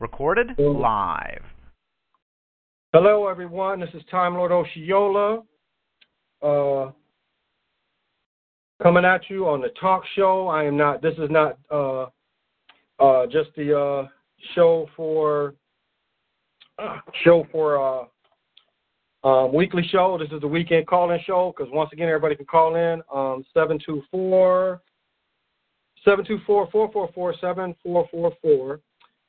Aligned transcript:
Recorded 0.00 0.58
live. 0.58 1.42
Hello, 2.94 3.28
everyone. 3.28 3.80
This 3.80 3.90
is 3.92 4.02
Time 4.10 4.34
Lord 4.34 4.50
Osceola. 4.50 5.42
Uh, 6.40 6.90
coming 8.82 9.04
at 9.04 9.28
you 9.28 9.46
on 9.46 9.60
the 9.60 9.68
talk 9.78 10.04
show. 10.16 10.48
I 10.48 10.64
am 10.64 10.78
not. 10.78 11.02
This 11.02 11.12
is 11.18 11.28
not 11.28 11.58
uh, 11.70 12.06
uh, 12.98 13.26
just 13.26 13.50
the 13.56 13.78
uh, 13.78 14.08
show 14.54 14.88
for 14.96 15.54
show 17.22 17.46
for 17.52 17.78
uh, 17.78 19.28
um, 19.28 19.52
weekly 19.52 19.86
show. 19.92 20.16
This 20.18 20.30
is 20.32 20.40
the 20.40 20.48
weekend 20.48 20.86
call-in 20.86 21.20
show 21.26 21.52
because 21.54 21.70
once 21.74 21.90
again 21.92 22.08
everybody 22.08 22.36
can 22.36 22.46
call 22.46 22.74
in 22.74 23.02
um, 23.12 23.44
724 23.52 24.80
724 26.06 26.70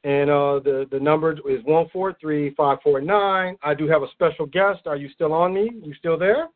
and 0.04 0.30
uh, 0.30 0.60
the 0.64 0.88
the 0.92 1.00
number 1.00 1.34
is 1.34 1.64
one 1.64 1.88
four 1.94 2.16
three 2.20 2.54
five 2.56 2.80
four 2.84 3.02
nine. 3.02 3.58
I 3.64 3.74
do 3.74 3.88
have 3.88 4.02
a 4.02 4.10
special 4.12 4.46
guest. 4.46 4.82
Are 4.88 4.96
you 4.96 5.10
still 5.14 5.34
on 5.34 5.54
me? 5.54 5.70
You 5.84 5.94
still 5.96 6.18
there? 6.18 6.48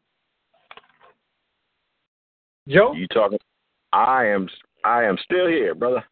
Joe? 2.67 2.93
You 2.93 3.07
talking? 3.07 3.37
I 3.93 4.25
am. 4.25 4.49
I 4.83 5.03
am 5.03 5.17
still 5.23 5.47
here, 5.47 5.75
brother. 5.75 6.03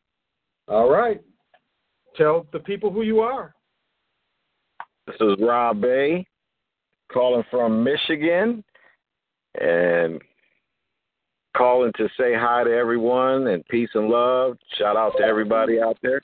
All 0.67 0.89
right. 0.89 1.21
Tell 2.15 2.45
the 2.53 2.59
people 2.59 2.91
who 2.91 3.01
you 3.01 3.21
are. 3.21 3.55
This 5.07 5.15
is 5.19 5.35
Rob 5.39 5.81
Bay, 5.81 6.25
calling 7.11 7.43
from 7.49 7.83
Michigan, 7.83 8.63
and 9.59 10.21
calling 11.57 11.91
to 11.97 12.07
say 12.17 12.33
hi 12.35 12.63
to 12.63 12.71
everyone 12.71 13.47
and 13.47 13.65
peace 13.65 13.89
and 13.95 14.07
love. 14.07 14.57
Shout 14.77 14.95
out 14.95 15.13
to 15.17 15.23
everybody 15.23 15.81
out 15.81 15.97
there. 16.01 16.21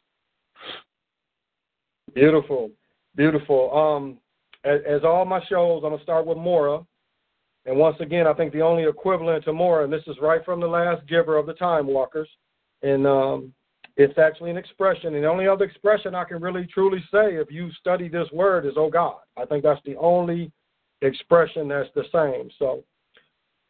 Beautiful, 2.20 2.70
beautiful. 3.16 3.74
Um, 3.74 4.18
as, 4.66 4.82
as 4.86 5.06
all 5.06 5.24
my 5.24 5.40
shows, 5.46 5.84
I'm 5.86 5.92
gonna 5.92 6.04
start 6.04 6.26
with 6.26 6.38
Mora. 6.38 6.82
And 7.66 7.78
once 7.78 7.96
again, 8.02 8.28
I 8.28 8.34
think 8.34 8.52
the 8.52 8.62
only 8.62 8.84
equivalent 8.84 9.46
to 9.46 9.54
Mora, 9.54 9.86
and 9.86 9.94
this 9.94 10.04
is 10.06 10.18
right 10.22 10.44
from 10.44 10.60
the 10.60 10.68
last 10.68 11.08
giver 11.08 11.38
of 11.38 11.46
the 11.46 11.54
Time 11.54 11.88
Walkers, 11.88 12.28
and 12.84 13.08
um, 13.08 13.54
it's 13.96 14.18
actually 14.18 14.50
an 14.52 14.58
expression. 14.58 15.16
And 15.16 15.24
the 15.24 15.30
only 15.30 15.48
other 15.48 15.64
expression 15.64 16.14
I 16.14 16.26
can 16.26 16.42
really 16.42 16.66
truly 16.66 17.00
say, 17.10 17.36
if 17.36 17.50
you 17.50 17.72
study 17.80 18.10
this 18.10 18.28
word, 18.34 18.66
is 18.66 18.74
"Oh 18.76 18.90
God." 18.90 19.20
I 19.38 19.46
think 19.46 19.64
that's 19.64 19.82
the 19.86 19.96
only 19.96 20.52
expression 21.02 21.70
that's 21.70 21.90
the 21.96 22.04
same. 22.12 22.50
So 22.60 22.84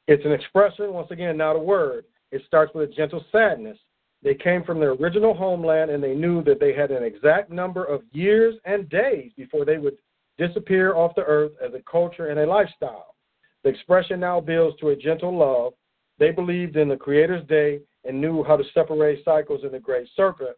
it's 0.08 0.26
an 0.26 0.32
expression, 0.32 0.92
once 0.92 1.12
again, 1.12 1.38
not 1.38 1.56
a 1.56 1.60
word. 1.60 2.04
It 2.32 2.42
starts 2.48 2.74
with 2.74 2.90
a 2.90 2.94
gentle 2.94 3.24
sadness. 3.32 3.78
They 4.22 4.36
came 4.36 4.64
from 4.64 4.80
their 4.80 4.92
original 4.92 5.34
homeland 5.34 5.92
and 5.92 6.04
they 6.04 6.14
knew 6.14 6.44
that 6.44 6.60
they 6.60 6.74
had 6.74 6.92
an 6.92 7.04
exact 7.04 7.50
number 7.50 7.86
of 7.86 8.02
years 8.12 8.56
and 8.66 8.90
days 8.90 9.32
before 9.38 9.64
they 9.66 9.78
would 9.78 9.98
disappear 10.38 10.96
off 10.96 11.16
the 11.16 11.24
earth 11.24 11.52
as 11.64 11.74
a 11.74 11.84
culture 11.90 12.28
and 12.28 12.40
a 12.40 12.46
lifestyle. 12.46 13.16
The 13.64 13.70
expression 13.70 14.20
now 14.20 14.40
builds 14.40 14.78
to 14.80 14.90
a 14.90 14.96
gentle 14.96 15.38
love. 15.38 15.74
They 16.18 16.32
believed 16.32 16.76
in 16.76 16.90
the 16.90 16.98
Creator's 16.98 17.46
day 17.48 17.80
and 18.06 18.20
knew 18.20 18.44
how 18.44 18.58
to 18.58 18.64
separate 18.74 19.24
cycles 19.24 19.64
in 19.64 19.72
the 19.72 19.80
great 19.80 20.08
serpent. 20.16 20.56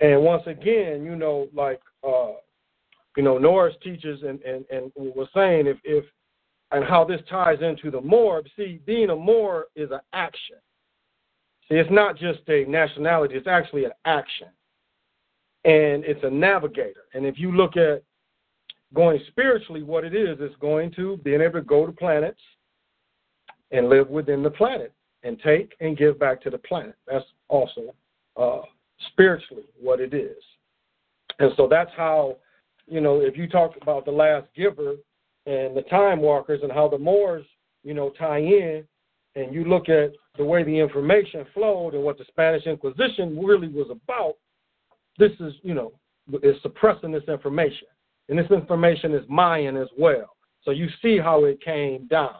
And 0.00 0.22
once 0.22 0.42
again, 0.46 1.04
you 1.04 1.16
know, 1.16 1.48
like 1.54 1.80
uh, 2.06 2.32
you 3.16 3.22
know, 3.22 3.38
Norris 3.38 3.76
teaches 3.82 4.22
and, 4.22 4.40
and, 4.42 4.64
and 4.70 4.90
was 4.96 5.28
saying 5.34 5.66
if 5.66 5.78
if 5.84 6.04
and 6.72 6.84
how 6.84 7.04
this 7.04 7.20
ties 7.30 7.58
into 7.62 7.90
the 7.90 8.00
Moor. 8.00 8.42
See, 8.56 8.80
being 8.84 9.10
a 9.10 9.16
Moor 9.16 9.66
is 9.76 9.90
an 9.92 10.00
action. 10.12 10.56
See, 11.68 11.76
it's 11.76 11.90
not 11.90 12.16
just 12.16 12.40
a 12.48 12.64
nationality, 12.66 13.34
it's 13.34 13.46
actually 13.46 13.84
an 13.84 13.92
action. 14.04 14.48
And 15.64 16.04
it's 16.04 16.22
a 16.22 16.30
navigator. 16.30 17.04
And 17.14 17.24
if 17.24 17.38
you 17.38 17.50
look 17.50 17.76
at 17.76 18.02
going 18.92 19.18
spiritually, 19.28 19.82
what 19.82 20.04
it 20.04 20.14
is, 20.14 20.38
is 20.40 20.54
going 20.60 20.92
to 20.92 21.16
being 21.18 21.40
able 21.40 21.60
to 21.60 21.62
go 21.62 21.86
to 21.86 21.92
planets 21.92 22.40
and 23.70 23.88
live 23.88 24.08
within 24.08 24.42
the 24.42 24.50
planet 24.50 24.92
and 25.22 25.40
take 25.42 25.74
and 25.80 25.96
give 25.96 26.18
back 26.18 26.42
to 26.42 26.50
the 26.50 26.58
planet. 26.58 26.94
That's 27.06 27.24
also 27.48 27.94
uh, 28.36 28.60
spiritually 29.10 29.64
what 29.80 30.00
it 30.00 30.12
is. 30.12 30.36
And 31.38 31.50
so 31.56 31.66
that's 31.66 31.90
how, 31.96 32.36
you 32.86 33.00
know, 33.00 33.20
if 33.20 33.36
you 33.36 33.48
talk 33.48 33.72
about 33.80 34.04
the 34.04 34.12
last 34.12 34.46
giver 34.54 34.96
and 35.46 35.76
the 35.76 35.84
time 35.88 36.20
walkers 36.20 36.60
and 36.62 36.70
how 36.70 36.88
the 36.88 36.98
Moors, 36.98 37.44
you 37.82 37.94
know, 37.94 38.10
tie 38.10 38.38
in, 38.38 38.84
and 39.36 39.54
you 39.54 39.64
look 39.64 39.88
at 39.88 40.12
the 40.36 40.44
way 40.44 40.62
the 40.62 40.78
information 40.78 41.44
flowed 41.54 41.94
and 41.94 42.02
what 42.02 42.18
the 42.18 42.24
Spanish 42.28 42.66
Inquisition 42.66 43.38
really 43.42 43.68
was 43.68 43.88
about, 43.90 44.34
this 45.18 45.32
is, 45.40 45.54
you 45.62 45.74
know, 45.74 45.92
is 46.42 46.56
suppressing 46.62 47.12
this 47.12 47.24
information. 47.28 47.88
And 48.28 48.38
this 48.38 48.50
information 48.50 49.14
is 49.14 49.24
Mayan 49.28 49.76
as 49.76 49.88
well. 49.98 50.36
So 50.62 50.70
you 50.70 50.88
see 51.02 51.18
how 51.18 51.44
it 51.44 51.62
came 51.62 52.06
down. 52.06 52.36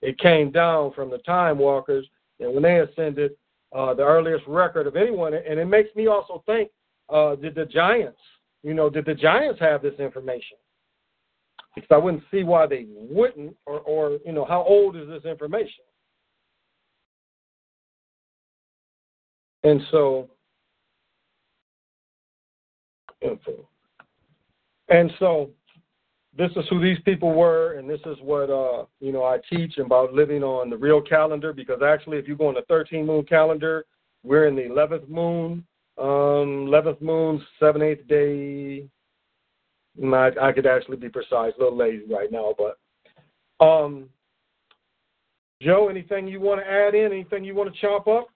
It 0.00 0.18
came 0.18 0.50
down 0.50 0.92
from 0.92 1.10
the 1.10 1.18
time 1.18 1.58
walkers, 1.58 2.06
and 2.40 2.54
when 2.54 2.62
they 2.62 2.80
ascended, 2.80 3.32
uh, 3.74 3.94
the 3.94 4.04
earliest 4.04 4.44
record 4.46 4.86
of 4.86 4.96
anyone, 4.96 5.34
and 5.34 5.58
it 5.58 5.66
makes 5.66 5.94
me 5.94 6.06
also 6.06 6.42
think, 6.46 6.70
uh, 7.10 7.34
did 7.34 7.54
the 7.54 7.66
giants, 7.66 8.20
you 8.62 8.74
know, 8.74 8.88
did 8.88 9.04
the 9.04 9.14
giants 9.14 9.60
have 9.60 9.82
this 9.82 9.98
information? 9.98 10.56
Because 11.74 11.90
I 11.90 11.98
wouldn't 11.98 12.22
see 12.30 12.44
why 12.44 12.66
they 12.66 12.86
wouldn't, 12.88 13.54
or, 13.66 13.80
or 13.80 14.18
you 14.24 14.32
know, 14.32 14.44
how 14.44 14.62
old 14.62 14.96
is 14.96 15.08
this 15.08 15.24
information? 15.24 15.84
And 19.68 19.80
so. 19.90 20.28
And 24.88 25.12
so 25.18 25.50
this 26.36 26.50
is 26.56 26.64
who 26.70 26.80
these 26.80 26.98
people 27.04 27.34
were, 27.34 27.74
and 27.74 27.90
this 27.90 28.00
is 28.06 28.16
what 28.22 28.48
uh, 28.48 28.86
you 29.00 29.12
know 29.12 29.24
I 29.24 29.38
teach 29.50 29.78
about 29.78 30.14
living 30.14 30.42
on 30.42 30.70
the 30.70 30.76
real 30.76 31.02
calendar. 31.02 31.52
Because 31.52 31.82
actually, 31.84 32.18
if 32.18 32.28
you 32.28 32.36
go 32.36 32.48
on 32.48 32.54
the 32.54 32.62
13 32.68 33.04
moon 33.04 33.24
calendar, 33.24 33.84
we're 34.22 34.46
in 34.46 34.54
the 34.54 34.62
11th 34.62 35.08
moon, 35.08 35.64
um, 35.98 36.68
11th 36.68 37.02
moon, 37.02 37.44
seven 37.58 37.82
eighth 37.82 38.06
day. 38.08 38.86
I, 40.00 40.30
I 40.40 40.52
could 40.52 40.66
actually 40.66 40.96
be 40.96 41.08
precise, 41.08 41.52
a 41.58 41.60
little 41.60 41.76
lazy 41.76 42.04
right 42.08 42.30
now, 42.30 42.54
but 42.56 42.78
um, 43.64 44.08
Joe, 45.60 45.88
anything 45.88 46.28
you 46.28 46.40
want 46.40 46.60
to 46.60 46.70
add 46.70 46.94
in? 46.94 47.12
Anything 47.12 47.42
you 47.42 47.54
want 47.54 47.74
to 47.74 47.80
chop 47.80 48.06
up? 48.06 48.28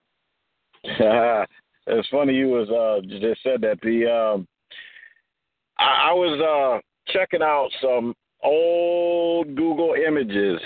it's 1.87 2.09
funny 2.09 2.33
you 2.33 2.47
was 2.47 2.69
uh 2.69 3.05
just 3.07 3.41
said 3.43 3.61
that 3.61 3.79
the 3.81 4.09
um 4.09 4.47
I, 5.77 6.09
I 6.09 6.13
was 6.13 6.39
uh, 6.41 7.11
checking 7.11 7.41
out 7.41 7.69
some 7.81 8.15
old 8.43 9.55
Google 9.55 9.95
images, 9.95 10.59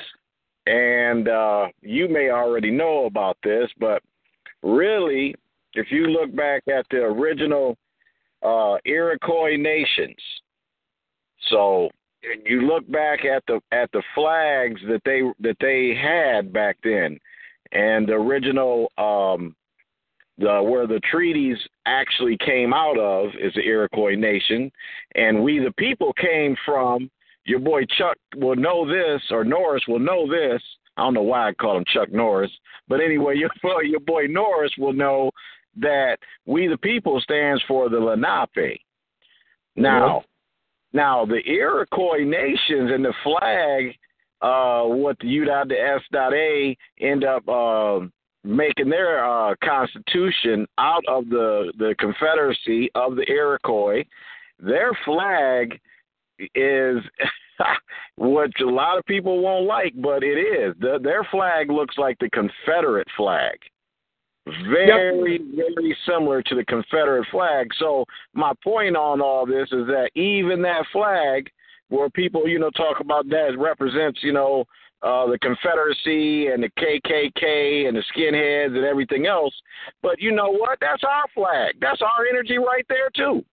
and 0.66 1.28
uh, 1.28 1.68
you 1.82 2.08
may 2.10 2.30
already 2.30 2.72
know 2.72 3.06
about 3.06 3.38
this, 3.44 3.70
but 3.80 4.02
really, 4.64 5.36
if 5.74 5.92
you 5.92 6.08
look 6.08 6.36
back 6.36 6.64
at 6.68 6.86
the 6.90 6.98
original 6.98 7.78
uh, 8.44 8.78
Iroquois 8.86 9.58
nations, 9.58 10.16
so 11.50 11.90
you 12.46 12.62
look 12.62 12.90
back 12.92 13.26
at 13.26 13.44
the 13.48 13.60
at 13.72 13.92
the 13.92 14.04
flags 14.16 14.82
that 14.88 15.02
they 15.06 15.22
that 15.40 15.58
they 15.62 15.96
had 15.96 16.52
back 16.52 16.78
then, 16.84 17.18
and 17.72 18.08
the 18.08 18.14
original 18.14 18.92
um, 18.98 19.56
the, 20.38 20.62
where 20.62 20.88
the 20.88 21.02
treaties 21.12 21.58
actually 21.86 22.38
came 22.38 22.74
out 22.74 22.98
of 23.00 23.30
is 23.40 23.54
the 23.56 23.62
Iroquois 23.62 24.16
Nation, 24.16 24.72
and 25.16 25.44
we 25.44 25.60
the 25.60 25.74
people 25.78 26.14
came 26.14 26.56
from. 26.66 27.10
Your 27.46 27.60
boy 27.60 27.86
Chuck 27.98 28.18
will 28.36 28.58
know 28.58 28.86
this, 28.86 29.22
or 29.32 29.46
Norris 29.46 29.84
will 29.88 30.00
know 30.00 30.30
this. 30.30 30.62
I 30.98 31.04
don't 31.04 31.14
know 31.14 31.22
why 31.22 31.48
I 31.48 31.54
call 31.54 31.78
him 31.78 31.86
Chuck 31.94 32.12
Norris, 32.12 32.52
but 32.88 33.00
anyway, 33.00 33.36
your 33.38 33.50
your 33.84 34.00
boy 34.02 34.26
Norris 34.28 34.74
will 34.78 34.94
know 34.94 35.32
that 35.80 36.18
we 36.46 36.68
the 36.68 36.78
people 36.78 37.20
stands 37.22 37.62
for 37.68 37.90
the 37.90 37.98
Lenape. 37.98 38.82
Now, 39.76 40.20
mm-hmm. 40.20 40.98
now 40.98 41.26
the 41.26 41.42
Iroquois 41.48 42.24
nations 42.24 42.92
and 42.92 43.06
the 43.06 43.14
flag, 43.24 43.96
uh, 44.42 44.84
what 44.84 45.18
the 45.20 45.28
U 45.28 45.46
dot 45.46 45.70
the 45.70 45.80
S 45.80 46.02
dot 46.12 46.34
A 46.34 46.76
end 47.00 47.24
up 47.24 47.48
uh, 47.48 48.00
making 48.48 48.90
their 48.90 49.24
uh, 49.24 49.56
constitution 49.64 50.66
out 50.78 51.04
of 51.08 51.30
the 51.30 51.72
the 51.78 51.96
Confederacy 52.00 52.90
of 52.96 53.16
the 53.16 53.30
Iroquois. 53.30 54.04
Their 54.60 54.98
flag 55.06 55.80
is 56.56 56.98
what 58.16 58.50
a 58.60 58.66
lot 58.66 58.98
of 58.98 59.06
people 59.06 59.42
won't 59.42 59.66
like, 59.66 59.94
but 59.96 60.24
it 60.24 60.38
is. 60.38 60.76
The, 60.80 61.00
their 61.02 61.24
flag 61.26 61.70
looks 61.70 61.98
like 61.98 62.18
the 62.20 62.30
Confederate 62.30 63.08
flag. 63.16 63.58
Very, 64.70 65.42
yep. 65.54 65.68
very 65.76 65.98
similar 66.08 66.42
to 66.44 66.56
the 66.56 66.64
Confederate 66.66 67.28
flag. 67.32 67.68
So 67.78 68.06
my 68.34 68.54
point 68.64 68.96
on 68.96 69.20
all 69.20 69.46
this 69.46 69.68
is 69.74 69.86
that 69.88 70.10
even 70.16 70.62
that 70.62 70.86
flag, 70.94 71.50
where 71.90 72.10
people, 72.10 72.48
you 72.48 72.60
know, 72.60 72.70
talk 72.72 73.00
about 73.00 73.30
that 73.30 73.58
represents, 73.58 74.20
you 74.24 74.32
know, 74.32 74.66
uh, 75.04 75.28
the 75.28 75.38
Confederacy 75.40 76.48
and 76.48 76.64
the 76.64 76.70
KKK 76.80 77.88
and 77.88 77.96
the 77.96 78.04
skinheads 78.16 78.76
and 78.76 78.86
everything 78.86 79.28
else. 79.28 79.54
But 80.02 80.20
you 80.20 80.32
know 80.32 80.52
what? 80.52 80.80
That's 80.82 81.04
our 81.04 81.26
flag. 81.34 81.76
That's 81.80 82.02
our 82.02 82.26
energy 82.30 82.58
right 82.58 82.86
there 82.90 83.10
too. 83.16 83.44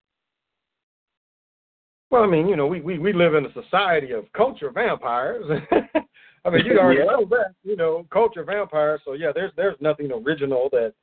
Well, 2.10 2.22
I 2.22 2.26
mean, 2.26 2.48
you 2.48 2.56
know, 2.56 2.66
we 2.66 2.80
we, 2.80 2.98
we 2.98 3.12
live 3.12 3.34
in 3.34 3.46
a 3.46 3.52
society 3.52 4.12
of 4.12 4.24
culture 4.32 4.70
vampires. 4.70 5.44
I 6.44 6.50
mean, 6.50 6.66
you 6.66 6.78
already 6.78 7.00
yeah. 7.04 7.06
know 7.06 7.24
that, 7.30 7.54
you 7.62 7.76
know, 7.76 8.06
culture 8.12 8.44
vampires. 8.44 9.00
So 9.04 9.14
yeah, 9.14 9.32
there's 9.34 9.52
there's 9.56 9.76
nothing 9.80 10.10
original 10.12 10.68
that 10.72 10.94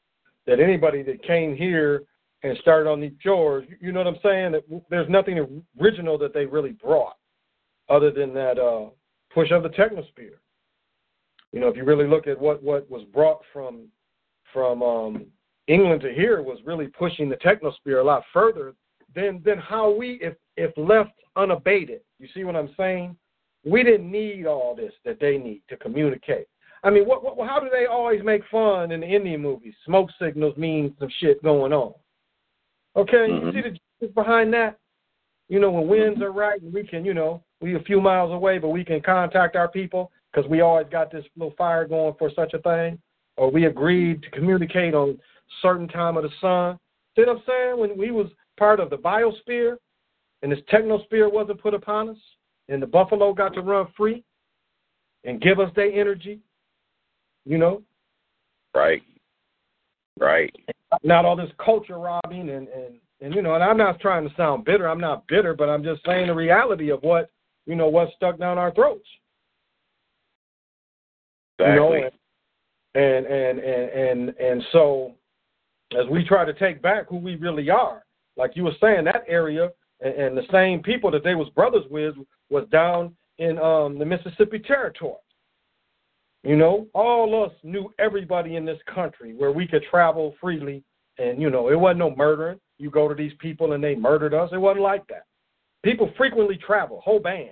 that 0.48 0.60
anybody 0.60 1.04
that 1.04 1.22
came 1.24 1.56
here 1.56 2.04
and 2.44 2.58
started 2.58 2.90
on 2.90 3.00
these 3.00 3.12
shores, 3.22 3.68
you 3.80 3.92
know 3.92 4.00
what 4.00 4.08
I'm 4.08 4.20
saying? 4.24 4.54
That 4.54 4.82
there's 4.90 5.10
nothing 5.10 5.64
original 5.80 6.18
that 6.18 6.34
they 6.34 6.46
really 6.46 6.72
brought, 6.72 7.18
other 7.90 8.10
than 8.12 8.34
that 8.34 8.58
uh, 8.58 8.90
push 9.34 9.52
of 9.52 9.64
the 9.64 9.70
technosphere. 9.70 10.38
You 11.52 11.60
know, 11.60 11.68
if 11.68 11.76
you 11.76 11.84
really 11.84 12.08
look 12.08 12.28
at 12.28 12.40
what 12.40 12.62
what 12.64 12.90
was 12.90 13.04
brought 13.14 13.42
from 13.52 13.88
from 14.54 14.82
um, 14.82 15.26
England 15.68 16.02
to 16.02 16.14
here 16.14 16.42
was 16.42 16.60
really 16.66 16.88
pushing 16.88 17.30
the 17.30 17.36
technosphere 17.38 18.02
a 18.02 18.04
lot 18.04 18.24
further 18.34 18.74
than 19.16 19.42
than 19.44 19.58
how 19.58 19.92
we, 19.92 20.20
if 20.22 20.36
if 20.58 20.72
left 20.78 21.12
unabated. 21.36 22.02
You 22.20 22.28
see 22.34 22.44
what 22.44 22.56
I'm 22.56 22.74
saying? 22.78 23.16
We 23.64 23.84
didn't 23.84 24.12
need 24.12 24.46
all 24.46 24.76
this 24.76 24.94
that 25.06 25.20
they 25.20 25.38
need 25.38 25.62
to 25.70 25.78
communicate. 25.78 26.48
I 26.84 26.90
mean, 26.90 27.08
what, 27.08 27.24
what 27.24 27.48
how 27.48 27.60
do 27.60 27.70
they 27.72 27.86
always 27.86 28.24
make 28.24 28.42
fun 28.50 28.92
in 28.92 29.02
the 29.02 29.08
Indian 29.08 29.42
movies? 29.42 29.74
Smoke 29.86 30.10
signals 30.20 30.58
mean 30.58 30.96
some 31.00 31.10
shit 31.20 31.44
going 31.44 31.74
on. 31.74 31.94
Okay, 32.96 33.30
mm-hmm. 33.30 33.56
you 33.56 33.64
see 33.64 33.80
the 34.02 34.08
behind 34.08 34.54
that? 34.54 34.78
You 35.48 35.60
know, 35.60 35.72
when 35.72 35.88
winds 35.88 36.22
are 36.22 36.32
right, 36.32 36.62
we 36.64 36.84
can, 36.84 37.06
you 37.06 37.14
know, 37.14 37.44
we 37.62 37.76
a 37.76 37.80
few 37.82 38.02
miles 38.02 38.32
away, 38.32 38.58
but 38.58 38.70
we 38.70 38.84
can 38.84 39.02
contact 39.02 39.56
our 39.56 39.68
people 39.68 40.12
because 40.32 40.50
we 40.50 40.62
always 40.62 40.88
got 40.92 41.12
this 41.12 41.26
little 41.38 41.54
fire 41.58 41.86
going 41.86 42.16
for 42.18 42.32
such 42.36 42.54
a 42.54 42.60
thing, 42.60 42.98
or 43.38 43.52
we 43.52 43.66
agreed 43.66 44.24
to 44.24 44.30
communicate 44.32 44.94
on 44.94 45.20
certain 45.62 45.88
time 45.88 46.18
of 46.18 46.24
the 46.24 46.30
sun. 46.40 46.80
See 47.16 47.24
what 47.24 47.38
I'm 47.38 47.44
saying? 47.48 47.80
When 47.80 47.98
we 47.98 48.12
was 48.12 48.28
part 48.58 48.80
of 48.80 48.90
the 48.90 48.98
biosphere, 48.98 49.78
and 50.42 50.52
this 50.52 50.60
technosphere 50.72 51.32
wasn't 51.32 51.62
put 51.62 51.74
upon 51.74 52.10
us, 52.10 52.18
and 52.70 52.82
the 52.82 52.88
buffalo 52.88 53.34
got 53.34 53.54
to 53.54 53.62
run 53.62 53.88
free 53.96 54.24
and 55.24 55.42
give 55.42 55.60
us 55.60 55.70
their 55.76 55.92
energy, 55.92 56.40
you 57.46 57.58
know? 57.58 57.84
Right. 58.74 59.04
Right. 60.20 60.56
Not 61.04 61.26
all 61.26 61.36
this 61.36 61.52
culture 61.64 61.98
robbing 61.98 62.50
and, 62.50 62.68
and, 62.68 62.96
and 63.22 63.36
you 63.36 63.42
know, 63.42 63.56
and 63.56 63.64
I'm 63.64 63.78
not 63.78 64.00
trying 64.00 64.28
to 64.28 64.36
sound 64.36 64.66
bitter. 64.66 64.88
I'm 64.88 65.00
not 65.00 65.28
bitter, 65.28 65.54
but 65.54 65.70
I'm 65.70 65.84
just 65.84 66.02
saying 66.06 66.28
the 66.28 66.36
reality 66.36 66.90
of 66.92 67.02
what, 67.02 67.30
you 67.66 67.76
know, 67.76 67.88
what's 67.88 68.14
stuck 68.16 68.38
down 68.40 68.58
our 68.58 68.74
throats. 68.74 69.08
Exactly. 71.60 71.76
You 71.76 72.04
know, 72.04 72.10
and, 72.94 73.26
and 73.26 73.26
and 73.26 73.60
and 73.60 73.90
and 73.90 74.30
and 74.38 74.64
so 74.72 75.16
as 75.98 76.08
we 76.10 76.24
try 76.24 76.46
to 76.46 76.54
take 76.54 76.82
back 76.82 77.08
who 77.10 77.18
we 77.18 77.36
really 77.36 77.70
are, 77.70 78.04
like 78.38 78.56
you 78.56 78.64
were 78.64 78.76
saying, 78.82 79.06
that 79.06 79.24
area 79.28 79.70
and, 80.02 80.14
and 80.14 80.38
the 80.38 80.48
same 80.52 80.82
people 80.82 81.12
that 81.12 81.24
they 81.24 81.36
was 81.36 81.50
brothers 81.50 81.86
with 81.90 82.16
was 82.50 82.68
down 82.72 83.16
in 83.38 83.58
um, 83.60 83.98
the 83.98 84.06
Mississippi 84.06 84.60
Territory. 84.60 85.18
You 86.44 86.56
know, 86.56 86.88
all 86.94 87.46
us 87.46 87.52
knew 87.64 87.94
everybody 88.00 88.56
in 88.56 88.66
this 88.66 88.80
country 88.94 89.34
where 89.36 89.52
we 89.52 89.68
could 89.68 89.84
travel 89.90 90.36
freely, 90.42 90.84
and 91.20 91.40
you 91.42 91.50
know, 91.50 91.70
it 91.70 91.80
wasn't 91.80 92.00
no 92.00 92.16
murdering. 92.16 92.60
You 92.80 92.90
go 92.90 93.08
to 93.08 93.14
these 93.14 93.34
people 93.40 93.74
and 93.74 93.84
they 93.84 93.94
murdered 93.94 94.34
us. 94.34 94.50
It 94.52 94.58
wasn't 94.58 94.84
like 94.84 95.06
that. 95.08 95.26
People 95.84 96.12
frequently 96.18 96.58
travel, 96.58 97.02
whole 97.02 97.20
band. 97.20 97.52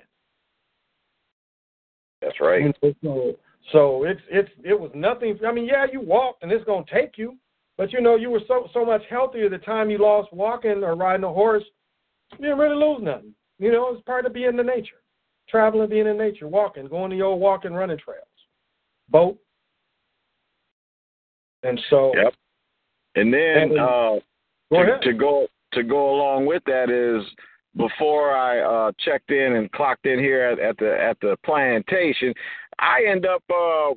That's 2.21 2.39
right. 2.39 2.75
So, 3.01 3.33
so 3.71 4.03
it's 4.03 4.21
it's 4.29 4.49
it 4.63 4.79
was 4.79 4.91
nothing. 4.93 5.39
I 5.47 5.51
mean, 5.51 5.65
yeah, 5.65 5.85
you 5.91 6.01
walked 6.01 6.43
and 6.43 6.51
it's 6.51 6.65
gonna 6.65 6.85
take 6.91 7.17
you, 7.17 7.37
but 7.77 7.93
you 7.93 8.01
know, 8.01 8.15
you 8.15 8.29
were 8.29 8.41
so 8.47 8.67
so 8.73 8.85
much 8.85 9.01
healthier 9.09 9.49
the 9.49 9.57
time 9.59 9.89
you 9.89 9.97
lost 9.97 10.33
walking 10.33 10.83
or 10.83 10.95
riding 10.95 11.23
a 11.23 11.33
horse. 11.33 11.63
You 12.33 12.39
didn't 12.39 12.59
really 12.59 12.75
lose 12.75 13.01
nothing. 13.01 13.33
You 13.57 13.71
know, 13.71 13.93
it's 13.93 14.03
part 14.03 14.25
of 14.25 14.33
being 14.33 14.49
in 14.49 14.57
the 14.57 14.63
nature, 14.63 15.01
traveling, 15.49 15.89
being 15.89 16.07
in 16.07 16.17
nature, 16.17 16.47
walking, 16.47 16.87
going 16.87 17.09
to 17.11 17.17
your 17.17 17.37
walking, 17.37 17.73
running 17.73 17.97
trails, 17.97 18.23
boat. 19.09 19.37
And 21.63 21.79
so. 21.89 22.11
Yep. 22.15 22.33
And 23.15 23.33
then 23.33 23.57
and, 23.57 23.79
uh, 23.79 24.19
go 24.71 24.85
to, 24.85 24.99
to, 25.01 25.13
go 25.13 25.47
to 25.73 25.83
go 25.83 26.15
along 26.15 26.45
with 26.45 26.63
that 26.67 26.89
is 26.89 27.25
before 27.79 28.35
I 28.35 28.59
uh, 28.59 28.91
checked 29.03 29.31
in 29.31 29.55
and 29.55 29.71
clocked 29.71 30.05
in 30.05 30.19
here 30.19 30.43
at, 30.43 30.59
at 30.59 30.77
the 30.77 30.95
at 31.01 31.19
the 31.21 31.35
plantation, 31.43 32.33
I 32.77 33.05
end 33.09 33.25
up 33.25 33.43
uh, 33.49 33.95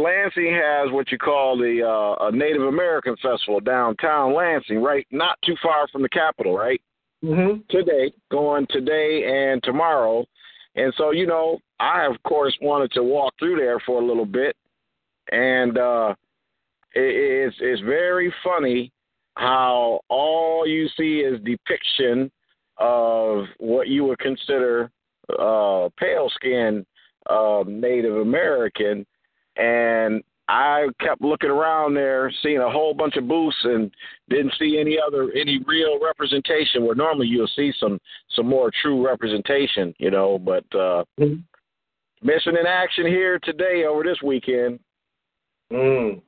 Lansing 0.00 0.54
has 0.54 0.90
what 0.92 1.12
you 1.12 1.18
call 1.18 1.58
the 1.58 1.82
uh, 1.82 2.28
a 2.28 2.32
Native 2.32 2.62
American 2.62 3.16
festival 3.16 3.60
downtown 3.60 4.34
Lansing, 4.34 4.82
right? 4.82 5.06
Not 5.10 5.36
too 5.44 5.56
far 5.62 5.86
from 5.88 6.02
the 6.02 6.08
capital, 6.08 6.56
right? 6.56 6.80
mm-hmm. 7.22 7.60
today, 7.70 8.12
going 8.30 8.66
today 8.70 9.50
and 9.50 9.62
tomorrow. 9.62 10.24
And 10.74 10.92
so, 10.96 11.10
you 11.10 11.26
know, 11.26 11.58
I 11.80 12.06
of 12.06 12.22
course 12.22 12.56
wanted 12.60 12.92
to 12.92 13.02
walk 13.02 13.34
through 13.38 13.56
there 13.56 13.80
for 13.80 14.00
a 14.00 14.04
little 14.04 14.26
bit, 14.26 14.56
and 15.32 15.78
uh, 15.78 16.14
it, 16.94 17.46
it's 17.48 17.56
it's 17.60 17.82
very 17.82 18.32
funny 18.44 18.92
how 19.36 20.00
all 20.08 20.66
you 20.66 20.88
see 20.96 21.20
is 21.20 21.40
depiction 21.44 22.30
of 22.78 23.44
what 23.58 23.88
you 23.88 24.04
would 24.04 24.18
consider 24.18 24.90
uh, 25.38 25.88
pale 25.98 26.30
skin 26.34 26.86
uh, 27.28 27.64
Native 27.66 28.16
American, 28.16 29.06
and 29.56 30.22
I 30.48 30.86
kept 31.00 31.22
looking 31.22 31.50
around 31.50 31.94
there, 31.94 32.32
seeing 32.42 32.58
a 32.58 32.70
whole 32.70 32.94
bunch 32.94 33.16
of 33.16 33.26
booths, 33.26 33.56
and 33.64 33.90
didn't 34.28 34.54
see 34.58 34.78
any 34.80 34.96
other 35.04 35.30
any 35.32 35.60
real 35.66 35.98
representation. 36.00 36.84
Where 36.84 36.94
normally 36.94 37.26
you'll 37.26 37.50
see 37.56 37.72
some 37.80 37.98
some 38.30 38.46
more 38.46 38.70
true 38.82 39.04
representation, 39.04 39.92
you 39.98 40.10
know. 40.10 40.38
But 40.38 40.64
uh, 40.72 41.04
mm-hmm. 41.18 41.40
missing 42.22 42.56
in 42.60 42.66
action 42.66 43.06
here 43.06 43.40
today 43.42 43.84
over 43.88 44.04
this 44.04 44.18
weekend. 44.22 44.78
Mm. 45.72 46.22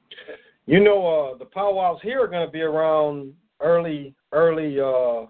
You 0.67 0.81
know, 0.81 1.07
uh, 1.35 1.39
the 1.39 1.45
powwows 1.45 2.01
here 2.03 2.21
are 2.23 2.29
going 2.29 2.45
to 2.45 2.53
be 2.53 2.63
around 2.63 3.33
early 3.61 4.15
early 4.33 4.81
uh, 4.81 5.27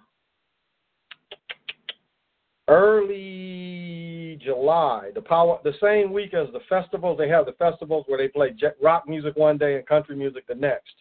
early 2.68 4.38
July, 4.42 5.10
the 5.14 5.20
power, 5.20 5.58
the 5.64 5.75
same 5.82 6.12
week 6.12 6.34
as 6.34 6.46
the 6.52 6.60
festivals. 6.68 7.18
They 7.18 7.28
have 7.28 7.46
the 7.46 7.52
festivals 7.52 8.04
where 8.06 8.18
they 8.18 8.28
play 8.28 8.54
rock 8.80 9.08
music 9.08 9.37
one 9.37 9.58
day 9.58 9.76
and 9.76 9.87
country 9.87 10.14
music 10.14 10.46
the 10.46 10.54
next, 10.54 10.94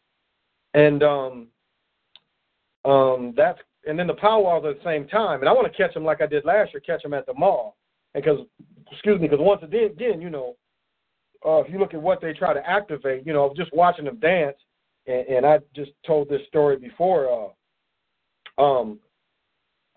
and 0.74 1.04
um, 1.04 1.48
um, 2.86 3.34
that's 3.36 3.60
and 3.86 3.98
then 3.98 4.08
the 4.08 4.14
powwows 4.14 4.66
at 4.66 4.78
the 4.78 4.90
same 4.90 5.08
time. 5.08 5.42
And 5.42 5.50
I 5.50 5.54
want 5.54 5.72
to 5.72 5.78
catch 5.78 5.94
them 5.94 6.04
like 6.04 6.22
I 6.22 6.26
did 6.26 6.46
last 6.46 6.74
year, 6.74 6.82
catch 6.82 7.04
them 7.04 7.14
at 7.14 7.26
the 7.26 7.34
mall, 7.34 7.78
because 8.14 8.40
excuse 8.92 9.20
me, 9.20 9.28
because 9.28 9.44
once 9.44 9.62
again, 9.64 9.92
again, 9.92 10.22
you 10.22 10.30
know, 10.30 10.56
uh, 11.46 11.58
if 11.60 11.72
you 11.72 11.80
look 11.80 11.94
at 11.94 12.02
what 12.02 12.22
they 12.22 12.34
try 12.34 12.54
to 12.54 12.70
activate, 12.70 13.26
you 13.26 13.34
know, 13.34 13.54
just 13.56 13.74
watching 13.74 14.06
them 14.06 14.20
dance, 14.20 14.58
and, 15.06 15.28
and 15.28 15.46
I 15.46 15.60
just 15.76 15.92
told 16.06 16.30
this 16.30 16.42
story 16.48 16.78
before. 16.78 17.54
Uh, 18.58 18.62
um, 18.62 19.00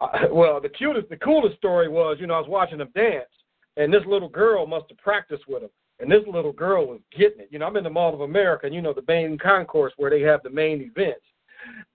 well, 0.31 0.61
the 0.61 0.69
cutest, 0.69 1.09
the 1.09 1.17
coolest 1.17 1.57
story 1.57 1.89
was, 1.89 2.17
you 2.21 2.27
know, 2.27 2.35
I 2.35 2.41
was 2.41 2.49
watching 2.49 2.79
them 2.79 2.91
dance, 2.95 3.29
and 3.77 3.93
this 3.93 4.03
little 4.07 4.29
girl 4.29 4.67
must 4.67 4.87
have 4.89 4.99
practiced 4.99 5.45
with 5.49 5.63
them, 5.63 5.71
and 5.99 6.11
this 6.11 6.23
little 6.27 6.53
girl 6.53 6.87
was 6.87 7.01
getting 7.17 7.41
it. 7.41 7.49
You 7.51 7.59
know, 7.59 7.67
I'm 7.67 7.77
in 7.77 7.85
the 7.85 7.91
Mall 7.91 8.15
of 8.15 8.23
America, 8.23 8.67
and 8.67 8.75
you 8.75 8.83
know 8.83 8.95
the 8.95 9.05
main 9.07 9.39
concourse 9.39 9.93
where 9.97 10.11
they 10.11 10.23
have 10.23 10.43
the 10.43 10.51
main 10.51 10.81
events, 10.81 11.25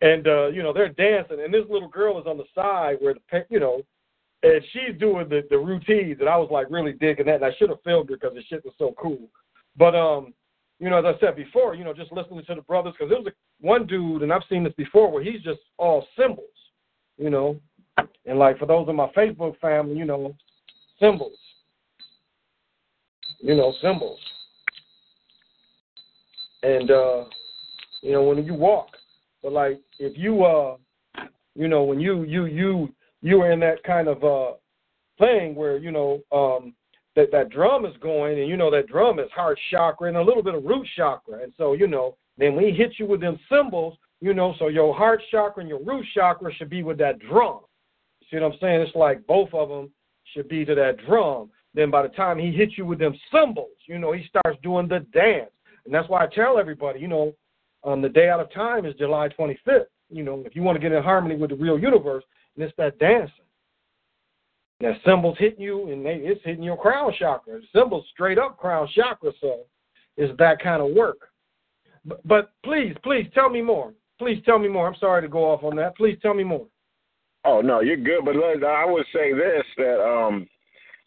and 0.01 0.27
uh, 0.27 0.47
you 0.47 0.61
know 0.61 0.73
they're 0.73 0.89
dancing, 0.89 1.41
and 1.43 1.53
this 1.53 1.65
little 1.69 1.89
girl 1.89 2.19
is 2.19 2.27
on 2.27 2.37
the 2.37 2.45
side 2.53 2.97
where 2.99 3.15
the, 3.15 3.45
you 3.49 3.59
know, 3.59 3.81
and 4.43 4.61
she's 4.71 4.99
doing 4.99 5.27
the 5.27 5.41
the 5.49 5.57
routines, 5.57 6.17
and 6.19 6.29
I 6.29 6.37
was 6.37 6.49
like 6.51 6.67
really 6.69 6.93
digging 6.93 7.25
that, 7.25 7.35
and 7.35 7.45
I 7.45 7.55
should 7.57 7.69
have 7.69 7.81
filmed 7.83 8.09
her 8.09 8.17
because 8.17 8.35
the 8.35 8.43
shit 8.43 8.63
was 8.63 8.73
so 8.77 8.93
cool, 8.99 9.29
but 9.77 9.95
um. 9.95 10.33
You 10.77 10.89
know, 10.89 10.97
as 10.97 11.05
I 11.05 11.17
said 11.21 11.37
before, 11.37 11.73
you 11.73 11.85
know, 11.85 11.93
just 11.93 12.11
listening 12.11 12.43
to 12.47 12.55
the 12.55 12.61
brothers, 12.63 12.95
because 12.99 13.09
there 13.09 13.17
was 13.17 13.27
a, 13.27 13.65
one 13.65 13.87
dude, 13.87 14.23
and 14.23 14.33
I've 14.33 14.41
seen 14.49 14.61
this 14.65 14.73
before, 14.75 15.09
where 15.09 15.23
he's 15.23 15.41
just 15.41 15.61
all 15.77 16.05
cymbals, 16.17 16.49
you 17.17 17.29
know, 17.29 17.61
and 18.25 18.39
like 18.39 18.57
for 18.57 18.65
those 18.65 18.87
in 18.89 18.95
my 18.95 19.09
Facebook 19.15 19.57
family, 19.59 19.95
you 19.95 20.05
know, 20.05 20.35
cymbals. 20.99 21.37
You 23.39 23.55
know, 23.55 23.73
cymbals. 23.81 24.19
and 26.63 26.89
uh, 26.89 27.25
you 28.01 28.11
know 28.11 28.23
when 28.23 28.43
you 28.43 28.53
walk. 28.53 28.89
But 29.43 29.53
like 29.53 29.79
if 29.99 30.17
you 30.17 30.43
uh, 30.43 30.77
you 31.55 31.67
know 31.67 31.83
when 31.83 31.99
you 31.99 32.23
you 32.23 32.45
you 32.45 32.93
you 33.21 33.41
are 33.41 33.51
in 33.51 33.59
that 33.59 33.83
kind 33.83 34.07
of 34.07 34.23
uh 34.23 34.53
thing 35.19 35.55
where 35.55 35.77
you 35.77 35.91
know 35.91 36.21
um 36.31 36.73
that 37.15 37.31
that 37.31 37.49
drum 37.49 37.85
is 37.85 37.95
going, 38.01 38.39
and 38.39 38.49
you 38.49 38.57
know 38.57 38.71
that 38.71 38.87
drum 38.87 39.19
is 39.19 39.29
heart 39.31 39.59
chakra 39.69 40.07
and 40.07 40.17
a 40.17 40.21
little 40.21 40.43
bit 40.43 40.55
of 40.55 40.63
root 40.65 40.87
chakra, 40.95 41.43
and 41.43 41.53
so 41.57 41.73
you 41.73 41.87
know 41.87 42.15
then 42.37 42.55
we 42.55 42.71
hit 42.71 42.93
you 42.97 43.05
with 43.05 43.21
them 43.21 43.39
cymbals, 43.49 43.97
you 44.19 44.33
know, 44.33 44.53
so 44.59 44.67
your 44.67 44.93
heart 44.93 45.21
chakra 45.31 45.61
and 45.61 45.69
your 45.69 45.81
root 45.83 46.05
chakra 46.13 46.53
should 46.53 46.69
be 46.69 46.83
with 46.83 46.97
that 46.97 47.19
drum. 47.19 47.61
See 48.35 48.41
what 48.41 48.51
I'm 48.51 48.59
saying? 48.59 48.81
It's 48.81 48.95
like 48.95 49.25
both 49.27 49.53
of 49.53 49.69
them 49.69 49.89
should 50.33 50.49
be 50.49 50.65
to 50.65 50.75
that 50.75 50.97
drum. 51.07 51.49
Then 51.73 51.89
by 51.89 52.01
the 52.01 52.09
time 52.09 52.37
he 52.37 52.51
hits 52.51 52.77
you 52.77 52.85
with 52.85 52.99
them 52.99 53.17
cymbals, 53.31 53.77
you 53.87 53.97
know, 53.97 54.11
he 54.11 54.25
starts 54.27 54.59
doing 54.61 54.89
the 54.89 54.99
dance. 55.13 55.51
And 55.85 55.93
that's 55.93 56.09
why 56.09 56.25
I 56.25 56.27
tell 56.27 56.57
everybody, 56.57 56.99
you 56.99 57.07
know, 57.07 57.33
um, 57.85 58.01
the 58.01 58.09
day 58.09 58.27
out 58.27 58.41
of 58.41 58.51
time 58.51 58.85
is 58.85 58.93
July 58.95 59.29
25th. 59.29 59.85
You 60.09 60.23
know, 60.23 60.43
if 60.45 60.53
you 60.53 60.63
want 60.63 60.75
to 60.75 60.81
get 60.81 60.91
in 60.91 61.01
harmony 61.01 61.37
with 61.37 61.51
the 61.51 61.55
real 61.55 61.79
universe, 61.79 62.25
and 62.55 62.65
it's 62.65 62.75
that 62.77 62.99
dancing. 62.99 63.45
That 64.81 64.97
cymbals 65.05 65.37
hitting 65.39 65.61
you, 65.61 65.89
and 65.89 66.05
they, 66.05 66.15
it's 66.15 66.43
hitting 66.43 66.63
your 66.63 66.77
crown 66.77 67.13
chakra. 67.17 67.61
The 67.61 67.65
cymbals 67.73 68.05
straight 68.11 68.37
up 68.37 68.57
crown 68.57 68.89
chakra, 68.93 69.31
so 69.39 69.61
it's 70.17 70.37
that 70.39 70.61
kind 70.61 70.81
of 70.81 70.93
work. 70.93 71.29
But, 72.03 72.27
but 72.27 72.51
please, 72.65 72.95
please 73.01 73.27
tell 73.33 73.49
me 73.49 73.61
more. 73.61 73.93
Please 74.19 74.41
tell 74.45 74.59
me 74.59 74.67
more. 74.67 74.87
I'm 74.87 74.99
sorry 74.99 75.21
to 75.21 75.29
go 75.29 75.45
off 75.45 75.63
on 75.63 75.77
that. 75.77 75.95
Please 75.95 76.17
tell 76.21 76.33
me 76.33 76.43
more. 76.43 76.67
Oh 77.45 77.61
no, 77.61 77.81
you're 77.81 77.97
good. 77.97 78.25
But 78.25 78.35
look, 78.35 78.63
I 78.63 78.85
would 78.85 79.05
say 79.13 79.33
this 79.33 79.63
that 79.77 80.01
um, 80.01 80.47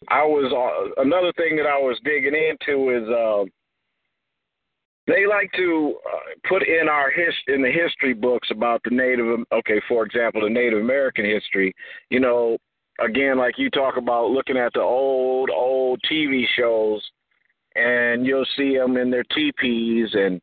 I 0.07 0.23
was 0.23 0.51
uh, 0.53 1.01
another 1.01 1.33
thing 1.33 1.57
that 1.57 1.65
I 1.65 1.77
was 1.77 1.99
digging 2.03 2.33
into 2.33 2.89
is 2.95 3.09
uh, 3.09 3.43
they 5.05 5.25
like 5.27 5.51
to 5.53 5.97
uh, 6.05 6.47
put 6.47 6.67
in 6.67 6.87
our 6.87 7.11
his 7.11 7.33
in 7.47 7.61
the 7.61 7.71
history 7.71 8.13
books 8.13 8.49
about 8.51 8.81
the 8.83 8.95
Native. 8.95 9.39
Okay, 9.51 9.81
for 9.87 10.05
example, 10.05 10.41
the 10.41 10.49
Native 10.49 10.79
American 10.79 11.25
history. 11.25 11.73
You 12.09 12.21
know, 12.21 12.57
again, 13.03 13.37
like 13.37 13.57
you 13.57 13.69
talk 13.69 13.97
about 13.97 14.31
looking 14.31 14.57
at 14.57 14.71
the 14.73 14.81
old 14.81 15.49
old 15.49 15.99
TV 16.09 16.45
shows, 16.57 17.03
and 17.75 18.25
you'll 18.25 18.45
see 18.55 18.77
them 18.77 18.95
in 18.95 19.11
their 19.11 19.25
teepees 19.35 20.09
and 20.13 20.39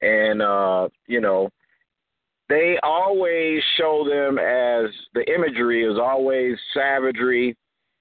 and 0.00 0.40
uh, 0.40 0.88
you 1.06 1.20
know 1.20 1.50
they 2.48 2.78
always 2.82 3.62
show 3.76 4.06
them 4.08 4.38
as 4.38 4.90
the 5.14 5.24
imagery 5.32 5.84
is 5.84 5.98
always 5.98 6.56
savagery, 6.72 7.56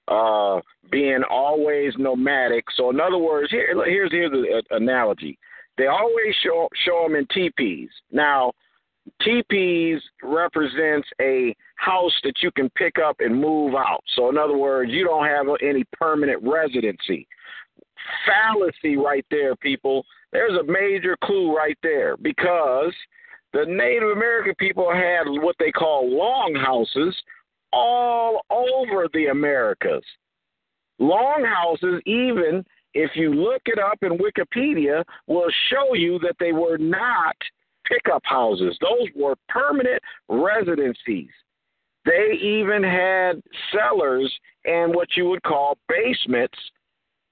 uh, 0.08 0.60
being 0.92 1.24
always 1.30 1.94
nomadic. 1.98 2.66
So 2.75 2.92
in 2.92 3.00
other 3.00 3.18
words, 3.18 3.50
here 3.50 3.74
here's 3.86 4.12
here's 4.12 4.32
the 4.32 4.64
analogy. 4.72 5.38
They 5.78 5.88
always 5.88 6.36
show 6.44 6.70
show 6.86 7.04
them 7.04 7.16
in 7.16 7.25
teepees. 7.34 7.90
Now, 8.12 8.52
teepees 9.22 10.00
represents 10.22 11.08
a 11.20 11.56
house 11.75 12.14
that 12.24 12.42
you 12.42 12.52
can 12.52 12.70
pick 12.72 12.98
up 13.00 13.18
and 13.20 13.40
move 13.40 13.74
out. 13.74 14.04
So 14.16 14.30
in 14.30 14.38
other 14.38 14.58
words, 14.58 14.92
you 14.92 15.04
don't 15.06 15.25
have 15.25 15.48
any 15.62 15.84
permanent 15.94 16.42
residency. 16.44 17.28
Fallacy 18.25 18.98
right 18.98 19.25
there, 19.32 19.56
people. 19.56 20.06
There's 20.32 20.58
a 20.60 20.72
major 20.72 21.18
clue 21.24 21.56
right 21.56 21.78
there 21.82 22.16
because 22.18 22.94
the 23.55 23.65
Native 23.65 24.09
American 24.09 24.53
people 24.59 24.91
had 24.93 25.24
what 25.41 25.55
they 25.59 25.71
call 25.71 26.12
longhouses 26.12 27.15
all 27.71 28.41
over 28.50 29.07
the 29.13 29.27
Americas. 29.27 30.03
Longhouses, 31.00 32.01
even 32.05 32.65
if 32.93 33.12
you 33.15 33.33
look 33.33 33.62
it 33.65 33.79
up 33.79 33.97
in 34.01 34.17
Wikipedia, 34.17 35.05
will 35.27 35.50
show 35.69 35.93
you 35.93 36.19
that 36.19 36.35
they 36.38 36.51
were 36.51 36.77
not 36.77 37.35
pickup 37.85 38.24
houses. 38.25 38.77
Those 38.81 39.07
were 39.15 39.35
permanent 39.47 40.01
residencies. 40.27 41.29
They 42.03 42.38
even 42.41 42.83
had 42.83 43.41
cellars 43.71 44.33
and 44.65 44.93
what 44.93 45.07
you 45.15 45.29
would 45.29 45.43
call 45.43 45.77
basements 45.88 46.57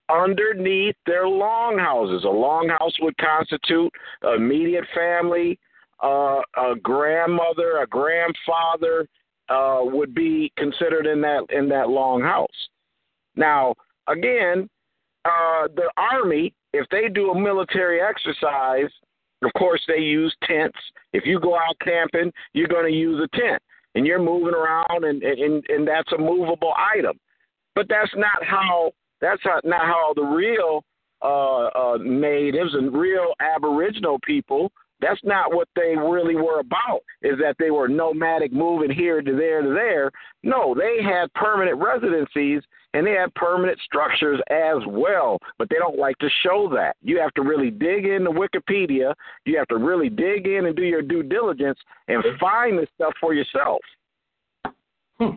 underneath 0.09 0.95
their 1.05 1.27
longhouses. 1.27 2.23
A 2.23 2.27
longhouse 2.27 2.93
would 3.01 3.17
constitute 3.17 3.91
immediate 4.35 4.85
family, 4.95 5.59
uh, 6.03 6.41
a 6.57 6.75
grandmother, 6.81 7.79
a 7.81 7.87
grandfather 7.87 9.07
uh, 9.49 9.79
would 9.81 10.13
be 10.13 10.51
considered 10.57 11.07
in 11.07 11.21
that 11.21 11.45
in 11.49 11.69
that 11.69 11.89
long 11.89 12.21
house. 12.21 12.47
Now, 13.35 13.73
again, 14.07 14.69
uh, 15.25 15.67
the 15.75 15.89
army, 15.97 16.53
if 16.73 16.87
they 16.89 17.07
do 17.07 17.31
a 17.31 17.39
military 17.39 18.01
exercise, 18.01 18.91
of 19.43 19.51
course 19.57 19.81
they 19.87 19.99
use 19.99 20.35
tents. 20.43 20.77
If 21.13 21.25
you 21.25 21.39
go 21.39 21.55
out 21.55 21.75
camping, 21.81 22.31
you're 22.53 22.67
going 22.67 22.91
to 22.91 22.97
use 22.97 23.21
a 23.23 23.37
tent, 23.37 23.61
and 23.95 24.05
you're 24.05 24.21
moving 24.21 24.53
around, 24.53 25.05
and 25.05 25.23
and 25.23 25.63
and 25.69 25.87
that's 25.87 26.11
a 26.11 26.17
movable 26.17 26.73
item. 26.95 27.17
But 27.75 27.87
that's 27.89 28.11
not 28.15 28.43
how 28.43 28.91
that's 29.21 29.41
not 29.63 29.81
how 29.81 30.13
the 30.15 30.23
real 30.23 30.83
uh, 31.21 31.67
uh, 31.67 31.97
natives 32.01 32.73
and 32.73 32.93
real 32.93 33.33
Aboriginal 33.39 34.19
people 34.25 34.71
that's 35.03 35.23
not 35.23 35.53
what 35.53 35.67
they 35.75 35.95
really 35.97 36.35
were 36.35 36.59
about, 36.59 37.01
is 37.21 37.37
that 37.39 37.55
they 37.59 37.71
were 37.71 37.87
nomadic 37.87 38.53
moving 38.53 38.91
here 38.91 39.21
to 39.21 39.35
there 39.35 39.61
to 39.61 39.69
there. 39.69 40.11
No, 40.43 40.73
they 40.73 41.03
had 41.03 41.33
permanent 41.33 41.77
residencies 41.81 42.61
and 42.93 43.07
they 43.07 43.13
had 43.13 43.33
permanent 43.33 43.79
structures 43.83 44.39
as 44.49 44.77
well, 44.87 45.39
but 45.57 45.67
they 45.69 45.77
don't 45.77 45.97
like 45.97 46.17
to 46.19 46.29
show 46.43 46.69
that. 46.73 46.95
You 47.01 47.19
have 47.19 47.33
to 47.33 47.41
really 47.41 47.71
dig 47.71 48.05
into 48.05 48.29
Wikipedia, 48.29 49.13
you 49.45 49.57
have 49.57 49.67
to 49.69 49.77
really 49.77 50.09
dig 50.09 50.47
in 50.47 50.67
and 50.67 50.75
do 50.75 50.83
your 50.83 51.01
due 51.01 51.23
diligence 51.23 51.79
and 52.07 52.23
find 52.39 52.77
this 52.77 52.89
stuff 52.95 53.13
for 53.19 53.33
yourself. 53.33 53.81
Hmm. 55.17 55.35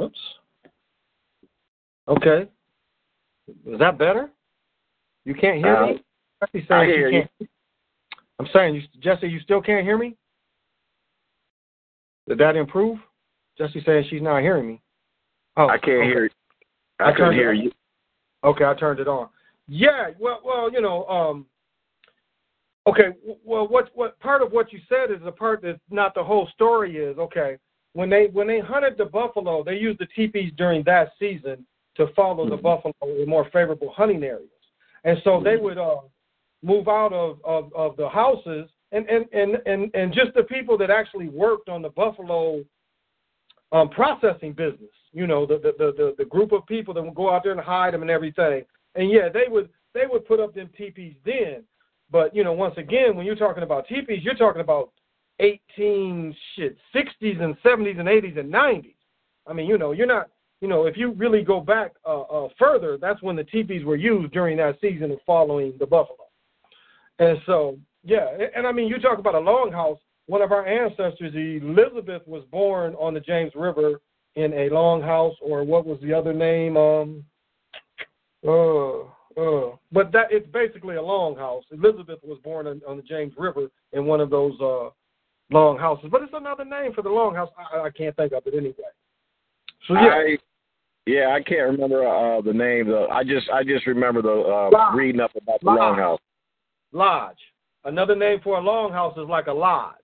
Oops. 0.00 0.18
Okay. 2.08 2.48
Is 3.66 3.78
that 3.78 3.98
better? 3.98 4.30
You 5.24 5.34
can't 5.34 5.58
hear 5.58 5.76
uh, 5.76 5.86
me? 5.86 6.03
Jesse 6.52 6.66
saying 6.68 6.80
I 6.80 6.86
hear 6.86 7.10
you. 7.10 7.46
I'm 8.38 8.48
saying, 8.52 8.74
you, 8.74 8.82
Jesse, 9.00 9.28
you 9.28 9.40
still 9.40 9.62
can't 9.62 9.84
hear 9.84 9.96
me? 9.96 10.16
Did 12.28 12.38
that 12.38 12.56
improve? 12.56 12.98
Jesse 13.58 13.82
saying 13.84 14.06
she's 14.10 14.22
not 14.22 14.40
hearing 14.40 14.66
me. 14.66 14.80
Oh, 15.56 15.68
I 15.68 15.78
can't 15.78 15.98
okay. 15.98 16.06
hear. 16.06 16.30
I, 17.00 17.10
I 17.10 17.12
can 17.12 17.32
hear 17.32 17.52
you. 17.52 17.70
Okay, 18.42 18.64
I 18.64 18.74
turned 18.74 19.00
it 19.00 19.08
on. 19.08 19.28
Yeah, 19.68 20.08
well, 20.18 20.40
well, 20.44 20.70
you 20.72 20.80
know, 20.80 21.06
um, 21.06 21.46
okay, 22.86 23.16
well, 23.44 23.66
what 23.66 23.90
what 23.94 24.18
part 24.20 24.42
of 24.42 24.52
what 24.52 24.72
you 24.72 24.80
said 24.88 25.10
is 25.10 25.22
the 25.24 25.32
part 25.32 25.62
that's 25.62 25.78
not 25.90 26.14
the 26.14 26.24
whole 26.24 26.48
story. 26.54 26.96
Is 26.96 27.16
okay 27.18 27.56
when 27.94 28.10
they 28.10 28.26
when 28.26 28.46
they 28.46 28.60
hunted 28.60 28.98
the 28.98 29.06
buffalo, 29.06 29.64
they 29.64 29.76
used 29.76 29.98
the 29.98 30.06
teepees 30.06 30.52
during 30.56 30.82
that 30.84 31.12
season 31.18 31.64
to 31.96 32.08
follow 32.14 32.44
mm-hmm. 32.44 32.50
the 32.50 32.56
buffalo 32.56 32.94
in 33.02 33.28
more 33.28 33.48
favorable 33.52 33.92
hunting 33.96 34.22
areas, 34.22 34.48
and 35.04 35.18
so 35.24 35.30
mm-hmm. 35.30 35.44
they 35.44 35.56
would 35.56 35.78
uh, 35.78 36.00
move 36.64 36.88
out 36.88 37.12
of, 37.12 37.38
of, 37.44 37.72
of 37.74 37.96
the 37.96 38.08
houses 38.08 38.68
and, 38.92 39.06
and, 39.08 39.26
and, 39.32 39.56
and, 39.66 39.94
and 39.94 40.14
just 40.14 40.32
the 40.34 40.44
people 40.44 40.78
that 40.78 40.90
actually 40.90 41.28
worked 41.28 41.68
on 41.68 41.82
the 41.82 41.90
Buffalo 41.90 42.64
um, 43.72 43.90
processing 43.90 44.52
business, 44.52 44.90
you 45.12 45.26
know, 45.26 45.44
the, 45.46 45.58
the, 45.58 45.92
the, 45.96 46.14
the 46.16 46.24
group 46.24 46.52
of 46.52 46.64
people 46.66 46.94
that 46.94 47.02
would 47.02 47.14
go 47.14 47.30
out 47.30 47.42
there 47.42 47.52
and 47.52 47.60
hide 47.60 47.92
them 47.92 48.02
and 48.02 48.10
everything. 48.10 48.64
And 48.94 49.10
yeah, 49.10 49.28
they 49.28 49.44
would 49.48 49.68
they 49.94 50.06
would 50.08 50.26
put 50.26 50.40
up 50.40 50.54
them 50.54 50.70
teepees 50.76 51.14
then. 51.24 51.64
But, 52.10 52.34
you 52.34 52.44
know, 52.44 52.52
once 52.52 52.74
again, 52.76 53.16
when 53.16 53.26
you're 53.26 53.34
talking 53.34 53.62
about 53.62 53.88
teepees, 53.88 54.22
you're 54.22 54.34
talking 54.34 54.60
about 54.60 54.90
18 55.40 56.34
shit, 56.54 56.76
60s 56.94 57.42
and 57.42 57.56
70s 57.64 57.98
and 57.98 58.08
80s 58.08 58.38
and 58.38 58.52
90s. 58.52 58.94
I 59.46 59.52
mean, 59.52 59.66
you 59.66 59.78
know, 59.78 59.92
you're 59.92 60.06
not, 60.06 60.28
you 60.60 60.68
know, 60.68 60.86
if 60.86 60.96
you 60.96 61.12
really 61.12 61.42
go 61.42 61.60
back 61.60 61.94
uh, 62.06 62.22
uh, 62.22 62.48
further, 62.58 62.98
that's 62.98 63.22
when 63.22 63.36
the 63.36 63.44
teepees 63.44 63.84
were 63.84 63.96
used 63.96 64.32
during 64.32 64.56
that 64.58 64.78
season 64.80 65.10
of 65.10 65.18
following 65.26 65.74
the 65.78 65.86
buffalo. 65.86 66.23
And 67.18 67.38
so, 67.46 67.78
yeah, 68.04 68.26
and 68.54 68.66
I 68.66 68.72
mean, 68.72 68.88
you 68.88 68.98
talk 68.98 69.18
about 69.18 69.34
a 69.34 69.38
longhouse. 69.38 69.98
One 70.26 70.42
of 70.42 70.52
our 70.52 70.66
ancestors, 70.66 71.34
Elizabeth, 71.34 72.22
was 72.26 72.44
born 72.50 72.94
on 72.94 73.14
the 73.14 73.20
James 73.20 73.52
River 73.54 74.00
in 74.36 74.52
a 74.52 74.70
longhouse, 74.70 75.34
or 75.40 75.64
what 75.64 75.86
was 75.86 75.98
the 76.02 76.12
other 76.12 76.32
name? 76.32 76.76
Um, 76.76 77.24
uh, 78.46 79.00
uh, 79.40 79.76
but 79.92 80.12
that 80.12 80.28
it's 80.30 80.46
basically 80.52 80.96
a 80.96 81.00
longhouse. 81.00 81.62
Elizabeth 81.72 82.18
was 82.22 82.38
born 82.42 82.66
on, 82.66 82.80
on 82.86 82.96
the 82.96 83.02
James 83.02 83.32
River 83.36 83.68
in 83.92 84.06
one 84.06 84.20
of 84.20 84.30
those 84.30 84.54
uh, 84.60 84.90
longhouses, 85.50 86.08
but 86.10 86.22
it's 86.22 86.32
another 86.34 86.64
name 86.64 86.92
for 86.92 87.02
the 87.02 87.08
longhouse. 87.08 87.48
I, 87.72 87.80
I 87.80 87.90
can't 87.90 88.14
think 88.16 88.32
of 88.32 88.46
it 88.46 88.54
anyway. 88.54 88.74
So 89.88 89.94
yeah. 89.94 90.00
I, 90.00 90.38
yeah, 91.06 91.34
I 91.34 91.42
can't 91.42 91.70
remember 91.72 92.06
uh, 92.06 92.40
the 92.40 92.52
name. 92.52 92.88
Though. 92.88 93.08
I 93.08 93.24
just 93.24 93.48
I 93.50 93.62
just 93.62 93.86
remember 93.86 94.22
the 94.22 94.70
uh, 94.72 94.92
reading 94.94 95.20
up 95.20 95.32
about 95.36 95.60
the 95.60 95.66
longhouse. 95.66 96.18
Lodge. 96.94 97.36
Another 97.84 98.16
name 98.16 98.40
for 98.42 98.58
a 98.58 98.62
longhouse 98.62 99.18
is 99.18 99.28
like 99.28 99.48
a 99.48 99.52
lodge. 99.52 99.94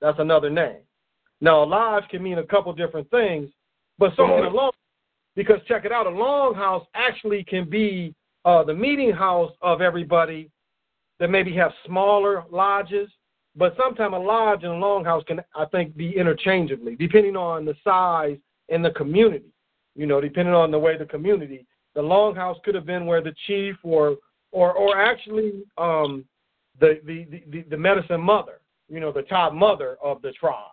That's 0.00 0.18
another 0.18 0.50
name. 0.50 0.80
Now, 1.40 1.62
a 1.62 1.66
lodge 1.66 2.04
can 2.10 2.22
mean 2.22 2.38
a 2.38 2.44
couple 2.44 2.72
different 2.72 3.08
things, 3.10 3.48
but 3.98 4.10
so 4.16 4.26
can 4.26 4.44
a 4.44 4.50
long 4.50 4.72
because 5.36 5.60
check 5.68 5.84
it 5.84 5.92
out, 5.92 6.08
a 6.08 6.10
longhouse 6.10 6.84
actually 6.96 7.44
can 7.44 7.70
be 7.70 8.12
uh, 8.44 8.64
the 8.64 8.74
meeting 8.74 9.12
house 9.12 9.52
of 9.62 9.80
everybody 9.80 10.50
that 11.20 11.30
maybe 11.30 11.54
have 11.54 11.70
smaller 11.86 12.44
lodges, 12.50 13.08
but 13.54 13.76
sometimes 13.76 14.14
a 14.14 14.18
lodge 14.18 14.64
and 14.64 14.72
a 14.72 14.76
longhouse 14.76 15.24
can, 15.26 15.40
I 15.54 15.64
think, 15.66 15.96
be 15.96 16.16
interchangeably, 16.16 16.96
depending 16.96 17.36
on 17.36 17.64
the 17.64 17.74
size 17.84 18.36
and 18.68 18.84
the 18.84 18.90
community. 18.90 19.52
You 19.94 20.06
know, 20.06 20.20
depending 20.20 20.54
on 20.54 20.72
the 20.72 20.78
way 20.78 20.96
the 20.96 21.06
community. 21.06 21.66
The 21.94 22.02
longhouse 22.02 22.60
could 22.64 22.74
have 22.74 22.86
been 22.86 23.06
where 23.06 23.22
the 23.22 23.34
chief 23.46 23.76
or 23.82 24.16
or 24.50 24.72
or 24.72 25.00
actually 25.00 25.62
um, 25.76 26.24
the, 26.80 27.00
the 27.04 27.42
the 27.50 27.62
the 27.70 27.76
medicine 27.76 28.20
mother, 28.20 28.60
you 28.88 29.00
know, 29.00 29.12
the 29.12 29.22
top 29.22 29.52
mother 29.52 29.96
of 30.02 30.22
the 30.22 30.32
tribe. 30.32 30.72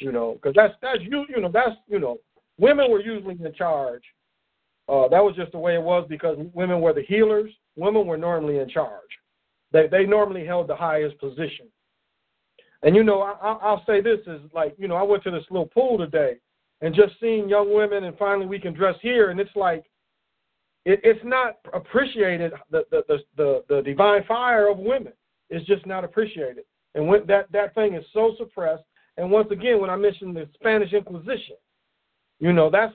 You 0.00 0.10
know, 0.10 0.34
because 0.34 0.54
that's 0.54 0.74
that's 0.82 1.02
you 1.02 1.24
you 1.28 1.40
know 1.40 1.50
that's 1.52 1.76
you 1.86 2.00
know 2.00 2.18
women 2.58 2.90
were 2.90 3.00
usually 3.00 3.36
in 3.42 3.54
charge. 3.54 4.02
Uh, 4.88 5.08
that 5.08 5.22
was 5.22 5.34
just 5.36 5.52
the 5.52 5.58
way 5.58 5.74
it 5.74 5.82
was 5.82 6.06
because 6.08 6.36
women 6.52 6.80
were 6.80 6.92
the 6.92 7.02
healers. 7.02 7.50
Women 7.76 8.06
were 8.06 8.18
normally 8.18 8.58
in 8.58 8.68
charge. 8.68 8.90
They 9.72 9.86
they 9.86 10.04
normally 10.04 10.44
held 10.44 10.68
the 10.68 10.76
highest 10.76 11.18
position. 11.18 11.66
And 12.82 12.94
you 12.94 13.02
know, 13.02 13.22
I, 13.22 13.52
I'll 13.62 13.84
say 13.86 14.00
this 14.00 14.20
is 14.26 14.40
like 14.52 14.74
you 14.78 14.88
know 14.88 14.96
I 14.96 15.02
went 15.02 15.22
to 15.24 15.30
this 15.30 15.44
little 15.50 15.66
pool 15.66 15.96
today, 15.96 16.36
and 16.80 16.94
just 16.94 17.14
seeing 17.20 17.48
young 17.48 17.72
women, 17.72 18.04
and 18.04 18.18
finally 18.18 18.46
we 18.46 18.58
can 18.58 18.74
dress 18.74 18.96
here, 19.00 19.30
and 19.30 19.38
it's 19.38 19.54
like 19.54 19.84
it, 20.84 21.00
it's 21.04 21.24
not 21.24 21.56
appreciated. 21.72 22.52
The, 22.70 22.84
the 22.90 23.04
the 23.08 23.18
the 23.36 23.64
the 23.68 23.82
divine 23.82 24.24
fire 24.24 24.68
of 24.68 24.78
women 24.78 25.12
is 25.50 25.64
just 25.64 25.86
not 25.86 26.04
appreciated, 26.04 26.64
and 26.94 27.06
when 27.06 27.26
that 27.26 27.50
that 27.52 27.74
thing 27.74 27.94
is 27.94 28.04
so 28.12 28.34
suppressed. 28.38 28.84
And 29.16 29.30
once 29.30 29.48
again, 29.52 29.80
when 29.80 29.90
I 29.90 29.96
mentioned 29.96 30.36
the 30.36 30.48
Spanish 30.54 30.92
Inquisition, 30.92 31.56
you 32.40 32.52
know 32.52 32.68
that's 32.70 32.94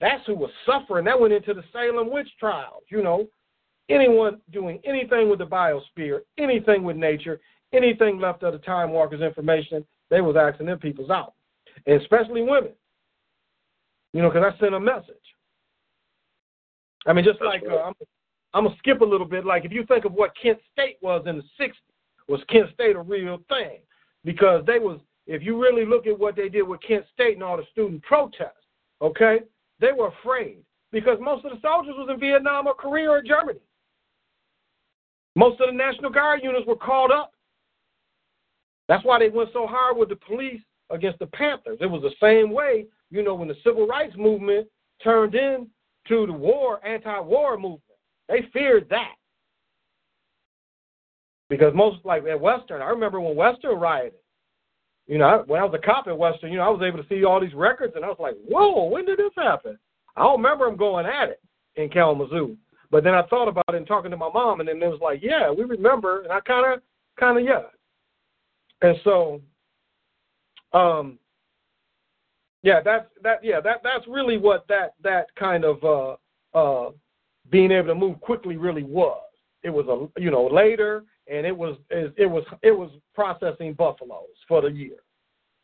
that's 0.00 0.26
who 0.26 0.34
was 0.34 0.50
suffering. 0.66 1.04
That 1.04 1.20
went 1.20 1.32
into 1.32 1.54
the 1.54 1.62
Salem 1.72 2.10
witch 2.10 2.28
trials. 2.40 2.82
You 2.88 3.02
know, 3.02 3.28
anyone 3.88 4.40
doing 4.50 4.80
anything 4.84 5.30
with 5.30 5.38
the 5.38 5.46
biosphere, 5.46 6.20
anything 6.38 6.82
with 6.82 6.96
nature, 6.96 7.40
anything 7.72 8.18
left 8.18 8.42
of 8.42 8.52
the 8.52 8.58
time 8.58 8.90
walkers 8.90 9.20
information, 9.20 9.84
they 10.10 10.20
was 10.20 10.36
asking 10.36 10.66
their 10.66 10.76
peoples 10.76 11.10
out, 11.10 11.34
and 11.86 12.00
especially 12.00 12.42
women. 12.42 12.72
You 14.12 14.22
know, 14.22 14.30
because 14.30 14.52
I 14.54 14.58
sent 14.60 14.74
a 14.74 14.80
message. 14.80 15.16
I 17.06 17.12
mean, 17.12 17.24
just 17.24 17.40
like 17.40 17.62
uh, 17.70 17.76
I'm, 17.76 17.94
I'm 18.54 18.64
gonna 18.64 18.76
skip 18.78 19.00
a 19.00 19.04
little 19.04 19.26
bit. 19.26 19.44
Like 19.46 19.64
if 19.64 19.72
you 19.72 19.84
think 19.86 20.04
of 20.04 20.12
what 20.12 20.32
Kent 20.40 20.58
State 20.72 20.98
was 21.00 21.24
in 21.26 21.36
the 21.38 21.64
'60s, 21.64 21.72
was 22.28 22.40
Kent 22.48 22.70
State 22.74 22.96
a 22.96 23.00
real 23.00 23.40
thing? 23.48 23.78
Because 24.24 24.64
they 24.66 24.78
was, 24.78 25.00
if 25.26 25.42
you 25.42 25.60
really 25.60 25.84
look 25.84 26.06
at 26.06 26.18
what 26.18 26.36
they 26.36 26.48
did 26.48 26.62
with 26.62 26.80
Kent 26.86 27.04
State 27.12 27.34
and 27.34 27.42
all 27.42 27.56
the 27.56 27.66
student 27.72 28.02
protests, 28.02 28.66
okay, 29.00 29.40
they 29.80 29.92
were 29.92 30.08
afraid 30.08 30.58
because 30.92 31.18
most 31.20 31.44
of 31.44 31.52
the 31.52 31.60
soldiers 31.60 31.94
was 31.96 32.08
in 32.12 32.20
Vietnam 32.20 32.66
or 32.66 32.74
Korea 32.74 33.10
or 33.10 33.22
Germany. 33.22 33.60
Most 35.34 35.60
of 35.60 35.68
the 35.68 35.76
National 35.76 36.10
Guard 36.10 36.40
units 36.42 36.66
were 36.66 36.76
called 36.76 37.10
up. 37.10 37.32
That's 38.88 39.04
why 39.04 39.18
they 39.18 39.30
went 39.30 39.50
so 39.52 39.66
hard 39.66 39.96
with 39.96 40.10
the 40.10 40.16
police 40.16 40.60
against 40.90 41.18
the 41.18 41.26
Panthers. 41.26 41.78
It 41.80 41.86
was 41.86 42.02
the 42.02 42.14
same 42.20 42.52
way, 42.52 42.86
you 43.10 43.22
know, 43.22 43.34
when 43.34 43.48
the 43.48 43.56
civil 43.64 43.86
rights 43.86 44.14
movement 44.16 44.68
turned 45.02 45.34
in 45.34 45.66
to 46.08 46.26
the 46.26 46.32
war, 46.32 46.84
anti-war 46.86 47.56
movement. 47.56 47.80
They 48.28 48.48
feared 48.52 48.88
that. 48.90 49.14
Because 51.48 51.74
most, 51.74 51.98
like 52.04 52.24
at 52.24 52.40
Western, 52.40 52.80
I 52.80 52.86
remember 52.86 53.20
when 53.20 53.36
Western 53.36 53.78
rioted. 53.78 54.14
You 55.06 55.18
know, 55.18 55.42
when 55.46 55.60
I 55.60 55.64
was 55.64 55.74
a 55.74 55.84
cop 55.84 56.06
at 56.06 56.16
Western, 56.16 56.52
you 56.52 56.58
know, 56.58 56.64
I 56.64 56.70
was 56.70 56.82
able 56.82 57.02
to 57.02 57.08
see 57.08 57.24
all 57.24 57.40
these 57.40 57.54
records, 57.54 57.94
and 57.96 58.04
I 58.04 58.08
was 58.08 58.20
like, 58.20 58.36
whoa, 58.46 58.84
when 58.84 59.04
did 59.04 59.18
this 59.18 59.32
happen? 59.36 59.78
I 60.16 60.22
don't 60.22 60.40
remember 60.40 60.66
them 60.66 60.76
going 60.76 61.06
at 61.06 61.28
it 61.28 61.40
in 61.76 61.88
Kalamazoo. 61.88 62.56
But 62.90 63.04
then 63.04 63.14
I 63.14 63.22
thought 63.26 63.48
about 63.48 63.64
it 63.68 63.74
and 63.74 63.86
talking 63.86 64.10
to 64.10 64.16
my 64.16 64.30
mom, 64.32 64.60
and 64.60 64.68
then 64.68 64.82
it 64.82 64.86
was 64.86 65.00
like, 65.02 65.20
yeah, 65.22 65.50
we 65.50 65.64
remember. 65.64 66.22
And 66.22 66.32
I 66.32 66.40
kind 66.40 66.72
of, 66.72 66.82
kind 67.18 67.38
of, 67.38 67.44
yeah. 67.44 67.62
And 68.82 68.96
so, 69.02 69.40
um, 70.72 71.18
yeah, 72.62 72.80
that's 72.84 73.06
that. 73.22 73.42
Yeah, 73.42 73.60
that 73.60 73.78
that's 73.82 74.06
really 74.06 74.38
what 74.38 74.66
that 74.68 74.94
that 75.02 75.26
kind 75.36 75.64
of 75.64 75.82
uh, 75.82 76.16
uh, 76.56 76.90
being 77.52 77.70
able 77.70 77.88
to 77.88 77.94
move 77.94 78.20
quickly 78.20 78.56
really 78.56 78.82
was. 78.82 79.22
It 79.62 79.70
was 79.70 79.86
a 79.86 80.20
you 80.20 80.32
know 80.32 80.46
later, 80.46 81.04
and 81.30 81.46
it 81.46 81.56
was 81.56 81.76
it 81.90 82.28
was 82.28 82.44
it 82.62 82.72
was 82.72 82.90
processing 83.14 83.74
buffaloes 83.74 84.34
for 84.48 84.62
the 84.62 84.68
year. 84.68 84.96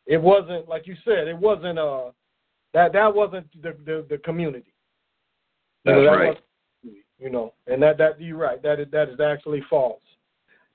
It 0.07 0.22
wasn't 0.22 0.68
like 0.68 0.87
you 0.87 0.94
said. 1.05 1.27
It 1.27 1.37
wasn't 1.37 1.81
uh 1.81 2.11
that 2.74 2.92
that 2.92 3.12
wasn't 3.12 3.51
the 3.61 3.74
the, 3.85 4.07
the 4.09 4.18
community. 4.18 4.72
That's 5.85 5.96
you 5.96 6.05
know, 6.05 6.11
that 6.11 6.16
right. 6.16 6.38
You 7.18 7.31
know, 7.31 7.55
and 7.66 7.83
that 7.83 7.98
that 7.98 8.20
you're 8.20 8.37
right. 8.37 8.62
That 8.62 8.79
is 8.79 8.87
that 8.92 9.09
is 9.09 9.18
actually 9.18 9.64
false. 9.68 10.03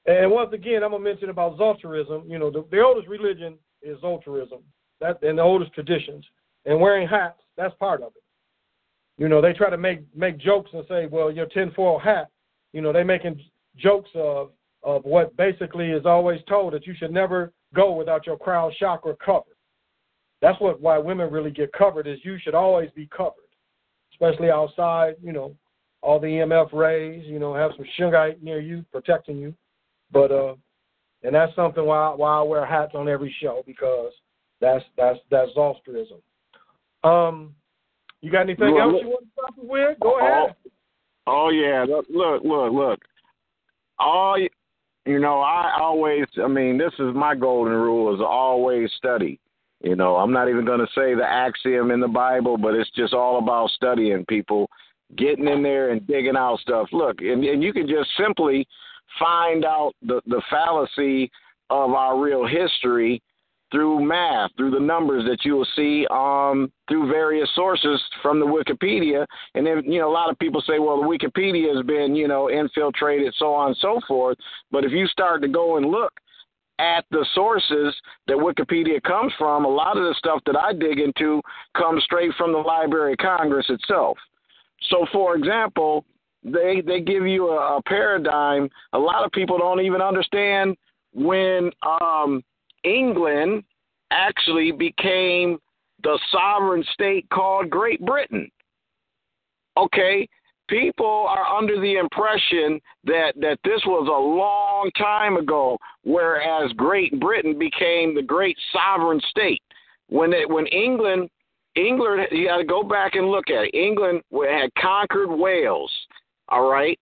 And 0.06 0.30
once 0.30 0.52
again, 0.52 0.84
I'm 0.84 0.92
gonna 0.92 1.04
mention 1.04 1.30
about 1.30 1.58
Zoroastrianism. 1.58 2.24
You 2.28 2.40
know, 2.40 2.52
the, 2.52 2.66
the 2.70 2.82
oldest 2.82 3.08
religion 3.08 3.58
is 3.82 3.98
Zoroastrianism 4.02 4.60
that 5.04 5.22
and 5.22 5.38
the 5.38 5.44
oldest 5.44 5.74
traditions. 5.74 6.26
And 6.66 6.80
wearing 6.80 7.08
hats, 7.08 7.40
that's 7.58 7.76
part 7.76 8.02
of 8.02 8.14
it. 8.16 8.23
You 9.18 9.30
know, 9.30 9.42
they 9.42 9.54
try 9.54 9.70
to 9.70 9.78
make 9.78 10.02
make 10.16 10.38
jokes 10.38 10.72
and 10.74 10.86
say, 10.88 11.06
well, 11.06 11.32
your 11.32 11.46
tinfoil 11.48 12.00
hat. 12.00 12.30
You 12.72 12.82
know, 12.82 12.92
they 12.92 13.04
making 13.04 13.40
jokes 13.78 14.10
of 14.16 14.52
of 14.82 15.06
what 15.06 15.36
basically 15.38 15.92
is 15.92 16.06
always 16.06 16.42
told 16.48 16.74
that 16.74 16.86
you 16.86 16.94
should 16.98 17.12
never 17.12 17.54
go 17.74 17.94
without 17.94 18.26
your 18.26 18.38
crown 18.38 18.72
chakra 18.80 19.16
covered. 19.24 19.56
That's 20.42 20.60
what 20.60 20.82
why 20.82 20.98
women 20.98 21.32
really 21.32 21.52
get 21.52 21.72
covered 21.74 22.08
is 22.08 22.20
you 22.24 22.38
should 22.40 22.56
always 22.56 22.90
be 22.96 23.08
covered, 23.16 23.34
especially 24.14 24.50
outside. 24.50 25.16
You 25.22 25.32
know, 25.32 25.56
all 26.02 26.20
the 26.20 26.28
EMF 26.28 26.74
rays. 26.74 27.24
You 27.26 27.40
know, 27.40 27.54
have 27.54 27.72
some 27.78 27.86
shungite 27.98 28.42
near 28.42 28.60
you 28.60 28.84
protecting 28.92 29.38
you. 29.38 29.54
But 30.12 30.32
uh, 30.32 30.56
and 31.24 31.34
that's 31.34 31.56
something 31.56 31.86
why 31.86 32.14
why 32.16 32.40
I 32.40 32.42
wear 32.42 32.66
hats 32.66 32.94
on 32.96 33.08
every 33.08 33.34
show 33.42 33.64
because 33.66 34.12
that's 34.60 34.84
that's 34.98 35.20
that's 35.30 35.54
Zoroastrianism. 35.54 36.18
Um, 37.04 37.56
you 38.24 38.32
got 38.32 38.42
anything 38.44 38.70
Look, 38.70 38.80
else 38.80 38.94
look. 38.94 39.02
you 39.02 39.10
want 39.10 39.26
to 39.26 39.32
start 39.34 39.54
with? 39.58 40.00
Go 40.00 40.20
ahead. 40.20 40.56
Oh, 41.28 41.46
oh 41.46 41.50
yeah, 41.50 41.86
look, 41.88 42.06
look, 42.10 42.42
look, 42.44 42.72
look. 42.72 43.00
All 44.00 44.40
you 45.06 45.20
know, 45.20 45.42
I 45.42 45.78
always. 45.78 46.24
I 46.42 46.48
mean, 46.48 46.78
this 46.78 46.94
is 47.00 47.14
my 47.14 47.36
golden 47.36 47.74
rule: 47.74 48.16
is 48.16 48.22
always 48.22 48.90
study. 48.98 49.42
You 49.82 49.98
know, 49.98 50.16
I'm 50.16 50.32
not 50.32 50.48
even 50.48 50.64
going 50.64 50.80
to 50.80 50.88
say 50.96 51.14
the 51.14 51.26
axiom 51.26 51.92
in 51.92 52.00
the 52.00 52.08
Bible, 52.08 52.58
but 52.58 52.76
it's 52.76 52.90
just 52.96 53.14
all 53.14 53.40
about 53.40 53.70
studying 53.72 54.24
people, 54.30 54.70
getting 55.18 55.50
in 55.50 55.62
there 55.62 55.90
and 55.90 56.08
digging 56.08 56.38
out 56.38 56.62
stuff. 56.62 56.88
Look, 56.94 57.20
and, 57.20 57.44
and 57.44 57.62
you 57.62 57.74
can 57.74 57.90
just 57.90 58.10
simply 58.18 58.66
find 59.20 59.66
out 59.66 59.92
the 60.02 60.22
the 60.28 60.42
fallacy 60.50 61.30
of 61.70 61.92
our 61.92 62.18
real 62.18 62.48
history 62.48 63.22
through 63.74 64.06
math, 64.06 64.52
through 64.56 64.70
the 64.70 64.80
numbers 64.80 65.26
that 65.28 65.44
you 65.44 65.56
will 65.56 65.68
see 65.76 66.06
um, 66.12 66.72
through 66.88 67.10
various 67.12 67.50
sources 67.56 68.00
from 68.22 68.40
the 68.40 68.46
Wikipedia. 68.46 69.26
And 69.56 69.66
then, 69.66 69.82
you 69.84 70.00
know, 70.00 70.10
a 70.10 70.14
lot 70.14 70.30
of 70.30 70.38
people 70.38 70.62
say, 70.62 70.78
well, 70.78 71.02
the 71.02 71.08
Wikipedia 71.08 71.76
has 71.76 71.84
been, 71.84 72.16
you 72.16 72.28
know, 72.28 72.52
infiltrated, 72.52 73.34
so 73.40 73.52
on 73.52 73.70
and 73.70 73.78
so 73.78 74.00
forth. 74.08 74.38
But 74.72 74.86
if 74.86 74.92
you 74.92 75.08
start 75.08 75.42
to 75.42 75.48
go 75.48 75.78
and 75.78 75.88
look 75.88 76.14
at 76.78 77.04
the 77.10 77.26
sources 77.34 77.96
that 78.28 78.38
Wikipedia 78.38 79.02
comes 79.02 79.34
from, 79.40 79.66
a 79.66 79.70
lot 79.70 79.98
of 79.98 80.04
the 80.04 80.14
stuff 80.20 80.40
that 80.46 80.56
I 80.56 80.74
dig 80.74 81.00
into 81.00 81.42
comes 81.76 82.04
straight 82.04 82.32
from 82.38 82.52
the 82.52 82.60
Library 82.60 83.14
of 83.14 83.18
Congress 83.18 83.66
itself. 83.70 84.20
So, 84.90 85.08
for 85.12 85.36
example, 85.36 86.06
they 86.44 86.84
they 86.86 87.00
give 87.00 87.26
you 87.26 87.50
a, 87.50 87.78
a 87.78 87.82
paradigm. 87.84 88.70
A 88.92 89.00
lot 89.00 89.26
of 89.26 89.32
people 89.32 89.58
don't 89.58 89.82
even 89.82 90.02
understand 90.02 90.76
when 91.14 91.72
um, 92.02 92.44
England 92.84 93.64
actually 94.12 94.72
became 94.72 95.58
the 96.04 96.20
sovereign 96.32 96.84
state 96.94 97.28
called 97.32 97.70
Great 97.70 98.04
Britain. 98.06 98.50
Okay, 99.78 100.28
people 100.68 101.26
are 101.28 101.46
under 101.46 101.80
the 101.80 101.96
impression 101.96 102.80
that 103.06 103.34
that 103.40 103.58
this 103.64 103.82
was 103.86 104.08
a 104.08 104.12
long 104.12 104.92
time 104.98 105.38
ago, 105.38 105.78
whereas 106.04 106.72
Great 106.74 107.20
Britain 107.20 107.58
became 107.58 108.14
the 108.14 108.22
great 108.22 108.58
sovereign 108.72 109.22
state. 109.30 109.62
When 110.10 110.34
it 110.34 110.50
when 110.50 110.68
England 110.68 111.30
England 111.76 112.28
you 112.32 112.48
got 112.48 112.58
to 112.58 112.64
go 112.64 112.84
back 112.84 113.16
and 113.16 113.28
look 113.28 113.50
at 113.50 113.66
it. 113.66 113.74
England 113.74 114.22
had 114.32 114.70
conquered 114.80 115.30
Wales, 115.30 115.92
all 116.50 116.70
right, 116.70 117.00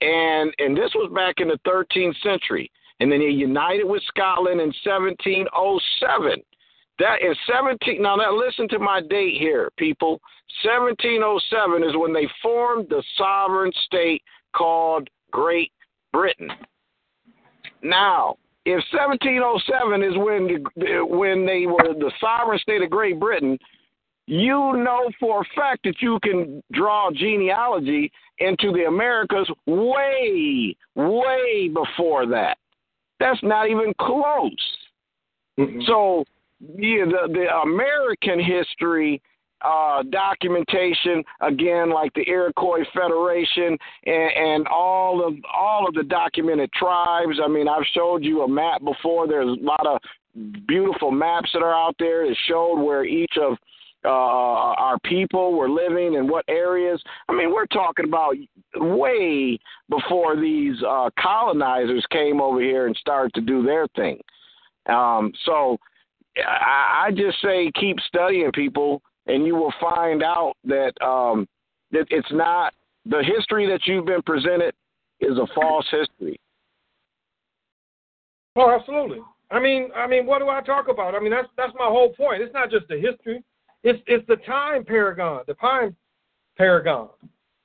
and 0.00 0.52
and 0.58 0.76
this 0.76 0.90
was 0.94 1.12
back 1.14 1.36
in 1.38 1.48
the 1.48 1.58
13th 1.66 2.16
century, 2.22 2.70
and 3.00 3.10
then 3.10 3.20
they 3.20 3.26
united 3.26 3.84
with 3.84 4.02
Scotland 4.08 4.60
in 4.60 4.72
1707. 4.84 6.42
That 6.98 7.16
is 7.22 7.36
17. 7.52 8.00
Now, 8.00 8.16
now 8.16 8.36
listen 8.36 8.68
to 8.68 8.78
my 8.78 9.00
date 9.00 9.38
here, 9.38 9.70
people. 9.76 10.20
1707 10.62 11.82
is 11.82 11.96
when 11.96 12.12
they 12.12 12.28
formed 12.40 12.88
the 12.88 13.02
sovereign 13.18 13.72
state 13.84 14.22
called 14.54 15.08
Great 15.32 15.72
Britain. 16.12 16.50
Now, 17.82 18.36
if 18.64 18.82
1707 18.92 20.02
is 20.02 20.16
when 20.16 20.46
the, 20.76 21.04
when 21.04 21.44
they 21.44 21.66
were 21.66 21.94
the 21.94 22.12
sovereign 22.20 22.58
state 22.60 22.82
of 22.82 22.90
Great 22.90 23.18
Britain, 23.18 23.58
you 24.26 24.72
know 24.76 25.10
for 25.20 25.42
a 25.42 25.44
fact 25.54 25.82
that 25.84 26.00
you 26.00 26.18
can 26.22 26.62
draw 26.72 27.10
genealogy 27.12 28.10
into 28.38 28.72
the 28.72 28.84
Americas 28.84 29.50
way, 29.66 30.74
way 30.94 31.68
before 31.68 32.26
that. 32.26 32.56
That's 33.24 33.42
not 33.42 33.70
even 33.70 33.94
close. 33.98 34.52
Mm-hmm. 35.58 35.80
So, 35.86 36.24
yeah, 36.60 37.06
the, 37.06 37.32
the 37.32 37.46
American 37.62 38.38
history 38.38 39.22
uh, 39.64 40.02
documentation 40.10 41.24
again, 41.40 41.88
like 41.88 42.12
the 42.12 42.28
Iroquois 42.28 42.84
Federation 42.92 43.78
and, 44.04 44.30
and 44.36 44.68
all 44.68 45.26
of 45.26 45.32
all 45.56 45.88
of 45.88 45.94
the 45.94 46.02
documented 46.02 46.70
tribes. 46.74 47.40
I 47.42 47.48
mean, 47.48 47.66
I've 47.66 47.86
showed 47.94 48.22
you 48.22 48.42
a 48.42 48.48
map 48.48 48.84
before. 48.84 49.26
There's 49.26 49.58
a 49.58 49.64
lot 49.64 49.86
of 49.86 50.00
beautiful 50.68 51.10
maps 51.10 51.48
that 51.54 51.62
are 51.62 51.74
out 51.74 51.96
there 51.98 52.26
that 52.26 52.36
showed 52.46 52.82
where 52.82 53.06
each 53.06 53.38
of 53.40 53.56
uh, 54.04 54.08
our 54.08 54.98
people 55.04 55.56
were 55.56 55.68
living 55.68 56.14
in 56.14 56.28
what 56.28 56.44
areas. 56.48 57.02
I 57.28 57.32
mean, 57.32 57.52
we're 57.52 57.66
talking 57.66 58.04
about 58.04 58.36
way 58.74 59.58
before 59.88 60.36
these 60.36 60.76
uh, 60.86 61.10
colonizers 61.18 62.04
came 62.10 62.40
over 62.40 62.60
here 62.60 62.86
and 62.86 62.96
started 62.96 63.32
to 63.34 63.40
do 63.40 63.62
their 63.62 63.86
thing. 63.96 64.20
Um, 64.86 65.32
so 65.44 65.78
I, 66.36 67.06
I 67.06 67.10
just 67.10 67.40
say 67.42 67.70
keep 67.78 67.98
studying 68.06 68.52
people, 68.52 69.00
and 69.26 69.46
you 69.46 69.54
will 69.54 69.72
find 69.80 70.22
out 70.22 70.54
that 70.64 70.92
um, 71.02 71.46
that 71.92 72.06
it's 72.10 72.32
not 72.32 72.74
the 73.06 73.22
history 73.22 73.66
that 73.68 73.86
you've 73.86 74.06
been 74.06 74.22
presented 74.22 74.74
is 75.20 75.38
a 75.38 75.46
false 75.54 75.86
history. 75.90 76.38
Oh, 78.56 78.70
absolutely. 78.70 79.18
I 79.50 79.60
mean, 79.60 79.90
I 79.96 80.06
mean, 80.06 80.26
what 80.26 80.38
do 80.40 80.48
I 80.48 80.60
talk 80.60 80.88
about? 80.88 81.14
I 81.14 81.20
mean, 81.20 81.30
that's 81.30 81.48
that's 81.56 81.72
my 81.78 81.86
whole 81.86 82.12
point. 82.12 82.42
It's 82.42 82.54
not 82.54 82.70
just 82.70 82.86
the 82.88 82.96
history. 82.96 83.42
It's 83.84 84.02
it's 84.06 84.26
the 84.26 84.36
time 84.36 84.84
paragon, 84.84 85.42
the 85.46 85.54
time 85.54 85.94
paragon, 86.56 87.10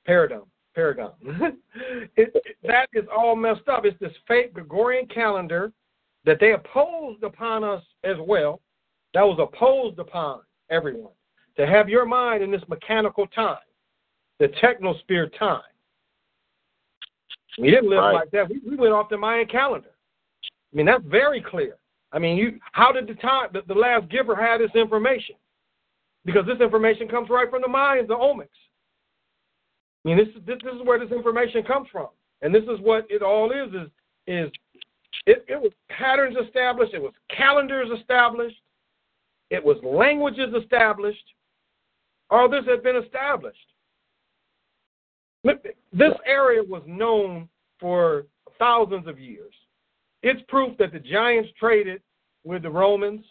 paradigm, 0.06 0.44
paragon. 0.76 1.14
it, 2.18 2.32
it, 2.36 2.58
that 2.64 2.90
is 2.94 3.06
all 3.16 3.36
messed 3.36 3.68
up. 3.70 3.86
It's 3.86 3.98
this 4.00 4.12
fake 4.28 4.54
Gregorian 4.54 5.08
calendar 5.08 5.72
that 6.26 6.38
they 6.42 6.52
opposed 6.52 7.24
upon 7.24 7.64
us 7.64 7.82
as 8.04 8.18
well. 8.20 8.62
That 9.14 9.24
was 9.24 9.40
opposed 9.40 9.98
upon 9.98 10.42
everyone 10.70 11.14
to 11.56 11.66
have 11.66 11.88
your 11.88 12.06
mind 12.06 12.44
in 12.44 12.52
this 12.52 12.62
mechanical 12.68 13.26
time, 13.28 13.58
the 14.40 14.50
technosphere 14.62 15.30
time. 15.40 15.62
We 17.58 17.72
didn't 17.72 17.90
live 17.90 18.00
right. 18.00 18.14
like 18.14 18.32
that. 18.32 18.50
We, 18.50 18.60
we 18.70 18.76
went 18.76 18.94
off 18.94 19.10
the 19.10 19.18
Mayan 19.18 19.48
calendar. 19.48 19.90
I 20.72 20.76
mean, 20.76 20.86
that's 20.86 21.04
very 21.06 21.42
clear. 21.42 21.78
I 22.12 22.20
mean, 22.20 22.38
you 22.38 22.60
how 22.74 22.92
did 22.92 23.08
the 23.08 23.16
time 23.16 23.50
the, 23.54 23.62
the 23.68 23.74
last 23.74 24.10
giver 24.10 24.36
have 24.36 24.60
this 24.60 24.72
information? 24.76 25.36
Because 26.30 26.46
this 26.46 26.62
information 26.62 27.08
comes 27.08 27.28
right 27.28 27.50
from 27.50 27.64
the 27.64 27.68
Mayans, 27.68 28.08
the 28.08 28.14
Olmecs. 28.14 28.50
I 30.06 30.10
mean, 30.10 30.18
this, 30.18 30.28
this, 30.46 30.60
this 30.64 30.76
is 30.76 30.82
where 30.86 31.00
this 31.00 31.12
information 31.12 31.64
comes 31.64 31.88
from, 31.92 32.08
and 32.44 32.54
this 32.54 32.64
is 32.64 32.80
what 32.82 33.08
it 33.10 33.24
all 33.24 33.52
is. 33.52 33.74
Is 33.74 33.90
is 34.28 34.52
it, 35.26 35.44
it 35.48 35.60
was 35.60 35.72
patterns 35.90 36.38
established, 36.46 36.94
it 36.94 37.02
was 37.02 37.14
calendars 37.36 37.90
established, 38.00 38.58
it 39.50 39.64
was 39.64 39.78
languages 39.84 40.54
established. 40.54 41.24
All 42.30 42.48
this 42.48 42.64
had 42.68 42.84
been 42.84 42.98
established. 42.98 43.58
This 45.44 46.14
area 46.28 46.62
was 46.62 46.84
known 46.86 47.50
for 47.80 48.28
thousands 48.60 49.08
of 49.08 49.20
years. 49.20 49.54
It's 50.22 50.42
proof 50.48 50.78
that 50.78 50.94
the 50.94 51.00
giants 51.00 51.50
traded 51.60 52.02
with 52.44 52.62
the 52.62 52.70
Romans. 52.70 53.26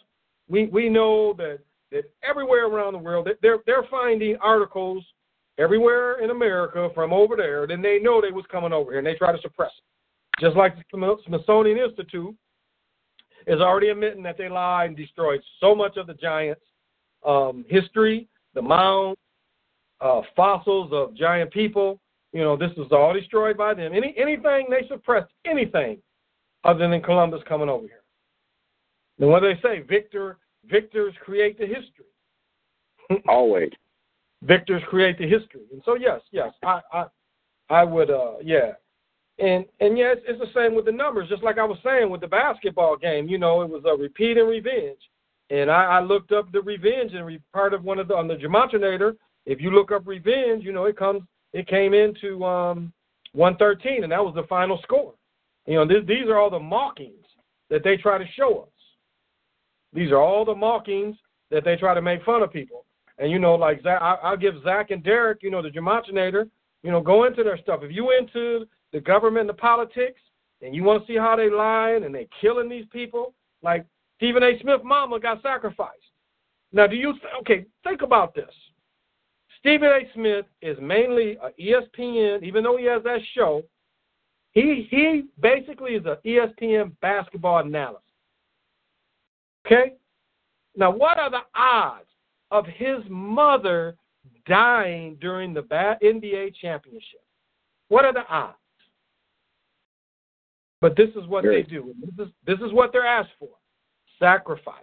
We 0.49 0.65
we 0.65 0.89
know 0.89 1.33
that 1.37 1.59
that 1.91 2.03
everywhere 2.23 2.67
around 2.67 2.93
the 2.93 2.99
world 2.99 3.27
they're 3.41 3.59
they're 3.65 3.85
finding 3.89 4.35
articles 4.37 5.03
everywhere 5.59 6.23
in 6.23 6.29
America 6.29 6.89
from 6.95 7.11
over 7.13 7.35
there. 7.35 7.67
Then 7.67 7.81
they 7.81 7.99
know 7.99 8.21
they 8.21 8.31
was 8.31 8.45
coming 8.49 8.73
over 8.73 8.91
here 8.91 8.99
and 8.99 9.07
they 9.07 9.15
try 9.15 9.31
to 9.31 9.41
suppress 9.41 9.71
it. 9.77 10.43
Just 10.43 10.55
like 10.55 10.75
the 10.77 11.17
Smithsonian 11.27 11.77
Institute 11.77 12.35
is 13.45 13.59
already 13.59 13.89
admitting 13.89 14.23
that 14.23 14.37
they 14.37 14.47
lied 14.47 14.89
and 14.89 14.97
destroyed 14.97 15.41
so 15.59 15.75
much 15.75 15.97
of 15.97 16.07
the 16.07 16.13
giants' 16.13 16.61
um, 17.25 17.65
history, 17.67 18.27
the 18.53 18.61
mounds, 18.61 19.19
uh, 20.01 20.21
fossils 20.35 20.91
of 20.93 21.13
giant 21.15 21.51
people. 21.51 21.99
You 22.31 22.41
know, 22.41 22.55
this 22.55 22.71
was 22.77 22.87
all 22.91 23.13
destroyed 23.13 23.57
by 23.57 23.73
them. 23.73 23.91
Any 23.93 24.13
anything 24.17 24.67
they 24.69 24.87
suppressed, 24.87 25.31
anything 25.45 25.97
other 26.63 26.87
than 26.87 27.01
Columbus 27.01 27.41
coming 27.47 27.69
over 27.69 27.85
here. 27.85 28.03
And 29.19 29.29
what 29.29 29.41
they 29.41 29.59
say? 29.61 29.81
Victor 29.81 30.37
victors 30.69 31.13
create 31.23 31.57
the 31.57 31.65
history. 31.65 32.05
Always. 33.27 33.71
Victors 34.43 34.81
create 34.87 35.17
the 35.17 35.27
history. 35.27 35.65
And 35.71 35.81
so 35.85 35.95
yes, 35.95 36.21
yes, 36.31 36.53
I 36.63 36.81
I 36.93 37.05
I 37.69 37.83
would 37.83 38.09
uh 38.09 38.35
yeah. 38.43 38.73
And 39.37 39.65
and 39.79 39.97
yes, 39.97 40.17
it's 40.27 40.39
the 40.39 40.53
same 40.53 40.75
with 40.75 40.85
the 40.85 40.91
numbers, 40.91 41.29
just 41.29 41.43
like 41.43 41.57
I 41.57 41.65
was 41.65 41.77
saying 41.83 42.09
with 42.09 42.21
the 42.21 42.27
basketball 42.27 42.97
game. 42.97 43.27
You 43.27 43.37
know, 43.37 43.61
it 43.61 43.69
was 43.69 43.83
a 43.85 43.95
repeat 43.95 44.37
and 44.37 44.49
revenge. 44.49 44.99
And 45.49 45.71
I, 45.71 45.85
I 45.85 45.99
looked 46.01 46.31
up 46.31 46.51
the 46.51 46.61
revenge 46.61 47.13
and 47.13 47.25
re, 47.25 47.39
part 47.53 47.73
of 47.73 47.83
one 47.83 47.99
of 47.99 48.07
the 48.07 48.15
on 48.15 48.27
the 48.27 48.35
Gematria. 48.35 49.15
If 49.45 49.59
you 49.61 49.71
look 49.71 49.91
up 49.91 50.05
revenge, 50.05 50.63
you 50.63 50.71
know 50.71 50.85
it 50.85 50.97
comes 50.97 51.23
it 51.53 51.67
came 51.67 51.93
into 51.93 52.43
um 52.45 52.93
113, 53.33 54.03
and 54.03 54.11
that 54.11 54.23
was 54.23 54.35
the 54.35 54.47
final 54.47 54.79
score. 54.83 55.13
You 55.65 55.75
know, 55.75 55.87
this, 55.87 56.03
these 56.07 56.27
are 56.27 56.37
all 56.37 56.49
the 56.49 56.59
mockings 56.59 57.25
that 57.69 57.83
they 57.83 57.97
try 57.97 58.17
to 58.17 58.25
show 58.35 58.61
us. 58.61 58.68
These 59.93 60.11
are 60.11 60.21
all 60.21 60.45
the 60.45 60.55
mockings 60.55 61.15
that 61.51 61.63
they 61.63 61.75
try 61.75 61.93
to 61.93 62.01
make 62.01 62.23
fun 62.23 62.43
of 62.43 62.51
people. 62.53 62.85
And 63.17 63.31
you 63.31 63.39
know, 63.39 63.55
like 63.55 63.81
Zach, 63.83 64.01
I, 64.01 64.15
I'll 64.23 64.37
give 64.37 64.61
Zach 64.63 64.91
and 64.91 65.03
Derek, 65.03 65.43
you 65.43 65.51
know, 65.51 65.61
the 65.61 65.69
Gematria, 65.69 66.49
you 66.83 66.91
know, 66.91 67.01
go 67.01 67.25
into 67.25 67.43
their 67.43 67.57
stuff. 67.57 67.81
If 67.83 67.91
you 67.91 68.11
into 68.17 68.65
the 68.93 68.99
government 68.99 69.41
and 69.41 69.49
the 69.49 69.61
politics, 69.61 70.21
and 70.61 70.75
you 70.75 70.83
want 70.83 71.05
to 71.05 71.11
see 71.11 71.17
how 71.17 71.35
they 71.35 71.49
lying 71.49 72.03
and 72.03 72.13
they 72.13 72.27
killing 72.41 72.69
these 72.69 72.85
people, 72.91 73.33
like 73.61 73.85
Stephen 74.17 74.43
A. 74.43 74.59
Smith, 74.61 74.83
mama 74.83 75.19
got 75.19 75.41
sacrificed. 75.41 75.95
Now, 76.71 76.87
do 76.87 76.95
you 76.95 77.13
okay? 77.41 77.65
Think 77.83 78.01
about 78.01 78.35
this. 78.35 78.51
Stephen 79.59 79.89
A. 79.89 80.01
Smith 80.13 80.45
is 80.61 80.77
mainly 80.81 81.37
a 81.37 81.49
ESPN, 81.61 82.43
even 82.43 82.63
though 82.63 82.77
he 82.77 82.85
has 82.85 83.03
that 83.03 83.19
show. 83.33 83.63
He 84.51 84.87
he 84.89 85.25
basically 85.39 85.91
is 85.91 86.05
an 86.05 86.17
ESPN 86.25 86.91
basketball 87.01 87.59
analyst. 87.59 88.03
Okay? 89.69 89.93
Now, 90.75 90.91
what 90.91 91.19
are 91.19 91.29
the 91.29 91.41
odds 91.55 92.07
of 92.51 92.65
his 92.65 92.99
mother 93.09 93.95
dying 94.47 95.17
during 95.21 95.53
the 95.53 95.61
NBA 95.61 96.55
championship? 96.55 97.23
What 97.89 98.05
are 98.05 98.13
the 98.13 98.25
odds? 98.27 98.55
But 100.81 100.95
this 100.95 101.09
is 101.09 101.27
what 101.27 101.43
they 101.43 101.63
do. 101.63 101.93
This 102.01 102.27
is, 102.27 102.33
this 102.45 102.59
is 102.59 102.71
what 102.71 102.91
they're 102.93 103.05
asked 103.05 103.31
for 103.37 103.49
sacrifice. 104.17 104.75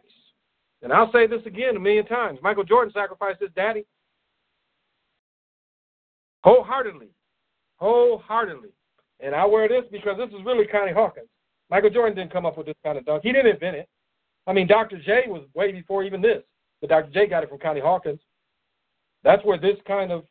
And 0.82 0.92
I'll 0.92 1.10
say 1.12 1.26
this 1.26 1.40
again 1.46 1.76
a 1.76 1.80
million 1.80 2.06
times 2.06 2.38
Michael 2.42 2.64
Jordan 2.64 2.92
sacrificed 2.92 3.40
his 3.40 3.50
daddy 3.56 3.86
wholeheartedly. 6.44 7.08
Wholeheartedly. 7.76 8.70
And 9.20 9.34
I 9.34 9.44
wear 9.46 9.68
this 9.68 9.84
because 9.90 10.18
this 10.18 10.28
is 10.28 10.44
really 10.44 10.66
Connie 10.66 10.92
Hawkins. 10.92 11.28
Michael 11.70 11.90
Jordan 11.90 12.16
didn't 12.16 12.32
come 12.32 12.46
up 12.46 12.56
with 12.58 12.66
this 12.66 12.76
kind 12.84 12.98
of 12.98 13.04
dunk. 13.06 13.22
He 13.24 13.32
didn't 13.32 13.52
invent 13.52 13.76
it. 13.76 13.88
I 14.46 14.52
mean, 14.52 14.66
Dr. 14.66 14.98
J 14.98 15.24
was 15.26 15.42
way 15.54 15.72
before 15.72 16.04
even 16.04 16.20
this, 16.20 16.42
but 16.80 16.90
Dr. 16.90 17.10
J 17.12 17.26
got 17.26 17.42
it 17.42 17.48
from 17.48 17.58
Connie 17.58 17.80
Hawkins. 17.80 18.20
That's 19.24 19.44
where 19.44 19.58
this 19.58 19.76
kind 19.86 20.12
of 20.12 20.24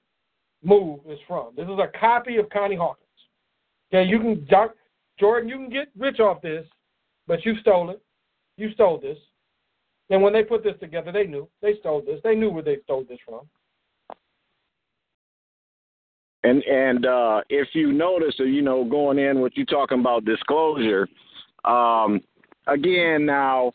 move 0.64 1.00
is 1.08 1.20
from. 1.28 1.54
This 1.56 1.66
is 1.66 1.80
a 1.80 1.92
copy 2.00 2.38
of 2.38 2.50
Connie 2.50 2.76
Hawkins. 2.76 3.06
Okay, 3.94 4.08
you 4.08 4.20
can, 4.20 4.46
Doc, 4.50 4.76
Jordan, 5.20 5.50
you 5.50 5.56
can 5.56 5.70
get 5.70 5.90
rich 5.98 6.20
off 6.20 6.42
this, 6.42 6.66
but 7.28 7.46
you 7.46 7.58
stole 7.60 7.90
it. 7.90 8.02
You 8.58 8.72
stole 8.72 9.00
this. 9.00 9.18
And 10.10 10.22
when 10.22 10.34
they 10.34 10.44
put 10.44 10.64
this 10.64 10.76
together, 10.80 11.12
they 11.12 11.26
knew 11.26 11.50
they 11.62 11.78
stole 11.80 12.02
this. 12.02 12.20
They 12.24 12.36
knew 12.36 12.50
where 12.50 12.64
they 12.64 12.78
stole 12.84 13.06
this 13.08 13.20
from. 13.28 13.42
And 16.44 16.64
and 16.64 17.06
uh, 17.08 17.42
if 17.50 17.70
you 17.74 17.92
notice, 17.92 18.36
you 18.38 18.62
know, 18.62 18.84
going 18.84 19.18
in 19.18 19.42
what 19.42 19.58
you 19.58 19.66
talking 19.66 20.00
about 20.00 20.26
disclosure, 20.26 21.08
um, 21.64 22.22
again 22.68 23.26
now 23.26 23.74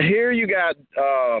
here 0.00 0.32
you 0.32 0.46
got 0.46 0.76
uh, 1.00 1.40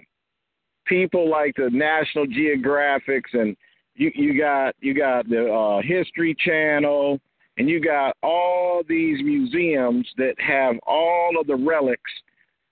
people 0.86 1.28
like 1.28 1.54
the 1.56 1.70
National 1.70 2.26
Geographics 2.26 3.32
and 3.32 3.56
you 3.94 4.10
you 4.14 4.38
got 4.38 4.74
you 4.80 4.94
got 4.94 5.28
the 5.28 5.52
uh, 5.52 5.82
History 5.82 6.34
Channel 6.38 7.20
and 7.56 7.68
you 7.68 7.80
got 7.80 8.16
all 8.22 8.82
these 8.88 9.22
museums 9.22 10.08
that 10.16 10.34
have 10.38 10.76
all 10.86 11.38
of 11.38 11.46
the 11.46 11.56
relics 11.56 12.10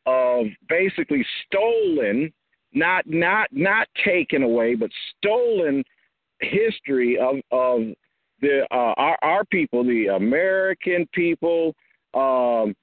of 0.06 0.46
basically 0.68 1.24
stolen 1.46 2.32
not 2.72 3.04
not 3.06 3.48
not 3.52 3.88
taken 4.04 4.42
away 4.42 4.74
but 4.74 4.90
stolen 5.16 5.84
history 6.40 7.18
of 7.18 7.36
of 7.50 7.80
the 8.40 8.66
uh, 8.70 8.94
our 8.96 9.18
our 9.22 9.44
people 9.46 9.84
the 9.84 10.06
American 10.06 11.06
people 11.12 11.74
um, 12.14 12.74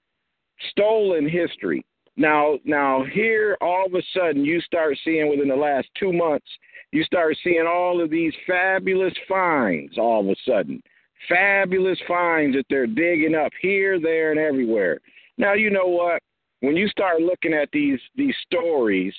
stolen 0.69 1.27
history 1.27 1.83
Now, 2.17 2.59
now 2.63 3.03
here, 3.03 3.57
all 3.61 3.85
of 3.87 3.93
a 3.93 4.01
sudden, 4.13 4.45
you 4.45 4.61
start 4.61 4.97
seeing 5.03 5.29
within 5.29 5.49
the 5.49 5.55
last 5.55 5.87
two 5.99 6.13
months, 6.13 6.47
you 6.91 7.03
start 7.03 7.35
seeing 7.43 7.65
all 7.67 8.01
of 8.01 8.09
these 8.09 8.33
fabulous 8.47 9.13
finds. 9.27 9.97
All 9.97 10.21
of 10.21 10.27
a 10.27 10.35
sudden, 10.47 10.81
fabulous 11.27 11.99
finds 12.07 12.55
that 12.55 12.65
they're 12.69 12.87
digging 12.87 13.35
up 13.35 13.51
here, 13.61 13.99
there, 13.99 14.31
and 14.31 14.39
everywhere. 14.39 14.99
Now, 15.37 15.53
you 15.53 15.69
know 15.69 15.87
what? 15.87 16.21
When 16.61 16.77
you 16.77 16.87
start 16.87 17.21
looking 17.21 17.53
at 17.53 17.69
these 17.73 17.99
these 18.15 18.35
stories, 18.45 19.13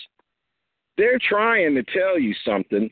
they're 0.97 1.21
trying 1.29 1.75
to 1.75 1.83
tell 1.83 2.19
you 2.19 2.35
something, 2.45 2.91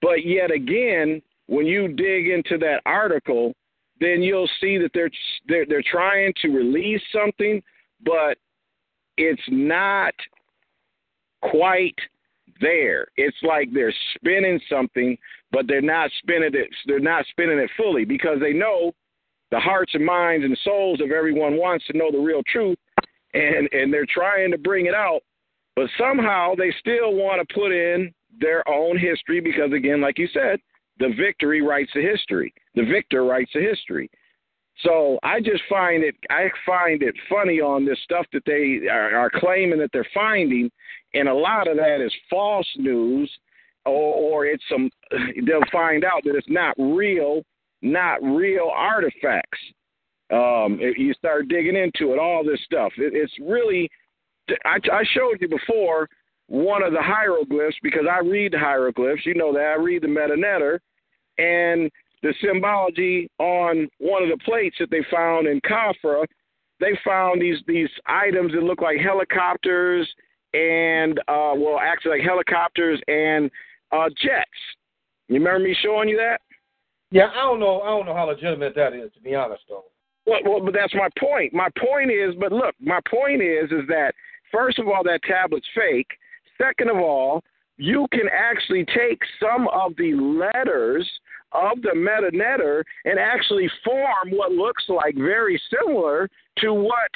but 0.00 0.24
yet 0.24 0.50
again, 0.50 1.20
when 1.46 1.66
you 1.66 1.88
dig 1.88 2.28
into 2.28 2.56
that 2.58 2.80
article, 2.86 3.52
then 4.00 4.22
you'll 4.22 4.48
see 4.60 4.78
that 4.78 4.90
they're 4.94 5.10
they're, 5.46 5.66
they're 5.66 5.82
trying 5.82 6.32
to 6.40 6.48
release 6.48 7.02
something, 7.12 7.62
but 8.02 8.38
it's 9.16 9.42
not 9.48 10.14
quite 11.42 11.98
there. 12.60 13.06
It's 13.16 13.36
like 13.42 13.68
they're 13.72 13.94
spinning 14.14 14.60
something, 14.70 15.16
but 15.52 15.66
they're 15.66 15.80
not 15.80 16.10
spinning 16.18 16.50
it. 16.54 16.68
They're 16.86 17.00
not 17.00 17.26
spinning 17.30 17.58
it 17.58 17.70
fully 17.76 18.04
because 18.04 18.38
they 18.40 18.52
know 18.52 18.92
the 19.50 19.60
hearts 19.60 19.94
and 19.94 20.04
minds 20.04 20.44
and 20.44 20.58
souls 20.64 21.00
of 21.00 21.10
everyone 21.10 21.56
wants 21.56 21.86
to 21.86 21.96
know 21.96 22.10
the 22.10 22.18
real 22.18 22.42
truth, 22.50 22.78
and 23.34 23.68
and 23.72 23.92
they're 23.92 24.06
trying 24.06 24.50
to 24.50 24.58
bring 24.58 24.86
it 24.86 24.94
out, 24.94 25.20
but 25.76 25.88
somehow 25.98 26.54
they 26.54 26.74
still 26.80 27.14
want 27.14 27.46
to 27.46 27.54
put 27.54 27.72
in 27.72 28.12
their 28.40 28.68
own 28.68 28.98
history 28.98 29.40
because 29.40 29.72
again, 29.72 30.00
like 30.00 30.18
you 30.18 30.28
said, 30.32 30.58
the 30.98 31.12
victory 31.16 31.62
writes 31.62 31.90
the 31.94 32.02
history. 32.02 32.52
The 32.74 32.84
victor 32.84 33.24
writes 33.24 33.50
the 33.54 33.60
history. 33.60 34.10
So 34.82 35.18
I 35.22 35.40
just 35.40 35.62
find 35.68 36.04
it 36.04 36.14
I 36.28 36.48
find 36.66 37.02
it 37.02 37.14
funny 37.28 37.60
on 37.60 37.86
this 37.86 37.98
stuff 38.04 38.26
that 38.32 38.44
they 38.44 38.88
are, 38.88 39.16
are 39.16 39.30
claiming 39.34 39.78
that 39.78 39.90
they're 39.92 40.06
finding, 40.12 40.70
and 41.14 41.28
a 41.28 41.34
lot 41.34 41.68
of 41.68 41.76
that 41.76 42.04
is 42.04 42.12
false 42.28 42.68
news, 42.76 43.30
or, 43.86 44.14
or 44.14 44.46
it's 44.46 44.62
some 44.70 44.90
they'll 45.46 45.60
find 45.72 46.04
out 46.04 46.22
that 46.24 46.36
it's 46.36 46.50
not 46.50 46.74
real, 46.78 47.42
not 47.80 48.22
real 48.22 48.70
artifacts. 48.74 49.60
Um, 50.30 50.80
you 50.80 51.14
start 51.14 51.48
digging 51.48 51.76
into 51.76 52.12
it, 52.12 52.18
all 52.18 52.44
this 52.44 52.60
stuff. 52.64 52.92
It, 52.98 53.14
it's 53.14 53.32
really 53.40 53.88
I, 54.64 54.78
I 54.92 55.04
showed 55.14 55.40
you 55.40 55.48
before 55.48 56.08
one 56.48 56.82
of 56.82 56.92
the 56.92 57.02
hieroglyphs 57.02 57.76
because 57.82 58.04
I 58.10 58.18
read 58.18 58.52
the 58.52 58.58
hieroglyphs. 58.58 59.24
You 59.24 59.34
know 59.34 59.52
that 59.52 59.74
I 59.78 59.82
read 59.82 60.02
the 60.02 60.08
Medu 60.08 60.36
Neter, 60.36 60.80
and 61.38 61.90
the 62.22 62.34
symbology 62.40 63.30
on 63.38 63.88
one 63.98 64.22
of 64.22 64.28
the 64.28 64.42
plates 64.44 64.76
that 64.80 64.90
they 64.90 65.04
found 65.10 65.46
in 65.46 65.60
Khafra, 65.60 66.24
they 66.80 66.98
found 67.04 67.40
these 67.40 67.58
these 67.66 67.88
items 68.06 68.52
that 68.52 68.62
look 68.62 68.80
like 68.80 68.98
helicopters 68.98 70.08
and 70.54 71.18
uh, 71.28 71.52
well, 71.56 71.78
actually 71.80 72.18
like 72.18 72.26
helicopters 72.26 73.00
and 73.08 73.50
uh, 73.92 74.08
jets. 74.22 74.50
You 75.28 75.36
remember 75.36 75.60
me 75.60 75.76
showing 75.82 76.08
you 76.08 76.16
that? 76.16 76.40
Yeah, 77.10 77.28
I 77.34 77.42
don't 77.42 77.60
know. 77.60 77.80
I 77.82 77.88
don't 77.88 78.06
know 78.06 78.14
how 78.14 78.26
legitimate 78.26 78.74
that 78.74 78.92
is, 78.92 79.12
to 79.14 79.20
be 79.20 79.34
honest, 79.34 79.62
though. 79.68 79.84
Well, 80.26 80.40
well, 80.44 80.60
but 80.60 80.74
that's 80.74 80.94
my 80.94 81.08
point. 81.18 81.54
My 81.54 81.68
point 81.78 82.10
is, 82.10 82.34
but 82.38 82.52
look, 82.52 82.74
my 82.80 83.00
point 83.08 83.42
is, 83.42 83.70
is 83.70 83.86
that 83.88 84.12
first 84.50 84.78
of 84.78 84.88
all, 84.88 85.02
that 85.04 85.20
tablet's 85.22 85.68
fake. 85.74 86.08
Second 86.58 86.90
of 86.90 86.96
all, 86.96 87.42
you 87.76 88.06
can 88.12 88.28
actually 88.32 88.84
take 88.86 89.20
some 89.40 89.68
of 89.68 89.94
the 89.96 90.14
letters 90.14 91.08
of 91.52 91.80
the 91.82 91.92
Medu 91.94 92.32
Neter 92.32 92.84
and 93.04 93.18
actually 93.18 93.70
form 93.84 94.30
what 94.30 94.52
looks 94.52 94.84
like 94.88 95.14
very 95.14 95.60
similar 95.70 96.28
to 96.58 96.72
what 96.72 97.10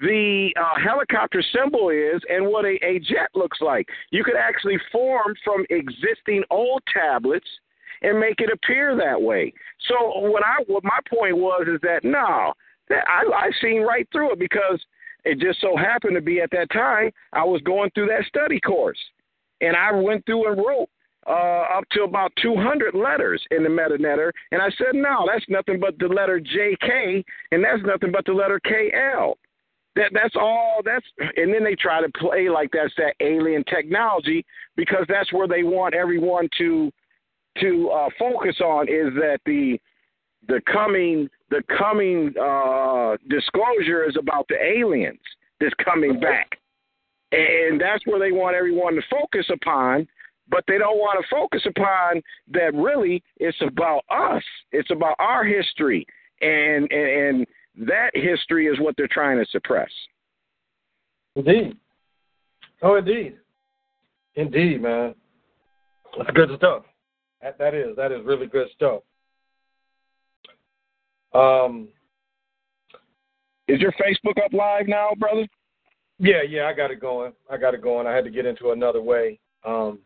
the 0.00 0.50
uh, 0.60 0.80
helicopter 0.80 1.42
symbol 1.52 1.90
is 1.90 2.20
and 2.28 2.46
what 2.46 2.64
a, 2.64 2.78
a 2.84 2.98
jet 3.00 3.28
looks 3.34 3.60
like. 3.60 3.88
You 4.10 4.22
could 4.22 4.36
actually 4.36 4.78
form 4.92 5.34
from 5.44 5.64
existing 5.70 6.44
old 6.50 6.82
tablets 6.92 7.48
and 8.02 8.20
make 8.20 8.40
it 8.40 8.50
appear 8.52 8.96
that 8.96 9.20
way. 9.20 9.52
So 9.88 10.20
what 10.20 10.44
I 10.44 10.62
what 10.68 10.84
my 10.84 10.98
point 11.08 11.36
was 11.36 11.66
is 11.66 11.80
that 11.82 12.04
no, 12.04 12.52
that 12.88 13.04
I 13.08 13.24
I 13.34 13.50
seen 13.60 13.82
right 13.82 14.08
through 14.12 14.32
it 14.32 14.38
because 14.38 14.80
it 15.24 15.40
just 15.40 15.60
so 15.60 15.76
happened 15.76 16.14
to 16.14 16.20
be 16.20 16.40
at 16.40 16.50
that 16.52 16.70
time 16.70 17.10
I 17.32 17.44
was 17.44 17.60
going 17.62 17.90
through 17.90 18.06
that 18.06 18.24
study 18.28 18.60
course 18.60 18.98
and 19.60 19.76
I 19.76 19.92
went 19.92 20.24
through 20.26 20.48
and 20.48 20.58
wrote 20.58 20.88
uh, 21.28 21.66
up 21.76 21.84
to 21.92 22.02
about 22.02 22.32
200 22.40 22.94
letters 22.94 23.42
in 23.50 23.62
the 23.62 23.68
Medu 23.68 23.98
Neter, 23.98 24.32
and 24.50 24.62
I 24.62 24.70
said, 24.78 24.94
no, 24.94 25.28
that's 25.30 25.44
nothing 25.48 25.78
but 25.78 25.98
the 25.98 26.06
letter 26.06 26.40
JK, 26.40 27.22
and 27.52 27.62
that's 27.62 27.82
nothing 27.84 28.10
but 28.10 28.24
the 28.24 28.32
letter 28.32 28.60
KL. 28.66 29.34
That 29.96 30.10
that's 30.12 30.36
all. 30.36 30.80
That's 30.84 31.04
and 31.36 31.52
then 31.52 31.64
they 31.64 31.74
try 31.74 32.00
to 32.00 32.08
play 32.18 32.48
like 32.48 32.70
that's 32.72 32.94
that 32.98 33.14
alien 33.20 33.64
technology 33.64 34.44
because 34.76 35.04
that's 35.08 35.32
where 35.32 35.48
they 35.48 35.64
want 35.64 35.94
everyone 35.94 36.48
to 36.58 36.92
to 37.60 37.90
uh, 37.90 38.08
focus 38.16 38.60
on 38.60 38.86
is 38.86 39.12
that 39.14 39.38
the 39.44 39.76
the 40.46 40.60
coming 40.72 41.28
the 41.50 41.62
coming 41.76 42.32
uh, 42.40 43.16
disclosure 43.28 44.08
is 44.08 44.16
about 44.16 44.46
the 44.48 44.56
aliens 44.62 45.18
that's 45.58 45.74
coming 45.84 46.20
back, 46.20 46.58
and 47.32 47.80
that's 47.80 48.06
where 48.06 48.20
they 48.20 48.30
want 48.30 48.54
everyone 48.54 48.94
to 48.94 49.02
focus 49.10 49.46
upon 49.52 50.06
but 50.50 50.64
they 50.66 50.78
don't 50.78 50.98
want 50.98 51.20
to 51.20 51.34
focus 51.34 51.62
upon 51.66 52.22
that 52.52 52.74
really 52.74 53.22
it's 53.36 53.60
about 53.60 54.02
us. 54.10 54.42
It's 54.72 54.90
about 54.90 55.16
our 55.18 55.44
history 55.44 56.06
and 56.40 56.90
and, 56.90 57.36
and 57.36 57.46
that 57.88 58.10
history 58.14 58.66
is 58.66 58.78
what 58.80 58.94
they're 58.96 59.08
trying 59.08 59.38
to 59.38 59.46
suppress. 59.50 59.90
Indeed. 61.36 61.76
Oh 62.82 62.96
indeed. 62.96 63.36
Indeed 64.34 64.82
man. 64.82 65.14
That's 66.16 66.30
good 66.30 66.50
stuff. 66.56 66.84
That, 67.42 67.58
that 67.58 67.74
is 67.74 67.96
that 67.96 68.12
is 68.12 68.24
really 68.24 68.46
good 68.46 68.68
stuff. 68.74 69.02
Um 71.34 71.88
is 73.68 73.80
your 73.80 73.92
facebook 73.92 74.42
up 74.42 74.52
live 74.52 74.88
now 74.88 75.10
brother? 75.18 75.46
Yeah 76.18 76.42
yeah 76.48 76.64
i 76.64 76.72
got 76.72 76.90
it 76.90 77.00
going. 77.00 77.32
I 77.50 77.56
got 77.56 77.74
it 77.74 77.82
going. 77.82 78.06
I 78.06 78.14
had 78.14 78.24
to 78.24 78.30
get 78.30 78.46
into 78.46 78.70
another 78.70 79.02
way. 79.02 79.38
Um 79.64 79.98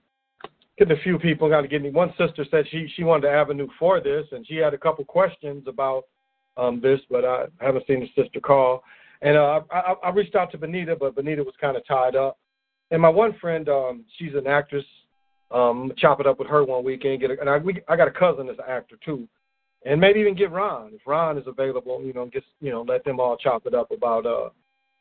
getting 0.82 0.98
a 0.98 1.02
few 1.02 1.18
people 1.18 1.48
got 1.48 1.60
to 1.60 1.68
get 1.68 1.82
me. 1.82 1.90
One 1.90 2.12
sister 2.18 2.44
said 2.50 2.64
she 2.70 2.88
she 2.96 3.04
wanted 3.04 3.28
an 3.28 3.34
avenue 3.34 3.68
for 3.78 4.00
this, 4.00 4.26
and 4.32 4.46
she 4.46 4.56
had 4.56 4.74
a 4.74 4.78
couple 4.78 5.04
questions 5.04 5.64
about 5.66 6.04
um, 6.56 6.80
this, 6.80 7.00
but 7.10 7.24
I 7.24 7.44
haven't 7.60 7.86
seen 7.86 8.00
the 8.00 8.22
sister 8.22 8.40
call. 8.40 8.82
And 9.22 9.36
uh, 9.36 9.60
I, 9.70 9.94
I 10.02 10.10
reached 10.10 10.34
out 10.34 10.50
to 10.50 10.58
Benita, 10.58 10.96
but 10.96 11.14
Benita 11.14 11.42
was 11.42 11.54
kind 11.60 11.76
of 11.76 11.86
tied 11.86 12.16
up. 12.16 12.38
And 12.90 13.00
my 13.00 13.08
one 13.08 13.34
friend, 13.40 13.68
um, 13.68 14.04
she's 14.18 14.34
an 14.34 14.46
actress. 14.46 14.84
Um, 15.52 15.92
chop 15.98 16.18
it 16.18 16.26
up 16.26 16.38
with 16.38 16.48
her 16.48 16.64
one 16.64 16.82
weekend. 16.82 17.20
Get 17.20 17.30
a, 17.30 17.38
and 17.40 17.48
I 17.48 17.58
we, 17.58 17.80
I 17.88 17.96
got 17.96 18.08
a 18.08 18.12
cousin 18.12 18.46
that's 18.46 18.58
an 18.58 18.64
actor 18.68 18.96
too, 19.04 19.28
and 19.84 20.00
maybe 20.00 20.18
even 20.18 20.34
get 20.34 20.50
Ron 20.50 20.92
if 20.94 21.02
Ron 21.06 21.38
is 21.38 21.46
available. 21.46 22.02
You 22.02 22.12
know, 22.12 22.26
get 22.26 22.42
you 22.60 22.70
know 22.70 22.82
let 22.82 23.04
them 23.04 23.20
all 23.20 23.36
chop 23.36 23.66
it 23.66 23.74
up 23.74 23.90
about 23.90 24.26
uh 24.26 24.48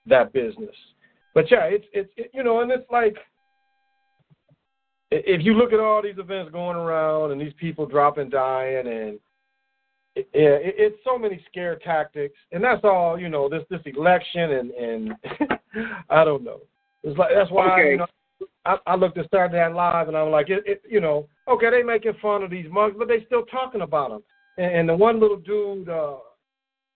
that 0.06 0.34
business. 0.34 0.76
But 1.34 1.50
yeah, 1.50 1.63
it's 1.63 1.86
it's 1.94 2.12
it, 2.17 2.32
you 2.34 2.44
know, 2.44 2.62
and 2.62 2.70
it's 2.70 2.89
like 2.91 3.15
if 5.12 5.43
you 5.43 5.54
look 5.54 5.74
at 5.74 5.80
all 5.80 6.02
these 6.02 6.17
events 6.17 6.52
going 6.52 6.78
around 6.78 7.32
and 7.32 7.41
these 7.41 7.54
people 7.60 7.86
dropping, 7.86 8.30
dying, 8.30 8.88
and 8.88 9.19
it, 10.15 10.28
it, 10.34 10.76
it's 10.78 10.97
so 11.04 11.17
many 11.17 11.43
scare 11.50 11.78
tactics, 11.78 12.38
and 12.52 12.63
that's 12.63 12.82
all 12.84 13.19
you 13.19 13.30
know. 13.30 13.50
This 13.50 13.63
this 13.69 13.82
election 13.86 14.52
and 14.52 14.71
and 14.71 15.13
I 16.10 16.24
don't 16.24 16.43
know. 16.43 16.62
It's 17.04 17.17
like 17.17 17.32
that's 17.34 17.52
why 17.52 17.74
okay. 17.74 17.91
you 17.91 17.97
know, 17.97 18.08
I, 18.65 18.78
I 18.88 18.95
looked 18.95 19.17
at 19.17 19.30
Saturday 19.32 19.58
Night 19.58 19.74
Live 19.74 20.08
and 20.08 20.17
I'm 20.17 20.30
like, 20.30 20.50
it, 20.50 20.63
it, 20.65 20.82
you 20.88 21.02
know, 21.02 21.28
okay, 21.47 21.69
they 21.69 21.84
making 21.84 22.13
fun 22.21 22.43
of 22.43 22.52
these 22.52 22.67
mugs, 22.69 22.95
but 22.97 23.08
they 23.08 23.26
still 23.26 23.43
talking 23.45 23.82
about 23.82 24.10
them. 24.10 24.24
And, 24.58 24.76
and 24.76 24.89
the 24.89 24.95
one 24.95 25.19
little 25.19 25.38
dude, 25.38 25.89
uh, 25.89 26.17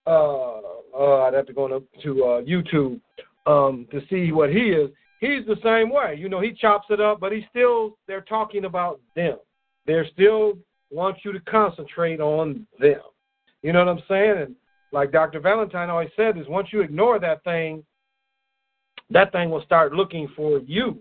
uh, 0.06 0.62
uh, 0.98 1.22
I'd 1.24 1.34
have 1.34 1.48
to 1.48 1.54
go 1.54 1.68
to, 1.68 1.84
to 2.04 2.24
uh, 2.24 2.42
YouTube 2.42 3.00
um, 3.48 3.88
to 3.92 4.02
see 4.10 4.32
what 4.32 4.52
he 4.52 4.70
is 4.70 4.90
he's 5.20 5.46
the 5.46 5.58
same 5.64 5.90
way. 5.90 6.16
You 6.18 6.30
know, 6.30 6.40
he 6.40 6.54
chops 6.54 6.88
it 6.90 7.02
up, 7.02 7.20
but 7.20 7.32
he's 7.32 7.44
still 7.50 7.98
they're 8.08 8.22
talking 8.22 8.66
about 8.66 9.00
them. 9.16 9.38
They're 9.86 10.08
still 10.14 10.58
want 10.92 11.18
you 11.24 11.32
to 11.34 11.40
concentrate 11.42 12.20
on 12.20 12.66
them. 12.80 13.02
You 13.62 13.74
know 13.74 13.86
what 13.86 13.98
I'm 13.98 14.04
saying? 14.08 14.38
And 14.38 14.56
like 14.92 15.12
Dr. 15.12 15.40
Valentine 15.40 15.90
always 15.90 16.10
said, 16.16 16.38
is 16.38 16.48
once 16.48 16.70
you 16.72 16.82
ignore 16.82 17.20
that 17.20 17.44
thing, 17.44 17.84
that 19.10 19.32
thing 19.32 19.50
will 19.50 19.64
start 19.64 19.94
looking 19.94 20.28
for 20.36 20.60
you. 20.60 21.00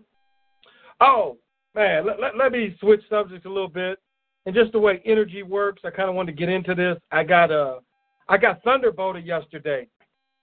Oh 1.00 1.36
man, 1.74 2.06
let, 2.06 2.20
let, 2.20 2.36
let 2.36 2.52
me 2.52 2.76
switch 2.80 3.02
subjects 3.08 3.46
a 3.46 3.48
little 3.48 3.68
bit. 3.68 3.98
And 4.46 4.54
just 4.54 4.72
the 4.72 4.78
way 4.78 5.00
energy 5.06 5.42
works, 5.42 5.82
I 5.84 5.90
kind 5.90 6.10
of 6.10 6.14
wanted 6.14 6.32
to 6.32 6.38
get 6.38 6.50
into 6.50 6.74
this. 6.74 6.98
I 7.10 7.24
got 7.24 7.50
uh, 7.50 7.80
I 8.28 8.36
got 8.36 8.62
thunderbolted 8.62 9.24
yesterday 9.24 9.88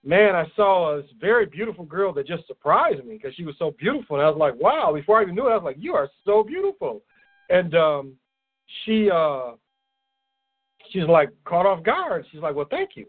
man, 0.03 0.35
I 0.35 0.45
saw 0.55 0.97
a 0.97 1.03
very 1.19 1.45
beautiful 1.45 1.85
girl 1.85 2.13
that 2.13 2.27
just 2.27 2.47
surprised 2.47 3.05
me 3.05 3.17
because 3.17 3.35
she 3.35 3.43
was 3.43 3.55
so 3.59 3.75
beautiful. 3.77 4.17
And 4.17 4.25
I 4.25 4.29
was 4.29 4.37
like, 4.37 4.55
wow. 4.55 4.91
Before 4.93 5.19
I 5.19 5.23
even 5.23 5.35
knew 5.35 5.47
it, 5.47 5.51
I 5.51 5.57
was 5.57 5.63
like, 5.63 5.77
you 5.79 5.93
are 5.93 6.09
so 6.25 6.43
beautiful. 6.43 7.01
And 7.49 7.75
um, 7.75 8.13
she 8.83 9.09
uh, 9.11 9.51
she's 10.91 11.03
like 11.03 11.29
caught 11.45 11.65
off 11.65 11.83
guard. 11.83 12.25
She's 12.31 12.41
like, 12.41 12.55
well, 12.55 12.67
thank 12.69 12.91
you. 12.95 13.05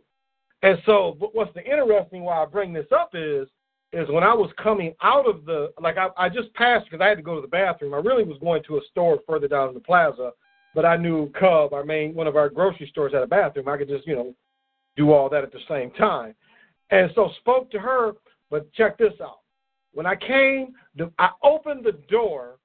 And 0.63 0.79
so, 0.87 1.17
what's 1.33 1.53
the 1.55 1.65
interesting 1.65 2.23
why 2.23 2.43
I 2.43 2.47
bring 2.47 2.73
this 2.73 2.87
up 2.93 3.11
is 3.15 3.49
is 3.93 4.09
when 4.09 4.25
I 4.25 4.33
was 4.33 4.51
coming 4.63 4.95
out 5.03 5.29
of 5.29 5.45
the 5.45 5.73
like 5.81 5.97
I, 5.99 6.09
I 6.17 6.29
just 6.29 6.53
passed 6.55 6.87
because 6.87 7.05
I 7.05 7.09
had 7.09 7.19
to 7.19 7.23
go 7.23 7.35
to 7.35 7.41
the 7.41 7.49
bathroom. 7.49 7.95
I 7.95 7.99
really 7.99 8.25
was 8.25 8.39
going 8.39 8.63
to 8.65 8.79
a 8.79 8.81
store 8.91 9.19
further 9.27 9.49
down 9.49 9.69
in 9.69 9.75
the 9.75 9.81
plaza, 9.81 10.31
but 10.75 10.87
I 10.87 10.97
knew 10.97 11.31
Cub, 11.39 11.73
our 11.73 11.85
main 11.85 12.15
one 12.15 12.27
of 12.27 12.37
our 12.37 12.49
grocery 12.49 12.89
stores, 12.91 13.13
had 13.13 13.23
a 13.23 13.27
bathroom. 13.27 13.69
I 13.69 13.77
could 13.77 13.89
just 13.89 14.07
you 14.07 14.15
know 14.15 14.35
do 14.97 15.13
all 15.13 15.29
that 15.29 15.45
at 15.45 15.53
the 15.53 15.61
same 15.69 15.91
time, 15.93 16.35
and 16.93 17.11
so 17.15 17.31
spoke 17.41 17.71
to 17.73 17.81
her. 17.81 18.13
But 18.51 18.73
check 18.75 18.99
this 18.99 19.15
out. 19.21 19.41
When 19.95 20.07
I 20.07 20.15
came, 20.15 20.75
I 21.19 21.31
opened 21.43 21.85
the 21.85 21.99
door, 22.09 22.59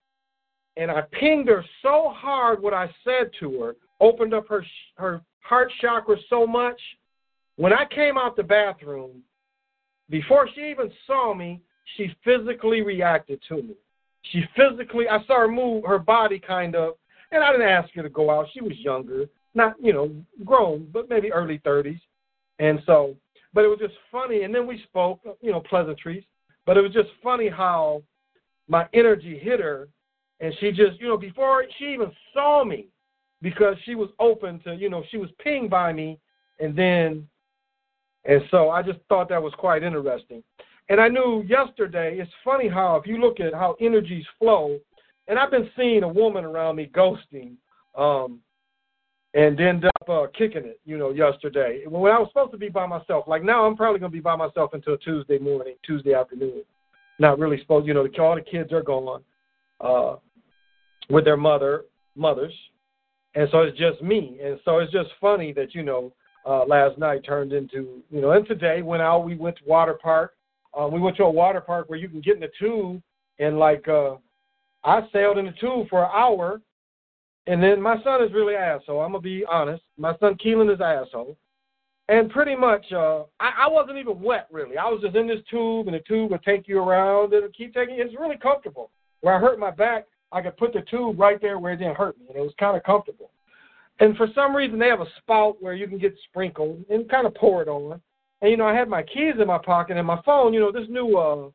and 0.76 0.92
I 0.92 1.02
pinged 1.12 1.48
her 1.48 1.66
so 1.82 2.14
hard. 2.14 2.62
What 2.62 2.74
I 2.74 2.94
said 3.04 3.32
to 3.40 3.62
her 3.62 3.76
opened 4.00 4.36
up 4.36 4.48
her 4.50 4.64
her 4.96 5.22
heart 5.40 5.72
chakra 5.82 6.18
so 6.30 6.46
much. 6.46 6.80
When 7.56 7.74
I 7.74 7.86
came 7.86 8.18
out 8.18 8.36
the 8.36 8.44
bathroom, 8.44 9.24
before 10.10 10.48
she 10.54 10.70
even 10.70 10.92
saw 11.08 11.34
me, 11.34 11.62
she 11.96 12.14
physically 12.24 12.82
reacted 12.82 13.42
to 13.48 13.56
me. 13.56 13.76
She 14.32 14.44
physically, 14.56 15.08
I 15.08 15.26
saw 15.26 15.40
her 15.40 15.48
move 15.48 15.84
her 15.86 16.00
body 16.00 16.38
kind 16.38 16.76
of, 16.76 16.96
and 17.32 17.44
I 17.44 17.52
didn't 17.52 17.68
ask 17.68 17.94
her 17.96 18.04
to 18.04 18.10
go 18.10 18.30
out. 18.30 18.48
She 18.54 18.62
was 18.62 18.78
younger, 18.78 19.26
not, 19.56 19.76
you 19.82 19.94
know, 19.94 20.12
grown, 20.46 20.88
but 20.92 21.10
maybe 21.10 21.32
early 21.32 21.60
30s. 21.60 22.00
And 22.60 22.82
so, 22.86 23.16
but 23.54 23.64
it 23.64 23.68
was 23.68 23.80
just 23.80 23.96
funny. 24.12 24.44
And 24.44 24.54
then 24.54 24.68
we 24.68 24.82
spoke, 24.84 25.20
you 25.42 25.52
know, 25.52 25.62
pleasantries. 25.62 26.24
But 26.66 26.78
it 26.78 26.82
was 26.82 26.92
just 26.92 27.10
funny 27.24 27.50
how 27.50 28.04
my 28.68 28.88
energy 28.94 29.38
hit 29.38 29.60
her. 29.60 29.88
And 30.40 30.54
she 30.60 30.72
just, 30.72 31.00
you 31.00 31.08
know, 31.08 31.18
before 31.18 31.66
she 31.78 31.86
even 31.86 32.12
saw 32.34 32.64
me, 32.64 32.88
because 33.42 33.76
she 33.86 33.96
was 33.96 34.10
open 34.20 34.60
to, 34.62 34.76
you 34.76 34.90
know, 34.90 35.04
she 35.10 35.18
was 35.18 35.30
pinged 35.44 35.70
by 35.70 35.94
me. 35.94 36.20
And 36.60 36.76
then 36.76 37.28
and 38.28 38.42
so 38.52 38.70
I 38.70 38.84
just 38.84 39.00
thought 39.08 39.30
that 39.30 39.42
was 39.42 39.54
quite 39.58 39.84
interesting. 39.84 40.44
And 40.90 41.02
I 41.02 41.08
knew 41.08 41.44
yesterday, 41.48 42.18
it's 42.20 42.32
funny 42.44 42.68
how, 42.68 42.98
if 42.98 43.08
you 43.08 43.20
look 43.20 43.40
at 43.40 43.54
how 43.54 43.76
energies 43.80 44.26
flow, 44.38 44.78
and 45.28 45.40
I've 45.40 45.52
been 45.52 45.70
seeing 45.76 46.04
a 46.04 46.08
woman 46.08 46.46
around 46.46 46.76
me 46.76 46.90
ghosting 46.94 47.56
um, 47.98 48.40
and 49.38 49.60
end 49.62 49.86
up 49.86 50.10
uh, 50.10 50.26
kicking 50.36 50.66
it, 50.66 50.80
you 50.84 50.98
know, 50.98 51.12
yesterday. 51.12 51.84
When 51.88 52.12
I 52.12 52.18
was 52.18 52.28
supposed 52.30 52.52
to 52.54 52.58
be 52.58 52.70
by 52.70 52.88
myself, 52.88 53.28
like 53.28 53.44
now 53.44 53.66
I'm 53.66 53.78
probably 53.78 54.00
to 54.00 54.10
be 54.10 54.20
by 54.20 54.36
myself 54.36 54.72
until 54.74 54.98
Tuesday 54.98 55.38
morning, 55.38 55.76
Tuesday 55.86 56.16
afternoon. 56.16 56.64
Not 57.20 57.38
really 57.38 57.60
supposed, 57.62 57.86
you 57.88 57.94
know, 57.94 58.08
all 58.20 58.36
the 58.36 58.42
kids 58.42 58.74
are 58.74 58.82
gone 58.82 59.22
uh, 59.80 60.16
with 61.12 61.24
their 61.24 61.38
mother, 61.38 61.86
mothers. 62.16 62.54
And 63.36 63.48
so 63.52 63.60
it's 63.60 63.78
just 63.78 64.02
me. 64.02 64.40
And 64.44 64.60
so 64.66 64.80
it's 64.80 64.92
just 64.92 65.10
funny 65.22 65.54
that, 65.54 65.76
you 65.76 65.84
know, 65.84 66.12
uh, 66.44 66.66
last 66.66 66.98
night 66.98 67.24
turned 67.24 67.54
into, 67.54 68.02
you 68.10 68.22
know, 68.22 68.32
and 68.32 68.48
today 68.48 68.82
went 68.82 69.04
out. 69.04 69.20
We 69.20 69.36
went 69.36 69.58
to 69.58 69.64
water 69.68 70.00
park. 70.02 70.34
Um, 70.76 70.92
we 70.92 71.00
went 71.00 71.16
to 71.18 71.24
a 71.24 71.30
water 71.30 71.62
park 71.62 71.90
where 71.90 72.00
you 72.00 72.10
can 72.10 72.22
get 72.22 72.36
in 72.36 72.42
the 72.42 72.50
tube 72.60 73.04
and 73.38 73.60
like 73.60 73.88
uh, 73.88 74.16
I 74.84 75.02
sailed 75.14 75.38
in 75.38 75.46
the 75.46 75.54
tube 75.60 75.90
for 75.90 76.04
an 76.04 76.10
hour. 76.12 76.60
And 77.48 77.64
then 77.64 77.82
my 77.82 78.02
son 78.04 78.24
is 78.24 78.34
really 78.34 78.56
asshole. 78.56 79.00
I'm 79.02 79.14
gonna 79.14 79.22
be 79.22 79.46
honest. 79.46 79.84
My 79.98 80.16
son 80.20 80.36
Keelan 80.36 80.74
is 80.74 80.82
asshole. 80.82 81.38
And 82.10 82.30
pretty 82.30 82.56
much, 82.56 82.86
uh, 82.94 83.24
I, 83.40 83.52
I 83.66 83.68
wasn't 83.68 83.98
even 83.98 84.22
wet 84.22 84.48
really. 84.52 84.78
I 84.78 84.86
was 84.86 85.02
just 85.02 85.16
in 85.16 85.28
this 85.28 85.42
tube, 85.50 85.88
and 85.88 85.96
the 85.96 86.00
tube 86.00 86.32
would 86.32 86.44
take 86.44 86.68
you 86.68 86.80
around, 86.80 87.34
and 87.34 87.54
keep 87.54 87.74
taking. 87.74 87.96
It's 88.00 88.16
really 88.20 88.38
comfortable. 88.38 88.92
Where 89.22 89.36
I 89.36 89.40
hurt 89.40 89.60
my 89.60 89.72
back, 89.72 90.06
I 90.32 90.42
could 90.42 90.58
put 90.58 90.74
the 90.74 90.82
tube 90.90 91.20
right 91.20 91.42
there 91.42 91.58
where 91.58 91.74
it 91.74 91.78
didn't 91.78 91.96
hurt 91.96 92.18
me, 92.18 92.26
and 92.30 92.38
it 92.38 92.42
was 92.42 92.54
kind 92.60 92.78
of 92.78 92.84
comfortable. 92.84 93.32
And 94.00 94.16
for 94.16 94.28
some 94.36 94.56
reason, 94.56 94.78
they 94.78 94.90
have 94.90 95.02
a 95.02 95.08
spout 95.18 95.58
where 95.62 95.74
you 95.74 95.88
can 95.88 95.98
get 95.98 96.16
sprinkled 96.30 96.86
and 96.90 97.10
kind 97.10 97.26
of 97.26 97.34
pour 97.34 97.62
it 97.62 97.68
on. 97.68 98.00
And 98.42 98.52
you 98.52 98.58
know, 98.58 98.68
I 98.68 98.76
had 98.76 98.90
my 98.90 99.04
keys 99.04 99.34
in 99.40 99.48
my 99.48 99.58
pocket 99.58 99.98
and 99.98 100.06
my 100.06 100.22
phone. 100.24 100.54
You 100.54 100.60
know, 100.60 100.72
this 100.72 100.88
new 100.90 101.18
uh, 101.18 101.50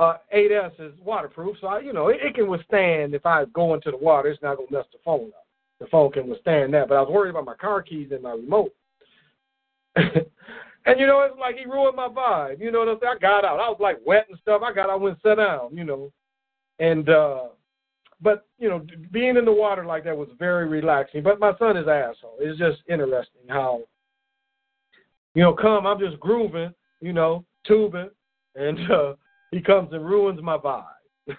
uh, 0.00 0.16
8S 0.34 0.80
is 0.80 0.98
waterproof, 1.04 1.56
so 1.60 1.66
I, 1.66 1.80
you 1.80 1.92
know, 1.92 2.08
it, 2.08 2.20
it 2.22 2.34
can 2.34 2.48
withstand 2.48 3.14
if 3.14 3.26
I 3.26 3.44
go 3.52 3.74
into 3.74 3.90
the 3.90 3.98
water. 3.98 4.30
It's 4.30 4.42
not 4.42 4.56
gonna 4.56 4.68
mess 4.70 4.86
the 4.92 4.98
phone 5.04 5.28
up. 5.28 5.46
The 5.78 5.86
phone 5.86 6.10
can 6.10 6.28
withstand 6.28 6.72
that. 6.72 6.88
But 6.88 6.96
I 6.96 7.02
was 7.02 7.10
worried 7.10 7.30
about 7.30 7.44
my 7.44 7.54
car 7.54 7.82
keys 7.82 8.08
and 8.10 8.22
my 8.22 8.32
remote. 8.32 8.72
and 9.96 10.98
you 10.98 11.06
know, 11.06 11.20
it's 11.20 11.38
like 11.38 11.56
he 11.56 11.66
ruined 11.66 11.96
my 11.96 12.08
vibe. 12.08 12.60
You 12.60 12.70
know, 12.70 12.78
what 12.80 12.88
I'm 12.88 12.98
saying? 13.00 13.14
I 13.16 13.20
got 13.20 13.44
out. 13.44 13.60
I 13.60 13.68
was 13.68 13.78
like 13.78 13.98
wet 14.06 14.26
and 14.30 14.38
stuff. 14.40 14.62
I 14.64 14.72
got 14.72 14.88
out, 14.88 15.02
went 15.02 15.18
and 15.22 15.30
sat 15.30 15.42
down. 15.42 15.76
You 15.76 15.84
know, 15.84 16.12
and 16.78 17.08
uh 17.08 17.40
but 18.22 18.46
you 18.58 18.70
know, 18.70 18.84
being 19.10 19.36
in 19.36 19.44
the 19.44 19.52
water 19.52 19.84
like 19.84 20.04
that 20.04 20.16
was 20.16 20.28
very 20.38 20.66
relaxing. 20.66 21.22
But 21.22 21.40
my 21.40 21.56
son 21.58 21.76
is 21.76 21.88
asshole. 21.88 22.36
It's 22.38 22.58
just 22.58 22.78
interesting 22.88 23.42
how, 23.48 23.82
you 25.34 25.42
know, 25.42 25.52
come 25.52 25.86
I'm 25.86 25.98
just 25.98 26.20
grooving, 26.20 26.72
you 27.00 27.12
know, 27.12 27.44
tubing, 27.66 28.10
and 28.54 28.90
uh, 28.90 29.14
he 29.50 29.60
comes 29.60 29.92
and 29.92 30.04
ruins 30.04 30.40
my 30.42 30.56
vibe. 30.56 30.84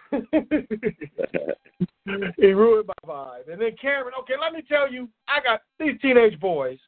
he 2.37 2.47
ruined 2.47 2.87
my 2.87 2.93
vibe. 3.07 3.51
And 3.51 3.61
then 3.61 3.75
Cameron, 3.81 4.13
okay, 4.21 4.33
let 4.41 4.53
me 4.53 4.63
tell 4.67 4.91
you, 4.91 5.07
I 5.27 5.39
got 5.41 5.61
these 5.79 5.99
teenage 6.01 6.39
boys. 6.39 6.79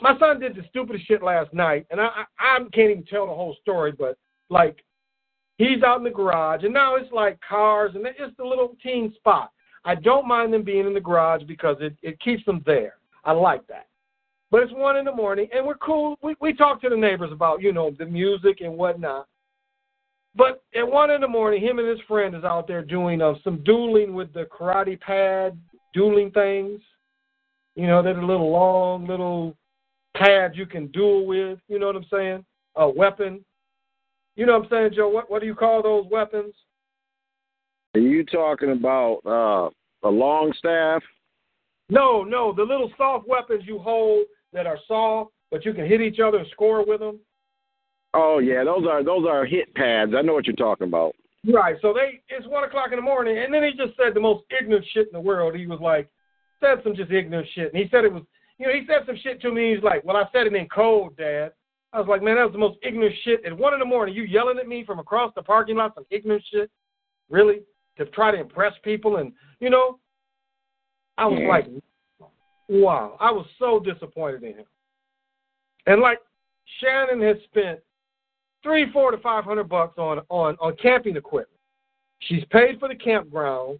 My 0.00 0.18
son 0.18 0.40
did 0.40 0.56
the 0.56 0.64
stupidest 0.68 1.06
shit 1.06 1.22
last 1.22 1.54
night, 1.54 1.86
and 1.90 2.00
I, 2.00 2.06
I 2.06 2.24
I 2.38 2.58
can't 2.72 2.90
even 2.90 3.04
tell 3.04 3.26
the 3.26 3.34
whole 3.34 3.56
story, 3.62 3.92
but 3.92 4.18
like 4.50 4.82
He's 5.58 5.82
out 5.82 5.98
in 5.98 6.04
the 6.04 6.10
garage, 6.10 6.64
and 6.64 6.74
now 6.74 6.96
it's 6.96 7.10
like 7.12 7.38
cars, 7.40 7.92
and 7.94 8.06
it's 8.06 8.36
the 8.36 8.44
little 8.44 8.76
teen 8.82 9.14
spot. 9.14 9.50
I 9.84 9.94
don't 9.94 10.28
mind 10.28 10.52
them 10.52 10.62
being 10.62 10.86
in 10.86 10.92
the 10.92 11.00
garage 11.00 11.42
because 11.46 11.76
it, 11.80 11.96
it 12.02 12.20
keeps 12.20 12.44
them 12.44 12.62
there. 12.66 12.96
I 13.24 13.32
like 13.32 13.66
that. 13.68 13.86
But 14.50 14.62
it's 14.62 14.72
one 14.72 14.96
in 14.96 15.04
the 15.04 15.14
morning, 15.14 15.48
and 15.54 15.66
we're 15.66 15.78
cool. 15.78 16.18
We 16.22 16.36
we 16.40 16.52
talk 16.52 16.80
to 16.82 16.88
the 16.88 16.96
neighbors 16.96 17.32
about 17.32 17.62
you 17.62 17.72
know 17.72 17.90
the 17.90 18.04
music 18.04 18.60
and 18.60 18.76
whatnot. 18.76 19.26
But 20.36 20.62
at 20.74 20.86
one 20.86 21.10
in 21.10 21.22
the 21.22 21.28
morning, 21.28 21.62
him 21.62 21.78
and 21.78 21.88
his 21.88 22.00
friend 22.06 22.34
is 22.34 22.44
out 22.44 22.68
there 22.68 22.82
doing 22.82 23.22
uh, 23.22 23.34
some 23.42 23.64
dueling 23.64 24.14
with 24.14 24.32
the 24.34 24.44
karate 24.44 25.00
pad 25.00 25.58
dueling 25.94 26.30
things. 26.30 26.80
You 27.74 27.86
know, 27.86 28.02
they're 28.02 28.14
the 28.14 28.20
little 28.20 28.50
long 28.50 29.06
little 29.06 29.56
pads 30.16 30.56
you 30.56 30.66
can 30.66 30.88
duel 30.88 31.26
with. 31.26 31.58
You 31.68 31.78
know 31.78 31.86
what 31.86 31.96
I'm 31.96 32.06
saying? 32.10 32.44
A 32.76 32.88
weapon. 32.88 33.44
You 34.36 34.44
know 34.44 34.58
what 34.58 34.64
I'm 34.64 34.70
saying, 34.70 34.90
Joe? 34.94 35.08
What 35.08 35.30
what 35.30 35.40
do 35.40 35.46
you 35.46 35.54
call 35.54 35.82
those 35.82 36.04
weapons? 36.10 36.54
Are 37.94 38.00
you 38.00 38.24
talking 38.24 38.72
about 38.72 39.20
uh, 39.24 40.06
a 40.06 40.10
long 40.10 40.52
staff? 40.58 41.02
No, 41.88 42.24
no, 42.24 42.52
the 42.52 42.62
little 42.62 42.90
soft 42.98 43.26
weapons 43.26 43.62
you 43.64 43.78
hold 43.78 44.26
that 44.52 44.66
are 44.66 44.78
soft, 44.86 45.30
but 45.50 45.64
you 45.64 45.72
can 45.72 45.86
hit 45.86 46.02
each 46.02 46.18
other 46.20 46.38
and 46.38 46.48
score 46.50 46.84
with 46.84 47.00
them. 47.00 47.20
Oh 48.18 48.38
yeah, 48.38 48.64
those 48.64 48.86
are 48.88 49.04
those 49.04 49.26
are 49.28 49.44
hit 49.44 49.74
pads. 49.74 50.12
I 50.16 50.22
know 50.22 50.32
what 50.32 50.46
you're 50.46 50.56
talking 50.56 50.88
about. 50.88 51.14
Right. 51.46 51.76
So 51.82 51.92
they 51.92 52.20
it's 52.28 52.46
one 52.48 52.64
o'clock 52.64 52.88
in 52.90 52.96
the 52.96 53.02
morning, 53.02 53.36
and 53.36 53.52
then 53.52 53.62
he 53.62 53.70
just 53.70 53.96
said 53.96 54.14
the 54.14 54.20
most 54.20 54.44
ignorant 54.58 54.86
shit 54.92 55.06
in 55.06 55.12
the 55.12 55.20
world. 55.20 55.54
He 55.54 55.66
was 55.66 55.80
like, 55.80 56.08
said 56.58 56.78
some 56.82 56.96
just 56.96 57.12
ignorant 57.12 57.46
shit, 57.54 57.72
and 57.72 57.82
he 57.82 57.88
said 57.90 58.04
it 58.04 58.12
was, 58.12 58.22
you 58.58 58.66
know, 58.66 58.72
he 58.72 58.86
said 58.86 59.04
some 59.04 59.18
shit 59.22 59.42
to 59.42 59.52
me. 59.52 59.74
He's 59.74 59.82
like, 59.82 60.02
well, 60.02 60.16
I 60.16 60.24
said 60.32 60.46
it 60.46 60.54
in 60.54 60.66
code, 60.68 61.14
Dad. 61.18 61.52
I 61.92 61.98
was 61.98 62.08
like, 62.08 62.22
man, 62.22 62.36
that 62.36 62.44
was 62.44 62.52
the 62.52 62.58
most 62.58 62.78
ignorant 62.82 63.14
shit. 63.22 63.44
At 63.44 63.56
one 63.56 63.74
in 63.74 63.80
the 63.80 63.86
morning, 63.86 64.14
you 64.14 64.22
yelling 64.22 64.58
at 64.58 64.66
me 64.66 64.82
from 64.84 64.98
across 64.98 65.32
the 65.34 65.42
parking 65.42 65.76
lot, 65.76 65.94
some 65.94 66.06
ignorant 66.10 66.42
shit, 66.50 66.70
really, 67.28 67.60
to 67.98 68.06
try 68.06 68.30
to 68.30 68.40
impress 68.40 68.72
people, 68.82 69.16
and 69.16 69.32
you 69.60 69.68
know, 69.68 69.98
I 71.18 71.26
was 71.26 71.38
yeah. 71.42 71.48
like, 71.48 71.66
wow, 72.68 73.18
I 73.20 73.30
was 73.30 73.46
so 73.58 73.78
disappointed 73.78 74.42
in 74.42 74.54
him. 74.54 74.66
And 75.86 76.00
like 76.00 76.18
Shannon 76.80 77.22
has 77.22 77.36
spent 77.44 77.80
three, 78.66 78.90
four 78.92 79.12
to 79.12 79.18
five 79.18 79.44
hundred 79.44 79.68
bucks 79.68 79.96
on 79.96 80.20
on 80.28 80.56
on 80.60 80.76
camping 80.82 81.16
equipment. 81.16 81.60
She's 82.20 82.44
paid 82.50 82.80
for 82.80 82.88
the 82.88 82.94
campgrounds, 82.94 83.78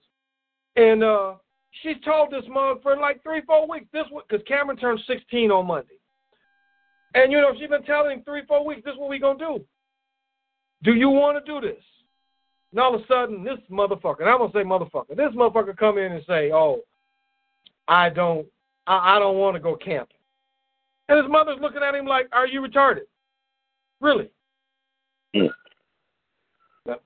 and 0.76 1.02
uh, 1.02 1.34
she's 1.82 1.96
told 2.04 2.30
this 2.30 2.44
mug 2.48 2.82
for 2.82 2.96
like 2.96 3.22
three, 3.22 3.42
four 3.46 3.68
weeks. 3.68 3.86
This 3.92 4.04
because 4.28 4.44
Cameron 4.46 4.78
turned 4.78 5.00
sixteen 5.06 5.50
on 5.50 5.66
Monday. 5.66 5.98
And 7.14 7.32
you 7.32 7.40
know, 7.40 7.52
she's 7.58 7.68
been 7.68 7.82
telling 7.82 8.18
him 8.18 8.24
three, 8.24 8.42
four 8.46 8.64
weeks, 8.64 8.82
this 8.84 8.92
is 8.92 8.98
what 8.98 9.10
we 9.10 9.18
gonna 9.18 9.38
do. 9.38 9.64
Do 10.82 10.94
you 10.94 11.08
wanna 11.08 11.40
do 11.44 11.60
this? 11.60 11.82
And 12.70 12.80
all 12.80 12.94
of 12.94 13.00
a 13.00 13.06
sudden, 13.06 13.42
this 13.42 13.58
motherfucker, 13.70 14.20
and 14.20 14.28
I'm 14.28 14.38
gonna 14.38 14.52
say 14.52 14.62
motherfucker, 14.62 15.16
this 15.16 15.34
motherfucker 15.34 15.76
come 15.76 15.98
in 15.98 16.12
and 16.12 16.22
say, 16.26 16.52
Oh, 16.52 16.80
I 17.88 18.10
don't 18.10 18.46
I, 18.86 19.16
I 19.16 19.18
don't 19.18 19.38
wanna 19.38 19.60
go 19.60 19.74
camping. 19.76 20.18
And 21.08 21.18
his 21.22 21.30
mother's 21.30 21.58
looking 21.60 21.82
at 21.82 21.94
him 21.94 22.06
like, 22.06 22.28
Are 22.32 22.46
you 22.46 22.60
retarded? 22.60 23.06
Really? 24.00 24.28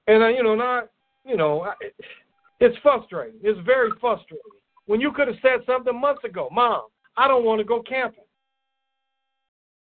And 0.07 0.23
uh, 0.23 0.29
you 0.29 0.43
know, 0.43 0.55
not 0.55 0.89
you 1.25 1.37
know, 1.37 1.63
I, 1.63 1.73
it's 2.61 2.77
frustrating. 2.83 3.41
It's 3.43 3.61
very 3.65 3.91
frustrating. 4.01 4.41
When 4.87 5.01
you 5.01 5.13
could 5.13 5.29
have 5.29 5.37
said 5.43 5.61
something 5.67 5.99
months 5.99 6.25
ago, 6.25 6.49
Mom, 6.53 6.83
I 7.17 7.29
don't 7.29 7.45
want 7.45 7.61
to 7.61 7.65
go 7.65 7.83
camping. 7.83 8.25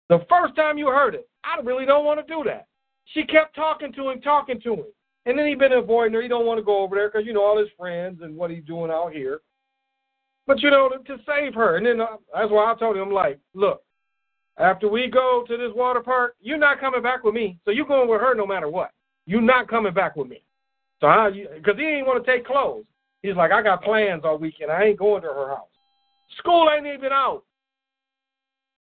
The 0.08 0.24
first 0.28 0.56
time 0.56 0.76
you 0.76 0.88
heard 0.88 1.14
it, 1.14 1.28
I 1.44 1.60
really 1.62 1.86
don't 1.86 2.04
want 2.04 2.20
to 2.20 2.32
do 2.32 2.42
that. 2.44 2.66
She 3.06 3.24
kept 3.24 3.54
talking 3.54 3.92
to 3.94 4.10
him, 4.10 4.20
talking 4.20 4.60
to 4.62 4.74
him. 4.74 4.84
And 5.26 5.38
then 5.38 5.46
he 5.46 5.54
been 5.54 5.72
avoiding 5.72 6.14
her. 6.14 6.22
He 6.22 6.28
don't 6.28 6.46
want 6.46 6.58
to 6.58 6.64
go 6.64 6.82
over 6.82 6.96
there 6.96 7.08
because, 7.08 7.26
you 7.26 7.32
know, 7.32 7.44
all 7.44 7.58
his 7.58 7.68
friends 7.78 8.20
and 8.22 8.36
what 8.36 8.50
he's 8.50 8.64
doing 8.64 8.90
out 8.90 9.12
here. 9.12 9.40
But, 10.46 10.60
you 10.60 10.70
know, 10.70 10.88
to, 10.88 10.98
to 11.04 11.22
save 11.26 11.54
her. 11.54 11.76
And 11.76 11.86
then 11.86 12.00
uh, 12.00 12.16
that's 12.34 12.50
why 12.50 12.72
I 12.72 12.78
told 12.78 12.96
him, 12.96 13.10
like, 13.10 13.38
look, 13.54 13.82
after 14.58 14.88
we 14.88 15.08
go 15.08 15.44
to 15.46 15.56
this 15.56 15.72
water 15.74 16.00
park, 16.00 16.34
you're 16.40 16.58
not 16.58 16.80
coming 16.80 17.02
back 17.02 17.22
with 17.22 17.34
me. 17.34 17.58
So 17.64 17.70
you're 17.70 17.86
going 17.86 18.08
with 18.08 18.20
her 18.20 18.34
no 18.34 18.46
matter 18.46 18.68
what. 18.68 18.90
You 19.30 19.40
not 19.40 19.68
coming 19.68 19.94
back 19.94 20.16
with 20.16 20.26
me. 20.26 20.42
So 21.00 21.06
how 21.06 21.28
you? 21.28 21.46
Because 21.54 21.78
he 21.78 21.84
ain't 21.84 22.06
want 22.06 22.24
to 22.24 22.30
take 22.30 22.44
clothes. 22.44 22.84
He's 23.22 23.36
like, 23.36 23.52
I 23.52 23.62
got 23.62 23.84
plans 23.84 24.22
all 24.24 24.38
weekend. 24.38 24.72
I 24.72 24.86
ain't 24.86 24.98
going 24.98 25.22
to 25.22 25.28
her 25.28 25.50
house. 25.50 25.68
School 26.38 26.68
ain't 26.74 26.86
even 26.86 27.12
out. 27.12 27.44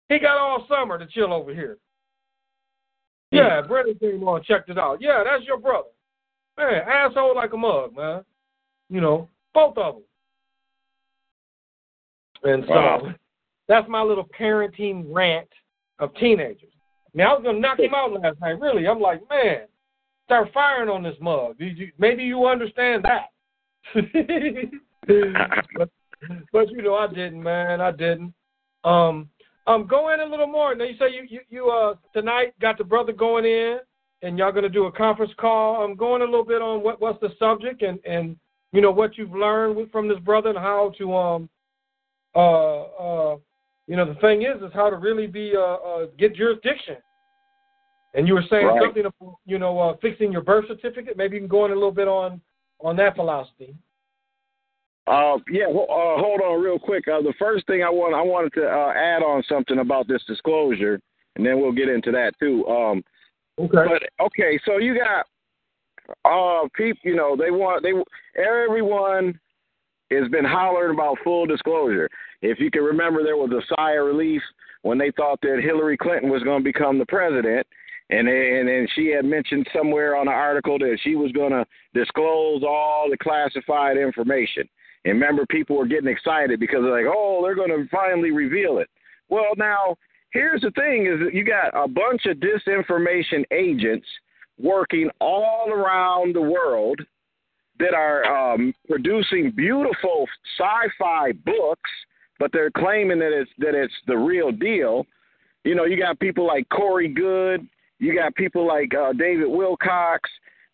He 0.09 0.17
got 0.17 0.39
all 0.39 0.65
summer 0.67 0.97
to 0.97 1.05
chill 1.05 1.31
over 1.31 1.53
here. 1.53 1.77
Hmm. 3.31 3.37
Yeah, 3.37 3.61
Brendan 3.61 3.99
came 3.99 4.27
on, 4.27 4.41
checked 4.43 4.71
it 4.71 4.79
out. 4.79 4.97
Yeah, 5.01 5.23
that's 5.23 5.45
your 5.45 5.59
brother. 5.59 5.89
Man, 6.57 6.81
asshole 6.87 7.35
like 7.35 7.53
a 7.53 7.57
mug, 7.57 7.95
man. 7.95 8.23
You 8.89 9.01
know, 9.01 9.29
both 9.53 9.77
of 9.77 9.95
them. 9.95 10.03
And 12.43 12.63
so 12.67 12.73
Wow. 12.73 13.13
that's 13.67 13.87
my 13.87 14.01
little 14.01 14.27
parenting 14.39 15.05
rant 15.13 15.49
of 15.99 16.13
teenagers. 16.15 16.73
Now 17.13 17.31
I 17.31 17.33
was 17.35 17.43
gonna 17.43 17.59
knock 17.59 17.79
him 17.79 17.93
out 17.93 18.13
last 18.13 18.39
night. 18.41 18.59
Really, 18.59 18.87
I'm 18.87 18.99
like, 18.99 19.21
man, 19.29 19.67
start 20.25 20.49
firing 20.53 20.89
on 20.89 21.03
this 21.03 21.15
mug. 21.19 21.55
You, 21.59 21.91
maybe 21.97 22.23
you 22.23 22.47
understand 22.47 23.03
that. 23.03 23.29
but, 25.77 25.89
but 26.51 26.71
you 26.71 26.81
know, 26.81 26.95
I 26.95 27.07
didn't, 27.07 27.43
man. 27.43 27.81
I 27.81 27.91
didn't. 27.91 28.33
Um, 28.83 29.29
um, 29.65 29.87
go 29.87 30.13
in 30.13 30.19
a 30.19 30.25
little 30.25 30.47
more. 30.47 30.75
Now 30.75 30.85
you 30.85 30.97
say 30.97 31.13
you 31.13 31.25
you, 31.29 31.39
you 31.49 31.69
uh 31.69 31.95
tonight 32.13 32.53
got 32.59 32.77
the 32.77 32.83
brother 32.83 33.13
going 33.13 33.45
in, 33.45 33.79
and 34.21 34.37
y'all 34.37 34.51
gonna 34.51 34.69
do 34.69 34.85
a 34.85 34.91
conference 34.91 35.31
call. 35.37 35.83
I'm 35.83 35.95
going 35.95 36.21
a 36.21 36.25
little 36.25 36.45
bit 36.45 36.61
on 36.61 36.83
what 36.83 36.99
what's 36.99 37.19
the 37.21 37.29
subject 37.39 37.81
and 37.81 37.99
and 38.05 38.35
you 38.73 38.81
know 38.81 38.91
what 38.91 39.17
you've 39.17 39.35
learned 39.35 39.89
from 39.91 40.09
this 40.09 40.19
brother 40.19 40.49
and 40.49 40.57
how 40.57 40.91
to 40.97 41.15
um 41.15 41.49
uh 42.35 42.81
uh 42.81 43.37
you 43.87 43.95
know 43.95 44.05
the 44.05 44.19
thing 44.19 44.41
is 44.41 44.61
is 44.61 44.73
how 44.73 44.89
to 44.89 44.97
really 44.97 45.27
be 45.27 45.53
uh, 45.55 45.75
uh 45.75 46.05
get 46.17 46.35
jurisdiction. 46.35 46.97
And 48.13 48.27
you 48.27 48.35
were 48.35 48.43
saying 48.49 48.67
Right. 48.67 48.81
something 48.81 49.05
about 49.05 49.37
you 49.45 49.57
know 49.57 49.79
uh, 49.79 49.97
fixing 50.01 50.31
your 50.31 50.41
birth 50.41 50.65
certificate. 50.67 51.17
Maybe 51.17 51.35
you 51.35 51.41
can 51.41 51.47
go 51.47 51.65
in 51.65 51.71
a 51.71 51.75
little 51.75 51.91
bit 51.91 52.07
on 52.07 52.41
on 52.79 52.95
that 52.97 53.15
philosophy. 53.15 53.75
Uh, 55.05 55.37
yeah, 55.51 55.65
ho- 55.65 55.85
uh, 55.89 56.21
hold 56.21 56.41
on 56.41 56.61
real 56.61 56.79
quick. 56.79 57.07
Uh, 57.07 57.21
the 57.21 57.33
first 57.37 57.67
thing 57.67 57.83
I 57.83 57.89
want 57.89 58.15
I 58.15 58.21
wanted 58.21 58.53
to 58.53 58.65
uh, 58.65 58.93
add 58.95 59.21
on 59.23 59.43
something 59.49 59.79
about 59.79 60.07
this 60.07 60.23
disclosure, 60.25 60.99
and 61.35 61.45
then 61.45 61.59
we'll 61.59 61.73
get 61.73 61.89
into 61.89 62.11
that 62.11 62.33
too. 62.39 62.65
Um, 62.67 63.03
Okay. 63.59 63.69
but 63.85 64.25
okay, 64.25 64.59
so 64.65 64.77
you 64.77 64.97
got 64.97 65.27
uh 66.25 66.67
people, 66.75 66.99
you 67.03 67.15
know, 67.15 67.35
they 67.35 67.51
want 67.51 67.83
they 67.83 67.93
everyone 68.41 69.39
has 70.09 70.27
been 70.29 70.45
hollering 70.45 70.93
about 70.93 71.17
full 71.23 71.45
disclosure. 71.45 72.09
If 72.41 72.59
you 72.59 72.71
can 72.71 72.83
remember, 72.83 73.23
there 73.23 73.37
was 73.37 73.51
a 73.51 73.61
sigh 73.75 73.93
of 73.93 74.05
relief 74.05 74.41
when 74.81 74.97
they 74.97 75.11
thought 75.11 75.39
that 75.41 75.61
Hillary 75.63 75.97
Clinton 75.97 76.29
was 76.29 76.43
going 76.43 76.59
to 76.59 76.63
become 76.63 76.97
the 76.97 77.05
president, 77.05 77.65
and 78.09 78.27
and 78.27 78.69
and 78.69 78.89
she 78.95 79.07
had 79.07 79.25
mentioned 79.25 79.67
somewhere 79.75 80.15
on 80.15 80.27
an 80.27 80.33
article 80.33 80.77
that 80.79 80.97
she 81.03 81.15
was 81.15 81.31
going 81.31 81.51
to 81.51 81.65
disclose 81.93 82.63
all 82.63 83.07
the 83.09 83.17
classified 83.17 83.97
information. 83.97 84.67
And 85.05 85.15
remember, 85.15 85.45
people 85.45 85.77
were 85.77 85.87
getting 85.87 86.09
excited 86.09 86.59
because 86.59 86.79
they're 86.81 87.03
like, 87.03 87.13
oh, 87.13 87.41
they're 87.43 87.55
going 87.55 87.69
to 87.69 87.87
finally 87.89 88.31
reveal 88.31 88.77
it. 88.77 88.89
Well, 89.29 89.51
now 89.57 89.97
here's 90.31 90.61
the 90.61 90.71
thing: 90.71 91.07
is 91.07 91.19
that 91.25 91.33
you 91.33 91.43
got 91.43 91.71
a 91.73 91.87
bunch 91.87 92.25
of 92.25 92.37
disinformation 92.37 93.43
agents 93.51 94.07
working 94.59 95.09
all 95.19 95.71
around 95.71 96.35
the 96.35 96.41
world 96.41 97.01
that 97.79 97.93
are 97.93 98.53
um, 98.53 98.73
producing 98.87 99.51
beautiful 99.55 100.27
sci-fi 100.57 101.31
books, 101.45 101.89
but 102.39 102.51
they're 102.51 102.71
claiming 102.71 103.19
that 103.19 103.31
it's 103.31 103.51
that 103.57 103.75
it's 103.75 103.93
the 104.07 104.17
real 104.17 104.51
deal. 104.51 105.05
You 105.63 105.75
know, 105.75 105.85
you 105.85 105.97
got 105.97 106.19
people 106.19 106.45
like 106.45 106.67
Corey 106.69 107.07
Goode, 107.07 107.67
you 108.03 108.13
got 108.13 108.35
people 108.35 108.67
like 108.67 108.93
uh, 108.93 109.13
David 109.13 109.47
Wilcock 109.47 110.19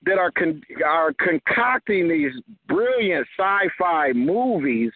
that 0.03 0.17
are 0.17 0.31
con- 0.31 0.61
are 0.83 1.13
concocting 1.19 2.09
these 2.09 2.31
brilliant 2.67 3.27
sci-fi 3.37 4.13
movies, 4.13 4.91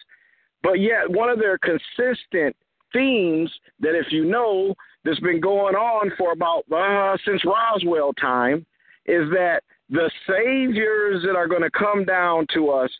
but 0.62 0.80
yet 0.80 1.08
one 1.08 1.28
of 1.28 1.38
their 1.38 1.58
consistent 1.58 2.56
themes 2.92 3.50
that 3.80 3.94
if 3.94 4.10
you 4.10 4.24
know 4.24 4.74
that's 5.04 5.20
been 5.20 5.40
going 5.40 5.76
on 5.76 6.10
for 6.18 6.32
about 6.32 6.64
uh, 6.72 7.16
since 7.24 7.44
Roswell 7.44 8.12
time 8.14 8.66
is 9.06 9.30
that 9.30 9.60
the 9.90 10.10
saviors 10.26 11.22
that 11.22 11.36
are 11.36 11.46
going 11.46 11.62
to 11.62 11.70
come 11.70 12.04
down 12.04 12.46
to 12.54 12.70
us, 12.70 12.90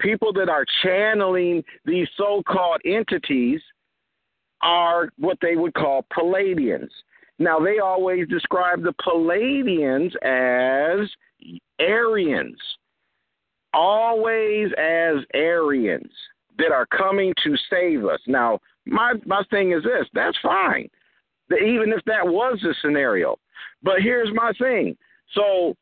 people 0.00 0.32
that 0.34 0.48
are 0.48 0.66
channeling 0.82 1.62
these 1.86 2.08
so-called 2.16 2.80
entities, 2.84 3.60
are 4.60 5.08
what 5.18 5.38
they 5.40 5.56
would 5.56 5.74
call 5.74 6.04
Pleiadians. 6.12 6.90
Now 7.38 7.58
they 7.58 7.78
always 7.78 8.28
describe 8.28 8.82
the 8.82 8.94
Pleiadians 9.04 10.14
as 10.22 11.08
Aryans, 11.80 12.60
always 13.74 14.68
as 14.78 15.24
Aryans 15.34 16.12
that 16.58 16.72
are 16.72 16.86
coming 16.86 17.32
to 17.44 17.56
save 17.70 18.04
us. 18.04 18.20
Now 18.26 18.60
my 18.86 19.14
my 19.26 19.42
thing 19.50 19.72
is 19.72 19.82
this: 19.82 20.06
that's 20.12 20.38
fine, 20.42 20.88
even 21.50 21.92
if 21.92 22.04
that 22.06 22.26
was 22.26 22.58
the 22.62 22.74
scenario. 22.82 23.36
But 23.82 24.02
here's 24.02 24.30
my 24.34 24.52
thing: 24.58 24.96
so 25.34 25.74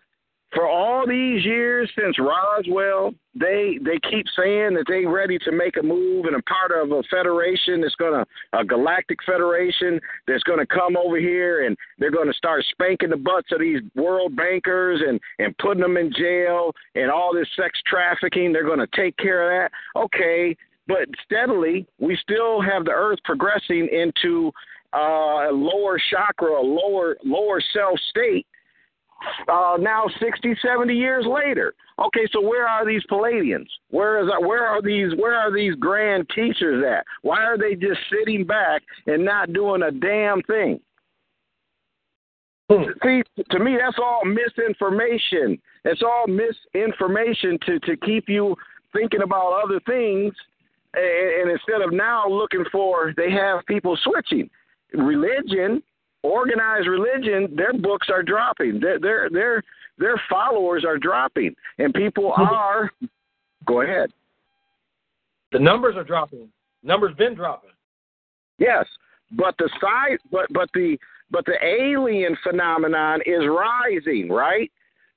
for 0.52 0.66
all 0.66 1.06
these 1.06 1.44
years 1.44 1.90
since 1.96 2.18
Roswell, 2.18 3.12
they 3.34 3.78
they 3.82 3.98
keep 4.10 4.26
saying 4.36 4.74
that 4.74 4.84
they're 4.88 5.08
ready 5.08 5.38
to 5.38 5.52
make 5.52 5.76
a 5.76 5.82
move 5.82 6.24
and 6.24 6.34
a 6.34 6.42
part 6.42 6.72
of 6.72 6.90
a 6.90 7.02
federation 7.04 7.80
that's 7.80 7.94
gonna 7.94 8.26
a 8.52 8.64
galactic 8.64 9.18
federation 9.24 10.00
that's 10.26 10.42
gonna 10.42 10.66
come 10.66 10.96
over 10.96 11.18
here 11.18 11.66
and 11.66 11.76
they're 11.98 12.10
gonna 12.10 12.32
start 12.32 12.64
spanking 12.70 13.10
the 13.10 13.16
butts 13.16 13.52
of 13.52 13.60
these 13.60 13.80
world 13.94 14.34
bankers 14.34 15.00
and 15.06 15.20
and 15.38 15.56
putting 15.58 15.82
them 15.82 15.96
in 15.96 16.12
jail 16.12 16.72
and 16.96 17.10
all 17.10 17.32
this 17.32 17.48
sex 17.54 17.78
trafficking. 17.86 18.52
They're 18.52 18.68
gonna 18.68 18.88
take 18.94 19.16
care 19.18 19.64
of 19.64 19.70
that. 19.70 20.00
Okay, 20.00 20.56
but 20.88 21.08
steadily 21.24 21.86
we 22.00 22.16
still 22.16 22.60
have 22.60 22.84
the 22.84 22.90
Earth 22.90 23.20
progressing 23.24 23.88
into 23.92 24.50
uh, 24.92 25.48
a 25.48 25.52
lower 25.52 26.00
chakra, 26.10 26.60
a 26.60 26.60
lower 26.60 27.16
lower 27.24 27.62
self 27.72 28.00
state 28.10 28.46
uh, 29.48 29.76
now 29.78 30.04
60, 30.20 30.56
70 30.62 30.94
years 30.94 31.26
later. 31.26 31.74
Okay, 31.98 32.26
so 32.32 32.40
where 32.40 32.66
are 32.66 32.86
these 32.86 33.02
Pleiadians? 33.10 33.66
Where 33.90 34.22
is 34.22 34.30
where 34.40 34.66
are 34.66 34.80
these 34.80 35.12
where 35.16 35.34
are 35.34 35.54
these 35.54 35.74
grand 35.74 36.28
teachers 36.34 36.84
at? 36.88 37.04
Why 37.22 37.44
are 37.44 37.58
they 37.58 37.74
just 37.74 38.00
sitting 38.10 38.44
back 38.44 38.82
and 39.06 39.24
not 39.24 39.52
doing 39.52 39.82
a 39.82 39.90
damn 39.90 40.42
thing? 40.42 40.80
See, 42.70 43.22
to 43.50 43.58
me, 43.58 43.76
that's 43.78 43.98
all 43.98 44.22
misinformation. 44.24 45.60
It's 45.84 46.02
all 46.02 46.26
misinformation 46.26 47.58
to 47.66 47.80
to 47.80 47.96
keep 47.98 48.28
you 48.28 48.56
thinking 48.92 49.22
about 49.22 49.62
other 49.64 49.80
things, 49.86 50.32
and, 50.94 51.42
and 51.42 51.50
instead 51.50 51.82
of 51.82 51.92
now 51.92 52.28
looking 52.28 52.64
for, 52.72 53.12
they 53.16 53.30
have 53.30 53.66
people 53.66 53.98
switching 54.02 54.48
religion 54.94 55.82
organized 56.22 56.86
religion, 56.88 57.54
their 57.56 57.72
books 57.72 58.08
are 58.10 58.22
dropping. 58.22 58.80
Their 58.80 58.98
their 58.98 59.30
their 59.30 59.62
their 59.98 60.20
followers 60.28 60.84
are 60.84 60.98
dropping, 60.98 61.54
and 61.78 61.92
people 61.94 62.32
hmm. 62.36 62.42
are. 62.42 62.90
Go 63.66 63.82
ahead. 63.82 64.10
The 65.52 65.58
numbers 65.58 65.96
are 65.96 66.04
dropping. 66.04 66.48
Numbers 66.82 67.14
been 67.16 67.34
dropping. 67.34 67.70
Yes, 68.58 68.86
but 69.32 69.54
the 69.58 69.68
size, 69.80 70.18
but 70.30 70.46
but 70.52 70.68
the 70.74 70.96
but 71.30 71.44
the 71.46 71.56
alien 71.64 72.36
phenomenon 72.42 73.20
is 73.26 73.42
rising, 73.46 74.28
right? 74.30 74.70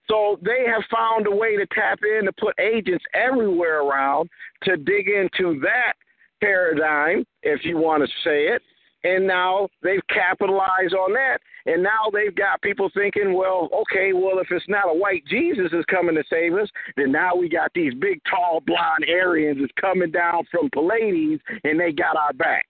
So 0.10 0.38
they 0.42 0.66
have 0.68 0.84
found 0.92 1.28
a 1.28 1.36
way 1.36 1.56
to 1.56 1.66
tap 1.68 2.00
in 2.04 2.26
to 2.26 2.34
put 2.34 2.60
agents 2.60 3.06
everywhere 3.14 3.82
around 3.82 4.30
to 4.64 4.76
dig 4.76 5.08
into 5.08 5.60
that 5.62 5.94
paradigm, 6.42 7.26
if 7.42 7.64
you 7.64 7.78
want 7.78 8.04
to 8.04 8.08
say 8.24 8.48
it, 8.48 8.62
and 9.04 9.26
now 9.26 9.68
they've 9.82 10.06
capitalized 10.10 10.94
on 10.94 11.14
that 11.14 11.40
and 11.66 11.82
now 11.82 12.10
they've 12.12 12.36
got 12.36 12.62
people 12.62 12.90
thinking 12.94 13.34
well 13.34 13.70
okay 13.74 14.14
well 14.14 14.40
if 14.40 14.48
it's 14.52 14.68
not 14.68 14.90
a 14.90 14.94
white 14.94 15.24
jesus 15.28 15.72
is 15.74 15.86
coming 15.90 16.16
to 16.16 16.24
save 16.30 16.54
us 16.54 16.70
then 16.98 17.12
now 17.12 17.36
we 17.36 17.48
got 17.48 17.72
these 17.74 17.94
big 17.96 18.20
tall 18.30 18.62
blonde 18.66 19.06
aryans 19.10 19.58
that's 19.60 19.72
coming 19.80 20.12
down 20.12 20.44
from 20.52 20.70
pleiades 20.72 21.42
and 21.64 21.80
they 21.80 21.92
got 21.92 22.16
our 22.16 22.34
back 22.34 22.66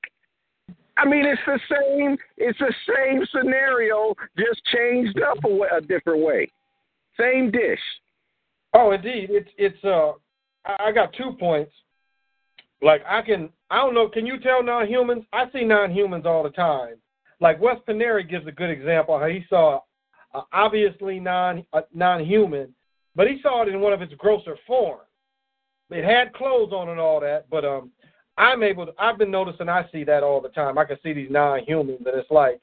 i 0.97 1.05
mean 1.05 1.25
it's 1.25 1.41
the 1.45 1.59
same 1.69 2.17
it's 2.37 2.59
the 2.59 2.73
same 2.87 3.23
scenario 3.31 4.13
just 4.37 4.61
changed 4.65 5.19
up 5.21 5.37
a, 5.45 5.49
way, 5.49 5.67
a 5.75 5.81
different 5.81 6.23
way 6.23 6.51
same 7.17 7.51
dish 7.51 7.79
Oh, 8.73 8.91
indeed. 8.91 9.29
It's 9.31 9.49
it's 9.57 9.83
uh, 9.83 10.13
I 10.65 10.91
got 10.91 11.13
two 11.13 11.33
points. 11.39 11.71
Like 12.83 13.03
I 13.07 13.21
can, 13.21 13.49
I 13.69 13.77
don't 13.77 13.93
know. 13.93 14.09
Can 14.09 14.25
you 14.25 14.39
tell 14.39 14.61
non-humans? 14.61 15.23
I 15.31 15.45
see 15.51 15.63
non-humans 15.63 16.25
all 16.25 16.43
the 16.43 16.49
time. 16.49 16.95
Like 17.39 17.61
Wes 17.61 17.77
Penre 17.87 18.29
gives 18.29 18.45
a 18.45 18.51
good 18.51 18.69
example 18.69 19.17
how 19.17 19.27
he 19.27 19.45
saw 19.49 19.79
obviously 20.51 21.19
non 21.19 21.65
uh, 21.73 21.81
non-human, 21.93 22.73
but 23.15 23.27
he 23.27 23.39
saw 23.41 23.63
it 23.63 23.69
in 23.69 23.79
one 23.79 23.93
of 23.93 24.01
its 24.01 24.13
grosser 24.15 24.57
form. 24.67 24.99
It 25.89 26.03
had 26.03 26.33
clothes 26.33 26.73
on 26.73 26.89
and 26.89 26.99
all 26.99 27.19
that, 27.21 27.49
but 27.49 27.63
um, 27.63 27.91
I'm 28.37 28.63
able. 28.63 28.87
To, 28.87 28.93
I've 28.97 29.17
been 29.17 29.31
noticing. 29.31 29.69
I 29.69 29.87
see 29.91 30.03
that 30.05 30.23
all 30.23 30.41
the 30.41 30.49
time. 30.49 30.77
I 30.77 30.85
can 30.85 30.97
see 31.03 31.13
these 31.13 31.31
non-humans, 31.31 32.01
and 32.05 32.15
it's 32.15 32.31
like, 32.31 32.59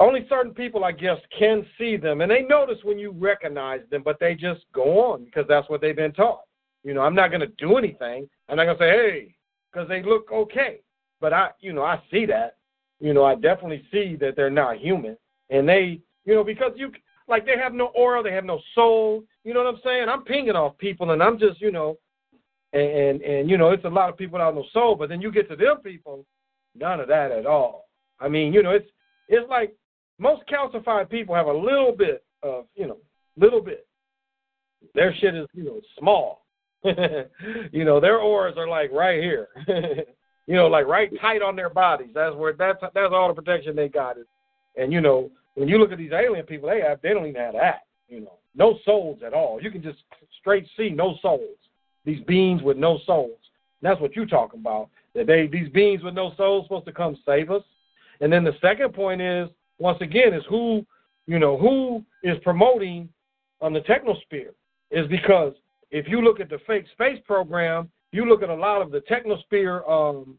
only 0.00 0.26
certain 0.28 0.54
people, 0.54 0.84
I 0.84 0.92
guess, 0.92 1.18
can 1.36 1.66
see 1.76 1.96
them, 1.96 2.20
and 2.20 2.30
they 2.30 2.42
notice 2.42 2.78
when 2.84 2.98
you 2.98 3.10
recognize 3.10 3.80
them, 3.90 4.02
but 4.04 4.20
they 4.20 4.34
just 4.34 4.60
go 4.72 5.12
on 5.12 5.24
because 5.24 5.46
that's 5.48 5.68
what 5.68 5.80
they've 5.80 5.96
been 5.96 6.12
taught. 6.12 6.42
You 6.84 6.94
know, 6.94 7.00
I'm 7.00 7.14
not 7.14 7.28
going 7.28 7.40
to 7.40 7.52
do 7.58 7.76
anything. 7.76 8.28
I'm 8.48 8.56
not 8.56 8.64
going 8.64 8.76
to 8.76 8.82
say, 8.82 8.90
hey, 8.90 9.34
because 9.72 9.88
they 9.88 10.02
look 10.02 10.30
okay. 10.30 10.80
But 11.20 11.32
I, 11.32 11.50
you 11.60 11.72
know, 11.72 11.82
I 11.82 12.00
see 12.10 12.26
that. 12.26 12.56
You 13.00 13.14
know, 13.14 13.24
I 13.24 13.34
definitely 13.34 13.84
see 13.90 14.16
that 14.20 14.36
they're 14.36 14.50
not 14.50 14.78
human, 14.78 15.16
and 15.50 15.68
they, 15.68 16.00
you 16.24 16.34
know, 16.34 16.44
because 16.44 16.72
you, 16.76 16.92
like, 17.26 17.44
they 17.44 17.58
have 17.58 17.74
no 17.74 17.86
aura, 17.86 18.22
they 18.22 18.32
have 18.32 18.44
no 18.44 18.60
soul. 18.74 19.24
You 19.42 19.52
know 19.52 19.64
what 19.64 19.74
I'm 19.74 19.80
saying? 19.84 20.08
I'm 20.08 20.22
pinging 20.22 20.52
off 20.52 20.78
people, 20.78 21.10
and 21.10 21.22
I'm 21.22 21.38
just, 21.38 21.60
you 21.60 21.72
know, 21.72 21.98
and 22.72 22.82
and, 22.82 23.22
and 23.22 23.50
you 23.50 23.58
know, 23.58 23.70
it's 23.70 23.84
a 23.84 23.88
lot 23.88 24.08
of 24.08 24.16
people 24.16 24.34
without 24.34 24.54
no 24.54 24.64
soul. 24.72 24.94
But 24.94 25.08
then 25.08 25.20
you 25.20 25.32
get 25.32 25.48
to 25.48 25.56
them 25.56 25.78
people, 25.78 26.24
none 26.74 27.00
of 27.00 27.08
that 27.08 27.32
at 27.32 27.46
all. 27.46 27.88
I 28.20 28.28
mean, 28.28 28.52
you 28.52 28.62
know, 28.62 28.70
it's 28.70 28.88
it's 29.28 29.48
like 29.48 29.74
most 30.18 30.42
calcified 30.46 31.10
people 31.10 31.34
have 31.34 31.46
a 31.46 31.52
little 31.52 31.92
bit 31.92 32.24
of, 32.42 32.66
you 32.74 32.86
know, 32.86 32.98
little 33.36 33.60
bit. 33.60 33.86
Their 34.94 35.14
shit 35.16 35.34
is, 35.34 35.46
you 35.54 35.64
know, 35.64 35.80
small. 35.98 36.43
you 37.72 37.84
know, 37.84 38.00
their 38.00 38.18
auras 38.18 38.54
are 38.56 38.68
like 38.68 38.92
right 38.92 39.22
here. 39.22 39.48
you 40.46 40.54
know, 40.54 40.66
like 40.66 40.86
right 40.86 41.10
tight 41.20 41.42
on 41.42 41.56
their 41.56 41.70
bodies. 41.70 42.10
That's 42.14 42.36
where 42.36 42.52
that's 42.52 42.78
that's 42.80 43.12
all 43.12 43.28
the 43.28 43.40
protection 43.40 43.74
they 43.74 43.88
got. 43.88 44.18
Is, 44.18 44.26
and 44.76 44.92
you 44.92 45.00
know, 45.00 45.30
when 45.54 45.68
you 45.68 45.78
look 45.78 45.92
at 45.92 45.98
these 45.98 46.12
alien 46.12 46.46
people, 46.46 46.68
they 46.68 46.80
have 46.80 47.00
they 47.02 47.10
don't 47.10 47.26
even 47.26 47.40
have 47.40 47.54
that. 47.54 47.82
You 48.08 48.20
know, 48.20 48.38
no 48.54 48.78
souls 48.84 49.20
at 49.26 49.32
all. 49.32 49.60
You 49.60 49.70
can 49.70 49.82
just 49.82 49.98
straight 50.40 50.66
see 50.76 50.90
no 50.90 51.16
souls. 51.22 51.56
These 52.04 52.22
beings 52.26 52.62
with 52.62 52.76
no 52.76 52.98
souls. 53.06 53.38
That's 53.80 54.00
what 54.00 54.14
you're 54.14 54.26
talking 54.26 54.60
about. 54.60 54.90
That 55.14 55.26
they 55.26 55.46
these 55.46 55.70
beings 55.70 56.02
with 56.02 56.14
no 56.14 56.32
souls 56.36 56.66
supposed 56.66 56.86
to 56.86 56.92
come 56.92 57.16
save 57.24 57.50
us. 57.50 57.62
And 58.20 58.32
then 58.32 58.44
the 58.44 58.54
second 58.60 58.92
point 58.92 59.20
is 59.20 59.48
once 59.78 59.98
again, 60.00 60.32
is 60.32 60.42
who, 60.48 60.84
you 61.26 61.38
know, 61.38 61.56
who 61.56 62.04
is 62.22 62.36
promoting 62.42 63.08
on 63.60 63.72
the 63.72 63.80
technosphere 63.80 64.52
is 64.90 65.06
because 65.08 65.52
if 65.94 66.08
you 66.08 66.20
look 66.20 66.40
at 66.40 66.50
the 66.50 66.58
fake 66.66 66.86
space 66.92 67.20
program, 67.24 67.88
you 68.10 68.26
look 68.26 68.42
at 68.42 68.48
a 68.48 68.54
lot 68.54 68.82
of 68.82 68.90
the 68.90 69.00
technosphere 69.02 69.88
um, 69.88 70.36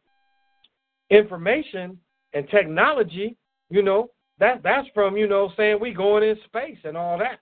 information 1.10 1.98
and 2.34 2.48
technology, 2.50 3.38
you 3.70 3.82
know, 3.82 4.10
that 4.38 4.62
that's 4.64 4.88
from, 4.94 5.16
you 5.16 5.28
know, 5.28 5.54
saying 5.56 5.80
we 5.80 5.94
going 5.94 6.24
in 6.24 6.36
space 6.44 6.78
and 6.84 6.98
all 6.98 7.18
that. 7.18 7.40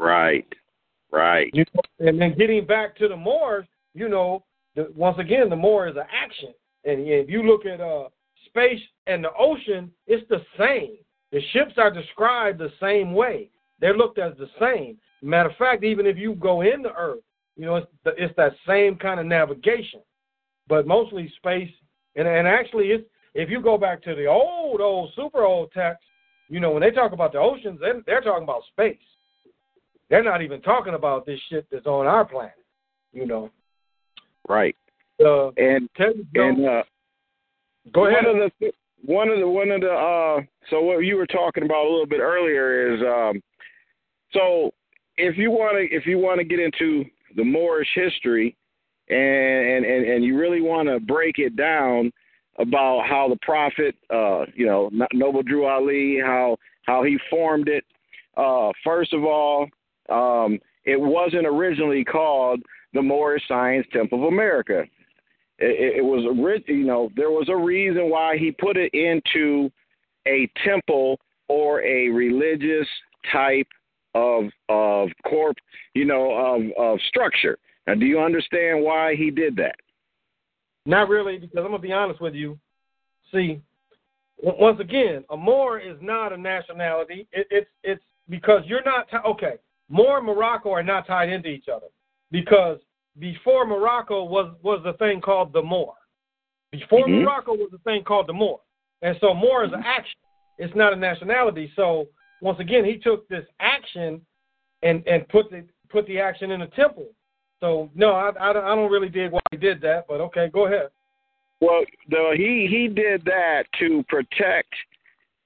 Right. 0.00 0.52
Right. 1.12 1.50
You 1.54 1.64
know, 1.72 2.08
and 2.08 2.20
then 2.20 2.36
getting 2.36 2.66
back 2.66 2.96
to 2.96 3.06
the 3.06 3.16
Moors, 3.16 3.66
you 3.94 4.08
know, 4.08 4.44
the, 4.74 4.92
once 4.96 5.18
again, 5.20 5.48
the 5.48 5.56
Moor 5.56 5.86
is 5.86 5.94
an 5.94 6.02
action. 6.12 6.52
And 6.84 7.00
if 7.06 7.30
you 7.30 7.44
look 7.44 7.64
at 7.64 7.80
uh, 7.80 8.08
space 8.46 8.80
and 9.06 9.22
the 9.22 9.32
ocean, 9.38 9.92
it's 10.08 10.28
the 10.28 10.42
same. 10.58 10.96
The 11.30 11.40
ships 11.52 11.74
are 11.76 11.92
described 11.92 12.58
the 12.58 12.72
same 12.80 13.14
way. 13.14 13.50
They're 13.80 13.96
looked 13.96 14.18
as 14.18 14.32
the 14.36 14.48
same. 14.58 14.98
Matter 15.22 15.50
of 15.50 15.56
fact, 15.56 15.84
even 15.84 16.06
if 16.06 16.16
you 16.16 16.34
go 16.34 16.60
into 16.60 16.92
Earth, 16.96 17.20
you 17.56 17.66
know, 17.66 17.76
it's, 17.76 17.86
the, 18.04 18.12
it's 18.16 18.34
that 18.36 18.52
same 18.66 18.96
kind 18.96 19.18
of 19.18 19.26
navigation. 19.26 20.00
But 20.68 20.86
mostly 20.86 21.32
space, 21.36 21.70
and, 22.16 22.28
and 22.28 22.46
actually, 22.46 22.88
it's, 22.88 23.04
if 23.34 23.50
you 23.50 23.60
go 23.60 23.78
back 23.78 24.02
to 24.02 24.14
the 24.14 24.26
old, 24.26 24.80
old, 24.80 25.10
super 25.16 25.44
old 25.44 25.72
text, 25.72 26.04
you 26.48 26.60
know, 26.60 26.70
when 26.70 26.82
they 26.82 26.90
talk 26.90 27.12
about 27.12 27.32
the 27.32 27.38
oceans, 27.38 27.78
they're, 27.80 28.02
they're 28.06 28.20
talking 28.20 28.44
about 28.44 28.62
space. 28.70 28.96
They're 30.10 30.24
not 30.24 30.42
even 30.42 30.62
talking 30.62 30.94
about 30.94 31.26
this 31.26 31.40
shit 31.50 31.66
that's 31.70 31.86
on 31.86 32.06
our 32.06 32.24
planet, 32.24 32.64
you 33.12 33.26
know. 33.26 33.50
Right. 34.48 34.76
Uh, 35.20 35.48
and 35.56 35.88
and 35.98 36.66
uh, 36.66 36.82
Go 37.92 38.06
ahead. 38.06 38.24
One 38.24 38.40
of 38.40 38.52
the 38.60 38.72
one 39.04 39.28
of 39.28 39.38
the 39.38 39.48
one 39.48 39.70
of 39.70 39.80
the 39.80 39.90
uh 39.90 40.40
so 40.70 40.80
what 40.80 40.98
you 40.98 41.16
were 41.16 41.26
talking 41.26 41.64
about 41.64 41.86
a 41.86 41.90
little 41.90 42.06
bit 42.06 42.20
earlier 42.20 42.94
is 42.94 43.00
um 43.02 43.40
so 44.32 44.72
if 45.18 45.36
you 45.36 45.50
want 45.50 45.76
to 45.76 45.94
if 45.94 46.06
you 46.06 46.18
want 46.18 46.38
to 46.38 46.44
get 46.44 46.60
into 46.60 47.04
the 47.36 47.44
Moorish 47.44 47.88
history 47.94 48.56
and 49.08 49.84
and 49.84 50.06
and 50.06 50.24
you 50.24 50.38
really 50.38 50.60
want 50.60 50.88
to 50.88 51.00
break 51.00 51.38
it 51.38 51.56
down 51.56 52.10
about 52.58 53.04
how 53.06 53.28
the 53.28 53.38
prophet 53.42 53.94
uh 54.10 54.44
you 54.54 54.66
know 54.66 54.90
Noble 55.12 55.42
Drew 55.42 55.66
Ali 55.66 56.18
how 56.24 56.56
how 56.86 57.02
he 57.02 57.18
formed 57.28 57.68
it 57.68 57.84
uh 58.36 58.70
first 58.84 59.12
of 59.12 59.24
all 59.24 59.66
um 60.08 60.58
it 60.84 60.98
wasn't 60.98 61.46
originally 61.46 62.04
called 62.04 62.62
the 62.94 63.02
Moorish 63.02 63.42
Science 63.46 63.86
Temple 63.92 64.26
of 64.26 64.32
America. 64.32 64.84
It, 65.58 65.98
it 65.98 66.04
was 66.04 66.24
a 66.24 66.72
you 66.72 66.86
know 66.86 67.10
there 67.16 67.30
was 67.30 67.48
a 67.48 67.56
reason 67.56 68.08
why 68.08 68.38
he 68.38 68.50
put 68.50 68.76
it 68.76 68.92
into 68.94 69.70
a 70.26 70.50
temple 70.64 71.18
or 71.48 71.82
a 71.82 72.08
religious 72.08 72.86
type 73.32 73.66
of 74.14 74.44
of 74.68 75.08
corp 75.26 75.56
you 75.94 76.04
know 76.04 76.32
of 76.32 76.62
of 76.76 76.98
structure. 77.08 77.58
Now, 77.86 77.94
do 77.94 78.04
you 78.04 78.20
understand 78.20 78.82
why 78.82 79.14
he 79.16 79.30
did 79.30 79.56
that? 79.56 79.76
Not 80.84 81.08
really, 81.08 81.38
because 81.38 81.58
I'm 81.58 81.70
gonna 81.70 81.78
be 81.78 81.92
honest 81.92 82.20
with 82.20 82.34
you. 82.34 82.58
See, 83.32 83.60
once 84.38 84.80
again, 84.80 85.24
a 85.30 85.36
Moor 85.36 85.78
is 85.78 85.96
not 86.00 86.32
a 86.32 86.36
nationality. 86.36 87.26
It, 87.32 87.46
it's 87.50 87.70
it's 87.82 88.02
because 88.28 88.62
you're 88.66 88.84
not 88.84 89.08
t- 89.10 89.16
okay. 89.26 89.54
Moor 89.88 90.18
and 90.18 90.26
Morocco 90.26 90.70
are 90.70 90.82
not 90.82 91.06
tied 91.06 91.30
into 91.30 91.48
each 91.48 91.68
other 91.68 91.86
because 92.30 92.78
before 93.18 93.66
Morocco 93.66 94.24
was 94.24 94.54
was 94.62 94.82
a 94.86 94.92
thing 94.94 95.20
called 95.20 95.52
the 95.52 95.62
Moor. 95.62 95.94
Before 96.70 97.06
mm-hmm. 97.06 97.24
Morocco 97.24 97.52
was 97.52 97.70
the 97.72 97.78
thing 97.78 98.04
called 98.04 98.26
the 98.26 98.32
Moor, 98.32 98.60
and 99.02 99.16
so 99.20 99.34
Moor 99.34 99.64
is 99.64 99.72
an 99.72 99.82
action. 99.84 100.18
It's 100.58 100.74
not 100.74 100.92
a 100.92 100.96
nationality. 100.96 101.72
So 101.76 102.08
once 102.40 102.60
again, 102.60 102.84
he 102.84 102.96
took 102.98 103.28
this 103.28 103.44
action 103.60 104.20
and 104.82 105.06
and 105.06 105.28
put 105.28 105.50
the 105.50 105.64
put 105.88 106.06
the 106.06 106.18
action 106.18 106.50
in 106.50 106.60
the 106.60 106.66
temple. 106.66 107.08
So 107.60 107.90
no, 107.94 108.12
I, 108.12 108.30
I, 108.40 108.50
I 108.50 108.74
don't 108.74 108.90
really 108.90 109.08
dig 109.08 109.32
why 109.32 109.40
he 109.50 109.56
did 109.56 109.80
that, 109.82 110.06
but 110.08 110.20
okay, 110.20 110.48
go 110.52 110.66
ahead. 110.66 110.88
Well, 111.60 111.82
the, 112.08 112.34
he 112.36 112.68
he 112.70 112.88
did 112.88 113.24
that 113.24 113.64
to 113.80 114.04
protect. 114.08 114.72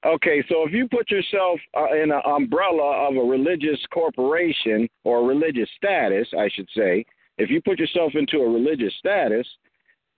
Okay, 0.05 0.45
so 0.49 0.67
if 0.67 0.73
you 0.73 0.89
put 0.89 1.11
yourself 1.11 1.61
uh, 1.77 1.95
in 1.95 2.11
an 2.11 2.21
umbrella 2.27 3.09
of 3.09 3.17
a 3.17 3.21
religious 3.21 3.79
corporation 3.95 4.89
or 5.05 5.25
religious 5.27 5.69
status, 5.77 6.27
I 6.37 6.49
should 6.53 6.69
say, 6.77 7.07
if 7.39 7.51
you 7.51 7.63
put 7.63 7.79
yourself 7.79 8.13
into 8.15 8.39
a 8.39 8.49
religious 8.49 8.93
status, 8.99 9.47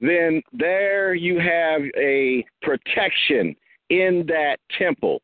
then 0.00 0.42
there 0.52 1.14
you 1.14 1.38
have 1.38 1.82
a 1.98 2.44
protection 2.62 3.54
in 3.90 4.24
that 4.26 4.56
temple. 4.78 5.20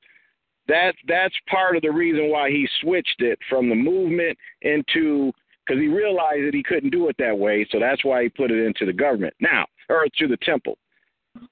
That 0.71 0.95
that's 1.09 1.35
part 1.51 1.75
of 1.75 1.83
the 1.83 1.91
reason 1.91 2.31
why 2.31 2.49
he 2.49 2.69
switched 2.81 3.23
it 3.23 3.41
from 3.49 3.69
the 3.69 3.75
movement 3.75 4.39
into 4.63 5.33
because 5.67 5.81
he 5.83 5.89
realized 5.89 6.47
that 6.47 6.55
he 6.55 6.63
couldn't 6.63 6.91
do 6.91 7.09
it 7.09 7.17
that 7.19 7.37
way, 7.37 7.67
so 7.73 7.81
that's 7.81 8.05
why 8.05 8.23
he 8.23 8.29
put 8.29 8.53
it 8.53 8.65
into 8.65 8.87
the 8.87 8.93
government 8.93 9.35
now 9.41 9.67
or 9.89 10.07
to 10.19 10.29
the 10.29 10.37
temple. 10.37 10.79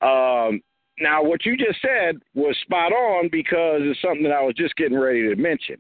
Um, 0.03 0.61
now, 1.01 1.23
what 1.25 1.45
you 1.45 1.57
just 1.57 1.83
said 1.83 2.21
was 2.35 2.57
spot 2.63 2.93
on 2.93 3.29
because 3.31 3.81
it's 3.83 4.01
something 4.01 4.23
that 4.23 4.33
I 4.33 4.43
was 4.43 4.55
just 4.57 4.77
getting 4.77 4.99
ready 4.99 5.23
to 5.29 5.35
mention. 5.35 5.77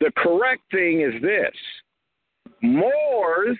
The 0.00 0.10
correct 0.16 0.62
thing 0.72 1.02
is 1.02 1.22
this: 1.22 1.54
Moors 2.60 3.56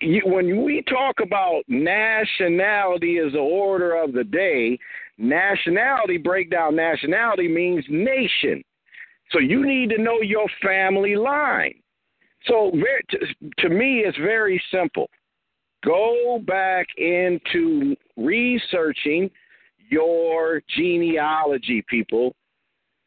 you, 0.00 0.22
when 0.24 0.64
we 0.64 0.82
talk 0.88 1.16
about 1.20 1.64
nationality 1.68 3.18
as 3.18 3.32
the 3.32 3.38
order 3.38 3.94
of 3.94 4.12
the 4.12 4.24
day, 4.24 4.78
nationality 5.18 6.16
breakdown 6.16 6.76
nationality 6.76 7.48
means 7.48 7.84
nation. 7.88 8.62
So 9.30 9.40
you 9.40 9.66
need 9.66 9.90
to 9.90 10.00
know 10.00 10.20
your 10.22 10.46
family 10.62 11.16
line. 11.16 11.74
So 12.46 12.72
to 13.58 13.68
me, 13.68 14.00
it's 14.00 14.16
very 14.18 14.62
simple. 14.70 15.10
Go 15.84 16.40
back 16.46 16.86
into 16.96 17.94
researching 18.16 19.30
your 19.90 20.62
genealogy, 20.76 21.84
people, 21.88 22.34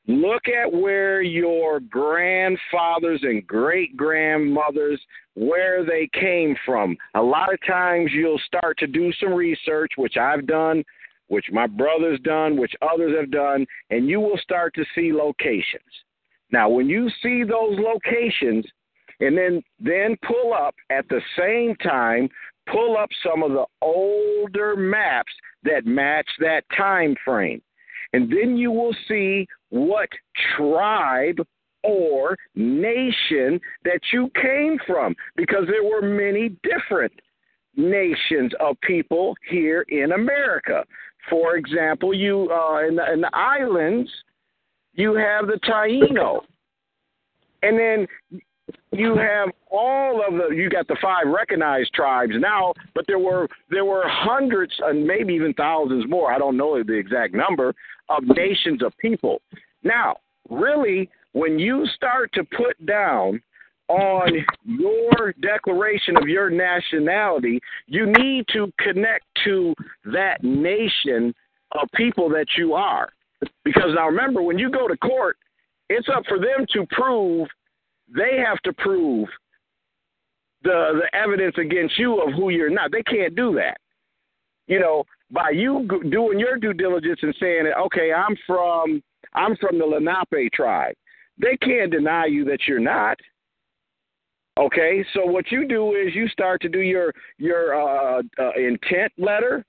Look 0.07 0.47
at 0.47 0.71
where 0.71 1.21
your 1.21 1.79
grandfathers 1.79 3.21
and 3.21 3.45
great 3.45 3.95
grandmothers 3.95 4.99
where 5.35 5.85
they 5.85 6.09
came 6.19 6.55
from. 6.65 6.97
A 7.13 7.21
lot 7.21 7.53
of 7.53 7.59
times 7.67 8.11
you'll 8.13 8.41
start 8.45 8.77
to 8.79 8.87
do 8.87 9.13
some 9.19 9.33
research, 9.33 9.91
which 9.97 10.17
I've 10.17 10.47
done, 10.47 10.83
which 11.31 11.45
my 11.49 11.65
brother's 11.65 12.19
done, 12.19 12.57
which 12.57 12.73
others 12.81 13.15
have 13.17 13.31
done, 13.31 13.65
and 13.89 14.09
you 14.09 14.19
will 14.19 14.37
start 14.37 14.73
to 14.75 14.83
see 14.93 15.13
locations. 15.13 15.81
Now, 16.51 16.67
when 16.67 16.89
you 16.89 17.09
see 17.23 17.43
those 17.43 17.79
locations, 17.79 18.65
and 19.21 19.37
then 19.37 19.63
then 19.79 20.17
pull 20.27 20.53
up 20.53 20.75
at 20.89 21.07
the 21.07 21.21
same 21.39 21.73
time, 21.77 22.27
pull 22.69 22.97
up 22.97 23.09
some 23.25 23.43
of 23.43 23.51
the 23.51 23.65
older 23.81 24.75
maps 24.75 25.31
that 25.63 25.85
match 25.85 26.27
that 26.39 26.65
time 26.75 27.15
frame. 27.23 27.61
And 28.11 28.29
then 28.29 28.57
you 28.57 28.69
will 28.69 28.95
see 29.07 29.47
what 29.69 30.09
tribe 30.57 31.39
or 31.83 32.35
nation 32.55 33.57
that 33.85 34.01
you 34.11 34.29
came 34.35 34.79
from 34.85 35.15
because 35.37 35.63
there 35.67 35.85
were 35.85 36.01
many 36.01 36.57
different 36.61 37.13
nations 37.77 38.51
of 38.59 38.75
people 38.81 39.35
here 39.49 39.85
in 39.87 40.11
America. 40.11 40.83
For 41.29 41.55
example, 41.55 42.13
you 42.13 42.49
uh, 42.51 42.87
in, 42.87 42.95
the, 42.95 43.13
in 43.13 43.21
the 43.21 43.29
islands, 43.33 44.09
you 44.93 45.13
have 45.15 45.47
the 45.47 45.59
Taino, 45.67 46.41
and 47.61 47.79
then 47.79 48.07
you 48.91 49.15
have 49.15 49.49
all 49.69 50.21
of 50.27 50.33
the 50.33 50.55
you 50.55 50.69
got 50.69 50.87
the 50.87 50.97
five 51.01 51.27
recognized 51.27 51.93
tribes 51.93 52.33
now, 52.37 52.73
but 52.93 53.05
there 53.07 53.19
were 53.19 53.47
there 53.69 53.85
were 53.85 54.03
hundreds 54.05 54.73
and 54.83 55.05
maybe 55.05 55.33
even 55.33 55.53
thousands 55.53 56.05
more. 56.09 56.31
I 56.33 56.37
don't 56.37 56.57
know 56.57 56.81
the 56.83 56.93
exact 56.93 57.33
number 57.33 57.73
of 58.09 58.23
nations 58.23 58.83
of 58.83 58.97
people. 58.97 59.41
Now, 59.83 60.17
really, 60.49 61.09
when 61.33 61.57
you 61.57 61.85
start 61.95 62.31
to 62.33 62.43
put 62.43 62.85
down 62.85 63.41
on 63.91 64.45
your 64.63 65.33
declaration 65.41 66.15
of 66.17 66.27
your 66.27 66.49
nationality, 66.49 67.59
you 67.87 68.05
need 68.17 68.45
to 68.53 68.71
connect 68.79 69.25
to 69.43 69.73
that 70.05 70.43
nation 70.43 71.33
of 71.73 71.89
people 71.95 72.29
that 72.29 72.47
you 72.57 72.73
are. 72.73 73.09
Because 73.63 73.93
now 73.95 74.07
remember, 74.07 74.41
when 74.41 74.57
you 74.57 74.69
go 74.69 74.87
to 74.87 74.95
court, 74.97 75.37
it's 75.89 76.07
up 76.15 76.23
for 76.27 76.37
them 76.37 76.65
to 76.73 76.85
prove, 76.91 77.47
they 78.15 78.37
have 78.45 78.59
to 78.59 78.73
prove 78.73 79.27
the, 80.63 81.01
the 81.01 81.17
evidence 81.17 81.55
against 81.57 81.97
you 81.97 82.21
of 82.21 82.33
who 82.33 82.49
you're 82.49 82.69
not. 82.69 82.91
They 82.91 83.03
can't 83.03 83.35
do 83.35 83.53
that. 83.55 83.77
You 84.67 84.79
know, 84.79 85.03
by 85.31 85.49
you 85.49 85.87
doing 86.09 86.39
your 86.39 86.57
due 86.57 86.73
diligence 86.73 87.19
and 87.23 87.35
saying, 87.39 87.71
okay, 87.85 88.13
I'm 88.13 88.37
from 88.47 89.01
I'm 89.33 89.55
from 89.57 89.79
the 89.79 89.85
Lenape 89.85 90.51
tribe. 90.53 90.95
They 91.37 91.57
can't 91.57 91.91
deny 91.91 92.25
you 92.25 92.45
that 92.45 92.59
you're 92.67 92.79
not. 92.79 93.17
Okay, 94.59 95.05
so 95.13 95.25
what 95.25 95.49
you 95.51 95.67
do 95.67 95.93
is 95.95 96.13
you 96.13 96.27
start 96.27 96.61
to 96.61 96.69
do 96.69 96.79
your 96.79 97.13
your 97.37 97.73
uh, 97.73 98.21
uh, 98.37 98.51
intent 98.57 99.11
letter. 99.17 99.65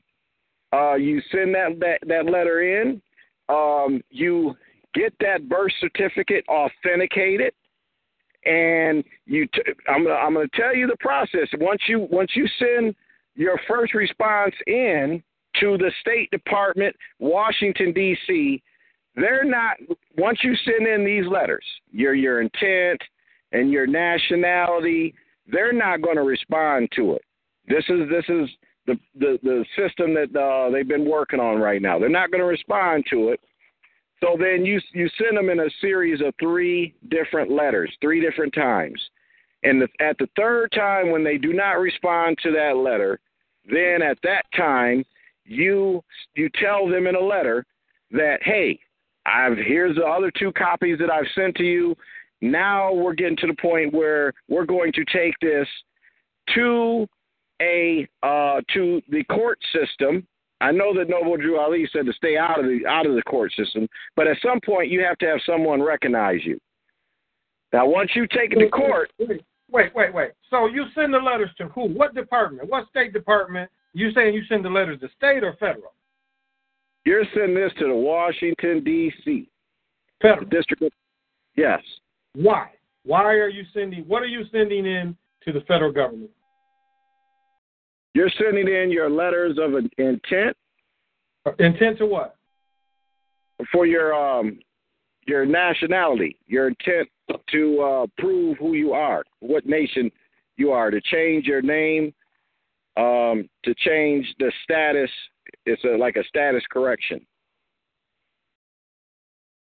Uh, 0.73 0.95
you 0.95 1.21
send 1.31 1.55
that, 1.55 1.79
that 1.79 1.99
that 2.09 2.27
letter 2.27 2.81
in. 2.81 3.01
Um, 3.49 4.03
you 4.11 4.57
get 4.95 5.15
that 5.21 5.49
birth 5.49 5.73
certificate 5.81 6.45
authenticated, 6.49 7.53
and 8.45 9.05
you. 9.25 9.47
T- 9.55 9.63
I'm 9.89 10.05
gonna, 10.05 10.17
I'm 10.17 10.35
going 10.35 10.49
to 10.49 10.61
tell 10.61 10.75
you 10.75 10.89
the 10.89 10.97
process. 10.99 11.49
Once 11.61 11.83
you 11.87 12.09
once 12.11 12.33
you 12.35 12.49
send 12.59 12.97
your 13.37 13.61
first 13.69 13.95
response 13.95 14.55
in 14.67 15.23
to 15.61 15.79
the 15.79 15.93
State 16.01 16.31
Department, 16.33 16.95
Washington 17.21 17.93
D.C. 17.93 18.61
They're 19.15 19.45
not. 19.45 19.77
Once 20.17 20.41
you 20.43 20.57
send 20.65 20.89
in 20.89 21.05
these 21.05 21.27
letters, 21.31 21.65
your 21.93 22.15
your 22.15 22.41
intent 22.41 23.01
and 23.53 23.71
your 23.71 23.87
nationality, 23.87 25.15
they're 25.47 25.73
not 25.73 26.03
going 26.03 26.17
to 26.17 26.23
respond 26.23 26.89
to 26.97 27.13
it. 27.13 27.23
This 27.69 27.85
is 27.89 28.09
this 28.09 28.25
is 28.29 28.49
the 28.87 28.99
the, 29.19 29.39
the 29.43 29.65
system 29.77 30.15
that 30.15 30.35
uh, 30.39 30.71
they've 30.71 30.89
been 30.89 31.09
working 31.09 31.41
on 31.41 31.59
right 31.59 31.81
now. 31.81 31.99
They're 31.99 32.09
not 32.09 32.31
going 32.31 32.41
to 32.41 32.47
respond 32.47 33.05
to 33.11 33.31
it. 33.31 33.41
So 34.21 34.37
then 34.39 34.65
you 34.65 34.81
you 34.93 35.09
send 35.19 35.37
them 35.37 35.51
in 35.51 35.61
a 35.61 35.71
series 35.81 36.21
of 36.21 36.35
three 36.41 36.95
different 37.09 37.51
letters, 37.51 37.93
three 38.01 38.21
different 38.21 38.55
times. 38.55 39.01
And 39.65 39.81
the, 39.81 39.89
at 40.05 40.19
the 40.19 40.29
third 40.37 40.73
time, 40.73 41.11
when 41.11 41.23
they 41.23 41.39
do 41.39 41.53
not 41.53 41.73
respond 41.73 42.37
to 42.43 42.51
that 42.53 42.77
letter, 42.77 43.21
then 43.71 44.03
at 44.03 44.19
that 44.23 44.45
time 44.57 45.05
you 45.45 46.03
you 46.35 46.49
tell 46.61 46.89
them 46.89 47.07
in 47.07 47.17
a 47.17 47.21
letter 47.21 47.65
that 48.13 48.39
hey, 48.43 48.79
I've 49.27 49.57
here's 49.57 49.97
the 49.97 50.05
other 50.05 50.31
two 50.37 50.53
copies 50.53 50.99
that 50.99 51.11
I've 51.11 51.27
sent 51.35 51.57
to 51.57 51.65
you. 51.65 51.97
Now 52.43 52.93
we're 52.93 53.15
getting 53.15 53.37
to 53.39 53.47
the 53.47 53.55
point 53.55 53.95
where 53.95 54.33
we're 54.49 54.67
going 54.67 54.93
to 54.93 55.05
take 55.05 55.35
this 55.41 55.67
to 56.55 57.07
a 57.63 58.07
uh, 58.23 58.61
to 58.75 59.01
the 59.09 59.23
court 59.25 59.59
system. 59.73 60.27
I 60.61 60.73
know 60.73 60.93
that 60.95 61.09
Noble 61.09 61.37
Drew 61.37 61.59
Ali 61.59 61.89
said 61.93 62.05
to 62.07 62.13
stay 62.13 62.37
out 62.37 62.59
of 62.59 62.67
the 62.67 62.85
out 62.87 63.07
of 63.07 63.15
the 63.15 63.23
court 63.23 63.53
system, 63.57 63.89
but 64.17 64.27
at 64.27 64.37
some 64.43 64.61
point 64.65 64.91
you 64.91 65.03
have 65.05 65.19
to 65.19 65.27
have 65.27 65.39
someone 65.47 65.81
recognize 65.81 66.41
you. 66.45 66.59
Now, 67.73 67.87
once 67.87 68.11
you 68.15 68.27
take 68.27 68.53
it 68.53 68.59
to 68.59 68.69
court, 68.69 69.11
wait, 69.19 69.95
wait, 69.95 70.13
wait. 70.13 70.33
So 70.51 70.67
you 70.67 70.85
send 70.95 71.15
the 71.15 71.19
letters 71.19 71.51
to 71.59 71.69
who? 71.69 71.89
What 71.89 72.15
department? 72.15 72.69
What 72.69 72.89
state 72.89 73.13
department? 73.13 73.71
You 73.95 74.13
saying 74.13 74.35
you 74.35 74.43
send 74.49 74.65
the 74.65 74.69
letters 74.69 75.01
to 75.01 75.09
state 75.17 75.43
or 75.43 75.55
federal? 75.55 75.95
You're 77.05 77.25
sending 77.35 77.55
this 77.55 77.73
to 77.79 77.87
the 77.87 77.95
Washington 77.95 78.83
D.C. 78.85 79.49
Federal 80.21 80.47
district. 80.47 80.83
Yes. 81.57 81.81
Why? 82.35 82.71
Why 83.05 83.25
are 83.25 83.49
you 83.49 83.65
sending? 83.75 84.05
What 84.05 84.23
are 84.23 84.27
you 84.27 84.45
sending 84.53 84.87
in 84.87 85.17
to 85.45 85.53
the 85.53 85.61
federal 85.63 85.93
government? 85.93 86.31
You're 88.15 88.31
sending 88.39 88.69
in 88.69 88.91
your 88.91 89.11
letters 89.11 89.59
of 89.61 89.75
intent. 89.99 90.57
Intent 91.59 91.99
to 91.99 92.07
what? 92.07 92.37
For 93.73 93.87
your 93.87 94.15
um 94.15 94.59
your 95.27 95.47
nationality, 95.47 96.37
your 96.47 96.69
intent 96.69 97.09
to 97.51 97.81
uh, 97.81 98.07
prove 98.19 98.59
who 98.59 98.75
you 98.75 98.93
are, 98.93 99.23
what 99.41 99.67
nation 99.67 100.11
you 100.57 100.73
are, 100.73 100.91
to 100.91 101.01
change 101.01 101.47
your 101.47 101.63
name, 101.63 102.13
um, 102.97 103.49
to 103.65 103.75
change 103.75 104.27
the 104.39 104.53
status. 104.65 105.11
It's 105.65 105.83
a, 105.85 105.97
like 105.97 106.17
a 106.17 106.25
status 106.25 106.63
correction. 106.71 107.25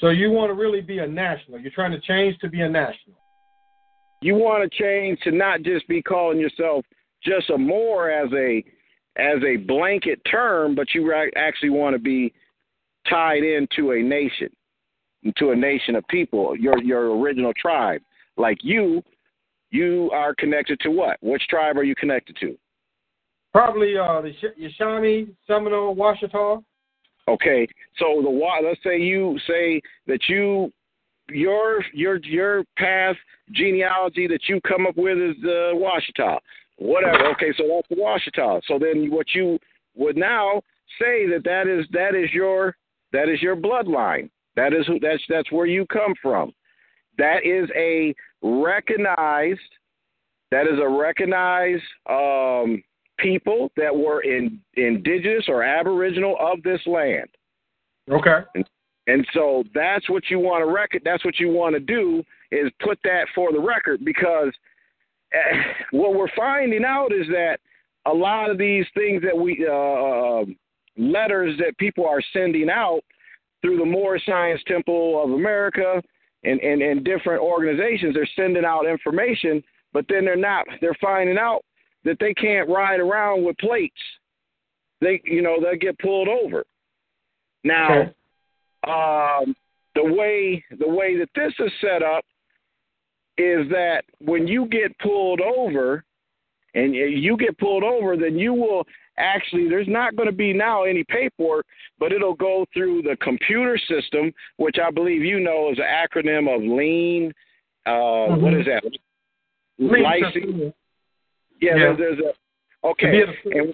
So 0.01 0.09
you 0.09 0.31
want 0.31 0.49
to 0.49 0.55
really 0.55 0.81
be 0.81 0.97
a 0.97 1.07
national. 1.07 1.59
You're 1.59 1.71
trying 1.71 1.91
to 1.91 2.01
change 2.01 2.37
to 2.39 2.49
be 2.49 2.61
a 2.61 2.69
national. 2.69 3.15
You 4.21 4.33
want 4.33 4.69
to 4.69 4.77
change 4.77 5.19
to 5.21 5.31
not 5.31 5.61
just 5.61 5.87
be 5.87 6.01
calling 6.01 6.39
yourself 6.39 6.83
just 7.23 7.51
a 7.51 7.57
more 7.57 8.09
as 8.09 8.29
a 8.33 8.63
as 9.17 9.37
a 9.45 9.57
blanket 9.57 10.19
term, 10.29 10.73
but 10.73 10.87
you 10.95 11.13
actually 11.35 11.69
want 11.69 11.93
to 11.93 11.99
be 11.99 12.33
tied 13.09 13.43
into 13.43 13.91
a 13.91 14.01
nation, 14.01 14.49
into 15.23 15.51
a 15.51 15.55
nation 15.55 15.95
of 15.95 16.07
people, 16.07 16.57
your 16.57 16.81
your 16.81 17.19
original 17.19 17.53
tribe. 17.59 18.01
Like 18.37 18.57
you, 18.63 19.03
you 19.69 20.09
are 20.13 20.33
connected 20.33 20.79
to 20.81 20.89
what? 20.89 21.17
Which 21.21 21.43
tribe 21.47 21.77
are 21.77 21.83
you 21.83 21.95
connected 21.95 22.37
to? 22.41 22.57
Probably 23.53 23.97
uh, 23.97 24.21
the 24.21 24.33
Yashani, 24.59 25.29
Seminole, 25.45 25.95
Washita. 25.95 26.63
Okay, 27.27 27.67
so 27.97 28.21
the 28.21 28.29
let's 28.63 28.81
say 28.83 28.99
you 28.99 29.37
say 29.47 29.81
that 30.07 30.21
you 30.27 30.71
your 31.29 31.83
your 31.93 32.17
your 32.23 32.63
path 32.77 33.15
genealogy 33.51 34.27
that 34.27 34.47
you 34.47 34.59
come 34.67 34.87
up 34.87 34.97
with 34.97 35.17
is 35.17 35.35
uh, 35.43 35.73
Washita, 35.75 36.39
whatever. 36.77 37.27
Okay, 37.31 37.53
so 37.57 37.63
that's 37.67 37.87
the 37.89 37.95
Washita. 37.95 38.61
So 38.67 38.79
then 38.79 39.11
what 39.11 39.27
you 39.33 39.59
would 39.95 40.17
now 40.17 40.61
say 40.99 41.27
that 41.27 41.43
that 41.45 41.67
is 41.67 41.85
that 41.91 42.15
is 42.15 42.31
your 42.33 42.75
that 43.13 43.29
is 43.29 43.41
your 43.41 43.55
bloodline. 43.55 44.29
That 44.55 44.73
is 44.73 44.85
who 44.87 44.99
that's 44.99 45.23
that's 45.29 45.51
where 45.51 45.67
you 45.67 45.85
come 45.87 46.13
from. 46.21 46.51
That 47.17 47.45
is 47.45 47.69
a 47.75 48.13
recognized 48.41 49.59
that 50.51 50.67
is 50.67 50.79
a 50.79 50.87
recognized 50.87 51.83
um, 52.09 52.83
people 53.17 53.71
that 53.77 53.95
were 53.95 54.21
in, 54.21 54.59
indigenous 54.75 55.45
or 55.47 55.63
aboriginal 55.63 56.35
of 56.39 56.61
this 56.63 56.81
land. 56.85 57.27
Okay. 58.09 58.39
And, 58.55 58.65
and 59.07 59.27
so 59.33 59.63
that's 59.73 60.09
what 60.09 60.23
you 60.29 60.39
want 60.39 60.65
to 60.65 60.71
record. 60.71 61.01
That's 61.05 61.23
what 61.25 61.39
you 61.39 61.49
want 61.49 61.73
to 61.75 61.79
do 61.79 62.23
is 62.51 62.71
put 62.83 62.99
that 63.03 63.27
for 63.33 63.51
the 63.51 63.59
record 63.59 64.03
because 64.03 64.51
uh, 65.33 65.57
what 65.91 66.15
we're 66.15 66.33
finding 66.35 66.83
out 66.85 67.11
is 67.13 67.27
that 67.27 67.57
a 68.05 68.13
lot 68.13 68.49
of 68.49 68.57
these 68.57 68.85
things 68.93 69.21
that 69.21 69.37
we 69.37 69.65
uh, 69.69 70.41
um, 70.41 70.55
letters 70.97 71.57
that 71.59 71.77
people 71.77 72.05
are 72.05 72.21
sending 72.33 72.69
out 72.69 73.01
through 73.61 73.77
the 73.77 73.85
Moor 73.85 74.19
Science 74.25 74.61
Temple 74.67 75.23
of 75.23 75.31
America 75.31 76.01
and, 76.43 76.59
and, 76.61 76.81
and 76.81 77.05
different 77.05 77.41
organizations, 77.41 78.15
they're 78.15 78.27
sending 78.35 78.65
out 78.65 78.87
information, 78.87 79.63
but 79.93 80.05
then 80.09 80.25
they're 80.25 80.35
not. 80.35 80.65
They're 80.81 80.97
finding 80.99 81.37
out 81.37 81.63
that 82.03 82.17
they 82.19 82.33
can't 82.33 82.69
ride 82.69 82.99
around 82.99 83.43
with 83.43 83.57
plates. 83.57 83.95
They, 85.01 85.21
you 85.25 85.41
know, 85.41 85.57
they 85.61 85.77
get 85.77 85.97
pulled 85.99 86.27
over. 86.27 86.63
Now, 87.63 88.01
um, 88.87 89.55
the 89.95 90.03
way 90.03 90.63
the 90.79 90.87
way 90.87 91.17
that 91.17 91.29
this 91.35 91.53
is 91.59 91.71
set 91.81 92.01
up 92.03 92.23
is 93.37 93.69
that 93.69 94.03
when 94.19 94.47
you 94.47 94.67
get 94.67 94.97
pulled 94.99 95.41
over, 95.41 96.03
and 96.73 96.95
you 96.95 97.37
get 97.37 97.57
pulled 97.57 97.83
over, 97.83 98.15
then 98.15 98.37
you 98.37 98.53
will 98.53 98.85
actually 99.17 99.67
there's 99.67 99.87
not 99.87 100.15
going 100.15 100.29
to 100.29 100.35
be 100.35 100.53
now 100.53 100.83
any 100.83 101.03
paperwork, 101.03 101.65
but 101.99 102.11
it'll 102.11 102.33
go 102.33 102.65
through 102.73 103.01
the 103.01 103.17
computer 103.21 103.77
system, 103.77 104.31
which 104.57 104.77
I 104.83 104.91
believe 104.91 105.23
you 105.23 105.39
know 105.39 105.71
is 105.71 105.79
an 105.79 105.85
acronym 105.85 106.53
of 106.53 106.61
LEIN. 106.61 107.33
Uh, 107.85 107.89
mm-hmm. 107.89 108.41
what 108.41 108.53
is 108.53 108.65
that? 108.65 108.83
License. 109.79 110.73
Yeah, 111.61 111.75
yeah. 111.75 111.95
there's 111.97 112.19
a 112.19 112.87
okay. 112.87 113.21
And, 113.45 113.73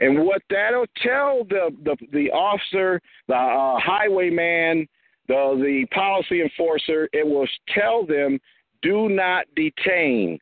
and 0.00 0.24
what 0.24 0.42
that'll 0.50 0.86
tell 1.02 1.44
the 1.44 1.70
the, 1.84 1.96
the 2.12 2.30
officer, 2.30 3.00
the 3.28 3.34
uh, 3.34 3.80
highwayman, 3.80 4.86
the 5.28 5.60
the 5.62 5.86
policy 5.94 6.42
enforcer, 6.42 7.08
it 7.12 7.26
will 7.26 7.48
tell 7.74 8.06
them 8.06 8.38
do 8.82 9.08
not 9.08 9.46
detain 9.56 10.38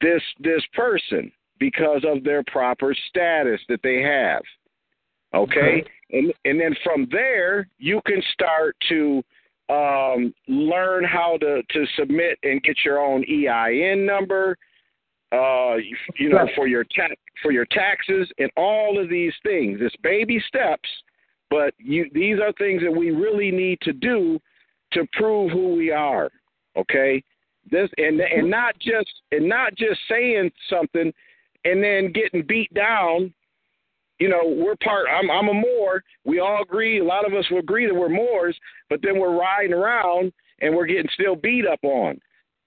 this 0.00 0.22
this 0.40 0.62
person 0.74 1.32
because 1.58 2.04
of 2.06 2.22
their 2.22 2.44
proper 2.44 2.94
status 3.08 3.60
that 3.68 3.80
they 3.82 4.00
have. 4.02 4.42
Okay? 5.34 5.84
and 6.10 6.32
and 6.44 6.60
then 6.60 6.74
from 6.84 7.06
there 7.10 7.68
you 7.78 8.00
can 8.06 8.22
start 8.32 8.76
to 8.88 9.22
um, 9.68 10.32
learn 10.46 11.04
how 11.04 11.36
to 11.40 11.62
to 11.70 11.86
submit 11.98 12.38
and 12.42 12.62
get 12.62 12.78
your 12.84 12.98
own 12.98 13.24
EIN 13.24 14.06
number, 14.06 14.56
uh, 15.32 15.76
you 16.18 16.30
know, 16.30 16.48
for 16.56 16.66
your 16.66 16.84
tax 16.84 17.14
for 17.42 17.52
your 17.52 17.66
taxes 17.66 18.28
and 18.38 18.50
all 18.56 19.00
of 19.00 19.08
these 19.08 19.32
things. 19.42 19.78
It's 19.80 19.94
baby 20.02 20.42
steps, 20.46 20.88
but 21.50 21.74
you 21.78 22.08
these 22.12 22.38
are 22.40 22.52
things 22.52 22.82
that 22.82 22.90
we 22.90 23.10
really 23.10 23.50
need 23.50 23.78
to 23.82 23.92
do 23.92 24.38
to 24.92 25.06
prove 25.12 25.50
who 25.50 25.74
we 25.74 25.90
are. 25.90 26.30
Okay, 26.76 27.22
this 27.70 27.90
and 27.98 28.20
and 28.20 28.50
not 28.50 28.74
just 28.78 29.10
and 29.32 29.48
not 29.48 29.74
just 29.76 30.00
saying 30.08 30.50
something 30.70 31.12
and 31.64 31.82
then 31.82 32.12
getting 32.12 32.42
beat 32.46 32.72
down 32.72 33.32
you 34.18 34.28
know, 34.28 34.40
we're 34.44 34.76
part. 34.76 35.06
I'm, 35.08 35.30
I'm 35.30 35.48
a 35.48 35.54
Moor. 35.54 36.02
We 36.24 36.40
all 36.40 36.62
agree. 36.62 36.98
A 37.00 37.04
lot 37.04 37.26
of 37.26 37.34
us 37.34 37.44
will 37.50 37.58
agree 37.58 37.86
that 37.86 37.94
we're 37.94 38.08
Moors, 38.08 38.58
but 38.90 39.00
then 39.02 39.18
we're 39.18 39.38
riding 39.38 39.72
around 39.72 40.32
and 40.60 40.74
we're 40.74 40.86
getting 40.86 41.08
still 41.14 41.36
beat 41.36 41.66
up 41.66 41.80
on. 41.82 42.20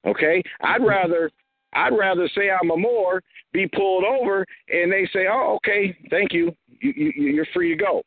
Okay, 0.05 0.41
I'd 0.62 0.84
rather 0.84 1.30
I'd 1.74 1.98
rather 1.98 2.30
say 2.36 2.50
I'm 2.50 2.72
a 2.72 2.78
Moor, 2.78 3.22
be 3.54 3.68
pulled 3.68 4.04
over, 4.04 4.46
and 4.70 4.92
they 4.92 5.08
say, 5.14 5.28
"Oh, 5.32 5.58
okay, 5.58 5.96
thank 6.10 6.34
you. 6.34 6.56
You, 6.82 6.94
you 6.96 7.12
you're 7.32 7.48
free 7.54 7.70
to 7.70 7.84
go." 7.84 8.02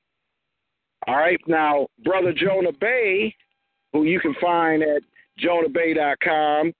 All 1.07 1.17
right, 1.17 1.41
now, 1.47 1.87
brother 2.03 2.33
Jonah 2.33 2.73
Bey, 2.73 3.35
who 3.93 4.05
you 4.05 4.21
can 4.21 4.35
find 4.41 4.83
at 4.83 5.03
jonahbey.com, 5.43 6.73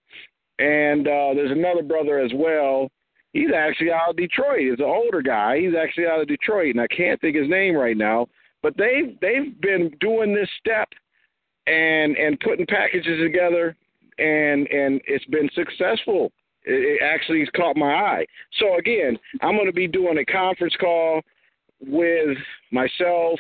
and 0.59 1.07
uh, 1.07 1.35
there's 1.35 1.51
another 1.51 1.83
brother 1.83 2.19
as 2.19 2.31
well 2.35 2.89
He's 3.35 3.51
actually 3.53 3.91
out 3.91 4.11
of 4.11 4.17
Detroit. 4.17 4.61
He's 4.61 4.79
an 4.79 4.85
older 4.85 5.21
guy. 5.21 5.59
He's 5.59 5.75
actually 5.75 6.07
out 6.07 6.21
of 6.21 6.29
Detroit, 6.29 6.77
and 6.77 6.81
I 6.81 6.87
can't 6.87 7.21
think 7.21 7.37
his 7.37 7.51
name 7.51 7.75
right 7.75 7.97
now. 7.97 8.29
But 8.63 8.77
they've 8.79 9.19
they've 9.21 9.61
been 9.61 9.91
doing 10.01 10.33
this 10.33 10.49
step 10.61 10.89
and 11.67 12.17
and 12.17 12.39
putting 12.39 12.65
packages 12.65 13.21
together, 13.21 13.77
and 14.19 14.69
and 14.69 15.01
it's 15.07 15.25
been 15.27 15.51
successful. 15.53 16.31
It, 16.65 17.01
it 17.01 17.03
actually 17.03 17.47
caught 17.57 17.77
my 17.77 17.95
eye. 17.95 18.27
So 18.59 18.79
again, 18.79 19.19
I'm 19.43 19.57
going 19.57 19.67
to 19.67 19.73
be 19.73 19.89
doing 19.89 20.19
a 20.19 20.25
conference 20.25 20.75
call 20.81 21.21
with 21.81 22.37
myself, 22.71 23.39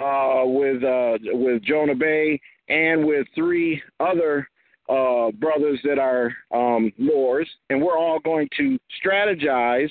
uh, 0.00 0.42
with 0.44 0.82
uh, 0.84 1.18
with 1.32 1.62
Jonah 1.62 1.94
Bey, 1.94 2.40
and 2.68 3.04
with 3.04 3.26
three 3.34 3.82
other 4.00 4.48
uh, 4.88 5.30
brothers 5.32 5.80
that 5.84 5.98
are 5.98 6.32
um, 6.52 6.92
and 7.70 7.82
we're 7.82 7.98
all 7.98 8.18
going 8.20 8.48
to 8.56 8.78
strategize 9.04 9.90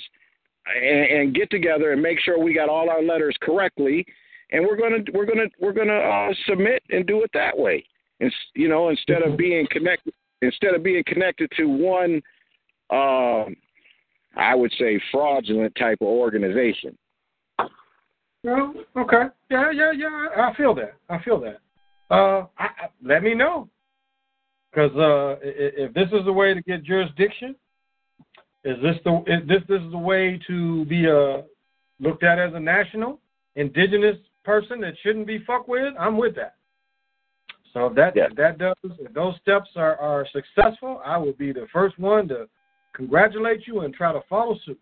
and, 0.75 1.05
and, 1.05 1.35
get 1.35 1.49
together 1.49 1.91
and 1.91 2.01
make 2.01 2.19
sure 2.19 2.37
we 2.37 2.53
got 2.53 2.69
all 2.69 2.89
our 2.89 3.01
letters 3.01 3.35
correctly, 3.41 4.05
and 4.51 4.63
we're 4.63 4.77
gonna 4.77 5.03
we're 5.13 5.25
gonna 5.25 5.47
we're 5.59 5.73
gonna 5.73 5.93
uh, 5.93 6.33
submit 6.47 6.83
and 6.91 7.07
do 7.07 7.23
it 7.23 7.31
that 7.33 7.57
way. 7.57 7.83
And 8.19 8.31
you 8.53 8.67
know, 8.67 8.89
instead 8.89 9.23
of 9.23 9.37
being 9.37 9.67
connected, 9.71 10.13
instead 10.41 10.75
of 10.75 10.83
being 10.83 11.03
connected 11.07 11.49
to 11.57 11.65
one, 11.65 12.21
uh, 12.91 13.45
I 14.35 14.55
would 14.55 14.71
say 14.79 14.99
fraudulent 15.11 15.73
type 15.75 15.97
of 16.01 16.07
organization. 16.07 16.97
Well, 18.43 18.73
okay, 18.97 19.25
yeah, 19.49 19.71
yeah, 19.71 19.91
yeah. 19.91 20.27
I 20.37 20.53
feel 20.55 20.73
that. 20.75 20.93
I 21.09 21.21
feel 21.23 21.39
that. 21.41 21.59
Uh, 22.09 22.47
I, 22.57 22.65
I, 22.65 22.87
let 23.03 23.23
me 23.23 23.33
know. 23.33 23.69
Because 24.71 24.91
uh, 24.95 25.35
if 25.41 25.93
this 25.93 26.07
is 26.13 26.25
the 26.25 26.31
way 26.31 26.53
to 26.53 26.61
get 26.61 26.83
jurisdiction, 26.83 27.55
is 28.63 28.77
this 28.81 28.95
the 29.03 29.23
is 29.27 29.47
this 29.47 29.61
this 29.67 29.81
is 29.81 29.91
the 29.91 29.97
way 29.97 30.39
to 30.47 30.85
be 30.85 31.07
uh, 31.07 31.41
looked 31.99 32.23
at 32.23 32.39
as 32.39 32.53
a 32.53 32.59
national 32.59 33.19
indigenous 33.55 34.17
person 34.43 34.79
that 34.81 34.93
shouldn't 35.03 35.27
be 35.27 35.43
fucked 35.45 35.67
with? 35.67 35.93
I'm 35.99 36.17
with 36.17 36.35
that. 36.35 36.55
So 37.73 37.87
if 37.87 37.95
that 37.95 38.13
if 38.15 38.35
that 38.35 38.57
does 38.57 38.75
if 38.83 39.13
those 39.13 39.35
steps 39.41 39.69
are, 39.75 39.97
are 39.97 40.25
successful, 40.31 41.01
I 41.05 41.17
will 41.17 41.33
be 41.33 41.51
the 41.51 41.67
first 41.71 41.99
one 41.99 42.27
to 42.29 42.47
congratulate 42.93 43.67
you 43.67 43.81
and 43.81 43.93
try 43.93 44.11
to 44.11 44.21
follow 44.29 44.57
suit. 44.65 44.79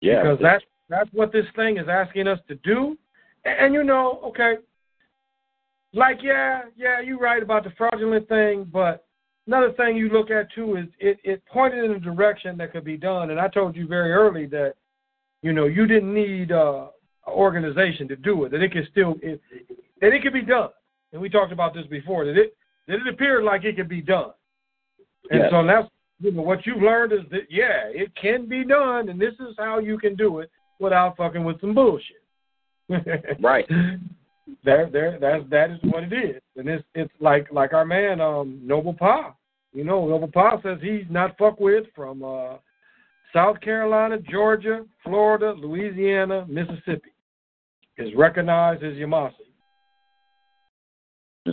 Yeah, 0.00 0.22
because 0.22 0.38
that's 0.40 0.64
that's 0.88 1.10
what 1.12 1.32
this 1.32 1.46
thing 1.56 1.78
is 1.78 1.86
asking 1.88 2.28
us 2.28 2.38
to 2.48 2.54
do. 2.56 2.96
And, 3.44 3.58
and 3.58 3.74
you 3.74 3.84
know, 3.84 4.20
okay, 4.26 4.54
like, 5.92 6.18
yeah, 6.22 6.62
yeah, 6.76 7.00
you're 7.00 7.18
right 7.18 7.42
about 7.42 7.64
the 7.64 7.70
fraudulent 7.76 8.28
thing, 8.28 8.68
but 8.70 9.06
another 9.46 9.72
thing 9.72 9.96
you 9.96 10.08
look 10.10 10.30
at 10.30 10.52
too 10.52 10.76
is 10.76 10.86
it, 10.98 11.18
it 11.24 11.42
pointed 11.46 11.84
in 11.84 11.92
a 11.92 11.98
direction 11.98 12.56
that 12.58 12.72
could 12.72 12.84
be 12.84 12.96
done. 12.96 13.30
And 13.30 13.40
I 13.40 13.48
told 13.48 13.74
you 13.74 13.86
very 13.86 14.12
early 14.12 14.46
that, 14.46 14.74
you 15.42 15.52
know, 15.52 15.66
you 15.66 15.86
didn't 15.86 16.12
need 16.12 16.52
uh, 16.52 16.88
organization 17.26 18.06
to 18.08 18.16
do 18.16 18.44
it, 18.44 18.50
that 18.52 18.62
it 18.62 18.72
could 18.72 18.86
still, 18.90 19.16
it, 19.22 19.40
that 20.00 20.12
it 20.12 20.22
could 20.22 20.34
be 20.34 20.42
done. 20.42 20.70
And 21.12 21.22
we 21.22 21.30
talked 21.30 21.52
about 21.52 21.72
this 21.72 21.86
before, 21.86 22.26
that 22.26 22.36
it, 22.36 22.54
that 22.86 22.96
it 22.96 23.08
appeared 23.08 23.44
like 23.44 23.64
it 23.64 23.76
could 23.76 23.88
be 23.88 24.02
done. 24.02 24.30
And 25.30 25.40
yes. 25.40 25.50
so 25.50 25.66
that's, 25.66 25.88
you 26.20 26.32
know, 26.32 26.42
what 26.42 26.66
you've 26.66 26.82
learned 26.82 27.12
is 27.12 27.20
that, 27.30 27.46
yeah, 27.50 27.84
it 27.86 28.12
can 28.20 28.48
be 28.48 28.64
done, 28.64 29.08
and 29.08 29.20
this 29.20 29.34
is 29.34 29.54
how 29.58 29.78
you 29.78 29.98
can 29.98 30.16
do 30.16 30.40
it 30.40 30.50
without 30.80 31.16
fucking 31.16 31.44
with 31.44 31.60
some 31.60 31.74
bullshit. 31.74 32.16
right 33.40 33.68
there 34.64 34.88
there 34.90 35.18
that's 35.20 35.44
that 35.50 35.70
is 35.70 35.78
what 35.82 36.04
it 36.04 36.12
is. 36.12 36.42
And 36.56 36.68
it's 36.68 36.84
it's 36.94 37.12
like 37.20 37.48
like 37.52 37.72
our 37.72 37.84
man 37.84 38.20
um 38.20 38.60
Noble 38.62 38.94
Pa. 38.94 39.34
You 39.72 39.84
know, 39.84 40.06
Noble 40.08 40.28
Pa 40.28 40.60
says 40.62 40.78
he's 40.82 41.04
not 41.10 41.36
fuck 41.38 41.60
with 41.60 41.84
from 41.94 42.24
uh 42.24 42.56
South 43.32 43.60
Carolina, 43.60 44.16
Georgia, 44.18 44.84
Florida, 45.04 45.52
Louisiana, 45.52 46.46
Mississippi. 46.48 47.12
Is 47.98 48.14
recognized 48.14 48.84
as 48.84 48.94
Yamasee. 48.94 49.32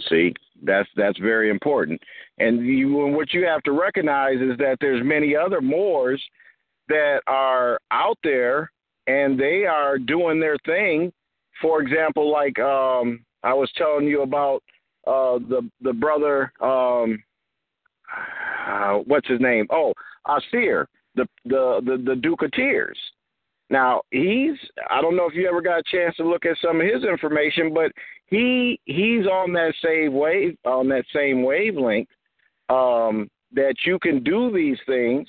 See, 0.10 0.34
that's 0.64 0.90
that's 0.96 1.20
very 1.20 1.50
important. 1.50 2.02
And 2.38 2.66
you, 2.66 2.92
what 2.92 3.34
you 3.34 3.46
have 3.46 3.64
to 3.64 3.72
recognize 3.72 4.40
is 4.42 4.58
that 4.58 4.78
there's 4.82 5.04
many 5.04 5.36
other 5.36 5.62
Moors 5.62 6.22
that 6.88 7.22
are 7.28 7.80
out 7.92 8.18
there, 8.24 8.72
and 9.08 9.40
they 9.40 9.66
are 9.66 9.98
doing 9.98 10.40
their 10.40 10.58
thing 10.66 11.12
for 11.62 11.82
example, 11.82 12.32
like 12.32 12.60
um, 12.60 13.24
I 13.44 13.54
was 13.54 13.72
telling 13.78 14.06
you 14.06 14.22
about 14.22 14.64
uh, 15.08 15.40
the 15.50 15.70
the 15.82 15.94
brother, 15.94 16.52
um, 16.62 17.24
uh, 18.68 19.00
what's 19.06 19.28
his 19.28 19.40
name? 19.40 19.68
Oh, 19.72 19.94
Asir, 20.28 20.88
the 21.16 21.28
the 21.46 21.82
the, 21.86 22.04
the 22.06 22.16
Duke 22.16 22.42
of 22.42 22.52
Tears. 22.52 22.98
Now 23.70 24.02
he's 24.12 24.58
I 24.90 25.02
don't 25.02 25.16
know 25.16 25.28
if 25.28 25.34
you 25.34 25.48
ever 25.48 25.62
got 25.62 25.80
a 25.80 25.84
chance 25.92 26.16
to 26.18 26.28
look 26.28 26.46
at 26.46 26.58
some 26.62 26.82
of 26.82 26.88
his 26.88 27.04
information, 27.04 27.74
but 27.74 27.92
he 28.28 28.80
he's 28.86 29.26
on 29.26 29.54
that 29.54 29.74
same 29.84 30.14
wave 30.14 30.58
on 30.66 30.88
that 30.90 31.06
same 31.14 31.44
wavelength 31.44 32.10
um, 32.70 33.30
that 33.54 33.76
you 33.86 34.00
can 34.00 34.24
do 34.24 34.52
these 34.52 34.78
things 34.86 35.28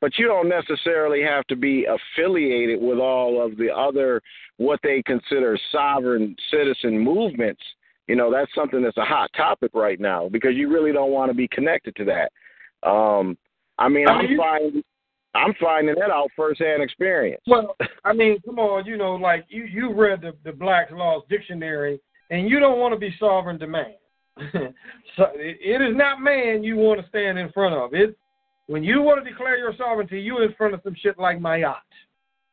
but 0.00 0.18
you 0.18 0.26
don't 0.26 0.48
necessarily 0.48 1.22
have 1.22 1.44
to 1.46 1.56
be 1.56 1.86
affiliated 1.86 2.80
with 2.80 2.98
all 2.98 3.44
of 3.44 3.56
the 3.56 3.74
other 3.74 4.22
what 4.56 4.80
they 4.82 5.02
consider 5.04 5.58
sovereign 5.72 6.36
citizen 6.50 6.98
movements. 6.98 7.62
You 8.06 8.16
know, 8.16 8.30
that's 8.30 8.52
something 8.54 8.82
that's 8.82 8.96
a 8.96 9.04
hot 9.04 9.30
topic 9.36 9.72
right 9.74 10.00
now 10.00 10.28
because 10.28 10.54
you 10.54 10.72
really 10.72 10.92
don't 10.92 11.10
want 11.10 11.30
to 11.30 11.34
be 11.34 11.48
connected 11.48 11.94
to 11.96 12.04
that. 12.04 12.88
Um, 12.88 13.36
I 13.78 13.88
mean, 13.88 14.08
I'm 14.08 14.36
finding 14.36 14.82
I'm 15.34 15.54
finding 15.60 15.94
that 15.96 16.10
out 16.10 16.30
firsthand 16.34 16.82
experience. 16.82 17.42
Well, 17.46 17.76
I 18.04 18.12
mean, 18.12 18.38
come 18.44 18.58
on, 18.58 18.86
you 18.86 18.96
know, 18.96 19.14
like 19.14 19.44
you 19.48 19.64
you 19.64 19.92
read 19.92 20.22
the 20.22 20.32
the 20.44 20.52
Black's 20.52 20.92
Laws 20.92 21.22
Dictionary, 21.28 22.00
and 22.30 22.48
you 22.48 22.60
don't 22.60 22.78
want 22.78 22.94
to 22.94 23.00
be 23.00 23.14
sovereign 23.18 23.58
to 23.58 23.66
man. 23.66 23.94
so 25.16 25.26
it, 25.34 25.58
it 25.60 25.82
is 25.82 25.96
not 25.96 26.20
man 26.20 26.62
you 26.62 26.76
want 26.76 27.00
to 27.00 27.08
stand 27.08 27.38
in 27.38 27.50
front 27.52 27.74
of. 27.74 27.90
It's 27.92 28.14
when 28.66 28.84
you 28.84 29.02
want 29.02 29.22
to 29.22 29.28
declare 29.28 29.56
your 29.56 29.74
sovereignty, 29.76 30.20
you 30.20 30.42
in 30.42 30.54
front 30.54 30.74
of 30.74 30.80
some 30.84 30.94
shit 30.94 31.18
like 31.18 31.38
Mayat. 31.38 31.76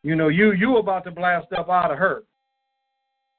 You 0.03 0.15
know, 0.15 0.27
you 0.27 0.53
you 0.53 0.77
about 0.77 1.03
to 1.05 1.11
blast 1.11 1.51
up 1.53 1.69
out 1.69 1.91
of 1.91 1.97
her. 1.97 2.23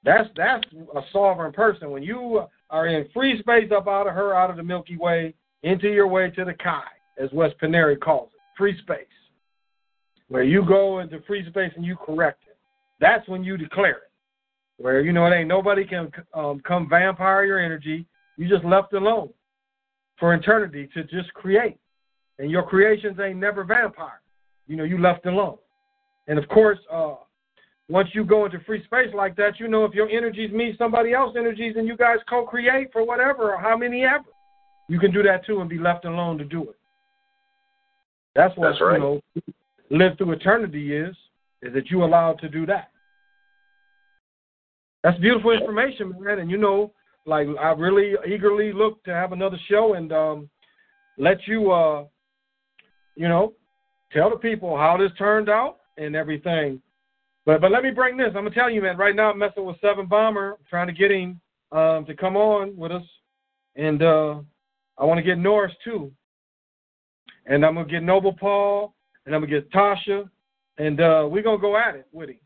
That's 0.04 0.28
that's 0.36 0.64
a 0.94 1.00
sovereign 1.12 1.52
person. 1.52 1.90
When 1.90 2.02
you 2.02 2.44
are 2.70 2.86
in 2.86 3.08
free 3.12 3.38
space 3.40 3.70
up 3.74 3.86
out 3.88 4.06
of 4.06 4.14
her, 4.14 4.34
out 4.34 4.50
of 4.50 4.56
the 4.56 4.62
Milky 4.62 4.96
Way, 4.96 5.34
into 5.62 5.88
your 5.88 6.06
way 6.06 6.30
to 6.30 6.44
the 6.44 6.54
Kai, 6.54 6.84
as 7.18 7.30
Wes 7.32 7.52
Penre 7.62 7.98
calls 7.98 8.30
it, 8.34 8.40
free 8.56 8.78
space. 8.78 9.06
Where 10.28 10.42
you 10.42 10.64
go 10.64 10.98
into 10.98 11.20
free 11.22 11.46
space 11.48 11.72
and 11.76 11.84
you 11.84 11.96
correct 11.96 12.42
it. 12.48 12.56
That's 13.00 13.26
when 13.28 13.44
you 13.44 13.56
declare 13.56 13.90
it. 13.90 14.10
Where 14.78 15.00
you 15.00 15.12
know 15.12 15.26
it 15.26 15.34
ain't 15.34 15.48
nobody 15.48 15.86
can 15.86 16.10
um, 16.34 16.60
come 16.66 16.88
vampire 16.88 17.44
your 17.44 17.58
energy. 17.58 18.06
You 18.36 18.48
just 18.48 18.64
left 18.64 18.92
alone 18.92 19.30
for 20.18 20.34
eternity 20.34 20.88
to 20.94 21.04
just 21.04 21.32
create. 21.34 21.78
And 22.38 22.50
your 22.50 22.62
creations 22.62 23.18
ain't 23.18 23.38
never 23.38 23.64
vampire. 23.64 24.20
You 24.66 24.76
know, 24.76 24.84
you 24.84 24.98
left 24.98 25.24
alone. 25.26 25.56
And 26.26 26.38
of 26.38 26.48
course, 26.48 26.78
uh, 26.92 27.14
once 27.88 28.08
you 28.12 28.24
go 28.24 28.44
into 28.44 28.58
free 28.60 28.84
space 28.84 29.14
like 29.14 29.36
that, 29.36 29.60
you 29.60 29.68
know 29.68 29.84
if 29.84 29.94
your 29.94 30.08
energies 30.08 30.50
meet 30.52 30.76
somebody 30.76 31.12
else's 31.14 31.36
energies 31.38 31.76
and 31.78 31.86
you 31.86 31.96
guys 31.96 32.18
co-create 32.28 32.92
for 32.92 33.06
whatever 33.06 33.54
or 33.54 33.60
how 33.60 33.76
many 33.76 34.04
ever, 34.04 34.24
you 34.88 34.98
can 34.98 35.12
do 35.12 35.22
that 35.22 35.46
too 35.46 35.60
and 35.60 35.70
be 35.70 35.78
left 35.78 36.04
alone 36.04 36.36
to 36.38 36.44
do 36.44 36.62
it. 36.62 36.76
That's 38.34 38.56
what 38.56 38.70
That's 38.70 38.80
right. 38.80 38.94
you 38.94 38.98
know 39.00 39.20
live 39.90 40.16
through 40.18 40.32
eternity 40.32 40.96
is, 40.96 41.16
is 41.62 41.72
that 41.74 41.90
you 41.90 42.04
allowed 42.04 42.38
to 42.40 42.48
do 42.48 42.66
that. 42.66 42.90
that's 45.02 45.18
beautiful 45.18 45.52
information, 45.52 46.14
man. 46.20 46.40
And 46.40 46.50
you 46.50 46.58
know, 46.58 46.92
like 47.24 47.46
I 47.60 47.70
really 47.72 48.14
eagerly 48.28 48.72
look 48.72 49.02
to 49.04 49.12
have 49.12 49.32
another 49.32 49.58
show 49.68 49.94
and 49.94 50.12
um, 50.12 50.50
let 51.18 51.46
you, 51.46 51.72
uh, 51.72 52.04
you 53.14 53.28
know, 53.28 53.54
tell 54.12 54.30
the 54.30 54.36
people 54.36 54.76
how 54.76 54.96
this 54.96 55.12
turned 55.18 55.48
out 55.48 55.78
and 55.96 56.14
everything. 56.14 56.80
But 57.44 57.60
but 57.60 57.70
let 57.70 57.82
me 57.82 57.90
bring 57.90 58.16
this. 58.16 58.28
I'm 58.28 58.44
gonna 58.44 58.50
tell 58.50 58.70
you, 58.70 58.82
man. 58.82 58.96
Right 58.96 59.14
now, 59.14 59.30
I'm 59.30 59.38
messing 59.38 59.64
with 59.64 59.80
Seven 59.80 60.06
Bomber, 60.06 60.58
trying 60.68 60.88
to 60.88 60.92
get 60.92 61.10
him 61.12 61.40
um, 61.72 62.04
to 62.06 62.14
come 62.14 62.36
on 62.36 62.76
with 62.76 62.92
us, 62.92 63.04
and 63.76 64.02
uh, 64.02 64.40
I 64.98 65.04
want 65.04 65.18
to 65.18 65.22
get 65.22 65.38
Norris 65.38 65.72
too. 65.84 66.10
And 67.46 67.64
I'm 67.64 67.74
gonna 67.74 67.88
get 67.88 68.02
Noble 68.02 68.32
Paul, 68.32 68.95
and 69.26 69.34
I'm 69.34 69.42
gonna 69.42 69.60
get 69.60 69.70
Tasha, 69.70 70.28
and 70.78 71.00
uh, 71.00 71.28
we're 71.30 71.42
gonna 71.42 71.58
go 71.58 71.76
at 71.76 71.96
it 71.96 72.06
with 72.12 72.30
him. 72.30 72.38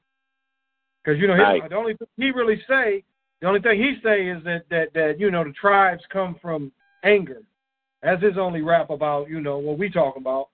Because 1.05 1.21
you 1.21 1.27
know, 1.27 1.35
Right. 1.35 1.69
the 1.69 1.77
only 1.77 1.95
thing 1.95 2.09
he 2.17 2.31
really 2.31 2.61
say, 2.69 3.05
the 3.41 3.47
only 3.47 3.61
thing 3.61 3.79
he 3.79 3.97
say 4.03 4.27
is 4.27 4.43
that 4.45 4.65
that 4.71 4.93
that 4.95 5.21
you 5.21 5.31
know 5.31 5.45
the 5.45 5.53
tribes 5.53 6.03
come 6.11 6.37
from 6.41 6.73
anger. 7.05 7.43
That's 8.03 8.23
his 8.23 8.39
only 8.39 8.63
rap 8.63 8.91
about 8.91 9.29
you 9.29 9.41
know 9.41 9.59
what 9.59 9.79
we 9.79 9.91
talk 9.91 10.17
about. 10.17 10.49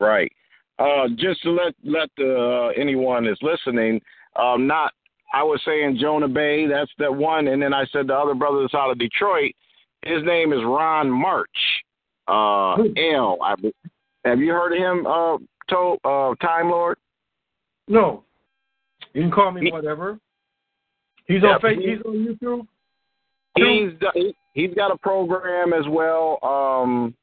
Right. 0.00 0.32
Uh, 0.78 1.08
just 1.16 1.40
to 1.42 1.50
let 1.50 1.74
let 1.84 2.08
the, 2.16 2.36
uh, 2.36 2.80
anyone 2.80 3.26
is 3.26 3.38
listening, 3.42 4.00
um, 4.36 4.66
not 4.66 4.92
I 5.32 5.42
was 5.42 5.60
saying 5.64 5.98
Jonah 6.00 6.28
Bey, 6.28 6.66
that's 6.66 6.90
that 6.98 7.14
one, 7.14 7.48
and 7.48 7.60
then 7.60 7.72
I 7.72 7.86
said 7.86 8.06
the 8.06 8.14
other 8.14 8.34
brother 8.34 8.60
that's 8.62 8.74
out 8.74 8.90
of 8.90 8.98
Detroit. 8.98 9.52
His 10.04 10.22
name 10.24 10.52
is 10.52 10.60
Ron 10.64 11.10
March. 11.10 11.48
Uh, 12.26 12.74
L. 13.14 13.38
I, 13.42 13.54
have 14.24 14.40
you 14.40 14.52
heard 14.52 14.72
of 14.72 14.78
him? 14.78 15.06
Uh, 15.06 15.38
to, 15.68 15.96
uh, 16.04 16.34
Time 16.36 16.70
Lord. 16.70 16.98
No, 17.88 18.24
you 19.12 19.22
can 19.22 19.30
call 19.30 19.50
me 19.50 19.62
He- 19.62 19.72
whatever. 19.72 20.18
He's 21.26 21.42
Yeah, 21.42 21.54
on 21.54 21.60
Facebook. 21.60 21.80
he- 21.80 21.90
He's 21.90 22.02
on 22.02 22.14
YouTube. 22.26 22.68
He's 23.56 23.92
he- 24.14 24.36
he's 24.52 24.74
got 24.74 24.90
a 24.90 24.98
program 24.98 25.72
as 25.72 25.86
well 25.88 26.38
um, 26.42 27.14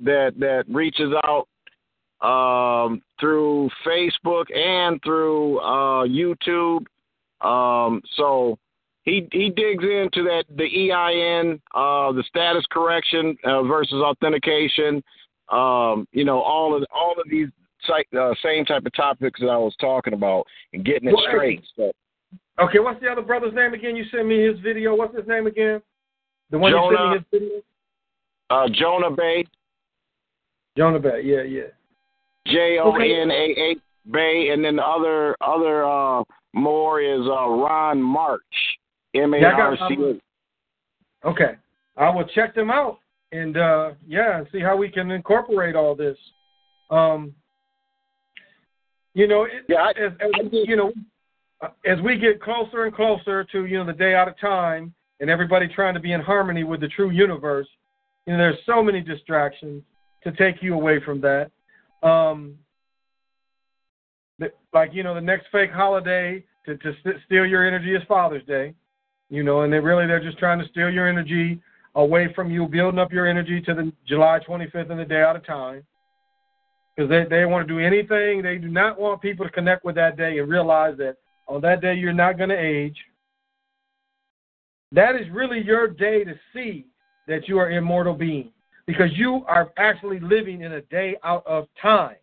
that 0.00 0.38
that 0.38 0.64
reaches 0.68 1.12
out 1.24 1.48
um, 2.26 3.02
through 3.20 3.68
Facebook 3.84 4.54
and 4.56 5.02
through 5.02 5.58
uh, 5.58 6.06
YouTube. 6.06 6.86
Um, 7.42 8.00
so 8.14 8.58
he 9.02 9.28
he 9.32 9.50
digs 9.50 9.84
into 9.84 10.22
that 10.24 10.44
the 10.56 10.90
EIN, 10.90 11.60
uh, 11.74 12.12
the 12.12 12.22
status 12.28 12.64
correction 12.70 13.36
uh, 13.44 13.62
versus 13.64 14.00
authentication. 14.02 15.02
Um, 15.50 16.06
you 16.12 16.24
know 16.24 16.40
all 16.40 16.74
of 16.76 16.84
all 16.94 17.12
of 17.12 17.28
these 17.30 17.48
site, 17.86 18.06
uh, 18.18 18.34
same 18.42 18.64
type 18.64 18.84
of 18.86 18.92
topics 18.94 19.40
that 19.40 19.48
I 19.48 19.56
was 19.56 19.74
talking 19.80 20.12
about 20.12 20.46
and 20.72 20.84
getting 20.84 21.08
it 21.08 21.14
Well, 21.14 21.24
straight. 21.28 21.62
So, 21.76 21.92
Okay, 22.58 22.78
what's 22.78 23.00
the 23.00 23.08
other 23.08 23.22
brother's 23.22 23.52
name 23.54 23.74
again? 23.74 23.94
You 23.96 24.04
sent 24.10 24.26
me 24.26 24.42
his 24.44 24.58
video. 24.60 24.94
What's 24.96 25.14
his 25.14 25.26
name 25.28 25.46
again? 25.46 25.80
The 26.50 26.58
one 26.58 26.72
you 26.72 26.96
sent 26.96 27.10
me 27.10 27.16
his 27.18 27.40
video. 27.50 27.62
uh, 28.50 28.68
Jonah 28.72 29.10
Bey. 29.10 29.44
Jonah 30.76 30.98
Bey. 30.98 31.20
Yeah, 31.22 31.42
yeah. 31.42 31.70
J 32.46 32.78
O 32.80 32.94
N 32.94 33.30
A 33.30 33.54
H 33.72 33.78
Bey, 34.10 34.50
and 34.52 34.64
then 34.64 34.76
the 34.76 34.82
other 34.84 35.36
other 35.40 35.84
uh 35.84 36.22
more 36.54 37.00
is 37.00 37.20
uh 37.26 37.48
Ron 37.48 38.00
March. 38.00 38.40
M 39.14 39.34
A 39.34 39.44
R 39.44 39.76
C. 39.88 40.20
Okay, 41.24 41.56
I 41.96 42.08
will 42.10 42.24
check 42.28 42.54
them 42.54 42.70
out 42.70 43.00
and 43.32 43.56
uh 43.56 43.90
yeah, 44.06 44.42
see 44.52 44.60
how 44.60 44.76
we 44.76 44.88
can 44.88 45.10
incorporate 45.10 45.74
all 45.74 45.94
this. 45.94 46.16
Um, 46.90 47.34
you 49.14 49.26
know, 49.26 49.44
it, 49.44 49.64
Yeah, 49.68 49.78
I- 49.82 49.90
as, 50.00 50.12
as 50.22 50.52
you 50.52 50.76
know, 50.76 50.92
as 51.86 52.00
we 52.02 52.18
get 52.18 52.40
closer 52.40 52.84
and 52.84 52.94
closer 52.94 53.44
to 53.44 53.66
you 53.66 53.78
know 53.78 53.86
the 53.86 53.92
day 53.92 54.14
out 54.14 54.28
of 54.28 54.38
time, 54.38 54.94
and 55.20 55.30
everybody 55.30 55.66
trying 55.68 55.94
to 55.94 56.00
be 56.00 56.12
in 56.12 56.20
harmony 56.20 56.64
with 56.64 56.80
the 56.80 56.88
true 56.88 57.10
universe, 57.10 57.68
you 58.26 58.32
know, 58.32 58.38
there's 58.38 58.58
so 58.66 58.82
many 58.82 59.00
distractions 59.00 59.82
to 60.22 60.32
take 60.32 60.62
you 60.62 60.74
away 60.74 61.00
from 61.04 61.20
that. 61.22 61.50
Um, 62.02 62.56
the- 64.38 64.52
like 64.72 64.92
you 64.92 65.02
know, 65.02 65.14
the 65.14 65.20
next 65.20 65.46
fake 65.50 65.70
holiday 65.72 66.44
to 66.66 66.76
to 66.76 66.92
st- 67.00 67.16
steal 67.24 67.46
your 67.46 67.66
energy 67.66 67.94
is 67.94 68.02
Father's 68.06 68.44
Day, 68.44 68.74
you 69.30 69.42
know, 69.42 69.62
and 69.62 69.72
they 69.72 69.80
really 69.80 70.06
they're 70.06 70.20
just 70.22 70.38
trying 70.38 70.58
to 70.58 70.68
steal 70.68 70.90
your 70.90 71.08
energy 71.08 71.60
away 71.96 72.32
from 72.34 72.50
you, 72.50 72.66
building 72.66 73.00
up 73.00 73.12
your 73.12 73.26
energy 73.26 73.60
to 73.62 73.74
the 73.74 73.92
July 74.06 74.38
25th 74.46 74.90
and 74.90 75.00
the 75.00 75.04
day 75.04 75.22
out 75.22 75.34
of 75.34 75.44
time. 75.44 75.82
Because 76.94 77.10
they, 77.10 77.24
they 77.28 77.44
want 77.44 77.66
to 77.66 77.74
do 77.74 77.80
anything. 77.80 78.42
They 78.42 78.58
do 78.58 78.68
not 78.68 78.98
want 78.98 79.20
people 79.20 79.44
to 79.44 79.50
connect 79.50 79.84
with 79.84 79.96
that 79.96 80.16
day 80.16 80.38
and 80.38 80.48
realize 80.48 80.96
that 80.98 81.16
on 81.48 81.60
that 81.62 81.80
day 81.80 81.94
you're 81.94 82.12
not 82.12 82.38
going 82.38 82.50
to 82.50 82.58
age. 82.58 82.96
That 84.92 85.16
is 85.16 85.28
really 85.30 85.62
your 85.62 85.88
day 85.88 86.24
to 86.24 86.34
see 86.54 86.86
that 87.26 87.48
you 87.48 87.58
are 87.58 87.70
immortal 87.70 88.14
being 88.14 88.52
because 88.86 89.10
you 89.14 89.44
are 89.46 89.72
actually 89.76 90.20
living 90.20 90.62
in 90.62 90.72
a 90.74 90.82
day 90.82 91.16
out 91.24 91.44
of 91.46 91.66
time. 91.80 92.16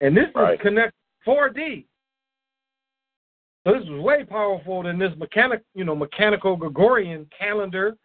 And 0.00 0.16
this 0.16 0.26
Right. 0.34 0.54
is 0.54 0.60
connect 0.60 0.94
4D. 1.24 1.86
So 3.64 3.72
this 3.72 3.82
is 3.82 3.90
way 3.90 4.24
powerful 4.24 4.82
than 4.82 4.98
this 4.98 5.12
mechanic, 5.16 5.62
you 5.74 5.84
know, 5.84 5.94
mechanical 5.94 6.56
Gregorian 6.56 7.28
calendar 7.36 7.96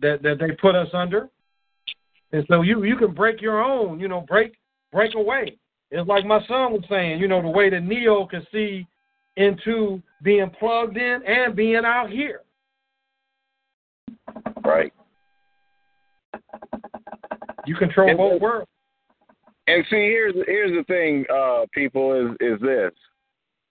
that, 0.00 0.22
that 0.22 0.38
they 0.38 0.52
put 0.52 0.74
us 0.74 0.88
under. 0.92 1.28
And 2.32 2.44
so 2.48 2.62
you 2.62 2.84
you 2.84 2.96
can 2.96 3.12
break 3.12 3.40
your 3.40 3.62
own, 3.62 4.00
you 4.00 4.08
know, 4.08 4.20
break 4.20 4.54
break 4.92 5.14
away. 5.14 5.56
It's 5.90 6.06
like 6.06 6.26
my 6.26 6.40
son 6.46 6.72
was 6.72 6.84
saying, 6.88 7.20
you 7.20 7.28
know, 7.28 7.40
the 7.40 7.48
way 7.48 7.70
that 7.70 7.80
Neo 7.80 8.26
can 8.26 8.46
see 8.52 8.86
into 9.36 10.02
being 10.22 10.50
plugged 10.58 10.96
in 10.96 11.22
and 11.26 11.56
being 11.56 11.84
out 11.84 12.10
here. 12.10 12.42
Right. 14.62 14.92
You 17.66 17.76
control 17.76 18.08
And 18.08 18.18
both 18.18 18.40
worlds. 18.40 18.70
And 19.66 19.84
see, 19.90 19.96
here's 19.96 20.34
here's 20.46 20.72
the 20.72 20.84
thing, 20.84 21.24
uh, 21.32 21.66
people 21.72 22.12
is 22.12 22.36
is 22.40 22.60
this. 22.60 22.92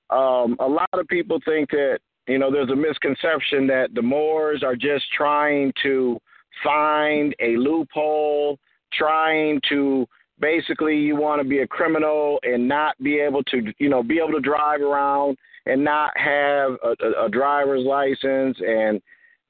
Um, 0.09 0.55
a 0.59 0.67
lot 0.67 0.89
of 0.93 1.07
people 1.07 1.39
think 1.45 1.69
that 1.71 1.99
you 2.27 2.37
know 2.37 2.51
there's 2.51 2.71
a 2.71 2.75
misconception 2.75 3.67
that 3.67 3.93
the 3.93 4.01
Moors 4.01 4.63
are 4.63 4.75
just 4.75 5.05
trying 5.15 5.73
to 5.83 6.19
find 6.63 7.35
a 7.39 7.57
loophole, 7.57 8.57
trying 8.93 9.59
to 9.69 10.07
basically 10.39 10.97
you 10.97 11.15
want 11.15 11.41
to 11.41 11.47
be 11.47 11.59
a 11.59 11.67
criminal 11.67 12.39
and 12.43 12.67
not 12.67 12.97
be 13.01 13.19
able 13.19 13.43
to 13.43 13.73
you 13.79 13.89
know 13.89 14.03
be 14.03 14.17
able 14.17 14.31
to 14.31 14.39
drive 14.39 14.81
around 14.81 15.37
and 15.65 15.83
not 15.83 16.11
have 16.15 16.73
a, 16.83 17.25
a, 17.25 17.29
driver's 17.29 17.85
license 17.85 18.57
and 18.65 19.01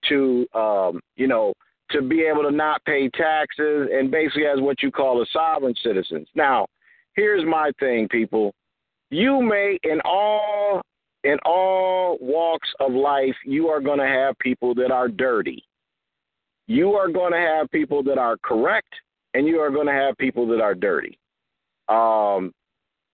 to 0.07 0.47
um, 0.55 0.99
you 1.15 1.27
know 1.27 1.53
to 1.91 2.01
be 2.01 2.21
able 2.21 2.43
to 2.43 2.51
not 2.51 2.83
pay 2.85 3.09
taxes 3.09 3.89
and 3.91 4.11
basically 4.11 4.45
as 4.45 4.59
what 4.59 4.81
you 4.81 4.91
call 4.91 5.21
a 5.21 5.25
sovereign 5.31 5.75
citizens. 5.83 6.27
Now, 6.35 6.67
here's 7.15 7.45
my 7.45 7.71
thing, 7.79 8.07
people. 8.09 8.53
You 9.09 9.41
may 9.41 9.77
in 9.83 10.01
all 10.03 10.81
in 11.23 11.37
all 11.45 12.17
walks 12.21 12.69
of 12.79 12.93
life, 12.93 13.35
you 13.45 13.67
are 13.67 13.81
going 13.81 13.99
to 13.99 14.05
have 14.05 14.37
people 14.39 14.73
that 14.75 14.91
are 14.91 15.07
dirty. 15.07 15.63
You 16.67 16.93
are 16.93 17.09
going 17.09 17.31
to 17.31 17.39
have 17.39 17.71
people 17.71 18.03
that 18.03 18.17
are 18.17 18.37
correct, 18.43 18.93
and 19.33 19.47
you 19.47 19.59
are 19.59 19.71
going 19.71 19.87
to 19.87 19.93
have 19.93 20.17
people 20.17 20.47
that 20.47 20.61
are 20.61 20.75
dirty. 20.75 21.17
Um, 21.87 22.53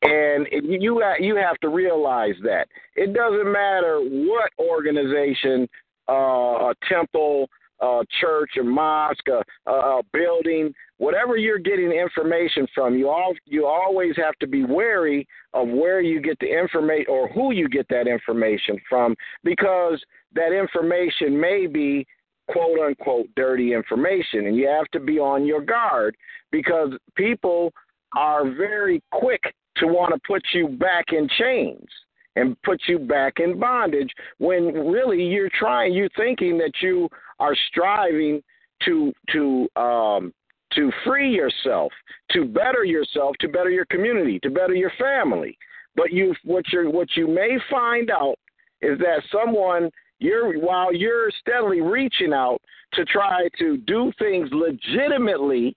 and 0.01 0.47
it, 0.51 0.63
you 0.65 1.01
you 1.19 1.35
have 1.35 1.57
to 1.59 1.69
realize 1.69 2.35
that 2.43 2.67
it 2.95 3.13
doesn't 3.13 3.51
matter 3.51 3.99
what 3.99 4.51
organization, 4.59 5.67
uh, 6.09 6.71
a 6.71 6.73
temple, 6.89 7.47
a 7.81 8.01
church, 8.21 8.51
a 8.59 8.63
mosque, 8.63 9.27
a, 9.27 9.71
a 9.71 10.01
building, 10.13 10.73
whatever 10.97 11.37
you're 11.37 11.59
getting 11.59 11.91
information 11.91 12.67
from, 12.73 12.95
you 12.97 13.09
all 13.09 13.33
you 13.45 13.65
always 13.65 14.15
have 14.15 14.35
to 14.39 14.47
be 14.47 14.63
wary 14.63 15.27
of 15.53 15.67
where 15.67 16.01
you 16.01 16.21
get 16.21 16.37
the 16.39 16.47
information 16.47 17.07
or 17.09 17.27
who 17.29 17.51
you 17.51 17.67
get 17.67 17.87
that 17.89 18.07
information 18.07 18.79
from, 18.89 19.15
because 19.43 20.01
that 20.33 20.51
information 20.51 21.39
may 21.39 21.67
be 21.67 22.05
quote 22.47 22.79
unquote 22.79 23.27
dirty 23.35 23.73
information, 23.73 24.47
and 24.47 24.55
you 24.55 24.67
have 24.67 24.87
to 24.91 24.99
be 24.99 25.19
on 25.19 25.45
your 25.45 25.61
guard 25.61 26.15
because 26.51 26.91
people 27.15 27.71
are 28.15 28.43
very 28.43 29.01
quick 29.11 29.41
to 29.77 29.87
want 29.87 30.13
to 30.13 30.19
put 30.27 30.43
you 30.53 30.67
back 30.67 31.05
in 31.11 31.27
chains 31.37 31.87
and 32.35 32.59
put 32.63 32.81
you 32.87 32.99
back 32.99 33.33
in 33.39 33.59
bondage 33.59 34.11
when 34.37 34.73
really 34.87 35.23
you're 35.23 35.51
trying 35.57 35.93
you're 35.93 36.09
thinking 36.15 36.57
that 36.57 36.71
you 36.81 37.07
are 37.39 37.55
striving 37.69 38.41
to 38.85 39.13
to 39.31 39.67
um 39.75 40.33
to 40.73 40.91
free 41.05 41.31
yourself 41.31 41.91
to 42.31 42.45
better 42.45 42.83
yourself 42.83 43.35
to 43.39 43.47
better 43.47 43.69
your 43.69 43.85
community 43.85 44.39
to 44.39 44.49
better 44.49 44.73
your 44.73 44.91
family. 44.99 45.57
But 45.95 46.11
you 46.11 46.33
what 46.43 46.65
you 46.71 46.89
what 46.89 47.09
you 47.15 47.27
may 47.27 47.57
find 47.69 48.09
out 48.09 48.35
is 48.81 48.97
that 48.99 49.21
someone 49.31 49.89
you're 50.19 50.59
while 50.59 50.93
you're 50.93 51.31
steadily 51.39 51.81
reaching 51.81 52.33
out 52.33 52.59
to 52.93 53.05
try 53.05 53.47
to 53.59 53.77
do 53.77 54.11
things 54.19 54.49
legitimately 54.51 55.75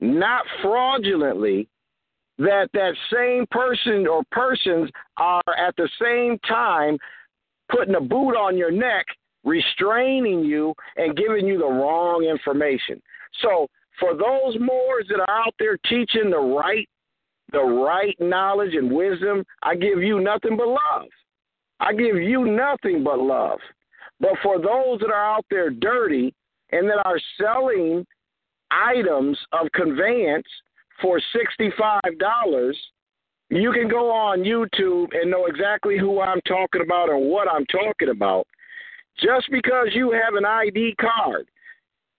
not 0.00 0.44
fraudulently 0.62 1.68
that 2.38 2.68
that 2.74 2.92
same 3.12 3.46
person 3.50 4.06
or 4.06 4.22
persons 4.30 4.90
are 5.16 5.42
at 5.58 5.74
the 5.76 5.88
same 6.00 6.38
time 6.46 6.98
putting 7.70 7.94
a 7.94 8.00
boot 8.00 8.34
on 8.34 8.56
your 8.56 8.70
neck, 8.70 9.06
restraining 9.46 10.44
you, 10.44 10.74
and 10.96 11.16
giving 11.16 11.46
you 11.46 11.56
the 11.56 11.64
wrong 11.64 12.24
information. 12.24 13.00
So 13.40 13.68
for 13.98 14.12
those 14.12 14.58
Moors 14.60 15.06
that 15.08 15.20
are 15.20 15.46
out 15.46 15.54
there 15.58 15.78
teaching 15.88 16.28
the 16.30 16.38
right, 16.38 16.86
the 17.52 17.62
right 17.62 18.16
knowledge 18.20 18.74
and 18.74 18.92
wisdom, 18.92 19.44
I 19.62 19.76
give 19.76 20.02
you 20.02 20.20
nothing 20.20 20.56
but 20.56 20.68
love. 20.68 21.08
I 21.80 21.92
give 21.92 22.16
you 22.16 22.44
nothing 22.44 23.04
but 23.04 23.18
love. 23.18 23.60
But 24.20 24.32
for 24.42 24.58
those 24.58 25.00
that 25.00 25.10
are 25.10 25.36
out 25.36 25.44
there 25.50 25.70
dirty 25.70 26.34
and 26.72 26.88
that 26.88 27.02
are 27.04 27.20
selling 27.40 28.04
items 28.70 29.38
of 29.52 29.70
conveyance 29.72 30.46
for 31.00 31.20
$65, 31.60 32.72
you 33.50 33.72
can 33.72 33.88
go 33.88 34.10
on 34.10 34.40
YouTube 34.40 35.08
and 35.14 35.30
know 35.30 35.46
exactly 35.46 35.98
who 35.98 36.20
I'm 36.20 36.40
talking 36.48 36.80
about 36.82 37.10
and 37.10 37.30
what 37.30 37.48
I'm 37.48 37.66
talking 37.66 38.08
about. 38.08 38.46
Just 39.18 39.50
because 39.50 39.88
you 39.92 40.10
have 40.12 40.34
an 40.34 40.44
ID 40.44 40.94
card 41.00 41.46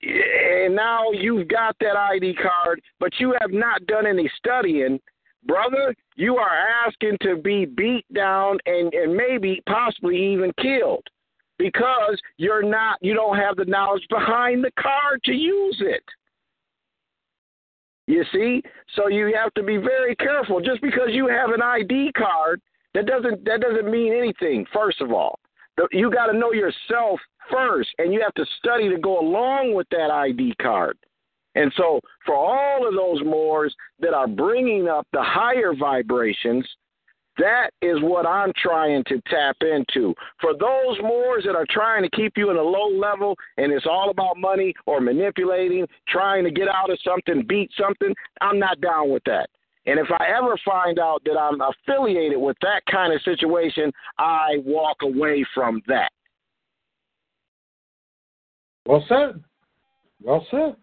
and 0.01 0.75
now 0.75 1.11
you've 1.11 1.47
got 1.47 1.75
that 1.79 1.95
ID 1.95 2.35
card, 2.35 2.81
but 2.99 3.11
you 3.19 3.35
have 3.41 3.51
not 3.51 3.85
done 3.87 4.05
any 4.05 4.29
studying, 4.37 4.99
brother, 5.45 5.95
you 6.15 6.37
are 6.37 6.51
asking 6.85 7.17
to 7.21 7.37
be 7.37 7.65
beat 7.65 8.05
down 8.13 8.57
and, 8.65 8.93
and 8.93 9.15
maybe 9.15 9.61
possibly 9.67 10.33
even 10.33 10.51
killed 10.61 11.05
because 11.57 12.19
you're 12.37 12.63
not 12.63 12.97
you 13.01 13.13
don't 13.13 13.37
have 13.37 13.55
the 13.55 13.65
knowledge 13.65 14.05
behind 14.09 14.63
the 14.63 14.71
card 14.79 15.23
to 15.23 15.33
use 15.33 15.77
it. 15.79 16.03
You 18.05 18.23
see? 18.31 18.61
So 18.95 19.09
you 19.09 19.35
have 19.35 19.53
to 19.55 19.63
be 19.63 19.77
very 19.77 20.15
careful. 20.15 20.61
Just 20.61 20.81
because 20.81 21.09
you 21.09 21.27
have 21.27 21.49
an 21.49 21.61
ID 21.61 22.11
card, 22.15 22.61
that 22.93 23.05
doesn't 23.05 23.43
that 23.45 23.61
doesn't 23.61 23.89
mean 23.89 24.13
anything, 24.13 24.65
first 24.73 25.01
of 25.01 25.11
all. 25.11 25.39
You 25.91 26.11
got 26.11 26.27
to 26.27 26.37
know 26.37 26.53
yourself 26.53 27.19
first, 27.51 27.89
and 27.97 28.13
you 28.13 28.21
have 28.21 28.33
to 28.35 28.45
study 28.59 28.89
to 28.89 28.97
go 28.97 29.19
along 29.19 29.73
with 29.73 29.87
that 29.91 30.11
ID 30.11 30.55
card. 30.61 30.97
And 31.55 31.71
so, 31.75 31.99
for 32.25 32.35
all 32.35 32.87
of 32.87 32.93
those 32.93 33.25
Moors 33.25 33.75
that 33.99 34.13
are 34.13 34.27
bringing 34.27 34.87
up 34.87 35.07
the 35.11 35.23
higher 35.23 35.73
vibrations, 35.73 36.67
that 37.37 37.69
is 37.81 37.97
what 38.01 38.25
I'm 38.25 38.51
trying 38.61 39.03
to 39.05 39.21
tap 39.27 39.57
into. 39.61 40.13
For 40.39 40.53
those 40.53 40.99
Moors 41.01 41.43
that 41.45 41.55
are 41.55 41.65
trying 41.69 42.03
to 42.03 42.09
keep 42.09 42.33
you 42.35 42.49
in 42.49 42.57
a 42.57 42.61
low 42.61 42.89
level 42.89 43.35
and 43.57 43.71
it's 43.71 43.85
all 43.85 44.09
about 44.09 44.37
money 44.37 44.73
or 44.85 44.99
manipulating, 44.99 45.87
trying 46.07 46.43
to 46.43 46.51
get 46.51 46.67
out 46.67 46.91
of 46.91 46.99
something, 47.03 47.45
beat 47.47 47.71
something, 47.79 48.13
I'm 48.41 48.59
not 48.59 48.81
down 48.81 49.11
with 49.11 49.23
that. 49.25 49.49
And 49.87 49.99
if 49.99 50.07
I 50.11 50.27
ever 50.37 50.57
find 50.65 50.99
out 50.99 51.21
that 51.23 51.37
I'm 51.39 51.61
affiliated 51.61 52.37
with 52.39 52.57
that 52.61 52.81
kind 52.91 53.13
of 53.13 53.21
situation, 53.21 53.91
I 54.19 54.57
walk 54.65 54.97
away 55.01 55.45
from 55.55 55.81
that. 55.87 56.11
Well 58.85 59.03
said. 59.07 59.41
Well 60.21 60.45
said. 60.51 60.75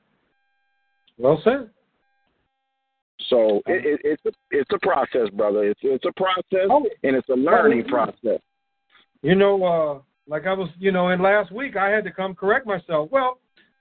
Well 1.18 1.40
said. 1.44 1.68
So 3.28 3.62
it, 3.66 3.84
it, 3.86 4.00
it's 4.04 4.22
a, 4.26 4.30
it's 4.50 4.70
a 4.72 4.78
process, 4.80 5.28
brother. 5.34 5.64
It's 5.64 5.80
it's 5.82 6.04
a 6.04 6.12
process 6.12 6.68
oh, 6.70 6.86
and 7.02 7.14
it's 7.14 7.28
a 7.28 7.34
learning 7.34 7.84
process. 7.84 8.40
You 9.22 9.34
know, 9.34 9.64
uh, 9.64 9.98
like 10.26 10.46
I 10.46 10.52
was, 10.52 10.68
you 10.78 10.92
know, 10.92 11.10
in 11.10 11.22
last 11.22 11.52
week 11.52 11.76
I 11.76 11.88
had 11.88 12.04
to 12.04 12.10
come 12.10 12.34
correct 12.34 12.66
myself. 12.66 13.10
Well, 13.10 13.38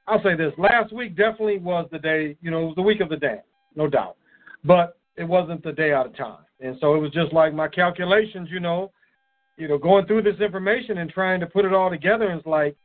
I'll 0.07 0.23
say 0.23 0.35
this: 0.35 0.53
last 0.57 0.93
week 0.93 1.15
definitely 1.15 1.59
was 1.59 1.87
the 1.91 1.99
day. 1.99 2.37
You 2.41 2.51
know, 2.51 2.63
it 2.63 2.65
was 2.67 2.75
the 2.75 2.81
week 2.81 3.01
of 3.01 3.09
the 3.09 3.17
day, 3.17 3.39
no 3.75 3.87
doubt. 3.87 4.15
But 4.63 4.97
it 5.15 5.23
wasn't 5.23 5.63
the 5.63 5.71
day 5.71 5.93
out 5.93 6.05
of 6.05 6.15
time. 6.15 6.45
And 6.59 6.77
so 6.79 6.95
it 6.95 6.99
was 6.99 7.11
just 7.11 7.33
like 7.33 7.53
my 7.53 7.67
calculations, 7.67 8.49
you 8.51 8.59
know, 8.59 8.91
you 9.57 9.67
know, 9.67 9.77
going 9.77 10.05
through 10.07 10.23
this 10.23 10.39
information 10.39 10.97
and 10.97 11.09
trying 11.09 11.39
to 11.39 11.45
put 11.45 11.65
it 11.65 11.73
all 11.73 11.89
together 11.89 12.33
is 12.33 12.41
like 12.45 12.75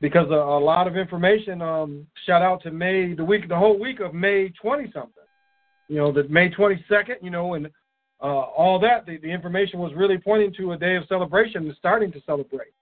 because 0.00 0.28
a, 0.30 0.34
a 0.34 0.60
lot 0.60 0.86
of 0.86 0.96
information. 0.96 1.62
Um, 1.62 2.06
shout 2.26 2.42
out 2.42 2.62
to 2.64 2.70
May 2.70 3.14
the 3.14 3.24
week, 3.24 3.48
the 3.48 3.56
whole 3.56 3.78
week 3.78 4.00
of 4.00 4.12
May 4.12 4.50
twenty 4.50 4.90
something. 4.92 5.24
You 5.88 5.96
know, 5.96 6.12
the 6.12 6.24
May 6.24 6.50
twenty 6.50 6.84
second. 6.88 7.16
You 7.22 7.30
know, 7.30 7.54
and 7.54 7.66
uh, 8.20 8.26
all 8.26 8.78
that. 8.80 9.06
The, 9.06 9.16
the 9.18 9.30
information 9.30 9.78
was 9.78 9.92
really 9.94 10.18
pointing 10.18 10.52
to 10.58 10.72
a 10.72 10.76
day 10.76 10.96
of 10.96 11.04
celebration 11.08 11.66
and 11.66 11.76
starting 11.78 12.12
to 12.12 12.20
celebrate. 12.26 12.74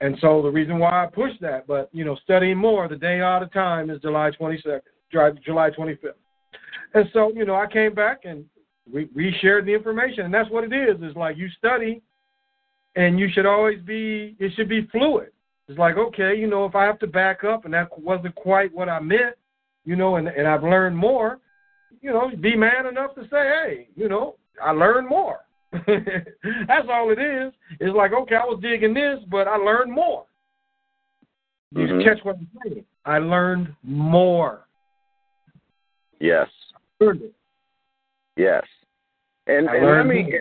And 0.00 0.16
so 0.20 0.42
the 0.42 0.50
reason 0.50 0.78
why 0.78 1.04
I 1.04 1.06
pushed 1.06 1.40
that, 1.40 1.66
but 1.66 1.88
you 1.92 2.04
know, 2.04 2.16
studying 2.22 2.58
more, 2.58 2.86
the 2.88 2.96
day 2.96 3.20
out 3.20 3.42
of 3.42 3.52
time 3.52 3.90
is 3.90 4.00
July 4.00 4.30
twenty 4.30 4.58
second, 4.58 5.40
July 5.44 5.70
twenty 5.70 5.96
fifth. 5.96 6.21
And 6.94 7.08
so, 7.12 7.32
you 7.34 7.44
know, 7.44 7.54
I 7.54 7.66
came 7.66 7.94
back 7.94 8.20
and 8.24 8.44
we, 8.90 9.08
we 9.14 9.34
shared 9.40 9.66
the 9.66 9.74
information. 9.74 10.24
And 10.24 10.34
that's 10.34 10.50
what 10.50 10.64
it 10.64 10.72
is. 10.72 10.96
It's 11.00 11.16
like 11.16 11.36
you 11.36 11.48
study 11.58 12.02
and 12.96 13.18
you 13.18 13.28
should 13.32 13.46
always 13.46 13.80
be, 13.80 14.36
it 14.38 14.52
should 14.54 14.68
be 14.68 14.86
fluid. 14.92 15.30
It's 15.68 15.78
like, 15.78 15.96
okay, 15.96 16.36
you 16.36 16.48
know, 16.48 16.64
if 16.64 16.74
I 16.74 16.84
have 16.84 16.98
to 17.00 17.06
back 17.06 17.44
up 17.44 17.64
and 17.64 17.72
that 17.72 17.98
wasn't 17.98 18.34
quite 18.34 18.74
what 18.74 18.88
I 18.88 19.00
meant, 19.00 19.36
you 19.84 19.96
know, 19.96 20.16
and, 20.16 20.28
and 20.28 20.46
I've 20.46 20.62
learned 20.62 20.96
more, 20.96 21.38
you 22.00 22.10
know, 22.10 22.30
be 22.40 22.56
man 22.56 22.86
enough 22.86 23.14
to 23.14 23.22
say, 23.22 23.28
hey, 23.30 23.88
you 23.94 24.08
know, 24.08 24.36
I 24.62 24.72
learned 24.72 25.08
more. 25.08 25.40
That's 25.72 26.88
all 26.90 27.10
it 27.10 27.18
is. 27.18 27.52
It's 27.80 27.96
like, 27.96 28.12
okay, 28.12 28.34
I 28.34 28.44
was 28.44 28.60
digging 28.60 28.92
this, 28.92 29.18
but 29.30 29.48
I 29.48 29.56
learned 29.56 29.92
more. 29.92 30.26
You 31.74 31.86
mm-hmm. 31.86 32.06
catch 32.06 32.22
what 32.24 32.36
I'm 32.36 32.48
saying? 32.64 32.84
I 33.06 33.18
learned 33.18 33.74
more. 33.82 34.66
Yes. 36.20 36.48
Yes. 38.36 38.64
And, 39.46 39.68
and 39.68 39.86
let 39.86 40.06
me 40.06 40.32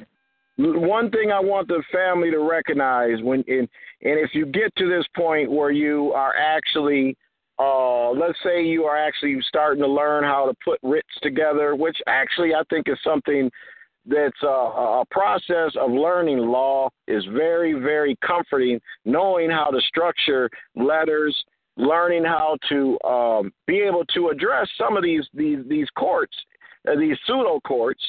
one 0.58 1.10
thing 1.10 1.32
I 1.32 1.40
want 1.40 1.68
the 1.68 1.82
family 1.92 2.30
to 2.32 2.40
recognize 2.40 3.22
when 3.22 3.44
and 3.48 3.68
and 4.04 4.20
if 4.20 4.32
you 4.34 4.46
get 4.46 4.76
to 4.78 4.90
this 4.90 5.06
point 5.16 5.52
where 5.52 5.72
you 5.72 6.12
are 6.14 6.36
actually 6.36 7.18
uh, 7.60 8.10
let's 8.12 8.38
say 8.44 8.64
you 8.64 8.84
are 8.86 8.98
actually 8.98 9.38
starting 9.48 9.84
to 9.84 9.90
learn 9.90 10.24
how 10.24 10.46
to 10.46 10.54
put 10.64 10.80
writs 10.82 11.10
together, 11.22 11.76
which 11.76 11.98
actually 12.08 12.54
I 12.54 12.64
think 12.70 12.88
is 12.90 12.98
something 13.04 13.52
that's 14.06 14.42
a, 14.42 14.48
a 14.48 15.04
process 15.12 15.72
of 15.80 15.92
learning 15.92 16.40
law 16.40 16.90
is 17.08 17.24
very, 17.34 17.74
very 17.74 18.18
comforting, 18.26 18.80
knowing 19.06 19.52
how 19.52 19.66
to 19.66 19.80
structure 19.82 20.50
letters, 20.76 21.36
learning 21.78 22.24
how 22.24 22.58
to 22.70 22.98
um, 23.08 23.54
be 23.68 23.82
able 23.82 24.06
to 24.06 24.30
address 24.30 24.68
some 24.76 24.98
of 24.98 25.04
these 25.04 25.28
these 25.34 25.60
these 25.68 25.88
courts 25.96 26.36
uh, 26.36 26.51
these 26.98 27.18
pseudo 27.26 27.60
courts, 27.62 28.02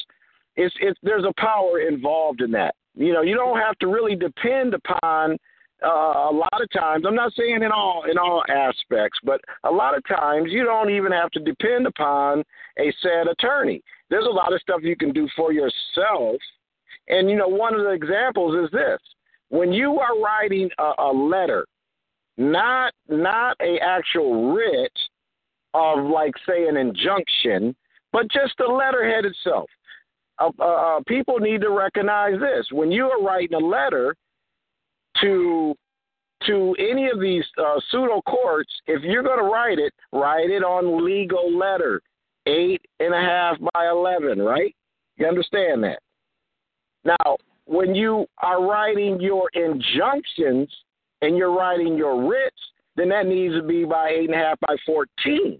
it's, 0.55 0.73
it's, 0.79 0.99
there's 1.03 1.25
a 1.25 1.33
power 1.39 1.79
involved 1.79 2.41
in 2.41 2.51
that. 2.51 2.75
You 2.95 3.13
know, 3.13 3.21
you 3.21 3.35
don't 3.35 3.59
have 3.59 3.77
to 3.79 3.87
really 3.87 4.15
depend 4.15 4.73
upon 4.73 5.37
uh, 5.83 6.29
a 6.29 6.33
lot 6.33 6.61
of 6.61 6.69
times. 6.71 7.05
I'm 7.07 7.15
not 7.15 7.33
saying 7.33 7.61
in 7.63 7.71
all 7.71 8.03
in 8.09 8.17
all 8.17 8.43
aspects, 8.49 9.19
but 9.23 9.41
a 9.63 9.71
lot 9.71 9.97
of 9.97 10.03
times 10.07 10.49
you 10.51 10.63
don't 10.63 10.89
even 10.89 11.11
have 11.11 11.29
to 11.31 11.39
depend 11.39 11.87
upon 11.87 12.43
a 12.79 12.93
said 13.01 13.27
attorney. 13.27 13.81
There's 14.09 14.25
a 14.25 14.29
lot 14.29 14.53
of 14.53 14.61
stuff 14.61 14.81
you 14.83 14.95
can 14.95 15.11
do 15.11 15.27
for 15.35 15.51
yourself. 15.51 16.37
And 17.09 17.29
you 17.29 17.35
know, 17.35 17.47
one 17.47 17.73
of 17.73 17.81
the 17.81 17.91
examples 17.91 18.63
is 18.63 18.71
this: 18.71 18.99
when 19.49 19.73
you 19.73 19.99
are 19.99 20.19
writing 20.19 20.69
a, 20.79 20.93
a 20.99 21.11
letter, 21.11 21.65
not 22.37 22.93
not 23.09 23.57
a 23.59 23.77
actual 23.79 24.53
writ 24.53 24.93
of 25.73 26.05
like 26.05 26.33
say 26.47 26.67
an 26.67 26.77
injunction, 26.77 27.75
but 28.13 28.31
just 28.31 28.53
the 28.57 28.65
letterhead 28.65 29.25
itself. 29.25 29.69
Uh, 30.39 30.51
uh, 30.59 30.63
uh, 30.63 30.99
people 31.07 31.39
need 31.39 31.61
to 31.61 31.69
recognize 31.71 32.39
this. 32.39 32.65
When 32.71 32.91
you 32.91 33.05
are 33.05 33.21
writing 33.21 33.55
a 33.55 33.65
letter 33.65 34.15
to 35.21 35.75
to 36.47 36.75
any 36.77 37.09
of 37.09 37.19
these 37.19 37.45
uh, 37.57 37.79
pseudo 37.89 38.21
courts, 38.21 38.71
if 38.87 39.01
you're 39.03 39.23
going 39.23 39.39
to 39.39 39.45
write 39.45 39.79
it, 39.79 39.93
write 40.11 40.49
it 40.49 40.61
on 40.61 41.05
legal 41.05 41.57
letter, 41.57 42.01
eight 42.47 42.81
and 42.99 43.13
a 43.13 43.19
half 43.19 43.57
by 43.73 43.87
eleven, 43.89 44.41
right? 44.41 44.75
You 45.17 45.27
understand 45.27 45.83
that? 45.83 45.99
Now, 47.05 47.37
when 47.65 47.93
you 47.95 48.25
are 48.39 48.65
writing 48.65 49.21
your 49.21 49.49
injunctions 49.53 50.69
and 51.21 51.37
you're 51.37 51.55
writing 51.55 51.95
your 51.97 52.27
writs, 52.29 52.57
then 52.95 53.09
that 53.09 53.27
needs 53.27 53.53
to 53.55 53.63
be 53.63 53.85
by 53.85 54.09
eight 54.09 54.29
and 54.29 54.35
a 54.35 54.43
half 54.43 54.59
by 54.61 54.75
fourteen. 54.85 55.59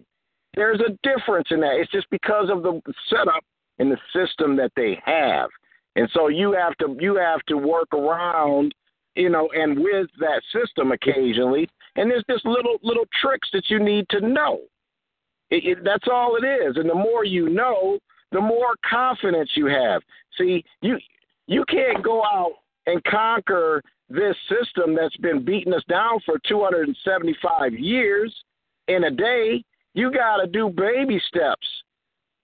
There's 0.55 0.79
a 0.81 0.97
difference 1.01 1.47
in 1.51 1.59
that. 1.61 1.77
It's 1.79 1.91
just 1.91 2.09
because 2.09 2.49
of 2.49 2.63
the 2.63 2.81
setup 3.09 3.43
and 3.79 3.91
the 3.91 3.97
system 4.13 4.55
that 4.57 4.71
they 4.75 4.99
have. 5.03 5.49
And 5.95 6.09
so 6.13 6.27
you 6.27 6.53
have 6.53 6.75
to 6.77 6.95
you 6.99 7.15
have 7.15 7.41
to 7.47 7.57
work 7.57 7.93
around, 7.93 8.73
you 9.15 9.29
know, 9.29 9.49
and 9.53 9.79
with 9.79 10.07
that 10.19 10.41
system 10.51 10.91
occasionally. 10.91 11.67
And 11.95 12.09
there's 12.09 12.23
just 12.29 12.45
little 12.45 12.77
little 12.81 13.05
tricks 13.21 13.49
that 13.53 13.69
you 13.69 13.79
need 13.79 14.07
to 14.09 14.21
know. 14.21 14.61
It, 15.49 15.65
it, 15.65 15.83
that's 15.83 16.07
all 16.11 16.35
it 16.35 16.45
is. 16.45 16.77
And 16.77 16.89
the 16.89 16.95
more 16.95 17.25
you 17.25 17.49
know, 17.49 17.99
the 18.31 18.41
more 18.41 18.75
confidence 18.89 19.51
you 19.55 19.67
have. 19.67 20.01
See, 20.37 20.63
you 20.81 20.97
you 21.47 21.63
can't 21.69 22.03
go 22.03 22.23
out 22.23 22.53
and 22.87 23.03
conquer 23.03 23.81
this 24.09 24.35
system 24.49 24.95
that's 24.95 25.15
been 25.17 25.43
beating 25.43 25.73
us 25.73 25.83
down 25.87 26.19
for 26.25 26.39
275 26.47 27.73
years 27.73 28.33
in 28.87 29.05
a 29.05 29.11
day. 29.11 29.63
You 29.93 30.11
got 30.11 30.37
to 30.37 30.47
do 30.47 30.69
baby 30.69 31.21
steps. 31.27 31.67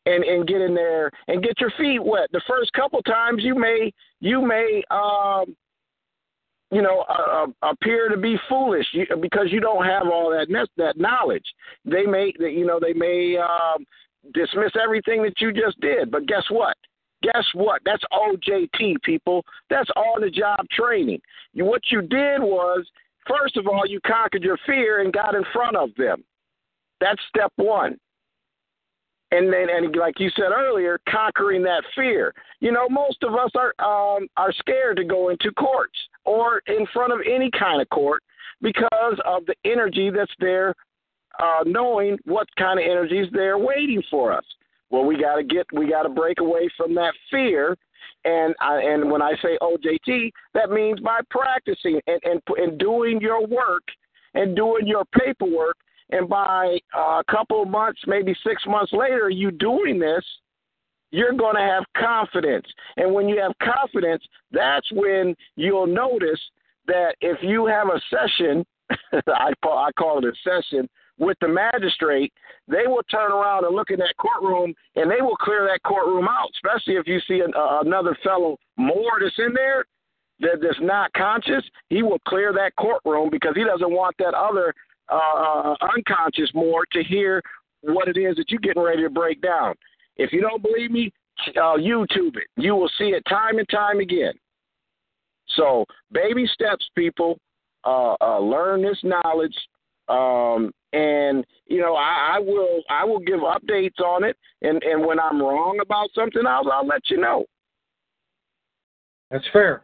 and 0.06 0.24
and 0.24 0.47
get 0.47 0.62
in 0.62 0.74
there 0.74 1.12
and 1.28 1.43
get 1.43 1.60
your 1.60 1.72
feet 1.78 2.00
wet. 2.04 2.30
The 2.32 2.41
first 2.47 2.72
couple 2.74 3.02
times 3.02 3.43
you 3.43 3.56
may 3.56 3.91
you 4.20 4.41
may 4.41 4.82
um, 4.89 5.56
you 6.72 6.82
know 6.82 7.06
uh, 7.10 7.47
uh 7.64 7.70
appear 7.70 8.10
to 8.10 8.18
be 8.18 8.38
foolish 8.47 8.88
because 9.22 9.47
you 9.50 9.60
don't 9.60 9.86
have 9.86 10.08
all 10.08 10.30
that 10.32 10.47
that 10.78 10.97
knowledge. 10.97 11.45
They 11.86 12.06
may 12.06 12.34
you 12.39 12.66
know 12.66 12.80
they 12.80 12.93
may 12.93 13.38
um, 13.38 13.86
dismiss 14.34 14.72
everything 14.82 15.22
that 15.24 15.39
you 15.39 15.52
just 15.52 15.80
did, 15.82 16.12
but 16.12 16.28
guess 16.28 16.43
what? 16.50 16.78
Guess 17.22 17.45
what? 17.54 17.82
That's 17.86 18.04
OJT, 18.14 19.02
people. 19.04 19.43
That's 19.70 19.89
on 19.95 20.22
the 20.22 20.30
job 20.30 20.66
training. 20.72 21.20
You, 21.54 21.66
what 21.66 21.82
you 21.91 22.02
did 22.02 22.41
was, 22.41 22.86
first 23.28 23.58
of 23.58 23.68
all, 23.68 23.86
you 23.86 24.00
conquered 24.08 24.43
your 24.43 24.58
fear 24.66 25.02
and 25.02 25.12
got 25.12 25.36
in 25.36 25.43
front 25.52 25.76
of 25.76 25.89
them. 25.97 26.24
That's 27.00 27.22
step 27.30 27.52
one. 27.56 27.97
And 29.32 29.54
then, 29.54 29.68
and 29.70 29.95
like 29.95 30.20
you 30.20 30.30
said 30.36 30.52
earlier, 30.56 31.00
conquering 31.08 31.62
that 31.64 31.84
fear. 31.95 32.34
You 32.62 32.72
know, 32.72 32.89
most 32.89 33.22
of 33.22 33.36
us 33.36 33.52
are 33.56 33.74
um, 33.80 34.28
are 34.38 34.52
scared 34.54 34.97
to 34.97 35.04
go 35.04 35.30
into 35.30 35.52
courts 35.52 35.97
or 36.26 36.62
in 36.66 36.88
front 36.93 37.14
of 37.14 37.20
any 37.32 37.52
kind 37.52 37.80
of 37.82 37.88
court 37.89 38.24
because 38.62 39.20
of 39.26 39.45
the 39.45 39.56
energy 39.66 40.10
that's 40.10 40.32
there, 40.39 40.74
uh, 41.39 41.64
knowing 41.66 42.18
what 42.26 42.47
kind 42.58 42.80
of 42.80 42.86
energy 42.89 43.20
is 43.20 43.28
there 43.32 43.58
waiting 43.58 44.02
for 44.10 44.34
us. 44.34 44.43
Well, 44.89 45.06
we 45.06 45.22
got 45.22 45.36
to 45.36 45.43
get, 45.43 45.68
we 45.74 45.89
got 45.89 46.04
to 46.04 46.10
break 46.10 46.39
away 46.39 46.68
from 46.76 46.95
that 46.95 47.14
fear. 47.30 47.78
And 48.26 48.56
I, 48.60 48.82
and 48.82 49.10
when 49.10 49.22
I 49.22 49.34
say 49.41 49.58
OJT, 49.62 50.32
that 50.54 50.72
means 50.72 51.00
by 51.00 51.20
practicing 51.30 52.02
and, 52.08 52.20
and 52.24 52.41
and 52.58 52.78
doing 52.78 53.22
your 53.22 53.45
work 53.45 53.84
and 54.34 54.56
doing 54.56 54.88
your 54.88 55.06
paperwork. 55.18 55.78
And 56.12 56.28
by 56.28 56.80
uh, 56.97 57.22
a 57.22 57.24
couple 57.30 57.62
of 57.62 57.70
months, 57.70 58.01
maybe 58.07 58.36
six 58.45 58.64
months 58.68 58.91
later, 58.93 59.30
you 59.30 59.51
doing 59.51 59.99
this, 59.99 60.24
you're 61.12 61.34
going 61.34 61.55
to 61.55 61.62
have 61.62 61.84
confidence. 61.97 62.66
And 62.97 63.14
when 63.14 63.28
you 63.28 63.39
have 63.39 63.53
confidence, 63.62 64.24
that's 64.51 64.88
when 64.91 65.36
you'll 65.55 65.88
notice 65.88 66.39
that 66.88 67.16
if 67.22 67.38
you 67.41 67.66
have 67.68 67.88
a 67.88 68.01
session, 68.10 68.66
I 69.28 69.53
call 69.64 69.78
I 69.78 69.91
call 69.91 70.18
it 70.20 70.26
a 70.26 70.34
session 70.43 70.89
with 71.20 71.38
the 71.41 71.47
magistrate, 71.47 72.34
they 72.68 72.88
will 72.88 73.03
turn 73.12 73.32
around 73.32 73.66
and 73.66 73.76
look 73.76 73.89
in 73.91 73.99
that 73.99 74.16
courtroom 74.18 74.74
and 74.95 75.12
they 75.12 75.22
will 75.22 75.36
clear 75.36 75.68
that 75.68 75.84
courtroom 75.84 76.28
out, 76.28 76.49
especially 76.55 76.95
if 76.95 77.07
you 77.07 77.20
see 77.28 77.41
an, 77.41 77.51
uh, 77.55 77.82
another 77.82 78.18
fellow 78.24 78.57
Moor 78.78 79.20
that's 79.22 79.38
in 79.38 79.53
there 79.53 79.86
that, 80.39 80.60
that's 80.62 80.80
not 80.82 81.12
conscious. 81.14 81.64
He 81.89 82.01
will 82.03 82.20
clear 82.28 82.53
that 82.53 82.76
courtroom 82.78 83.30
because 83.30 83.53
he 83.55 83.64
doesn't 83.64 83.91
want 83.91 84.16
that 84.20 84.34
other 84.34 84.74
uh, 85.12 85.76
unconscious 85.95 86.51
Moor 86.53 86.86
to 86.91 87.03
hear 87.03 87.41
what 87.82 88.07
it 88.07 88.18
is 88.18 88.36
that 88.36 88.49
you're 88.49 88.60
getting 88.60 88.84
ready 88.84 89.03
to 89.03 89.10
break 89.10 89.41
down. 89.41 89.76
If 90.18 90.34
you 90.34 90.41
don't 90.41 90.62
believe 90.62 90.91
me, 90.91 91.12
uh, 91.55 91.78
YouTube 91.78 92.36
it. 92.36 92.47
You 92.57 92.76
will 92.76 92.91
see 92.97 93.10
it 93.10 93.24
time 93.30 93.57
and 93.57 93.70
time 93.70 93.99
again. 93.99 94.34
So, 95.55 95.86
baby 96.12 96.47
steps, 96.53 96.89
people. 96.95 97.39
Uh, 97.86 98.16
uh, 98.20 98.39
learn 98.39 98.82
this 98.82 98.99
knowledge. 99.03 99.55
Um, 100.10 100.72
and 100.91 101.45
you 101.68 101.82
know 101.82 101.95
I, 101.95 102.36
I 102.36 102.39
will 102.39 102.82
I 102.89 103.05
will 103.05 103.20
give 103.20 103.39
updates 103.39 103.99
on 104.03 104.24
it, 104.24 104.36
and 104.62 104.82
and 104.84 105.05
when 105.05 105.20
I'm 105.20 105.41
wrong 105.41 105.80
about 105.82 106.10
something, 106.16 106.43
I'll 106.47 106.70
I'll 106.72 106.86
let 106.86 107.10
you 107.10 107.18
know. 107.18 107.45
That's 109.30 109.45
fair. 109.53 109.84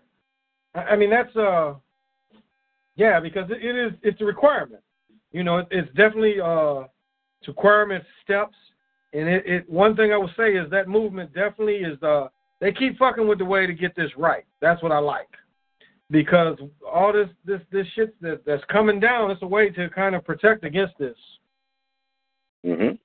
I 0.73 0.95
mean 0.95 1.09
that's 1.09 1.36
uh 1.36 1.76
yeah 2.95 3.19
because 3.19 3.49
it 3.49 3.76
is 3.76 3.93
it's 4.01 4.19
a 4.21 4.26
requirement. 4.26 4.82
You 5.36 5.44
know 5.44 5.58
it, 5.58 5.68
it's 5.70 5.90
definitely 5.90 6.40
uh 6.40 6.86
it's 7.42 7.50
requirement 7.50 8.06
steps, 8.24 8.56
and 9.12 9.28
it, 9.28 9.46
it 9.46 9.70
one 9.70 9.94
thing 9.94 10.14
I 10.14 10.18
will 10.18 10.32
say 10.38 10.54
is 10.54 10.72
that 10.72 10.88
movement 10.88 11.34
definitely 11.34 11.80
is 11.80 12.02
uh 12.02 12.30
they 12.62 12.72
keep 12.72 12.98
fucking 12.98 13.28
with 13.28 13.40
the 13.40 13.46
way 13.46 13.68
to 13.68 13.74
get 13.74 13.98
this 13.98 14.12
right. 14.18 14.46
That's 14.62 14.82
what 14.82 14.94
I 14.94 15.00
like 15.00 15.28
because 16.10 16.58
all 16.90 17.12
this 17.12 17.28
this 17.44 17.60
this 17.70 17.86
shit 17.96 18.20
that 18.22 18.46
that's 18.46 18.64
coming 18.72 19.02
down, 19.02 19.30
it's 19.30 19.42
a 19.42 19.48
way 19.48 19.70
to 19.72 19.90
kind 19.90 20.16
of 20.16 20.24
protect 20.24 20.64
against 20.64 20.98
this. 20.98 21.18
Mm-hmm. 22.66 22.96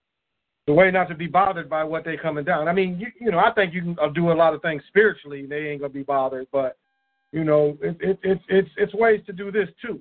The 0.68 0.72
way 0.72 0.92
not 0.92 1.08
to 1.08 1.16
be 1.16 1.26
bothered 1.26 1.68
by 1.68 1.82
what 1.82 2.04
they 2.04 2.16
coming 2.16 2.44
down. 2.44 2.68
I 2.68 2.72
mean, 2.72 2.96
you, 3.00 3.08
you 3.20 3.32
know, 3.32 3.40
I 3.40 3.50
think 3.54 3.74
you 3.74 3.82
can 3.82 3.96
uh, 4.00 4.10
do 4.10 4.30
a 4.30 4.34
lot 4.34 4.54
of 4.54 4.62
things 4.62 4.84
spiritually. 4.86 5.46
They 5.46 5.66
ain't 5.66 5.80
gonna 5.80 5.92
be 5.92 6.04
bothered, 6.04 6.46
but 6.52 6.78
you 7.32 7.42
know, 7.42 7.76
it, 7.82 7.96
it, 8.00 8.18
it's 8.22 8.42
it's 8.48 8.70
it's 8.76 8.94
ways 8.94 9.20
to 9.26 9.32
do 9.32 9.50
this 9.50 9.68
too, 9.82 10.00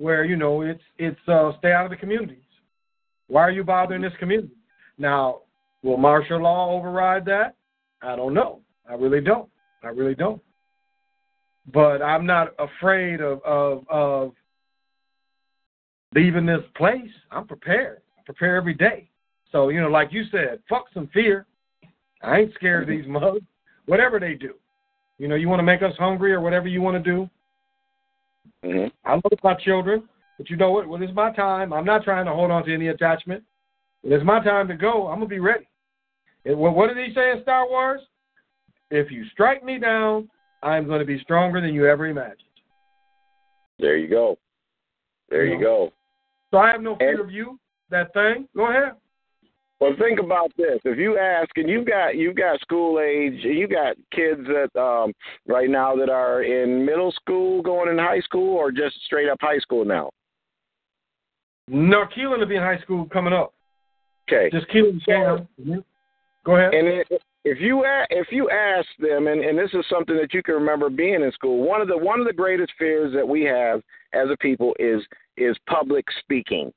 where 0.00 0.24
you 0.24 0.36
know 0.36 0.62
it's 0.62 0.82
it's 0.98 1.28
uh, 1.28 1.52
stay 1.58 1.72
out 1.72 1.84
of 1.84 1.90
the 1.90 1.96
communities. 1.96 2.38
Why 3.28 3.42
are 3.42 3.50
you 3.50 3.62
bothering 3.62 4.02
this 4.02 4.12
community? 4.18 4.54
Now, 4.98 5.42
will 5.82 5.96
martial 5.96 6.42
law 6.42 6.76
override 6.76 7.24
that? 7.26 7.54
I 8.02 8.16
don't 8.16 8.34
know. 8.34 8.60
I 8.88 8.94
really 8.94 9.20
don't. 9.20 9.48
I 9.82 9.88
really 9.88 10.14
don't 10.14 10.42
but 11.72 12.02
I'm 12.02 12.26
not 12.26 12.54
afraid 12.58 13.20
of 13.20 13.42
of 13.42 13.84
of 13.88 14.32
leaving 16.14 16.46
this 16.46 16.62
place. 16.76 17.10
I'm 17.30 17.46
prepared. 17.46 18.02
I 18.18 18.22
prepare 18.24 18.56
every 18.56 18.74
day. 18.74 19.08
So 19.52 19.68
you 19.68 19.80
know, 19.80 19.88
like 19.88 20.12
you 20.12 20.24
said, 20.30 20.60
fuck 20.68 20.86
some 20.92 21.08
fear. 21.12 21.46
I 22.22 22.38
ain't 22.40 22.54
scared 22.54 22.82
of 22.82 22.88
these 22.88 23.06
mugs. 23.08 23.44
Whatever 23.86 24.20
they 24.20 24.34
do, 24.34 24.54
you 25.18 25.26
know, 25.26 25.34
you 25.34 25.48
want 25.48 25.60
to 25.60 25.64
make 25.64 25.82
us 25.82 25.94
hungry 25.98 26.32
or 26.32 26.40
whatever 26.40 26.68
you 26.68 26.80
want 26.80 27.02
to 27.02 27.10
do. 27.10 27.28
Mm-hmm. 28.64 28.88
I 29.04 29.14
love 29.14 29.38
my 29.42 29.54
children, 29.54 30.08
but 30.38 30.50
you 30.50 30.56
know 30.56 30.70
what? 30.70 30.88
When 30.88 31.02
it's 31.02 31.14
my 31.14 31.32
time, 31.32 31.72
I'm 31.72 31.84
not 31.84 32.04
trying 32.04 32.26
to 32.26 32.32
hold 32.32 32.50
on 32.50 32.64
to 32.64 32.74
any 32.74 32.88
attachment. 32.88 33.42
When 34.02 34.12
it's 34.12 34.24
my 34.24 34.42
time 34.42 34.68
to 34.68 34.74
go, 34.74 35.08
I'm 35.08 35.18
gonna 35.18 35.26
be 35.26 35.38
ready. 35.38 35.68
And 36.44 36.58
what 36.58 36.88
did 36.88 36.96
he 36.96 37.14
say 37.14 37.32
in 37.32 37.42
Star 37.42 37.68
Wars? 37.68 38.00
If 38.90 39.10
you 39.10 39.24
strike 39.32 39.62
me 39.62 39.78
down, 39.78 40.28
I'm 40.62 40.86
going 40.86 41.00
to 41.00 41.04
be 41.04 41.20
stronger 41.20 41.60
than 41.60 41.74
you 41.74 41.86
ever 41.86 42.06
imagined. 42.06 42.38
There 43.78 43.96
you 43.96 44.08
go. 44.08 44.38
There 45.28 45.46
you, 45.46 45.60
go. 45.60 45.92
So 46.50 46.58
I 46.58 46.72
have 46.72 46.82
no 46.82 46.96
fear 46.96 47.12
and, 47.12 47.20
of 47.20 47.30
you. 47.30 47.58
That 47.90 48.12
thing. 48.12 48.48
Go 48.56 48.68
ahead. 48.70 48.92
Well, 49.80 49.94
think 49.98 50.20
about 50.20 50.52
this. 50.58 50.78
If 50.84 50.98
you 50.98 51.16
ask, 51.18 51.48
and 51.56 51.68
you've 51.68 51.86
got 51.86 52.14
you've 52.14 52.36
got 52.36 52.60
school 52.60 53.00
age, 53.00 53.42
you 53.42 53.66
got 53.66 53.96
kids 54.12 54.40
that 54.46 54.78
um, 54.78 55.12
right 55.48 55.70
now 55.70 55.96
that 55.96 56.10
are 56.10 56.42
in 56.42 56.84
middle 56.84 57.12
school, 57.12 57.62
going 57.62 57.88
in 57.88 57.96
high 57.96 58.20
school, 58.20 58.56
or 58.56 58.70
just 58.70 58.96
straight 59.06 59.30
up 59.30 59.38
high 59.40 59.58
school 59.58 59.86
now. 59.86 60.10
No, 61.66 62.04
Keelan 62.14 62.40
will 62.40 62.46
be 62.46 62.56
in 62.56 62.62
high 62.62 62.80
school 62.80 63.06
coming 63.06 63.32
up. 63.32 63.54
Okay. 64.28 64.50
Just 64.52 64.68
Keelan. 64.68 65.00
So, 65.06 65.82
Go 66.44 66.56
ahead. 66.56 66.74
And 66.74 66.88
it, 66.88 67.06
if 67.44 67.58
you 67.60 67.82
if 68.10 68.26
you 68.30 68.50
ask 68.50 68.86
them, 68.98 69.28
and, 69.28 69.42
and 69.42 69.58
this 69.58 69.70
is 69.72 69.84
something 69.88 70.16
that 70.16 70.34
you 70.34 70.42
can 70.42 70.56
remember 70.56 70.90
being 70.90 71.22
in 71.22 71.32
school, 71.32 71.66
one 71.66 71.80
of 71.80 71.88
the 71.88 71.96
one 71.96 72.20
of 72.20 72.26
the 72.26 72.32
greatest 72.34 72.72
fears 72.78 73.14
that 73.14 73.26
we 73.26 73.44
have 73.44 73.80
as 74.12 74.28
a 74.30 74.36
people 74.36 74.74
is 74.78 75.00
is 75.38 75.56
public 75.66 76.04
speaking, 76.20 76.70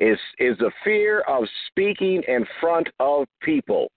is 0.00 0.18
is 0.38 0.56
the 0.58 0.72
fear 0.82 1.20
of 1.28 1.44
speaking 1.68 2.22
in 2.26 2.44
front 2.60 2.88
of 2.98 3.26
people. 3.42 3.92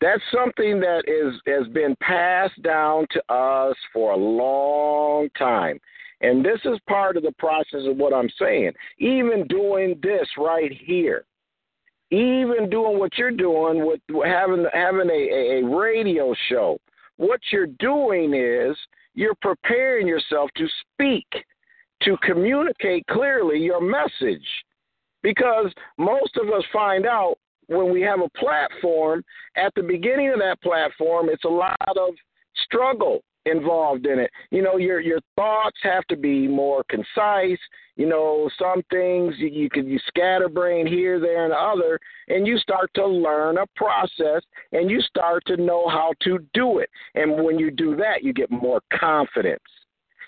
That's 0.00 0.22
something 0.32 0.80
that 0.80 1.02
is 1.06 1.40
has 1.46 1.66
been 1.72 1.94
passed 2.00 2.60
down 2.62 3.06
to 3.10 3.32
us 3.32 3.76
for 3.92 4.12
a 4.12 4.16
long 4.16 5.28
time. 5.36 5.78
And 6.22 6.44
this 6.44 6.60
is 6.64 6.78
part 6.88 7.16
of 7.16 7.24
the 7.24 7.34
process 7.38 7.80
of 7.84 7.96
what 7.96 8.14
I'm 8.14 8.30
saying. 8.38 8.72
Even 8.98 9.46
doing 9.48 9.98
this 10.02 10.28
right 10.38 10.72
here, 10.72 11.24
even 12.10 12.70
doing 12.70 12.98
what 12.98 13.18
you're 13.18 13.32
doing 13.32 13.84
with 13.84 14.00
having 14.24 14.66
having 14.72 15.10
a, 15.10 15.60
a 15.60 15.64
radio 15.64 16.32
show, 16.48 16.78
what 17.16 17.40
you're 17.50 17.66
doing 17.66 18.34
is 18.34 18.76
you're 19.14 19.36
preparing 19.42 20.06
yourself 20.06 20.50
to 20.56 20.66
speak, 20.94 21.26
to 22.02 22.16
communicate 22.22 23.06
clearly 23.08 23.58
your 23.58 23.80
message. 23.80 24.46
Because 25.22 25.72
most 25.98 26.36
of 26.36 26.48
us 26.48 26.64
find 26.72 27.06
out 27.06 27.36
when 27.66 27.92
we 27.92 28.00
have 28.02 28.20
a 28.20 28.38
platform, 28.38 29.24
at 29.56 29.72
the 29.74 29.82
beginning 29.82 30.30
of 30.30 30.38
that 30.40 30.60
platform, 30.62 31.28
it's 31.28 31.44
a 31.44 31.48
lot 31.48 31.76
of 31.96 32.14
struggle 32.64 33.22
involved 33.46 34.06
in 34.06 34.18
it. 34.18 34.30
You 34.50 34.62
know, 34.62 34.76
your 34.76 35.00
your 35.00 35.20
thoughts 35.36 35.78
have 35.82 36.04
to 36.06 36.16
be 36.16 36.46
more 36.46 36.84
concise. 36.88 37.58
You 37.96 38.06
know, 38.06 38.48
some 38.58 38.82
things 38.90 39.34
you, 39.38 39.48
you 39.48 39.70
could 39.70 39.86
you 39.86 39.98
scatterbrain 40.06 40.86
here, 40.86 41.20
there, 41.20 41.44
and 41.44 41.52
other, 41.52 41.98
and 42.28 42.46
you 42.46 42.58
start 42.58 42.90
to 42.94 43.06
learn 43.06 43.58
a 43.58 43.66
process, 43.76 44.42
and 44.72 44.90
you 44.90 45.00
start 45.02 45.44
to 45.46 45.56
know 45.56 45.88
how 45.88 46.12
to 46.22 46.38
do 46.54 46.78
it. 46.78 46.90
And 47.14 47.44
when 47.44 47.58
you 47.58 47.70
do 47.70 47.96
that, 47.96 48.22
you 48.22 48.32
get 48.32 48.50
more 48.50 48.80
confidence. 48.92 49.60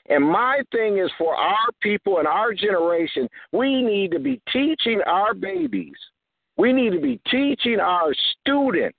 And 0.09 0.25
my 0.25 0.61
thing 0.71 0.99
is 0.99 1.11
for 1.17 1.35
our 1.35 1.69
people 1.81 2.19
and 2.19 2.27
our 2.27 2.53
generation, 2.53 3.29
we 3.53 3.83
need 3.83 4.11
to 4.13 4.19
be 4.19 4.41
teaching 4.53 5.01
our 5.07 5.35
babies. 5.35 5.97
We 6.57 6.73
need 6.73 6.91
to 6.93 7.01
be 7.01 7.21
teaching 7.31 7.81
our 7.81 8.15
students 8.41 8.99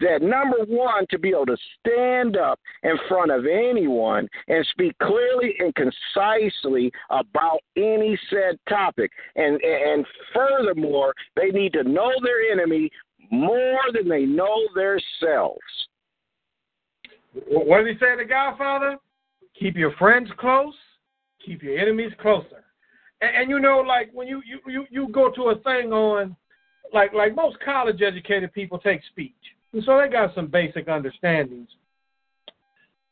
that 0.00 0.22
number 0.22 0.56
one, 0.66 1.06
to 1.10 1.18
be 1.18 1.28
able 1.28 1.46
to 1.46 1.56
stand 1.78 2.36
up 2.36 2.58
in 2.82 2.96
front 3.08 3.30
of 3.30 3.44
anyone 3.46 4.26
and 4.48 4.66
speak 4.70 4.96
clearly 4.98 5.54
and 5.58 5.74
concisely 5.74 6.90
about 7.10 7.60
any 7.76 8.18
said 8.30 8.58
topic. 8.68 9.10
And 9.36 9.60
and 9.62 10.06
furthermore, 10.34 11.12
they 11.36 11.50
need 11.50 11.72
to 11.74 11.84
know 11.84 12.10
their 12.22 12.50
enemy 12.52 12.90
more 13.30 13.80
than 13.92 14.08
they 14.08 14.24
know 14.24 14.56
themselves. 14.74 15.58
What 17.48 17.84
did 17.84 17.94
he 17.94 18.00
say, 18.00 18.16
The 18.16 18.24
Godfather? 18.24 18.96
Keep 19.60 19.76
your 19.76 19.92
friends 19.92 20.30
close, 20.38 20.74
keep 21.44 21.62
your 21.62 21.78
enemies 21.78 22.12
closer. 22.20 22.64
And, 23.20 23.36
and 23.36 23.50
you 23.50 23.60
know, 23.60 23.78
like 23.86 24.10
when 24.12 24.26
you, 24.26 24.42
you 24.46 24.58
you 24.66 24.86
you 24.90 25.08
go 25.08 25.30
to 25.30 25.50
a 25.50 25.58
thing 25.60 25.92
on, 25.92 26.34
like 26.92 27.12
like 27.12 27.34
most 27.36 27.58
college 27.64 28.00
educated 28.00 28.52
people 28.52 28.78
take 28.78 29.02
speech, 29.10 29.34
and 29.72 29.84
so 29.84 30.00
they 30.00 30.08
got 30.08 30.34
some 30.34 30.46
basic 30.46 30.88
understandings. 30.88 31.68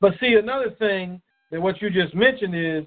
But 0.00 0.14
see, 0.20 0.34
another 0.34 0.70
thing 0.78 1.20
that 1.50 1.60
what 1.60 1.82
you 1.82 1.90
just 1.90 2.14
mentioned 2.14 2.54
is 2.54 2.84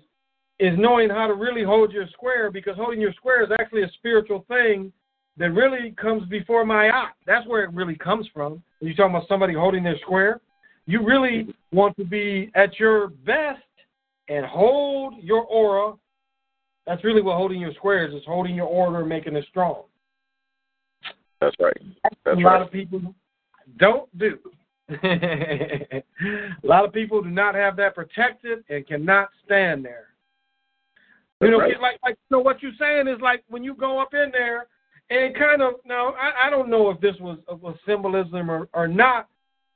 is 0.59 0.77
knowing 0.77 1.09
how 1.09 1.27
to 1.27 1.33
really 1.33 1.63
hold 1.63 1.91
your 1.91 2.07
square 2.09 2.51
because 2.51 2.75
holding 2.77 3.01
your 3.01 3.13
square 3.13 3.43
is 3.43 3.49
actually 3.59 3.83
a 3.83 3.91
spiritual 3.97 4.45
thing 4.47 4.91
that 5.37 5.51
really 5.51 5.91
comes 5.91 6.27
before 6.29 6.65
my 6.65 6.89
eye. 6.89 7.09
That's 7.25 7.47
where 7.47 7.63
it 7.63 7.73
really 7.73 7.95
comes 7.95 8.27
from. 8.33 8.61
You're 8.79 8.93
talking 8.93 9.15
about 9.15 9.27
somebody 9.27 9.53
holding 9.53 9.83
their 9.83 9.97
square, 9.99 10.39
you 10.85 11.05
really 11.05 11.53
want 11.71 11.95
to 11.97 12.05
be 12.05 12.51
at 12.55 12.79
your 12.79 13.09
best 13.09 13.61
and 14.27 14.45
hold 14.45 15.15
your 15.21 15.43
aura. 15.45 15.93
That's 16.87 17.03
really 17.03 17.21
what 17.21 17.37
holding 17.37 17.61
your 17.61 17.73
square 17.73 18.05
is, 18.05 18.23
holding 18.25 18.55
your 18.55 18.67
aura, 18.67 19.05
making 19.05 19.35
it 19.35 19.45
strong. 19.49 19.83
That's 21.39 21.55
right. 21.59 21.77
That's 22.03 22.15
a 22.25 22.29
right. 22.31 22.43
lot 22.43 22.61
of 22.61 22.71
people 22.71 23.01
don't 23.77 24.17
do. 24.17 24.37
a 25.03 26.03
lot 26.63 26.85
of 26.85 26.93
people 26.93 27.21
do 27.21 27.29
not 27.29 27.55
have 27.55 27.75
that 27.77 27.95
protected 27.95 28.63
and 28.69 28.85
cannot 28.87 29.29
stand 29.45 29.85
there. 29.85 30.07
You 31.41 31.49
know, 31.49 31.59
right. 31.59 31.79
like 31.81 31.99
like 32.03 32.17
so 32.29 32.39
what 32.39 32.61
you're 32.61 32.71
saying 32.79 33.07
is 33.07 33.19
like 33.21 33.43
when 33.47 33.63
you 33.63 33.73
go 33.73 33.99
up 33.99 34.13
in 34.13 34.31
there 34.31 34.67
and 35.09 35.35
kind 35.35 35.61
of 35.61 35.73
now 35.85 36.13
I, 36.13 36.47
I 36.47 36.49
don't 36.51 36.69
know 36.69 36.91
if 36.91 37.01
this 37.01 37.15
was 37.19 37.39
a 37.49 37.73
symbolism 37.85 38.51
or, 38.51 38.67
or 38.73 38.87
not, 38.87 39.27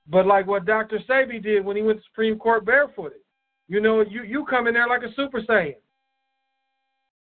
but 0.07 0.25
like 0.25 0.47
what 0.47 0.65
Dr. 0.65 0.99
Sebi 1.09 1.41
did 1.41 1.63
when 1.65 1.75
he 1.75 1.83
went 1.83 1.99
to 1.99 2.05
Supreme 2.05 2.37
Court 2.37 2.65
barefooted. 2.65 3.19
You 3.67 3.81
know, 3.81 4.01
you 4.01 4.23
you 4.23 4.45
come 4.45 4.67
in 4.67 4.75
there 4.75 4.87
like 4.87 5.03
a 5.03 5.13
super 5.15 5.41
saiyan. 5.41 5.75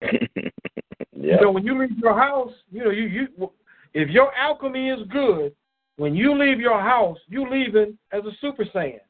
yeah. 0.03 0.11
You 1.13 1.41
know, 1.41 1.51
when 1.53 1.65
you 1.65 1.79
leave 1.79 1.97
your 1.99 2.19
house, 2.19 2.53
you 2.71 2.85
know, 2.85 2.91
you 2.91 3.05
you 3.05 3.51
if 3.95 4.09
your 4.09 4.35
alchemy 4.35 4.89
is 4.91 5.07
good, 5.09 5.55
when 5.97 6.15
you 6.17 6.37
leave 6.37 6.59
your 6.59 6.81
house, 6.81 7.19
you 7.29 7.49
leaving 7.49 7.97
as 8.11 8.25
a 8.25 8.33
super 8.41 8.65
saiyan. 8.65 9.01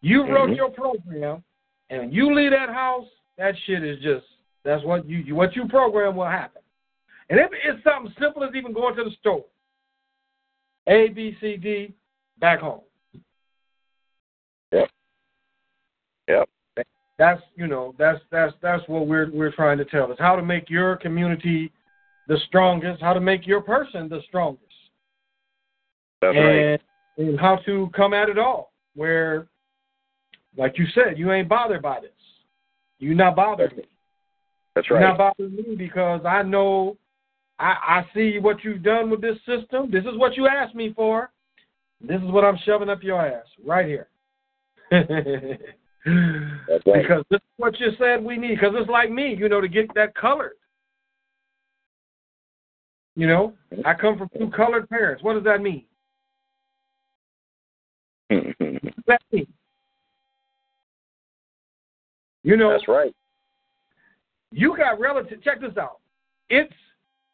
You 0.00 0.26
wrote 0.26 0.50
Mhm. 0.50 0.56
your 0.56 0.70
program, 0.70 1.42
and 1.90 2.12
you 2.12 2.34
leave 2.34 2.52
that 2.52 2.68
house, 2.70 3.08
that 3.36 3.54
shit 3.66 3.82
is 3.84 3.98
just 4.00 4.26
that's 4.62 4.84
what 4.84 5.06
you, 5.06 5.18
you 5.18 5.34
what 5.34 5.54
you 5.54 5.68
program 5.68 6.16
will 6.16 6.24
happen. 6.26 6.62
And 7.28 7.38
if 7.38 7.50
it's 7.52 7.82
something 7.84 8.14
simple 8.18 8.44
as 8.44 8.54
even 8.54 8.72
going 8.72 8.96
to 8.96 9.04
the 9.04 9.10
store, 9.12 9.44
A 10.86 11.08
B 11.08 11.36
C 11.40 11.56
D, 11.56 11.94
back 12.44 12.60
home. 12.60 12.82
Yep. 14.70 14.90
Yep. 16.28 16.48
That's 17.18 17.40
you 17.56 17.66
know 17.66 17.94
that's 17.98 18.20
that's 18.30 18.52
that's 18.60 18.86
what 18.86 19.06
we're 19.06 19.30
we're 19.32 19.52
trying 19.52 19.78
to 19.78 19.86
tell 19.86 20.12
is 20.12 20.18
how 20.18 20.36
to 20.36 20.42
make 20.42 20.68
your 20.68 20.96
community 20.96 21.72
the 22.28 22.36
strongest, 22.48 23.00
how 23.00 23.14
to 23.14 23.20
make 23.20 23.46
your 23.46 23.62
person 23.62 24.10
the 24.10 24.20
strongest. 24.28 24.62
That's 26.20 26.36
and, 26.36 26.46
right. 26.46 26.80
and 27.16 27.40
how 27.40 27.56
to 27.64 27.88
come 27.96 28.12
at 28.12 28.28
it 28.28 28.38
all. 28.38 28.72
Where, 28.94 29.46
like 30.58 30.76
you 30.76 30.84
said, 30.94 31.16
you 31.18 31.32
ain't 31.32 31.48
bothered 31.48 31.80
by 31.80 32.00
this. 32.00 32.10
You 32.98 33.14
not 33.14 33.36
bothered 33.36 33.74
me. 33.74 33.84
That's 34.74 34.86
You're 34.90 34.98
right. 34.98 35.16
not 35.16 35.18
bothering 35.38 35.56
me 35.56 35.76
because 35.76 36.20
I 36.26 36.42
know, 36.42 36.98
I, 37.58 37.74
I 37.88 38.06
see 38.12 38.38
what 38.38 38.62
you've 38.64 38.82
done 38.82 39.08
with 39.08 39.22
this 39.22 39.38
system. 39.46 39.90
This 39.90 40.04
is 40.04 40.18
what 40.18 40.36
you 40.36 40.46
asked 40.46 40.74
me 40.74 40.92
for. 40.94 41.30
This 42.00 42.20
is 42.20 42.30
what 42.30 42.44
I'm 42.44 42.58
shoving 42.64 42.88
up 42.88 43.02
your 43.02 43.20
ass 43.24 43.46
right 43.64 43.86
here. 43.86 44.08
That's 44.90 45.08
right. 46.86 47.02
Because 47.02 47.24
this 47.30 47.38
is 47.38 47.52
what 47.56 47.78
you 47.80 47.88
said 47.98 48.22
we 48.22 48.36
need. 48.36 48.56
Because 48.56 48.74
it's 48.76 48.90
like 48.90 49.10
me, 49.10 49.34
you 49.38 49.48
know, 49.48 49.60
to 49.60 49.68
get 49.68 49.92
that 49.94 50.14
colored. 50.14 50.52
You 53.16 53.28
know, 53.28 53.54
I 53.84 53.94
come 53.94 54.18
from 54.18 54.28
two 54.36 54.50
colored 54.50 54.88
parents. 54.88 55.22
What 55.22 55.34
does 55.34 55.44
that 55.44 55.60
mean? 55.62 55.84
What 58.30 58.56
does 58.58 59.04
that 59.06 59.22
mean? 59.32 59.46
You 62.42 62.56
know, 62.56 62.70
That's 62.70 62.88
right. 62.88 63.14
you 64.50 64.76
got 64.76 64.98
relative. 64.98 65.42
Check 65.42 65.60
this 65.60 65.76
out. 65.78 65.98
It's 66.50 66.72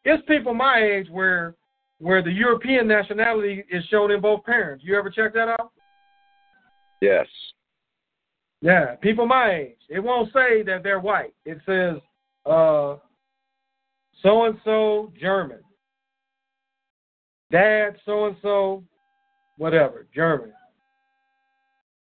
it's 0.05 0.23
people 0.27 0.53
my 0.53 0.81
age 0.81 1.07
where 1.09 1.55
where 2.01 2.23
the 2.23 2.31
European 2.31 2.87
nationality 2.87 3.63
is 3.69 3.85
shown 3.85 4.09
in 4.11 4.19
both 4.19 4.43
parents. 4.43 4.83
You 4.83 4.97
ever 4.97 5.11
check 5.11 5.33
that 5.33 5.55
out? 5.59 5.71
Yes. 6.99 7.27
Yeah, 8.61 8.95
people 8.95 9.27
my 9.27 9.53
age. 9.53 9.77
It 9.87 9.99
won't 9.99 10.29
say 10.33 10.63
that 10.63 10.81
they're 10.83 10.99
white. 10.99 11.33
It 11.45 11.59
says 11.65 11.97
uh 12.45 12.95
so 14.23 14.45
and 14.45 14.57
so 14.65 15.13
German. 15.19 15.59
Dad 17.51 17.97
so 18.05 18.25
and 18.25 18.35
so 18.41 18.83
whatever, 19.57 20.07
German. 20.13 20.53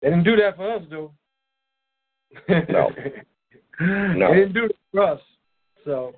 They 0.00 0.08
didn't 0.08 0.24
do 0.24 0.36
that 0.36 0.56
for 0.56 0.74
us 0.74 0.82
though. 0.90 1.12
No. 2.48 2.90
No. 3.80 4.28
They 4.28 4.40
didn't 4.40 4.52
do 4.52 4.64
it 4.66 4.76
for 4.92 5.02
us. 5.02 5.20
So 5.84 6.14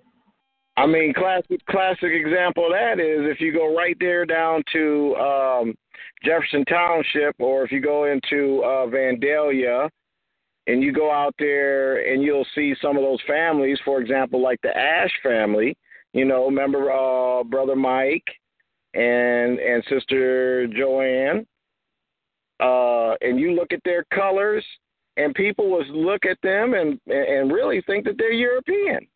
I 0.76 0.86
mean, 0.86 1.14
classic 1.14 1.64
classic 1.66 2.10
example 2.12 2.66
of 2.66 2.72
that 2.72 2.98
is 2.98 3.30
if 3.30 3.40
you 3.40 3.52
go 3.52 3.76
right 3.76 3.96
there 4.00 4.26
down 4.26 4.62
to 4.72 5.14
um, 5.16 5.74
Jefferson 6.24 6.64
Township, 6.64 7.36
or 7.38 7.64
if 7.64 7.70
you 7.70 7.80
go 7.80 8.04
into 8.04 8.60
uh, 8.64 8.86
Vandalia, 8.86 9.88
and 10.66 10.82
you 10.82 10.92
go 10.92 11.10
out 11.10 11.34
there 11.38 12.12
and 12.12 12.22
you'll 12.22 12.46
see 12.54 12.74
some 12.80 12.96
of 12.96 13.02
those 13.02 13.20
families. 13.26 13.78
For 13.84 14.00
example, 14.00 14.42
like 14.42 14.60
the 14.62 14.76
Ash 14.76 15.12
family. 15.22 15.76
You 16.12 16.24
know, 16.24 16.46
remember 16.46 16.92
uh, 16.92 17.42
brother 17.44 17.76
Mike 17.76 18.26
and 18.94 19.58
and 19.58 19.84
sister 19.88 20.66
Joanne. 20.68 21.46
Uh, 22.60 23.14
and 23.20 23.38
you 23.38 23.52
look 23.52 23.72
at 23.72 23.80
their 23.84 24.04
colors, 24.14 24.64
and 25.16 25.34
people 25.34 25.70
would 25.72 25.88
look 25.88 26.24
at 26.24 26.38
them 26.42 26.74
and 26.74 27.00
and 27.06 27.52
really 27.52 27.82
think 27.82 28.04
that 28.04 28.16
they're 28.16 28.32
European. 28.32 29.06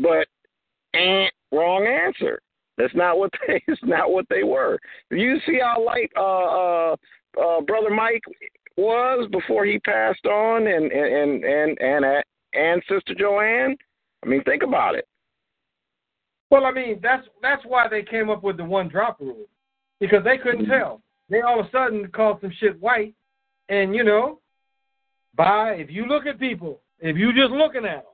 But 0.00 0.28
eh, 0.94 1.26
wrong 1.52 1.86
answer. 1.86 2.40
That's 2.76 2.94
not 2.94 3.18
what 3.18 3.30
they. 3.46 3.62
It's 3.68 3.80
not 3.82 4.10
what 4.10 4.26
they 4.30 4.44
were. 4.44 4.78
You 5.10 5.38
see 5.46 5.58
how 5.60 5.84
light 5.84 6.10
uh, 6.16 6.22
uh, 6.22 6.96
uh, 7.42 7.60
brother 7.62 7.90
Mike 7.90 8.22
was 8.76 9.28
before 9.32 9.66
he 9.66 9.78
passed 9.80 10.24
on, 10.24 10.66
and 10.66 10.90
and 10.92 11.44
and 11.44 11.44
and 11.44 12.04
and, 12.04 12.24
and 12.54 12.82
sister 12.88 13.14
Joanne. 13.18 13.76
I 14.24 14.28
mean, 14.28 14.42
think 14.44 14.62
about 14.62 14.94
it. 14.94 15.06
Well, 16.50 16.64
I 16.64 16.72
mean, 16.72 17.00
that's 17.02 17.26
that's 17.42 17.62
why 17.66 17.88
they 17.88 18.02
came 18.02 18.30
up 18.30 18.42
with 18.42 18.56
the 18.56 18.64
one 18.64 18.88
drop 18.88 19.20
rule 19.20 19.46
because 20.00 20.24
they 20.24 20.38
couldn't 20.38 20.66
tell. 20.66 21.02
They 21.28 21.42
all 21.42 21.60
of 21.60 21.66
a 21.66 21.70
sudden 21.70 22.08
called 22.08 22.38
some 22.40 22.52
shit 22.58 22.80
white, 22.80 23.14
and 23.68 23.94
you 23.94 24.04
know, 24.04 24.40
by 25.34 25.72
if 25.72 25.90
you 25.90 26.06
look 26.06 26.26
at 26.26 26.38
people, 26.38 26.80
if 27.00 27.16
you 27.16 27.32
just 27.32 27.50
looking 27.50 27.84
at 27.84 28.04
them, 28.04 28.12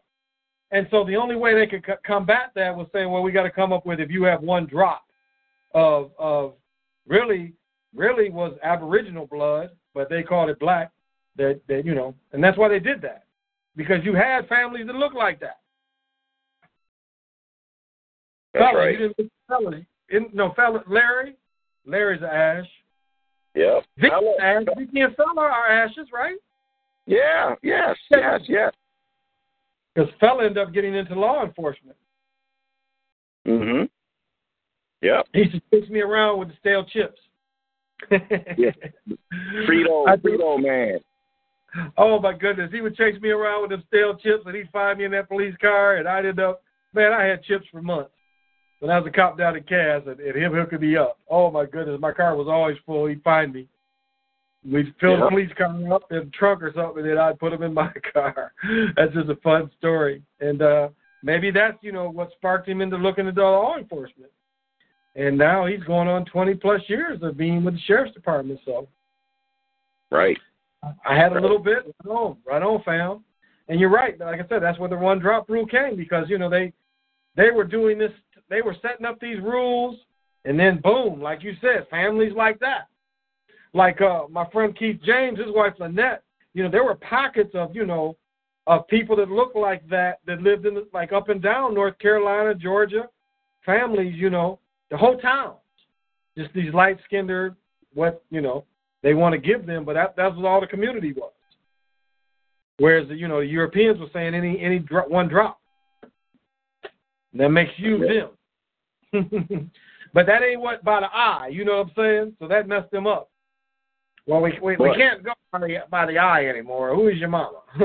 and 0.74 0.88
so 0.90 1.04
the 1.04 1.16
only 1.16 1.36
way 1.36 1.54
they 1.54 1.66
could 1.66 1.84
c- 1.86 1.92
combat 2.04 2.50
that 2.56 2.76
was 2.76 2.88
saying, 2.92 3.08
well, 3.10 3.22
we 3.22 3.30
got 3.30 3.44
to 3.44 3.50
come 3.50 3.72
up 3.72 3.86
with 3.86 4.00
if 4.00 4.10
you 4.10 4.24
have 4.24 4.42
one 4.42 4.66
drop 4.66 5.04
of 5.72 6.10
of 6.18 6.54
really 7.06 7.54
really 7.94 8.28
was 8.28 8.58
Aboriginal 8.62 9.26
blood, 9.26 9.70
but 9.94 10.10
they 10.10 10.22
called 10.22 10.50
it 10.50 10.58
black. 10.58 10.90
That 11.36 11.60
that 11.68 11.86
you 11.86 11.94
know, 11.94 12.14
and 12.32 12.42
that's 12.42 12.58
why 12.58 12.68
they 12.68 12.80
did 12.80 13.00
that 13.02 13.24
because 13.76 14.04
you 14.04 14.14
had 14.14 14.48
families 14.48 14.86
that 14.86 14.96
looked 14.96 15.16
like 15.16 15.40
that. 15.40 15.60
That's 18.52 18.74
right. 18.74 18.98
You 18.98 19.08
didn't 19.08 19.32
fella. 19.48 19.80
In, 20.10 20.26
no, 20.32 20.52
fella, 20.54 20.82
Larry. 20.88 21.36
Larry's 21.86 22.22
Ash. 22.22 22.66
Yeah. 23.54 23.80
Vicky's. 23.96 24.12
Ash. 24.40 24.62
Vicky 24.76 25.00
and 25.00 25.14
Fella 25.16 25.42
are 25.42 25.68
Ashes, 25.68 26.08
right? 26.12 26.36
Yeah. 27.06 27.54
Yes. 27.62 27.96
Yes. 28.10 28.40
Yes. 28.48 28.72
Because 29.94 30.10
Fella 30.18 30.44
ended 30.46 30.58
up 30.58 30.72
getting 30.72 30.94
into 30.94 31.14
law 31.14 31.44
enforcement. 31.44 31.96
Mm 33.46 33.60
Mhm. 33.60 33.88
Yeah. 35.02 35.22
He 35.32 35.40
used 35.40 35.52
to 35.52 35.60
chase 35.80 35.90
me 35.90 36.00
around 36.00 36.38
with 36.38 36.48
the 36.48 36.54
stale 36.60 36.84
chips. 36.84 37.20
Yeah. 38.58 38.70
Frito. 39.68 40.08
I- 40.08 40.16
Frito 40.16 40.60
man. 40.62 41.00
Oh 41.96 42.20
my 42.20 42.32
goodness, 42.32 42.70
he 42.72 42.80
would 42.80 42.96
chase 42.96 43.20
me 43.20 43.30
around 43.30 43.62
with 43.62 43.70
them 43.70 43.82
stale 43.88 44.14
chips, 44.16 44.44
and 44.46 44.54
he'd 44.54 44.70
find 44.70 44.98
me 44.98 45.04
in 45.06 45.10
that 45.10 45.28
police 45.28 45.56
car, 45.60 45.96
and 45.96 46.06
I'd 46.08 46.24
end 46.24 46.38
up, 46.38 46.62
man, 46.92 47.12
I 47.12 47.24
had 47.24 47.42
chips 47.42 47.66
for 47.70 47.82
months. 47.82 48.12
When 48.78 48.92
I 48.92 48.98
was 48.98 49.08
a 49.08 49.10
cop 49.10 49.36
down 49.36 49.56
in 49.56 49.64
Cass, 49.64 50.02
and, 50.06 50.20
and 50.20 50.36
him 50.36 50.52
hooking 50.52 50.80
me 50.80 50.96
up. 50.96 51.18
Oh 51.28 51.50
my 51.50 51.66
goodness, 51.66 52.00
my 52.00 52.12
car 52.12 52.36
was 52.36 52.46
always 52.48 52.76
full. 52.86 53.06
He'd 53.06 53.22
find 53.24 53.52
me. 53.52 53.66
We'd 54.70 54.94
fill 55.00 55.12
Yeah. 55.18 55.24
the 55.24 55.28
police 55.30 55.52
car 55.58 55.66
up 55.92 56.10
in 56.10 56.18
the 56.18 56.30
trunk 56.32 56.62
or 56.62 56.72
something, 56.74 57.02
and 57.02 57.10
then 57.10 57.18
I'd 57.18 57.38
put 57.38 57.52
him 57.52 57.62
in 57.62 57.74
my 57.74 57.92
car. 58.12 58.52
That's 58.96 59.12
just 59.12 59.28
a 59.28 59.36
fun 59.36 59.70
story, 59.78 60.22
and 60.40 60.62
uh 60.62 60.88
maybe 61.22 61.50
that's 61.50 61.76
you 61.82 61.92
know 61.92 62.08
what 62.10 62.32
sparked 62.32 62.68
him 62.68 62.80
into 62.80 62.96
looking 62.96 63.26
into 63.28 63.42
law 63.42 63.76
enforcement. 63.76 64.30
and 65.16 65.36
now 65.38 65.64
he's 65.66 65.82
going 65.84 66.08
on 66.08 66.24
20 66.24 66.54
plus 66.54 66.80
years 66.88 67.22
of 67.22 67.36
being 67.36 67.62
with 67.64 67.74
the 67.74 67.80
sheriff's 67.86 68.14
department. 68.14 68.58
So, 68.64 68.88
right. 70.10 70.38
I 71.06 71.16
had 71.16 71.32
a 71.36 71.40
little 71.40 71.58
bit 71.58 71.78
right 72.04 72.12
on, 72.12 72.36
right 72.46 72.62
on, 72.62 72.82
fam. 72.84 73.24
And 73.68 73.80
you're 73.80 73.90
right. 73.90 74.18
Like 74.20 74.40
I 74.40 74.48
said, 74.48 74.62
that's 74.62 74.78
where 74.78 74.88
the 74.90 74.96
one 74.96 75.18
drop 75.18 75.48
rule 75.48 75.64
came 75.66 75.96
because 75.96 76.28
you 76.28 76.36
know 76.38 76.50
they 76.50 76.72
they 77.36 77.50
were 77.50 77.64
doing 77.64 77.98
this. 77.98 78.12
They 78.50 78.60
were 78.60 78.76
setting 78.82 79.06
up 79.06 79.18
these 79.20 79.40
rules, 79.40 79.98
and 80.44 80.58
then 80.58 80.80
boom, 80.82 81.20
like 81.22 81.42
you 81.42 81.54
said, 81.62 81.86
families 81.90 82.34
like 82.36 82.58
that. 82.60 82.88
Like 83.74 84.00
uh, 84.00 84.22
my 84.30 84.46
friend 84.50 84.76
Keith 84.76 85.00
James, 85.04 85.38
his 85.38 85.48
wife 85.48 85.74
Lynette. 85.78 86.22
You 86.54 86.62
know, 86.62 86.70
there 86.70 86.84
were 86.84 86.94
pockets 86.94 87.50
of 87.54 87.74
you 87.74 87.84
know 87.84 88.16
of 88.66 88.86
people 88.86 89.16
that 89.16 89.28
looked 89.28 89.56
like 89.56 89.86
that 89.90 90.20
that 90.26 90.40
lived 90.40 90.64
in 90.64 90.74
the, 90.74 90.86
like 90.94 91.12
up 91.12 91.28
and 91.28 91.42
down 91.42 91.74
North 91.74 91.98
Carolina, 91.98 92.54
Georgia, 92.54 93.08
families. 93.66 94.14
You 94.16 94.30
know, 94.30 94.60
the 94.90 94.96
whole 94.96 95.18
towns, 95.18 95.58
just 96.38 96.54
these 96.54 96.72
light 96.72 96.98
skinned, 97.04 97.56
what 97.92 98.22
you 98.30 98.40
know 98.40 98.64
they 99.02 99.12
want 99.12 99.32
to 99.32 99.38
give 99.38 99.66
them, 99.66 99.84
but 99.84 99.94
that 99.94 100.14
that's 100.16 100.36
what 100.36 100.46
all 100.46 100.60
the 100.60 100.66
community 100.68 101.12
was. 101.12 101.32
Whereas 102.78 103.08
the, 103.08 103.16
you 103.16 103.26
know 103.26 103.40
the 103.40 103.46
Europeans 103.46 103.98
were 103.98 104.06
saying 104.12 104.34
any 104.34 104.60
any 104.60 104.78
drop, 104.78 105.10
one 105.10 105.28
drop. 105.28 105.60
That 107.34 107.48
makes 107.48 107.72
you 107.76 107.98
them. 109.12 109.70
but 110.14 110.26
that 110.26 110.44
ain't 110.44 110.60
what 110.60 110.84
by 110.84 111.00
the 111.00 111.06
eye, 111.06 111.48
you 111.50 111.64
know 111.64 111.78
what 111.78 111.86
I'm 111.88 111.92
saying? 111.96 112.36
So 112.38 112.46
that 112.46 112.68
messed 112.68 112.92
them 112.92 113.08
up. 113.08 113.30
Well, 114.26 114.40
we 114.40 114.58
we, 114.62 114.76
we 114.76 114.94
can't 114.96 115.22
go 115.22 115.32
by 115.52 115.58
the, 115.60 115.76
by 115.90 116.06
the 116.06 116.18
eye 116.18 116.46
anymore. 116.46 116.94
Who 116.94 117.08
is 117.08 117.18
your 117.18 117.28
mama? 117.28 117.60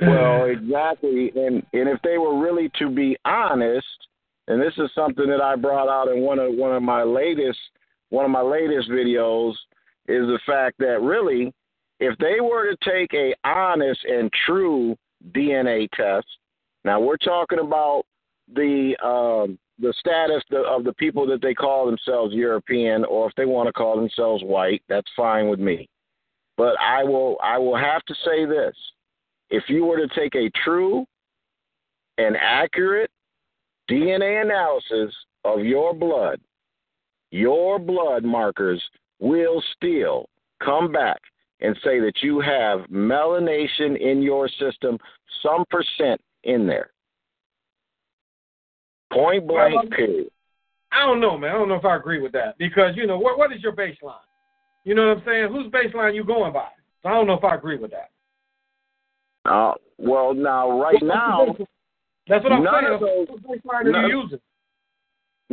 well, 0.00 0.46
exactly, 0.46 1.30
and 1.36 1.62
and 1.72 1.88
if 1.88 2.00
they 2.02 2.18
were 2.18 2.40
really 2.40 2.68
to 2.78 2.90
be 2.90 3.16
honest, 3.24 3.86
and 4.48 4.60
this 4.60 4.74
is 4.78 4.90
something 4.94 5.28
that 5.28 5.40
I 5.40 5.54
brought 5.54 5.88
out 5.88 6.08
in 6.08 6.22
one 6.22 6.40
of 6.40 6.54
one 6.54 6.74
of 6.74 6.82
my 6.82 7.04
latest 7.04 7.58
one 8.10 8.24
of 8.24 8.30
my 8.30 8.42
latest 8.42 8.90
videos, 8.90 9.52
is 10.08 10.26
the 10.26 10.40
fact 10.44 10.76
that 10.78 11.00
really, 11.00 11.52
if 12.00 12.18
they 12.18 12.40
were 12.40 12.70
to 12.70 12.76
take 12.84 13.14
a 13.14 13.34
honest 13.44 14.04
and 14.04 14.30
true 14.44 14.96
DNA 15.30 15.88
test, 15.92 16.26
now 16.84 17.00
we're 17.00 17.16
talking 17.16 17.60
about 17.60 18.02
the 18.52 18.96
um, 19.02 19.58
the 19.78 19.92
status 19.98 20.42
of 20.68 20.84
the 20.84 20.92
people 20.94 21.26
that 21.26 21.42
they 21.42 21.54
call 21.54 21.86
themselves 21.86 22.34
European, 22.34 23.04
or 23.04 23.28
if 23.28 23.34
they 23.36 23.46
want 23.46 23.66
to 23.66 23.72
call 23.72 23.96
themselves 23.96 24.42
white, 24.44 24.82
that's 24.88 25.10
fine 25.16 25.48
with 25.48 25.58
me. 25.58 25.88
But 26.56 26.78
I 26.80 27.02
will 27.04 27.38
I 27.42 27.58
will 27.58 27.76
have 27.76 28.04
to 28.04 28.14
say 28.24 28.44
this: 28.44 28.74
if 29.50 29.64
you 29.68 29.84
were 29.84 29.98
to 29.98 30.08
take 30.14 30.34
a 30.34 30.50
true 30.64 31.04
and 32.18 32.36
accurate 32.36 33.10
DNA 33.90 34.42
analysis 34.42 35.14
of 35.44 35.60
your 35.60 35.94
blood, 35.94 36.40
your 37.30 37.78
blood 37.78 38.24
markers 38.24 38.82
will 39.18 39.62
still 39.76 40.26
come 40.62 40.92
back 40.92 41.20
and 41.60 41.76
say 41.82 42.00
that 42.00 42.22
you 42.22 42.40
have 42.40 42.80
melanation 42.90 43.98
in 44.00 44.22
your 44.22 44.48
system, 44.48 44.98
some 45.42 45.64
percent 45.70 46.20
in 46.44 46.66
there. 46.66 46.91
Point 49.12 49.46
blank, 49.46 49.74
well, 49.74 49.86
period. 49.90 50.28
I 50.92 51.06
don't 51.06 51.20
know, 51.20 51.38
man. 51.38 51.50
I 51.50 51.54
don't 51.54 51.68
know 51.68 51.76
if 51.76 51.84
I 51.84 51.96
agree 51.96 52.20
with 52.20 52.32
that 52.32 52.56
because 52.58 52.96
you 52.96 53.06
know 53.06 53.18
what? 53.18 53.38
What 53.38 53.52
is 53.52 53.62
your 53.62 53.72
baseline? 53.72 54.14
You 54.84 54.94
know 54.94 55.08
what 55.08 55.18
I'm 55.18 55.22
saying? 55.24 55.48
Whose 55.48 55.72
baseline 55.72 56.14
you 56.14 56.24
going 56.24 56.52
by? 56.52 56.68
So 57.02 57.08
I 57.08 57.12
don't 57.12 57.26
know 57.26 57.34
if 57.34 57.44
I 57.44 57.54
agree 57.54 57.78
with 57.78 57.92
that. 57.92 58.10
Uh, 59.50 59.74
well, 59.98 60.34
now 60.34 60.80
right 60.80 61.02
now, 61.02 61.56
that's 62.28 62.44
what 62.44 62.52
I'm 62.52 62.64
saying. 62.64 63.00
Those, 63.00 63.28
Whose 63.28 63.40
baseline 63.40 63.94
are 63.94 64.08
you 64.08 64.22
using? 64.22 64.38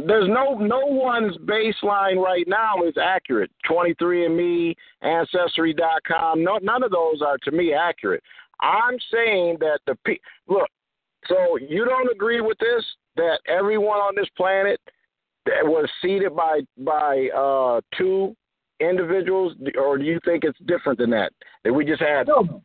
There's 0.08 0.30
no 0.30 0.58
no 0.58 0.86
one's 0.86 1.36
baseline 1.38 2.24
right 2.24 2.48
now 2.48 2.84
is 2.84 2.96
accurate. 3.02 3.52
23andMe, 3.70 4.76
Ancestry.com, 5.02 6.44
no, 6.44 6.58
none 6.62 6.84
of 6.84 6.92
those 6.92 7.22
are 7.22 7.38
to 7.44 7.52
me 7.52 7.74
accurate. 7.74 8.24
I'm 8.62 8.98
saying 9.12 9.58
that 9.60 9.80
the 9.88 9.96
look. 10.48 10.70
So 11.28 11.58
you 11.58 11.86
don't 11.86 12.12
agree 12.12 12.42
with 12.42 12.58
this? 12.60 12.84
That 13.20 13.40
everyone 13.48 14.00
on 14.00 14.16
this 14.16 14.30
planet 14.36 14.80
that 15.46 15.64
was 15.64 15.88
seeded 16.02 16.36
by 16.36 16.62
by 16.78 17.30
uh, 17.36 17.82
two 17.98 18.36
individuals, 18.80 19.54
or 19.78 19.98
do 19.98 20.06
you 20.06 20.20
think 20.26 20.44
it's 20.44 20.58
different 20.66 20.98
than 21.00 21.10
that? 21.12 21.32
That 21.64 21.74
we 21.74 21.86
just 21.86 22.02
had 22.02 22.28
no, 22.28 22.62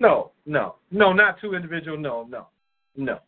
no, 0.00 0.32
no, 0.46 0.76
no, 0.90 1.12
not 1.12 1.40
two 1.40 1.54
individuals. 1.54 2.00
No, 2.00 2.26
no, 2.28 2.48
no. 2.96 3.18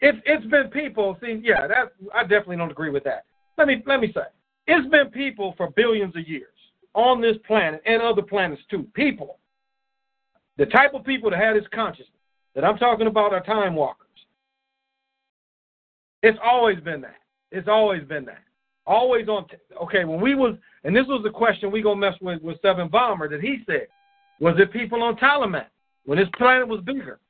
It's 0.00 0.18
it's 0.24 0.46
been 0.46 0.68
people. 0.68 1.16
See, 1.20 1.40
yeah, 1.42 1.66
that 1.66 1.92
I 2.14 2.22
definitely 2.22 2.56
don't 2.56 2.70
agree 2.70 2.90
with 2.90 3.04
that. 3.04 3.24
Let 3.58 3.66
me 3.68 3.82
let 3.86 4.00
me 4.00 4.12
say, 4.14 4.22
it's 4.66 4.88
been 4.88 5.10
people 5.10 5.54
for 5.56 5.70
billions 5.70 6.16
of 6.16 6.26
years 6.26 6.46
on 6.94 7.20
this 7.20 7.36
planet 7.46 7.82
and 7.84 8.02
other 8.02 8.22
planets 8.22 8.62
too. 8.70 8.86
People, 8.94 9.38
the 10.56 10.66
type 10.66 10.94
of 10.94 11.04
people 11.04 11.30
that 11.30 11.40
had 11.40 11.56
this 11.56 11.68
consciousness 11.74 12.08
that 12.54 12.64
I'm 12.64 12.78
talking 12.78 13.06
about 13.06 13.32
are 13.32 13.42
time 13.42 13.74
walkers. 13.74 14.06
It's 16.22 16.38
always 16.44 16.78
been 16.80 17.00
that. 17.02 17.16
It's 17.50 17.68
always 17.68 18.04
been 18.04 18.24
that. 18.26 18.42
Always 18.86 19.28
on. 19.28 19.48
T- 19.48 19.56
okay, 19.82 20.04
when 20.04 20.20
we 20.20 20.34
was, 20.34 20.56
and 20.84 20.94
this 20.94 21.06
was 21.06 21.22
the 21.22 21.30
question 21.30 21.70
we 21.70 21.82
gonna 21.82 22.00
mess 22.00 22.14
with 22.20 22.42
with 22.42 22.60
Seven 22.62 22.88
Bomber 22.88 23.28
that 23.28 23.40
he 23.40 23.58
said, 23.66 23.86
was 24.40 24.54
it 24.58 24.72
people 24.72 25.02
on 25.02 25.16
Tiamat 25.16 25.70
when 26.04 26.18
this 26.18 26.28
planet 26.36 26.66
was 26.66 26.80
bigger? 26.80 27.20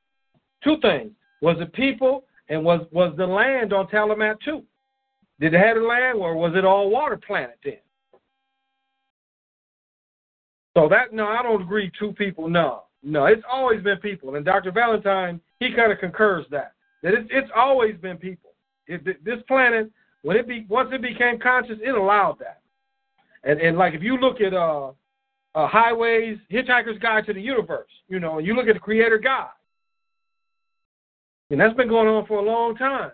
Two 0.63 0.77
things: 0.81 1.13
was 1.41 1.57
it 1.61 1.73
people, 1.73 2.25
and 2.49 2.65
was 2.65 2.87
was 2.93 3.15
the 3.17 3.27
land 3.27 3.73
on 3.73 3.89
Tiamat 3.89 4.41
too? 4.45 4.63
Did 5.39 5.55
it 5.55 5.59
have 5.59 5.77
the 5.77 5.83
land, 5.83 6.19
or 6.19 6.37
was 6.37 6.53
it 6.55 6.65
all 6.65 6.91
water 6.91 7.17
planet 7.17 7.59
then? 7.65 7.79
So 10.77 10.89
that 10.89 11.13
no, 11.13 11.27
I 11.27 11.43
don't 11.43 11.63
agree. 11.63 11.91
Two 11.99 12.13
people, 12.13 12.49
no, 12.49 12.85
no. 13.03 13.27
It's 13.27 13.43
always 13.51 13.83
been 13.83 13.99
people, 13.99 14.37
and 14.37 14.45
Dr. 14.45 14.71
Valentine 14.71 15.41
he 15.59 15.75
kind 15.75 15.93
of 15.93 15.99
concurs 15.99 16.47
that 16.51 16.73
that 17.03 17.15
it's 17.15 17.29
it's 17.31 17.51
always 17.57 17.97
been 17.97 18.17
people. 18.17 18.50
If 18.91 19.05
this 19.05 19.39
planet, 19.47 19.89
when 20.23 20.37
it 20.37 20.49
be 20.49 20.67
once 20.69 20.91
it 20.93 21.01
became 21.01 21.39
conscious, 21.39 21.77
it 21.81 21.95
allowed 21.95 22.39
that. 22.41 22.61
And 23.45 23.61
and 23.61 23.79
like 23.79 23.95
if 23.95 24.03
you 24.03 24.19
look 24.19 24.41
at 24.41 24.53
uh, 24.53 24.89
uh 25.55 25.69
Highways, 25.69 26.39
Hitchhiker's 26.51 26.99
Guide 26.99 27.25
to 27.27 27.33
the 27.33 27.41
Universe, 27.41 27.89
you 28.09 28.19
know, 28.19 28.39
and 28.39 28.47
you 28.47 28.55
look 28.55 28.67
at 28.67 28.75
the 28.75 28.81
Creator 28.81 29.19
God, 29.19 29.51
and 31.51 31.61
that's 31.61 31.75
been 31.75 31.89
going 31.89 32.09
on 32.09 32.27
for 32.27 32.41
a 32.41 32.43
long 32.43 32.75
time. 32.75 33.13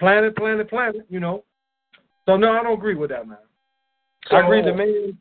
Planet, 0.00 0.34
planet, 0.34 0.68
planet, 0.68 1.06
you 1.08 1.20
know. 1.20 1.44
So 2.26 2.36
no, 2.36 2.50
I 2.50 2.62
don't 2.62 2.76
agree 2.76 2.96
with 2.96 3.10
that, 3.10 3.28
man. 3.28 3.38
So, 4.28 4.36
I 4.36 4.44
agree 4.44 4.62
that 4.62 4.76
man, 4.76 5.18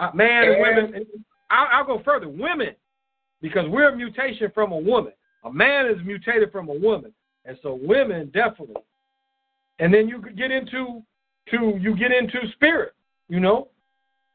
uh, 0.00 0.10
man 0.14 0.44
and 0.44 0.60
women. 0.60 1.06
I'll, 1.50 1.68
I'll 1.70 1.86
go 1.86 2.02
further, 2.04 2.28
women, 2.28 2.74
because 3.40 3.68
we're 3.68 3.90
a 3.90 3.96
mutation 3.96 4.50
from 4.52 4.72
a 4.72 4.78
woman. 4.78 5.12
A 5.44 5.52
man 5.52 5.86
is 5.86 5.96
mutated 6.04 6.50
from 6.50 6.68
a 6.68 6.74
woman, 6.74 7.12
and 7.44 7.58
so 7.62 7.78
women 7.80 8.30
definitely 8.32 8.76
and 9.78 9.92
then 9.92 10.08
you 10.08 10.20
could 10.20 10.36
get 10.36 10.50
into 10.50 11.02
to 11.50 11.78
you 11.80 11.96
get 11.96 12.12
into 12.12 12.38
spirit, 12.52 12.94
you 13.28 13.40
know. 13.40 13.68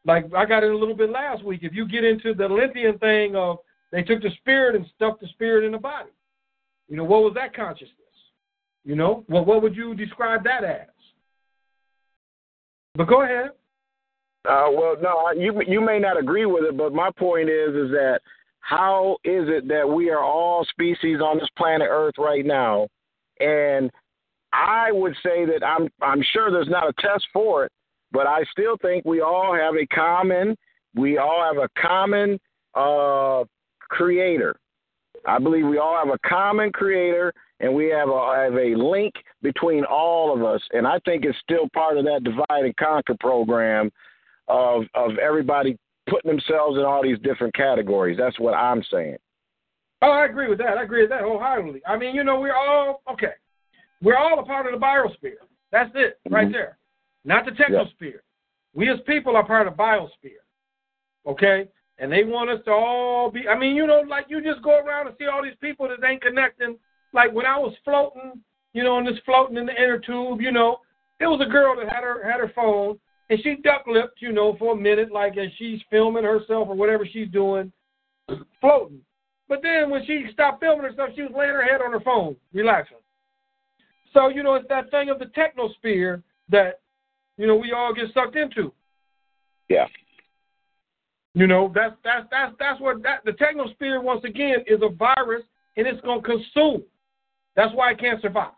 Like 0.05 0.25
I 0.35 0.45
got 0.45 0.63
it 0.63 0.71
a 0.71 0.77
little 0.77 0.95
bit 0.95 1.09
last 1.09 1.43
week. 1.43 1.61
If 1.63 1.73
you 1.73 1.87
get 1.87 2.03
into 2.03 2.33
the 2.33 2.47
Lithian 2.47 2.97
thing 2.99 3.35
of 3.35 3.57
they 3.91 4.03
took 4.03 4.21
the 4.21 4.29
spirit 4.37 4.75
and 4.75 4.85
stuffed 4.95 5.21
the 5.21 5.27
spirit 5.27 5.65
in 5.65 5.71
the 5.71 5.77
body, 5.77 6.11
you 6.87 6.97
know, 6.97 7.03
what 7.03 7.23
was 7.23 7.33
that 7.35 7.55
consciousness? 7.55 7.93
You 8.83 8.95
know, 8.95 9.25
well, 9.27 9.43
what 9.43 9.61
would 9.61 9.75
you 9.75 9.93
describe 9.95 10.43
that 10.45 10.63
as? 10.63 10.87
But 12.95 13.07
go 13.07 13.23
ahead. 13.23 13.51
Uh, 14.47 14.67
well, 14.71 14.95
no, 15.01 15.31
you 15.35 15.61
you 15.67 15.81
may 15.81 15.99
not 15.99 16.17
agree 16.17 16.45
with 16.45 16.63
it, 16.63 16.77
but 16.77 16.93
my 16.93 17.09
point 17.17 17.49
is 17.49 17.69
is 17.69 17.91
that 17.91 18.19
how 18.61 19.17
is 19.23 19.47
it 19.47 19.67
that 19.67 19.87
we 19.87 20.09
are 20.09 20.23
all 20.23 20.65
species 20.69 21.19
on 21.21 21.37
this 21.37 21.49
planet 21.57 21.87
Earth 21.89 22.15
right 22.17 22.45
now, 22.45 22.87
and 23.39 23.91
I 24.57 24.91
would 24.91 25.13
say 25.23 25.45
that 25.45 25.63
I'm 25.63 25.87
I'm 26.01 26.23
sure 26.33 26.51
there's 26.51 26.69
not 26.69 26.89
a 26.89 26.93
test 26.93 27.25
for 27.31 27.65
it, 27.65 27.71
but 28.11 28.25
I 28.25 28.43
still 28.51 28.75
think 28.81 29.05
we 29.05 29.21
all 29.21 29.53
have 29.53 29.75
a 29.75 29.85
common 29.93 30.57
we 30.95 31.17
all 31.17 31.43
have 31.43 31.63
a 31.63 31.69
common 31.79 32.39
uh, 32.73 33.43
creator. 33.81 34.55
I 35.25 35.39
believe 35.39 35.65
we 35.65 35.77
all 35.77 35.97
have 35.97 36.13
a 36.13 36.27
common 36.27 36.71
creator, 36.71 37.33
and 37.59 37.73
we 37.73 37.89
have 37.89 38.09
a 38.09 38.35
have 38.35 38.53
a 38.53 38.75
link 38.75 39.13
between 39.41 39.83
all 39.85 40.33
of 40.33 40.43
us. 40.43 40.61
And 40.71 40.87
I 40.87 40.99
think 41.05 41.25
it's 41.25 41.37
still 41.43 41.69
part 41.73 41.97
of 41.97 42.05
that 42.05 42.23
divide 42.23 42.65
and 42.65 42.75
conquer 42.77 43.15
program 43.19 43.91
of 44.47 44.83
of 44.95 45.17
everybody 45.19 45.77
putting 46.09 46.31
themselves 46.31 46.77
in 46.77 46.83
all 46.83 47.03
these 47.03 47.19
different 47.19 47.53
categories. 47.53 48.17
That's 48.17 48.39
what 48.39 48.53
I'm 48.53 48.83
saying. 48.91 49.17
Oh, 50.01 50.11
I 50.11 50.25
agree 50.25 50.47
with 50.47 50.59
that. 50.59 50.77
I 50.77 50.83
agree 50.83 51.01
with 51.01 51.09
that 51.09 51.21
wholeheartedly. 51.21 51.81
I 51.85 51.97
mean, 51.97 52.15
you 52.15 52.23
know, 52.23 52.39
we're 52.39 52.55
all 52.55 53.01
okay. 53.11 53.33
We're 54.01 54.17
all 54.17 54.39
a 54.39 54.43
part 54.43 54.65
of 54.65 54.79
the 54.79 54.85
biosphere. 54.85 55.41
That's 55.71 55.91
it, 55.95 56.19
right 56.29 56.45
mm-hmm. 56.45 56.53
there. 56.53 56.77
Not 57.25 57.45
the 57.45 57.51
technosphere. 57.51 58.19
We 58.73 58.89
as 58.89 58.99
people 59.05 59.35
are 59.35 59.45
part 59.45 59.67
of 59.67 59.73
biosphere. 59.73 60.43
Okay? 61.25 61.67
And 61.99 62.11
they 62.11 62.23
want 62.23 62.49
us 62.49 62.59
to 62.65 62.71
all 62.71 63.31
be 63.31 63.47
I 63.47 63.57
mean, 63.57 63.75
you 63.75 63.87
know, 63.87 64.01
like 64.07 64.25
you 64.29 64.41
just 64.41 64.61
go 64.61 64.79
around 64.79 65.07
and 65.07 65.15
see 65.19 65.25
all 65.25 65.43
these 65.43 65.57
people 65.59 65.87
that 65.89 66.07
ain't 66.07 66.21
connecting. 66.21 66.77
Like 67.11 67.33
when 67.33 67.45
I 67.45 67.57
was 67.57 67.73
floating, 67.83 68.41
you 68.73 68.83
know, 68.83 68.97
and 68.97 69.07
just 69.07 69.25
floating 69.25 69.57
in 69.57 69.65
the 69.65 69.75
inner 69.75 69.99
tube, 69.99 70.41
you 70.41 70.51
know, 70.51 70.77
It 71.19 71.25
was 71.25 71.41
a 71.41 71.49
girl 71.49 71.75
that 71.75 71.91
had 71.91 72.03
her 72.03 72.23
had 72.23 72.39
her 72.39 72.51
phone 72.55 72.99
and 73.29 73.39
she 73.43 73.55
duck 73.55 73.85
lipped, 73.87 74.21
you 74.21 74.31
know, 74.31 74.55
for 74.57 74.73
a 74.73 74.75
minute, 74.75 75.11
like 75.11 75.37
as 75.37 75.49
she's 75.57 75.81
filming 75.89 76.23
herself 76.23 76.69
or 76.69 76.75
whatever 76.75 77.05
she's 77.05 77.29
doing, 77.29 77.71
floating. 78.61 79.01
But 79.49 79.61
then 79.63 79.89
when 79.89 80.05
she 80.05 80.27
stopped 80.31 80.61
filming 80.61 80.85
herself, 80.85 81.09
she 81.15 81.23
was 81.23 81.31
laying 81.35 81.51
her 81.51 81.63
head 81.63 81.81
on 81.81 81.91
her 81.91 81.99
phone, 82.01 82.35
relaxing. 82.53 82.97
So, 84.13 84.29
you 84.29 84.43
know, 84.43 84.55
it's 84.55 84.67
that 84.69 84.89
thing 84.91 85.09
of 85.09 85.19
the 85.19 85.25
technosphere 85.25 86.23
that, 86.49 86.79
you 87.37 87.47
know, 87.47 87.55
we 87.55 87.71
all 87.71 87.93
get 87.93 88.13
sucked 88.13 88.35
into. 88.35 88.73
Yeah. 89.69 89.87
You 91.33 91.45
know, 91.45 91.71
that's 91.73 91.93
that's 92.03 92.25
that's 92.31 92.55
that's 92.57 92.81
what 92.81 93.03
that 93.03 93.23
the 93.23 93.31
technosphere 93.31 94.01
once 94.01 94.23
again 94.23 94.63
is 94.65 94.79
a 94.81 94.89
virus 94.89 95.43
and 95.75 95.85
it's 95.85 96.01
gonna 96.01 96.21
consume. 96.21 96.83
That's 97.55 97.73
why 97.75 97.91
it 97.91 97.99
can't 97.99 98.21
survive. 98.21 98.53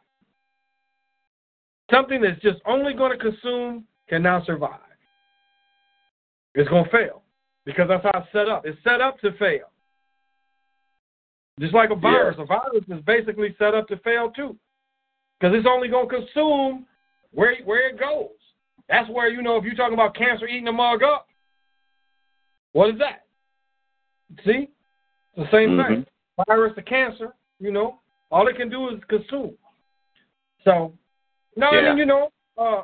Something 1.92 2.22
that's 2.22 2.42
just 2.42 2.60
only 2.66 2.94
gonna 2.94 3.18
consume 3.18 3.84
cannot 4.08 4.46
survive. 4.46 4.80
It's 6.56 6.70
gonna 6.70 6.90
fail. 6.90 7.24
Because 7.66 7.90
that's 7.90 8.04
how 8.04 8.20
it's 8.22 8.32
set 8.32 8.48
up. 8.48 8.66
It's 8.66 8.82
set 8.84 9.02
up 9.02 9.20
to 9.20 9.34
fail. 9.34 9.70
Just 11.60 11.74
like 11.74 11.90
a 11.90 11.96
virus. 11.96 12.36
Yeah. 12.38 12.46
A 12.46 12.48
virus 12.48 12.86
is 12.88 13.02
basically 13.06 13.56
set 13.60 13.76
up 13.76 13.88
to 13.90 13.98
fail 13.98 14.32
too. 14.32 14.56
Because 15.40 15.56
it's 15.56 15.68
only 15.68 15.88
gonna 15.88 16.08
consume 16.08 16.86
where 17.32 17.56
where 17.64 17.90
it 17.90 18.00
goes. 18.00 18.30
That's 18.88 19.10
where 19.10 19.30
you 19.30 19.42
know 19.42 19.58
if 19.58 19.64
you're 19.64 19.76
talking 19.76 19.94
about 19.94 20.16
cancer 20.16 20.48
eating 20.48 20.68
a 20.68 20.72
mug 20.72 21.04
up, 21.04 21.28
what 22.74 22.90
is 22.90 23.00
that? 23.00 23.26
See? 24.46 24.70
It's 25.36 25.50
the 25.50 25.52
same 25.52 25.72
Mhm. 25.72 25.88
thing. 25.88 26.08
Virus 26.48 26.76
to 26.76 26.82
cancer, 26.82 27.34
you 27.60 27.72
know, 27.72 28.00
all 28.32 28.48
it 28.48 28.56
can 28.56 28.70
do 28.70 28.90
is 28.90 29.04
consume. 29.06 29.58
So, 30.64 30.94
no, 31.56 31.70
I 31.70 31.82
mean, 31.82 31.98
you 31.98 32.06
know, 32.06 32.32
uh, 32.58 32.84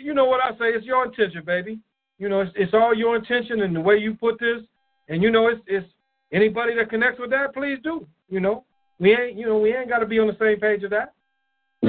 you 0.00 0.14
know 0.14 0.24
what 0.24 0.44
I 0.44 0.56
say? 0.58 0.72
It's 0.72 0.86
your 0.86 1.04
intention, 1.04 1.44
baby. 1.44 1.80
You 2.18 2.28
know, 2.28 2.40
it's, 2.40 2.52
it's 2.56 2.74
all 2.74 2.94
your 2.94 3.16
intention 3.16 3.62
and 3.62 3.74
the 3.74 3.80
way 3.80 3.98
you 3.98 4.14
put 4.14 4.38
this. 4.38 4.62
And 5.08 5.22
you 5.22 5.30
know, 5.30 5.48
it's 5.48 5.60
it's 5.66 5.86
anybody 6.32 6.74
that 6.74 6.90
connects 6.90 7.20
with 7.20 7.30
that, 7.30 7.54
please 7.54 7.78
do. 7.82 8.06
You 8.28 8.40
know, 8.40 8.64
we 8.98 9.14
ain't 9.16 9.36
you 9.36 9.46
know 9.46 9.58
we 9.58 9.74
ain't 9.74 9.88
got 9.88 9.98
to 9.98 10.06
be 10.06 10.18
on 10.18 10.26
the 10.26 10.36
same 10.38 10.58
page 10.58 10.82
of 10.82 10.90
that. 10.90 11.12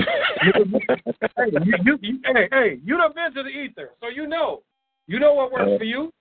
Hey, 0.06 1.50
you, 1.66 1.76
you, 1.86 2.00
you, 2.02 2.20
hey, 2.34 2.48
hey, 2.52 2.80
you 2.84 2.98
done 2.98 3.12
been 3.14 3.34
to 3.34 3.44
the 3.44 3.50
ether, 3.50 3.92
so 4.02 4.10
you 4.10 4.28
know, 4.28 4.62
you 5.08 5.20
know 5.20 5.34
what 5.34 5.52
works 5.52 5.72
Uh, 5.74 5.78
for 5.78 5.84
you. 5.84 6.12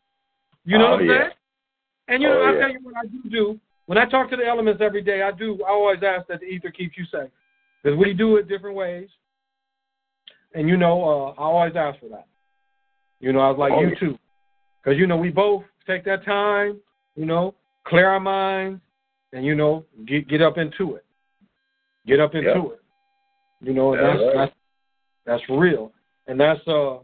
You 0.64 0.78
know 0.78 0.86
oh, 0.88 0.90
what 0.92 1.00
I'm 1.02 1.06
yeah. 1.06 1.18
saying? 1.18 1.30
And 2.08 2.22
you 2.22 2.28
know, 2.28 2.40
Oh, 2.40 2.46
I 2.48 2.52
yeah. 2.54 2.60
tell 2.60 2.70
you 2.70 2.80
what 2.82 2.94
I 2.96 3.06
do 3.06 3.30
do. 3.30 3.60
When 3.86 3.98
I 3.98 4.04
talk 4.04 4.30
to 4.30 4.36
the 4.36 4.44
elements 4.46 4.80
every 4.82 5.02
day, 5.02 5.22
I 5.22 5.30
do. 5.30 5.62
I 5.64 5.70
always 5.70 6.02
ask 6.02 6.26
that 6.28 6.40
the 6.40 6.46
ether 6.46 6.70
keeps 6.70 6.96
you 6.96 7.04
safe 7.06 7.30
because 7.82 7.96
we 7.98 8.12
do 8.14 8.36
it 8.36 8.48
different 8.48 8.76
ways. 8.76 9.08
And 10.54 10.68
you 10.68 10.76
know, 10.76 11.04
uh, 11.04 11.40
I 11.40 11.44
always 11.44 11.76
ask 11.76 11.98
for 12.00 12.08
that. 12.08 12.26
You 13.20 13.32
know, 13.32 13.40
I 13.40 13.50
was 13.50 13.58
like 13.58 13.72
Oh, 13.72 13.80
you 13.80 13.88
yeah. 13.90 13.98
too, 13.98 14.18
because 14.82 14.98
you 14.98 15.06
know 15.06 15.16
we 15.16 15.30
both 15.30 15.64
take 15.86 16.04
that 16.04 16.24
time. 16.24 16.80
You 17.14 17.26
know, 17.26 17.54
clear 17.84 18.08
our 18.08 18.20
minds, 18.20 18.80
and 19.32 19.44
you 19.44 19.54
know, 19.54 19.84
get 20.06 20.28
get 20.28 20.42
up 20.42 20.58
into 20.58 20.96
it. 20.96 21.04
Get 22.06 22.20
up 22.20 22.34
into 22.34 22.48
Yeah. 22.50 22.62
it. 22.72 22.80
You 23.60 23.72
know, 23.72 23.96
That's 23.96 24.18
that's 24.18 24.22
right. 24.22 24.34
that's 24.36 24.54
that's 25.24 25.50
real, 25.50 25.92
and 26.26 26.38
that's 26.38 26.60
uh, 26.68 26.98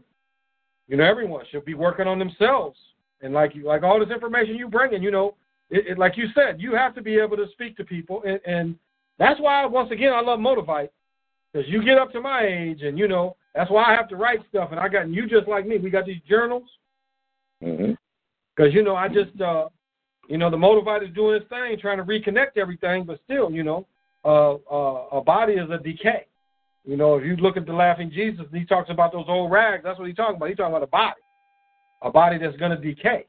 you 0.87 0.97
know, 0.97 1.03
everyone 1.03 1.45
should 1.51 1.65
be 1.65 1.73
working 1.73 2.07
on 2.07 2.19
themselves, 2.19 2.77
and 3.21 3.33
like 3.33 3.55
you, 3.55 3.65
like 3.65 3.83
all 3.83 3.99
this 3.99 4.13
information 4.13 4.55
you 4.55 4.67
bring 4.67 4.93
in, 4.93 5.01
you 5.01 5.11
know, 5.11 5.35
it, 5.69 5.87
it, 5.87 5.97
like 5.97 6.17
you 6.17 6.25
said, 6.35 6.61
you 6.61 6.75
have 6.75 6.93
to 6.95 7.01
be 7.01 7.17
able 7.17 7.37
to 7.37 7.47
speak 7.51 7.75
to 7.77 7.83
people, 7.83 8.21
and, 8.25 8.39
and 8.45 8.75
that's 9.17 9.39
why 9.39 9.65
once 9.65 9.91
again 9.91 10.13
I 10.13 10.21
love 10.21 10.39
Motivite, 10.39 10.91
because 11.51 11.67
you 11.67 11.83
get 11.83 11.97
up 11.97 12.11
to 12.13 12.21
my 12.21 12.45
age, 12.45 12.81
and 12.83 12.97
you 12.97 13.07
know, 13.07 13.35
that's 13.55 13.71
why 13.71 13.83
I 13.83 13.93
have 13.93 14.09
to 14.09 14.15
write 14.15 14.39
stuff, 14.49 14.69
and 14.71 14.79
I 14.79 14.87
got 14.87 15.09
you 15.09 15.27
just 15.27 15.47
like 15.47 15.65
me, 15.65 15.77
we 15.77 15.89
got 15.89 16.05
these 16.05 16.21
journals, 16.29 16.69
because 17.59 18.73
you 18.73 18.83
know 18.83 18.95
I 18.95 19.07
just 19.07 19.39
uh, 19.41 19.69
you 20.27 20.37
know, 20.37 20.49
the 20.49 20.57
Motivite 20.57 21.03
is 21.03 21.13
doing 21.13 21.35
its 21.35 21.49
thing, 21.49 21.77
trying 21.79 21.97
to 21.97 22.03
reconnect 22.03 22.57
everything, 22.57 23.03
but 23.03 23.19
still, 23.25 23.51
you 23.51 23.63
know, 23.63 23.85
uh, 24.23 24.53
uh, 24.71 25.17
a 25.17 25.21
body 25.21 25.53
is 25.53 25.69
a 25.69 25.77
decay. 25.77 26.25
You 26.85 26.97
know, 26.97 27.15
if 27.15 27.25
you 27.25 27.35
look 27.37 27.55
at 27.55 27.65
the 27.65 27.73
Laughing 27.73 28.11
Jesus, 28.11 28.45
he 28.53 28.65
talks 28.65 28.89
about 28.89 29.13
those 29.13 29.25
old 29.27 29.51
rags. 29.51 29.83
That's 29.83 29.97
what 29.97 30.07
he's 30.07 30.17
talking 30.17 30.35
about. 30.35 30.49
He's 30.49 30.57
talking 30.57 30.73
about 30.73 30.83
a 30.83 30.87
body, 30.87 31.21
a 32.01 32.11
body 32.11 32.37
that's 32.37 32.57
going 32.57 32.71
to 32.71 32.77
decay. 32.77 33.25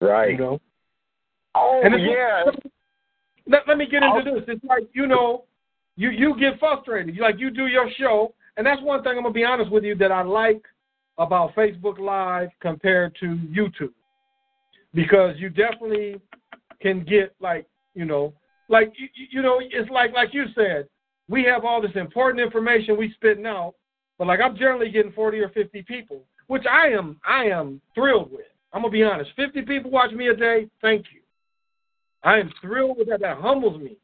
Right. 0.00 0.30
You 0.32 0.38
know. 0.38 0.60
Oh 1.56 1.80
And 1.84 2.00
yeah. 2.00 2.44
Let, 3.46 3.62
let 3.68 3.78
me 3.78 3.86
get 3.86 4.02
into 4.02 4.08
I'll- 4.08 4.24
this. 4.24 4.44
It's 4.48 4.64
like 4.64 4.84
you 4.92 5.06
know, 5.06 5.44
you 5.96 6.10
you 6.10 6.38
get 6.38 6.58
frustrated. 6.58 7.14
You 7.14 7.22
like 7.22 7.38
you 7.38 7.50
do 7.50 7.66
your 7.66 7.90
show, 7.98 8.32
and 8.56 8.66
that's 8.66 8.80
one 8.82 9.02
thing 9.02 9.12
I'm 9.16 9.22
gonna 9.22 9.32
be 9.32 9.44
honest 9.44 9.70
with 9.70 9.84
you 9.84 9.94
that 9.96 10.10
I 10.12 10.22
like 10.22 10.62
about 11.18 11.54
Facebook 11.54 11.98
Live 11.98 12.48
compared 12.60 13.14
to 13.20 13.26
YouTube, 13.26 13.92
because 14.94 15.36
you 15.38 15.48
definitely 15.50 16.20
can 16.80 17.04
get 17.04 17.34
like 17.40 17.66
you 17.94 18.04
know, 18.04 18.32
like 18.68 18.92
you, 18.96 19.08
you 19.30 19.42
know, 19.42 19.60
it's 19.60 19.90
like 19.90 20.12
like 20.12 20.32
you 20.34 20.46
said, 20.54 20.88
we 21.28 21.44
have 21.44 21.64
all 21.64 21.80
this 21.80 21.94
important 21.94 22.44
information 22.44 22.96
we 22.96 23.12
spitting 23.14 23.46
out, 23.46 23.74
but 24.18 24.26
like 24.26 24.40
I'm 24.40 24.56
generally 24.56 24.90
getting 24.90 25.12
40 25.12 25.38
or 25.40 25.48
50 25.50 25.82
people, 25.82 26.22
which 26.46 26.64
I 26.70 26.88
am 26.88 27.18
I 27.26 27.44
am 27.44 27.80
thrilled 27.94 28.30
with. 28.30 28.46
I'm 28.72 28.82
gonna 28.82 28.92
be 28.92 29.02
honest. 29.02 29.30
50 29.36 29.62
people 29.62 29.90
watch 29.90 30.12
me 30.12 30.28
a 30.28 30.36
day. 30.36 30.68
Thank 30.82 31.06
you. 31.12 31.20
I 32.22 32.38
am 32.38 32.52
thrilled 32.60 32.98
with 32.98 33.08
that. 33.08 33.20
That 33.20 33.38
humbles 33.38 33.80
me 33.80 33.96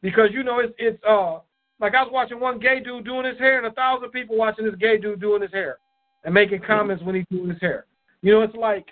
because 0.00 0.30
you 0.32 0.42
know 0.42 0.60
it's 0.60 0.74
it's 0.78 1.02
uh 1.04 1.38
like 1.80 1.94
I 1.94 2.02
was 2.02 2.12
watching 2.12 2.40
one 2.40 2.58
gay 2.58 2.80
dude 2.80 3.04
doing 3.04 3.26
his 3.26 3.38
hair 3.38 3.58
and 3.58 3.66
a 3.66 3.72
thousand 3.72 4.10
people 4.10 4.36
watching 4.36 4.64
this 4.64 4.74
gay 4.76 4.98
dude 4.98 5.20
doing 5.20 5.42
his 5.42 5.52
hair 5.52 5.78
and 6.24 6.32
making 6.32 6.60
comments 6.60 7.02
when 7.02 7.16
he's 7.16 7.24
doing 7.30 7.50
his 7.50 7.60
hair. 7.60 7.86
You 8.22 8.32
know, 8.32 8.42
it's 8.42 8.54
like 8.54 8.86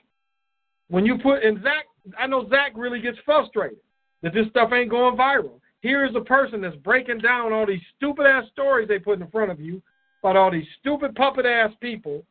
when 0.89 1.07
you 1.07 1.19
put 1.19 1.45
and 1.45 1.63
Zach. 1.63 1.87
I 2.19 2.27
know 2.27 2.49
Zach 2.49 2.73
really 2.77 3.01
gets 3.01 3.19
frustrated 3.27 3.79
that 4.23 4.33
this 4.33 4.49
stuff 4.49 4.73
ain't 4.73 4.91
going 4.91 5.17
viral. 5.17 5.61
Here 5.81 6.05
is 6.05 6.15
a 6.15 6.21
person 6.21 6.61
that's 6.61 6.77
breaking 6.77 7.19
down 7.19 7.53
all 7.53 7.67
these 7.67 7.81
stupid 7.97 8.27
ass 8.27 8.45
stories 8.53 8.89
they 8.89 8.99
put 8.99 9.21
in 9.21 9.27
front 9.29 9.51
of 9.51 9.61
you 9.61 9.83
about 10.23 10.37
all 10.37 10.51
these 10.51 10.67
stupid 10.79 11.15
puppet 11.15 11.47
ass 11.47 11.71
people, 11.81 12.23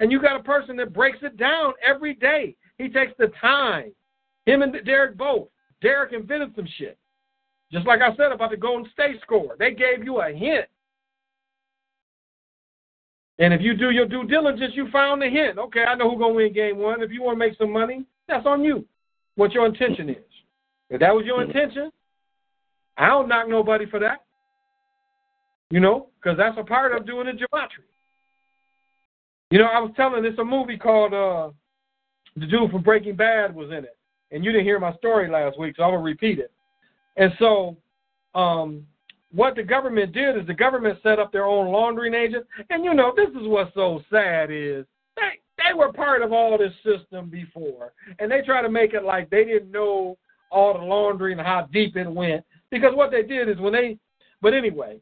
and 0.00 0.12
you 0.12 0.20
got 0.20 0.40
a 0.40 0.44
person 0.44 0.76
that 0.76 0.92
breaks 0.92 1.18
it 1.22 1.36
down 1.36 1.72
every 1.84 2.14
day. 2.14 2.54
He 2.78 2.88
takes 2.88 3.12
the 3.18 3.32
time. 3.40 3.92
Him 4.46 4.62
and 4.62 4.74
Derek 4.84 5.16
both. 5.16 5.48
Derek 5.80 6.12
invented 6.12 6.54
some 6.54 6.68
shit. 6.78 6.96
Just 7.72 7.86
like 7.86 8.00
I 8.00 8.14
said 8.16 8.32
about 8.32 8.50
the 8.50 8.56
Golden 8.56 8.90
State 8.92 9.20
score. 9.22 9.56
They 9.58 9.72
gave 9.72 10.04
you 10.04 10.20
a 10.20 10.32
hint. 10.32 10.66
And 13.38 13.52
if 13.52 13.60
you 13.60 13.74
do 13.74 13.90
your 13.90 14.06
due 14.06 14.26
diligence, 14.26 14.74
you 14.74 14.88
found 14.90 15.22
the 15.22 15.28
hint. 15.28 15.58
Okay, 15.58 15.82
I 15.82 15.94
know 15.94 16.10
who's 16.10 16.18
going 16.18 16.32
to 16.32 16.36
win 16.36 16.52
game 16.52 16.78
one. 16.78 17.02
If 17.02 17.10
you 17.10 17.22
want 17.22 17.36
to 17.36 17.38
make 17.38 17.56
some 17.56 17.72
money, 17.72 18.04
that's 18.28 18.46
on 18.46 18.62
you. 18.62 18.84
What 19.36 19.52
your 19.52 19.66
intention 19.66 20.10
is. 20.10 20.16
If 20.90 21.00
that 21.00 21.14
was 21.14 21.24
your 21.24 21.38
mm. 21.38 21.46
intention, 21.46 21.90
I 22.96 23.08
don't 23.08 23.28
knock 23.28 23.48
nobody 23.48 23.86
for 23.86 23.98
that. 24.00 24.24
You 25.70 25.80
know, 25.80 26.08
because 26.20 26.36
that's 26.36 26.58
a 26.58 26.64
part 26.64 26.94
of 26.94 27.06
doing 27.06 27.26
the 27.26 27.32
gematria. 27.32 27.86
You 29.50 29.58
know, 29.58 29.66
I 29.66 29.80
was 29.80 29.92
telling 29.96 30.24
it's 30.24 30.38
a 30.38 30.44
movie 30.44 30.76
called 30.76 31.14
uh, 31.14 31.50
the 32.36 32.46
dude 32.46 32.70
from 32.70 32.82
Breaking 32.82 33.16
Bad 33.16 33.54
was 33.54 33.70
in 33.70 33.84
it, 33.84 33.96
and 34.30 34.44
you 34.44 34.52
didn't 34.52 34.66
hear 34.66 34.78
my 34.78 34.94
story 34.96 35.30
last 35.30 35.58
week, 35.58 35.76
so 35.76 35.82
I'm 35.82 35.90
gonna 35.90 36.02
repeat 36.02 36.38
it. 36.38 36.50
And 37.16 37.32
so, 37.38 37.76
um, 38.34 38.86
what 39.30 39.54
the 39.54 39.62
government 39.62 40.12
did 40.12 40.38
is 40.38 40.46
the 40.46 40.54
government 40.54 40.98
set 41.02 41.18
up 41.18 41.32
their 41.32 41.44
own 41.44 41.72
laundering 41.72 42.14
agent, 42.14 42.46
and 42.70 42.84
you 42.84 42.94
know 42.94 43.12
this 43.14 43.28
is 43.30 43.46
what's 43.46 43.74
so 43.74 44.02
sad 44.10 44.50
is 44.50 44.84
they 45.16 45.40
they 45.56 45.74
were 45.74 45.92
part 45.92 46.22
of 46.22 46.32
all 46.32 46.58
this 46.58 46.72
system 46.82 47.30
before, 47.30 47.92
and 48.18 48.30
they 48.30 48.42
try 48.42 48.62
to 48.62 48.70
make 48.70 48.94
it 48.94 49.04
like 49.04 49.30
they 49.30 49.44
didn't 49.44 49.70
know 49.70 50.18
all 50.50 50.78
the 50.78 50.84
laundering 50.84 51.38
and 51.38 51.46
how 51.46 51.68
deep 51.72 51.96
it 51.96 52.10
went 52.10 52.44
because 52.72 52.94
what 52.94 53.10
they 53.10 53.22
did 53.22 53.48
is 53.48 53.58
when 53.58 53.74
they, 53.74 53.98
but 54.40 54.54
anyway, 54.54 54.98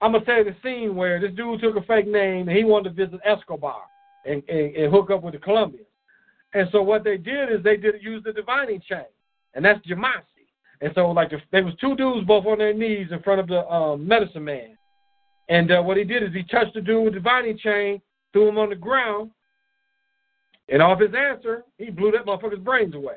I'm 0.00 0.12
gonna 0.12 0.24
say 0.24 0.44
the 0.44 0.54
scene 0.62 0.94
where 0.94 1.20
this 1.20 1.32
dude 1.34 1.60
took 1.60 1.76
a 1.76 1.82
fake 1.82 2.06
name 2.06 2.48
and 2.48 2.56
he 2.56 2.64
wanted 2.64 2.96
to 2.96 3.06
visit 3.06 3.20
Escobar 3.24 3.82
and, 4.24 4.42
and, 4.48 4.76
and 4.76 4.92
hook 4.92 5.10
up 5.10 5.22
with 5.22 5.34
the 5.34 5.40
Colombians. 5.40 5.84
And 6.54 6.68
so 6.70 6.80
what 6.80 7.02
they 7.02 7.18
did 7.18 7.52
is 7.52 7.62
they 7.62 7.76
did 7.76 8.00
use 8.00 8.22
the 8.24 8.32
divining 8.32 8.80
chain, 8.88 9.04
and 9.54 9.64
that's 9.64 9.84
Jamasi. 9.84 10.22
And 10.80 10.92
so 10.94 11.10
like 11.10 11.30
the, 11.30 11.42
there 11.50 11.64
was 11.64 11.74
two 11.80 11.96
dudes 11.96 12.24
both 12.26 12.46
on 12.46 12.58
their 12.58 12.72
knees 12.72 13.08
in 13.10 13.20
front 13.22 13.40
of 13.40 13.48
the 13.48 13.68
um, 13.68 14.06
medicine 14.06 14.44
man, 14.44 14.78
and 15.48 15.72
uh, 15.72 15.82
what 15.82 15.96
he 15.96 16.04
did 16.04 16.22
is 16.22 16.32
he 16.32 16.44
touched 16.44 16.74
the 16.74 16.80
dude 16.80 17.04
with 17.04 17.14
the 17.14 17.18
divining 17.18 17.58
chain, 17.58 18.00
threw 18.32 18.48
him 18.48 18.58
on 18.58 18.68
the 18.68 18.76
ground, 18.76 19.32
and 20.68 20.80
off 20.80 21.00
his 21.00 21.14
answer, 21.14 21.64
he 21.78 21.90
blew 21.90 22.12
that 22.12 22.26
motherfucker's 22.26 22.60
brains 22.60 22.94
away. 22.94 23.16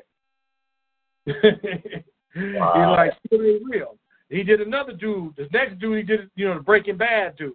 He's 2.34 2.54
like, 2.54 3.12
it 3.30 3.40
ain't 3.40 3.62
real. 3.70 3.96
He 4.28 4.42
did 4.42 4.60
another 4.60 4.92
dude. 4.92 5.36
The 5.36 5.48
next 5.52 5.78
dude, 5.78 5.98
he 5.98 6.02
did, 6.02 6.30
you 6.36 6.48
know, 6.48 6.54
the 6.54 6.60
Breaking 6.60 6.96
Bad 6.96 7.36
dude, 7.36 7.52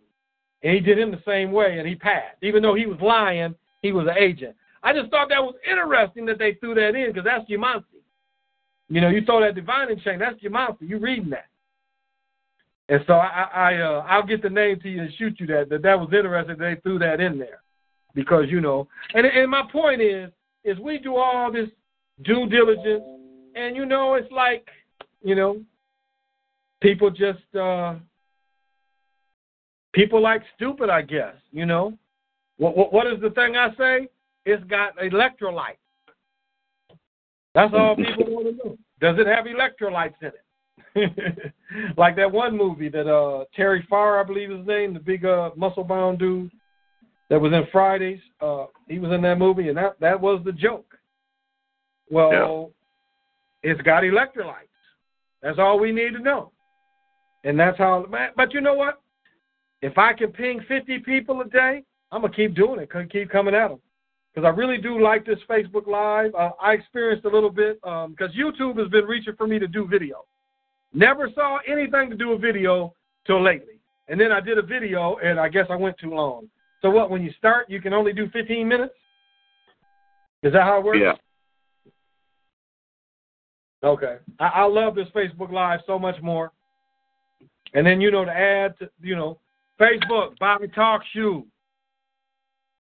and 0.64 0.74
he 0.74 0.80
did 0.80 0.99
him 0.99 1.12
the 1.12 1.22
same 1.26 1.52
way, 1.52 1.80
and 1.80 1.88
he 1.88 1.95
passed. 1.95 2.38
Even 2.44 2.62
though 2.62 2.76
he 2.76 2.86
was 2.86 2.99
lying, 3.02 3.56
he 3.82 3.91
was 3.91 4.08
an 4.08 4.18
agent. 4.18 4.56
I 4.84 4.94
just 4.94 5.10
thought 5.10 5.30
that 5.30 5.44
was 5.44 5.56
interesting 5.70 6.26
that 6.28 6.38
they 6.38 6.54
threw 6.56 6.76
that 6.76 6.95
in 6.95 7.12
because 7.12 7.26
that's 7.26 7.49
Jumanji. 7.49 7.84
You 8.90 9.02
know, 9.02 9.10
you 9.10 9.26
throw 9.26 9.41
that 9.41 9.56
divining 9.56 9.99
chain, 9.99 10.20
that's 10.20 10.40
Jumanji. 10.41 10.82
You 10.88 10.99
reading 10.99 11.32
that. 11.32 11.48
And 12.90 13.04
so 13.06 13.14
I, 13.14 13.49
I 13.54 13.76
uh, 13.82 14.06
I'll 14.08 14.26
get 14.26 14.41
the 14.41 14.49
name 14.49 14.80
to 14.80 14.90
you 14.90 15.02
and 15.02 15.14
shoot 15.18 15.40
you 15.40 15.48
that 15.48 15.70
that 15.70 15.82
that 15.82 15.99
was 15.99 16.10
interesting. 16.14 16.58
They 16.58 16.76
threw 16.84 16.99
that 16.99 17.20
in 17.20 17.38
there 17.38 17.62
because 18.14 18.45
you 18.48 18.62
know. 18.62 18.88
And 19.14 19.26
and 19.26 19.52
my 19.52 19.64
point 19.72 20.02
is 20.02 20.30
is 20.64 20.80
we 20.80 20.98
do 20.98 21.18
all 21.18 21.52
this 21.52 21.68
due 22.24 22.48
diligence, 22.48 23.04
and 23.58 23.76
you 23.76 23.86
know 23.86 24.16
it's 24.16 24.32
like 24.32 24.68
you 25.24 25.36
know 25.36 25.62
people 26.82 27.10
just 27.10 27.56
uh 27.56 27.96
people 29.94 30.22
like 30.22 30.44
stupid. 30.56 30.90
I 30.90 31.02
guess 31.02 31.36
you 31.52 31.66
know. 31.66 31.98
What, 32.58 32.76
what, 32.76 32.92
what 32.92 33.06
is 33.06 33.22
the 33.22 33.30
thing 33.32 33.56
I 33.56 33.70
say? 33.78 34.08
It's 34.46 34.64
got 34.64 34.98
electrolytes. 34.98 35.78
That's 37.54 37.72
all 37.74 37.96
people 37.96 38.26
want 38.28 38.48
to 38.48 38.68
know. 38.70 38.78
Does 39.00 39.18
it 39.20 39.28
have 39.28 39.46
electrolytes 39.46 40.16
in 40.22 40.32
it? 40.96 41.54
like 41.98 42.16
that 42.16 42.32
one 42.32 42.58
movie 42.58 42.90
that 42.90 43.08
uh 43.08 43.46
Terry 43.56 43.86
Farr, 43.90 44.20
I 44.20 44.24
believe 44.24 44.50
his 44.50 44.66
name, 44.66 44.94
the 44.94 45.00
big 45.00 45.26
uh 45.26 45.52
muscle 45.56 45.84
bound 45.84 46.20
dude 46.20 46.52
that 47.30 47.40
was 47.40 47.54
in 47.54 47.68
Fridays. 47.72 48.22
Uh 48.42 48.66
he 48.88 49.00
was 49.00 49.12
in 49.12 49.22
that 49.22 49.38
movie 49.38 49.70
and 49.70 49.78
that 49.78 50.00
that 50.00 50.20
was 50.20 50.42
the 50.46 50.52
joke. 50.52 50.98
Well. 52.10 52.72
It's 53.68 53.81
got 53.81 54.03
electrolytes. 54.03 54.72
That's 55.41 55.60
all 55.60 55.77
we 55.77 55.91
need 55.91 56.14
to 56.14 56.19
know. 56.19 56.52
And 57.44 57.60
that's 57.60 57.77
how 57.77 58.06
but 58.35 58.53
you 58.53 58.61
know 58.61 58.73
what? 58.73 59.02
If 59.81 59.98
I 59.98 60.14
can 60.14 60.31
ping 60.31 60.61
50 60.68 60.99
people 60.99 61.41
a 61.41 61.45
day, 61.45 61.84
I'm 62.11 62.22
gonna 62.22 62.34
keep 62.34 62.56
doing 62.56 62.80
it. 62.80 62.89
Keep 63.11 63.30
coming 63.30 63.53
at 63.53 63.68
them 63.68 63.80
because 64.34 64.48
I 64.48 64.57
really 64.57 64.77
do 64.77 65.02
like 65.02 65.26
this 65.26 65.39
Facebook 65.49 65.85
Live. 65.85 66.34
Uh, 66.34 66.52
I 66.61 66.73
experienced 66.73 67.26
a 67.26 67.30
little 67.30 67.49
bit 67.49 67.80
because 67.81 68.06
um, 68.06 68.34
YouTube 68.38 68.80
has 68.80 68.88
been 68.88 69.06
reaching 69.06 69.35
for 69.35 69.48
me 69.48 69.60
to 69.60 69.68
do 69.68 69.85
video. 69.85 70.26
Never 70.94 71.30
saw 71.35 71.60
anything 71.68 72.10
to 72.10 72.15
do 72.15 72.30
with 72.30 72.41
video 72.41 72.94
till 73.26 73.44
lately, 73.44 73.80
and 74.07 74.19
then 74.19 74.31
I 74.31 74.39
did 74.39 74.57
a 74.57 74.61
video, 74.61 75.18
and 75.22 75.39
I 75.39 75.49
guess 75.49 75.65
I 75.69 75.76
went 75.76 75.98
too 75.98 76.11
long. 76.11 76.49
So 76.81 76.89
what? 76.89 77.10
When 77.10 77.22
you 77.22 77.31
start, 77.38 77.69
you 77.69 77.81
can 77.81 77.94
only 77.94 78.14
do 78.14 78.30
15 78.30 78.65
minutes. 78.65 78.94
Is 80.41 80.53
that 80.53 80.64
how 80.64 80.80
it 80.80 80.85
works? 80.85 80.99
Yeah. 81.02 81.14
Okay. 83.84 84.18
I, 84.40 84.45
I 84.45 84.64
love 84.64 84.95
this 84.95 85.08
Facebook 85.16 85.52
Live 85.52 85.82
so 85.86 85.99
much 85.99 86.22
more. 86.22 86.52
And 87.74 87.86
then 87.86 88.02
you 88.02 88.12
know 88.12 88.26
to 88.26 88.32
add, 88.32 88.78
to, 88.80 88.90
you 89.02 89.16
know, 89.16 89.40
Facebook 89.80 90.38
buy 90.40 90.58
me 90.58 90.68
Talk 90.68 91.02
Shoe. 91.14 91.45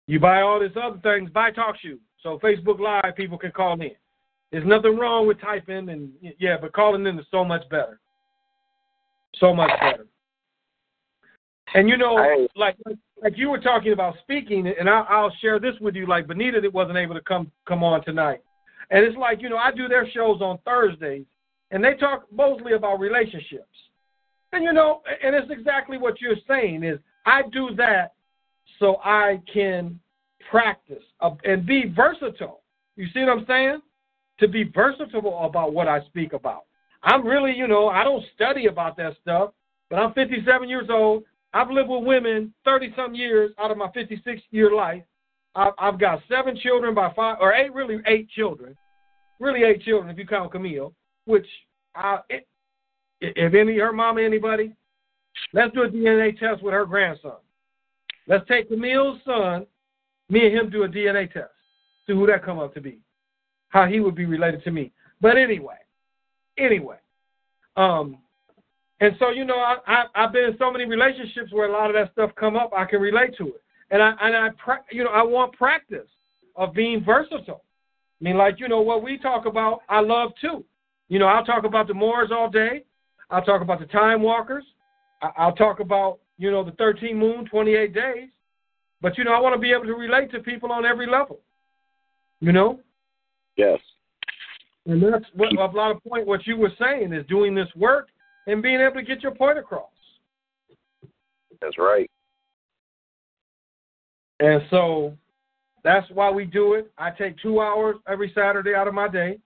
You 0.06 0.18
buy 0.18 0.40
all 0.40 0.60
these 0.60 0.76
other 0.76 0.98
things, 1.02 1.30
buy 1.30 1.50
TalkShoe. 1.50 1.98
So 2.22 2.38
Facebook 2.42 2.80
Live, 2.80 3.16
people 3.16 3.38
can 3.38 3.52
call 3.52 3.80
in. 3.80 3.92
There's 4.50 4.66
nothing 4.66 4.98
wrong 4.98 5.26
with 5.26 5.40
typing, 5.40 5.88
and 5.88 6.10
yeah, 6.38 6.56
but 6.60 6.72
calling 6.72 7.06
in 7.06 7.18
is 7.18 7.24
so 7.30 7.44
much 7.44 7.66
better. 7.70 7.98
So 9.36 9.54
much 9.54 9.70
better. 9.80 10.06
And 11.74 11.88
you 11.88 11.96
know, 11.96 12.18
I, 12.18 12.46
like 12.54 12.76
like 13.22 13.38
you 13.38 13.48
were 13.48 13.60
talking 13.60 13.92
about 13.92 14.16
speaking, 14.22 14.70
and 14.78 14.90
I, 14.90 15.00
I'll 15.08 15.32
share 15.40 15.58
this 15.58 15.74
with 15.80 15.94
you. 15.94 16.06
Like 16.06 16.26
Benita, 16.26 16.60
that 16.60 16.72
wasn't 16.72 16.98
able 16.98 17.14
to 17.14 17.22
come 17.22 17.50
come 17.66 17.82
on 17.82 18.04
tonight, 18.04 18.42
and 18.92 19.04
it's 19.04 19.16
like 19.16 19.42
you 19.42 19.48
know, 19.48 19.56
I 19.56 19.72
do 19.72 19.88
their 19.88 20.08
shows 20.10 20.40
on 20.40 20.58
Thursdays, 20.64 21.24
and 21.70 21.82
they 21.82 21.94
talk 21.94 22.26
mostly 22.30 22.74
about 22.74 23.00
relationships. 23.00 23.66
And 24.52 24.62
you 24.62 24.72
know, 24.72 25.00
and 25.24 25.34
it's 25.34 25.50
exactly 25.50 25.98
what 25.98 26.20
you're 26.20 26.36
saying 26.46 26.84
is 26.84 26.98
I 27.26 27.42
do 27.50 27.74
that 27.76 28.12
so 28.78 28.98
I 29.02 29.40
can 29.52 29.98
practice 30.50 31.02
and 31.44 31.64
be 31.66 31.90
versatile. 31.96 32.60
You 32.96 33.06
see 33.14 33.20
what 33.20 33.30
I'm 33.30 33.46
saying? 33.46 33.80
To 34.40 34.48
be 34.48 34.64
versatile 34.64 35.44
about 35.44 35.72
what 35.72 35.88
I 35.88 36.04
speak 36.06 36.34
about. 36.34 36.64
I'm 37.02 37.26
really, 37.26 37.56
you 37.56 37.66
know, 37.66 37.88
I 37.88 38.04
don't 38.04 38.24
study 38.34 38.66
about 38.66 38.96
that 38.98 39.16
stuff, 39.22 39.52
but 39.88 39.96
I'm 39.96 40.12
57 40.12 40.68
years 40.68 40.88
old. 40.90 41.24
I've 41.54 41.70
lived 41.70 41.88
with 41.88 42.04
women 42.04 42.52
30 42.64 42.92
some 42.94 43.14
years 43.14 43.52
out 43.58 43.70
of 43.70 43.78
my 43.78 43.90
56 43.92 44.42
year 44.50 44.74
life. 44.74 45.02
I've 45.54 46.00
got 46.00 46.20
seven 46.28 46.56
children 46.56 46.94
by 46.94 47.12
five, 47.14 47.36
or 47.40 47.52
eight, 47.52 47.74
really 47.74 47.98
eight 48.06 48.28
children, 48.30 48.76
really 49.42 49.64
eight 49.64 49.82
children 49.82 50.10
if 50.10 50.18
you 50.18 50.26
count 50.26 50.52
Camille. 50.52 50.94
Which, 51.24 51.46
I, 51.94 52.20
it, 52.30 52.46
if 53.20 53.54
any 53.54 53.78
her 53.78 53.92
mama 53.92 54.22
anybody, 54.22 54.72
let's 55.52 55.72
do 55.74 55.82
a 55.82 55.88
DNA 55.88 56.38
test 56.38 56.62
with 56.62 56.72
her 56.72 56.86
grandson. 56.86 57.36
Let's 58.26 58.46
take 58.48 58.68
Camille's 58.68 59.18
son, 59.24 59.66
me 60.28 60.46
and 60.46 60.56
him 60.56 60.70
do 60.70 60.84
a 60.84 60.88
DNA 60.88 61.32
test. 61.32 61.50
See 62.06 62.14
who 62.14 62.26
that 62.26 62.44
come 62.44 62.58
up 62.58 62.74
to 62.74 62.80
be. 62.80 62.98
How 63.68 63.86
he 63.86 64.00
would 64.00 64.14
be 64.14 64.26
related 64.26 64.64
to 64.64 64.70
me. 64.70 64.92
But 65.20 65.36
anyway, 65.36 65.76
anyway. 66.58 66.96
Um, 67.76 68.18
and 69.00 69.16
so, 69.18 69.30
you 69.30 69.44
know, 69.44 69.56
I, 69.56 69.76
I, 69.86 70.04
I've 70.14 70.32
been 70.32 70.44
in 70.44 70.56
so 70.58 70.70
many 70.70 70.84
relationships 70.84 71.52
where 71.52 71.68
a 71.68 71.72
lot 71.72 71.90
of 71.90 71.94
that 71.94 72.12
stuff 72.12 72.30
come 72.36 72.56
up. 72.56 72.72
I 72.76 72.84
can 72.84 73.00
relate 73.00 73.36
to 73.38 73.48
it. 73.48 73.62
And 73.90 74.02
I, 74.02 74.14
and 74.20 74.36
I, 74.36 74.76
you 74.90 75.04
know, 75.04 75.10
I 75.10 75.22
want 75.22 75.52
practice 75.54 76.08
of 76.56 76.72
being 76.72 77.04
versatile. 77.04 77.64
I 78.22 78.24
mean, 78.24 78.36
like, 78.36 78.60
you 78.60 78.68
know, 78.68 78.80
what 78.80 79.02
we 79.02 79.18
talk 79.18 79.46
about, 79.46 79.80
I 79.88 80.00
love 80.00 80.30
too. 80.40 80.64
You 81.08 81.18
know, 81.18 81.26
I'll 81.26 81.44
talk 81.44 81.64
about 81.64 81.88
the 81.88 81.94
Moors 81.94 82.30
all 82.32 82.48
day. 82.48 82.84
I'll 83.30 83.42
talk 83.42 83.62
about 83.62 83.80
the 83.80 83.86
Time 83.86 84.22
Walkers. 84.22 84.64
I'll 85.36 85.54
talk 85.54 85.80
about 85.80 86.20
you 86.42 86.50
know, 86.50 86.64
the 86.64 86.72
13 86.72 87.16
moon, 87.16 87.46
28 87.46 87.94
days. 87.94 88.28
But, 89.00 89.16
you 89.16 89.24
know, 89.24 89.32
I 89.32 89.40
want 89.40 89.54
to 89.54 89.60
be 89.60 89.72
able 89.72 89.84
to 89.84 89.94
relate 89.94 90.30
to 90.32 90.40
people 90.40 90.72
on 90.72 90.84
every 90.84 91.08
level. 91.08 91.40
You 92.40 92.50
know? 92.50 92.80
Yes. 93.56 93.78
And 94.86 95.00
that's 95.00 95.24
what 95.34 95.52
a 95.52 95.76
lot 95.76 95.92
of 95.92 96.02
point 96.02 96.26
what 96.26 96.46
you 96.46 96.56
were 96.56 96.72
saying 96.80 97.12
is 97.12 97.24
doing 97.28 97.54
this 97.54 97.68
work 97.76 98.08
and 98.48 98.60
being 98.60 98.80
able 98.80 98.94
to 98.94 99.02
get 99.02 99.22
your 99.22 99.32
point 99.32 99.58
across. 99.58 99.90
That's 101.60 101.78
right. 101.78 102.10
And 104.40 104.62
so 104.70 105.16
that's 105.84 106.08
why 106.10 106.30
we 106.30 106.44
do 106.44 106.74
it. 106.74 106.90
I 106.98 107.10
take 107.10 107.38
two 107.40 107.60
hours 107.60 107.96
every 108.08 108.32
Saturday 108.34 108.74
out 108.74 108.88
of 108.88 108.94
my 108.94 109.08
day. 109.08 109.38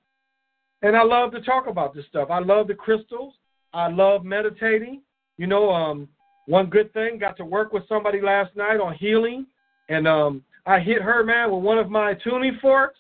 And 0.83 0.97
I 0.97 1.03
love 1.03 1.33
to 1.33 1.41
talk 1.41 1.67
about 1.67 1.95
this 1.95 2.05
stuff. 2.07 2.31
I 2.31 2.39
love 2.41 2.69
the 2.69 2.75
crystals. 2.75 3.35
I 3.73 3.89
love 3.89 4.25
meditating. 4.25 5.01
You 5.39 5.47
know, 5.47 5.71
um, 5.71 6.09
one 6.47 6.67
good 6.67 6.93
thing, 6.93 7.19
got 7.19 7.37
to 7.39 7.45
work 7.45 7.73
with 7.73 7.89
somebody 7.89 8.21
last 8.21 8.55
night 8.57 8.81
on 8.81 8.95
healing, 8.95 9.47
and 9.89 10.07
um, 10.07 10.45
I 10.65 10.79
hit 10.79 11.03
her 11.03 11.25
man 11.25 11.51
with 11.51 11.63
one 11.63 11.79
of 11.79 11.91
my 11.91 12.15
tuning 12.15 12.59
forks, 12.63 12.99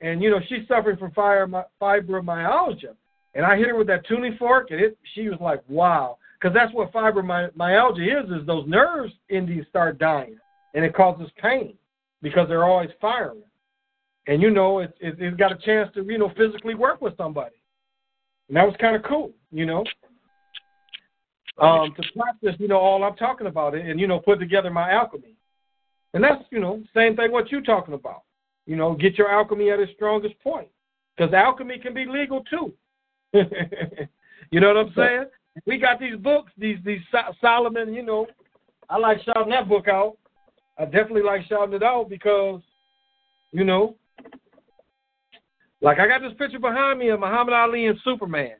and 0.00 0.22
you 0.22 0.30
know 0.30 0.40
she's 0.48 0.66
suffering 0.68 0.96
from 0.96 1.12
fibromyalgia, 1.12 2.94
and 3.34 3.46
I 3.46 3.56
hit 3.56 3.68
her 3.68 3.76
with 3.76 3.86
that 3.86 4.06
tuning 4.06 4.36
fork, 4.36 4.70
and 4.70 4.80
it 4.80 4.98
she 5.14 5.28
was 5.28 5.38
like, 5.40 5.62
wow, 5.68 6.18
because 6.40 6.54
that's 6.54 6.74
what 6.74 6.92
fibromyalgia 6.92 8.24
is, 8.24 8.30
is 8.30 8.46
those 8.46 8.68
nerves 8.68 9.12
endings 9.30 9.66
start 9.70 9.98
dying, 9.98 10.36
and 10.74 10.84
it 10.84 10.94
causes 10.94 11.30
pain 11.40 11.74
because 12.22 12.48
they're 12.48 12.64
always 12.64 12.90
firing, 13.00 13.42
and 14.26 14.42
you 14.42 14.50
know 14.50 14.80
it, 14.80 14.94
it, 15.00 15.16
it's 15.18 15.36
got 15.36 15.52
a 15.52 15.58
chance 15.58 15.90
to 15.94 16.04
you 16.04 16.18
know 16.18 16.32
physically 16.36 16.74
work 16.74 17.00
with 17.00 17.16
somebody, 17.16 17.56
and 18.48 18.56
that 18.56 18.66
was 18.66 18.74
kind 18.80 18.96
of 18.96 19.02
cool, 19.02 19.32
you 19.50 19.66
know 19.66 19.84
um, 21.60 21.92
to 21.96 22.02
practice, 22.16 22.54
you 22.58 22.68
know, 22.68 22.78
all 22.78 23.02
I'm 23.02 23.16
talking 23.16 23.46
about 23.46 23.74
it, 23.74 23.84
and, 23.84 23.98
you 23.98 24.06
know, 24.06 24.20
put 24.20 24.38
together 24.38 24.70
my 24.70 24.92
alchemy. 24.92 25.34
And 26.14 26.22
that's, 26.22 26.42
you 26.50 26.60
know, 26.60 26.82
same 26.94 27.16
thing 27.16 27.32
what 27.32 27.50
you're 27.50 27.62
talking 27.62 27.94
about. 27.94 28.22
You 28.66 28.76
know, 28.76 28.94
get 28.94 29.18
your 29.18 29.30
alchemy 29.30 29.70
at 29.70 29.80
its 29.80 29.92
strongest 29.92 30.38
point. 30.40 30.68
Because 31.16 31.34
alchemy 31.34 31.78
can 31.78 31.94
be 31.94 32.06
legal 32.06 32.44
too. 32.44 32.72
you 33.32 34.60
know 34.60 34.68
what 34.68 34.76
I'm 34.76 34.92
saying? 34.96 35.24
We 35.66 35.78
got 35.78 35.98
these 35.98 36.16
books, 36.16 36.52
these 36.56 36.78
these 36.84 37.00
Solomon, 37.40 37.92
you 37.92 38.02
know, 38.02 38.26
I 38.88 38.96
like 38.98 39.18
shouting 39.24 39.50
that 39.50 39.68
book 39.68 39.88
out. 39.88 40.16
I 40.78 40.84
definitely 40.84 41.22
like 41.22 41.46
shouting 41.48 41.74
it 41.74 41.82
out 41.82 42.08
because, 42.08 42.60
you 43.52 43.64
know, 43.64 43.96
like 45.80 45.98
I 45.98 46.06
got 46.06 46.22
this 46.22 46.36
picture 46.38 46.58
behind 46.58 46.98
me 46.98 47.08
of 47.08 47.20
Muhammad 47.20 47.54
Ali 47.54 47.86
and 47.86 47.98
Superman. 48.04 48.56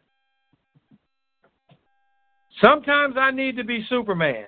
Sometimes 2.61 3.17
I 3.17 3.31
need 3.31 3.57
to 3.57 3.65
be 3.65 3.87
Superman. 3.89 4.47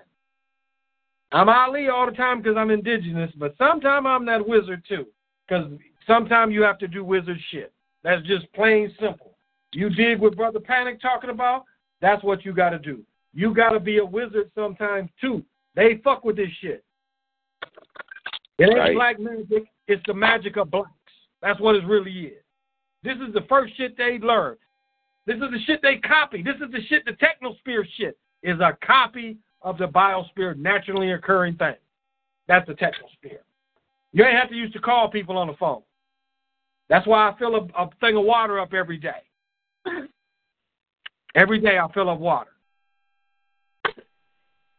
I'm 1.33 1.49
Ali 1.49 1.89
all 1.89 2.07
the 2.07 2.13
time 2.13 2.43
because 2.43 2.57
I'm 2.57 2.71
indigenous, 2.71 3.31
but 3.37 3.55
sometimes 3.57 4.05
I'm 4.09 4.27
that 4.27 4.47
wizard 4.47 4.83
too. 4.89 5.07
Because 5.47 5.71
sometimes 6.07 6.53
you 6.53 6.63
have 6.63 6.79
to 6.79 6.89
do 6.89 7.05
wizard 7.05 7.39
shit. 7.51 7.73
That's 8.03 8.27
just 8.27 8.53
plain 8.53 8.93
simple. 8.99 9.37
You 9.73 9.91
dig 9.91 10.19
what 10.19 10.37
Brother 10.37 10.59
Panic 10.59 11.01
talking 11.01 11.31
about? 11.31 11.65
That's 12.01 12.23
what 12.25 12.45
you 12.45 12.53
got 12.53 12.71
to 12.71 12.79
do. 12.79 13.05
You 13.33 13.55
got 13.55 13.71
to 13.71 13.81
be 13.81 13.99
a 13.99 14.05
wizard 14.05 14.51
sometimes 14.57 15.11
too. 15.21 15.45
They 15.77 16.01
fuck 16.03 16.25
with 16.25 16.37
this 16.37 16.51
shit. 16.61 16.85
It 18.61 18.65
ain't 18.65 18.79
right. 18.79 18.95
black 18.95 19.19
magic. 19.19 19.65
It's 19.89 20.03
the 20.07 20.13
magic 20.13 20.59
of 20.59 20.71
blacks. 20.71 20.91
That's 21.41 21.59
what 21.61 21.77
it 21.77 21.85
really 21.87 22.13
is. 22.13 22.43
This 23.03 23.17
is 23.27 23.33
the 23.33 23.41
first 23.49 23.75
shit 23.79 23.97
they 23.97 24.19
learned. 24.19 24.59
This 25.27 25.37
is 25.37 25.51
the 25.51 25.59
shit 25.65 25.81
they 25.81 25.97
copy. 25.97 26.43
This 26.43 26.57
is 26.57 26.71
the 26.71 26.81
shit, 26.87 27.07
the 27.07 27.13
technosphere 27.13 27.85
shit 27.97 28.19
is 28.43 28.61
a 28.61 28.77
copy 28.87 29.39
of 29.63 29.79
the 29.79 29.87
biosphere 29.87 30.57
naturally 30.59 31.13
occurring 31.13 31.57
thing. 31.57 31.77
That's 32.49 32.67
the 32.67 32.75
technosphere. 32.75 33.39
You 34.13 34.25
ain't 34.25 34.37
have 34.37 34.51
to 34.51 34.55
use 34.55 34.73
to 34.75 34.79
call 34.79 35.09
people 35.09 35.39
on 35.39 35.47
the 35.47 35.55
phone. 35.55 35.83
That's 36.91 37.07
why 37.07 37.31
I 37.31 37.39
fill 37.39 37.55
a, 37.55 37.83
a 37.83 37.89
thing 38.01 38.17
of 38.17 38.25
water 38.25 38.61
up 38.61 38.75
every 38.75 38.99
day. 38.99 39.23
every 41.35 41.61
day 41.61 41.79
I 41.79 41.91
fill 41.95 42.11
up 42.11 42.19
water. 42.19 42.51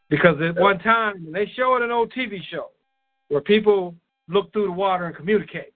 Because 0.10 0.36
at 0.41 0.62
one 0.62 0.78
time, 0.80 1.32
they 1.32 1.49
show 1.56 1.78
it 1.78 1.82
an 1.82 1.90
old 1.90 2.12
TV 2.12 2.41
show 2.52 2.70
where 3.32 3.40
people 3.40 3.95
look 4.28 4.52
through 4.52 4.66
the 4.66 4.72
water 4.72 5.06
and 5.06 5.16
communicate. 5.16 5.74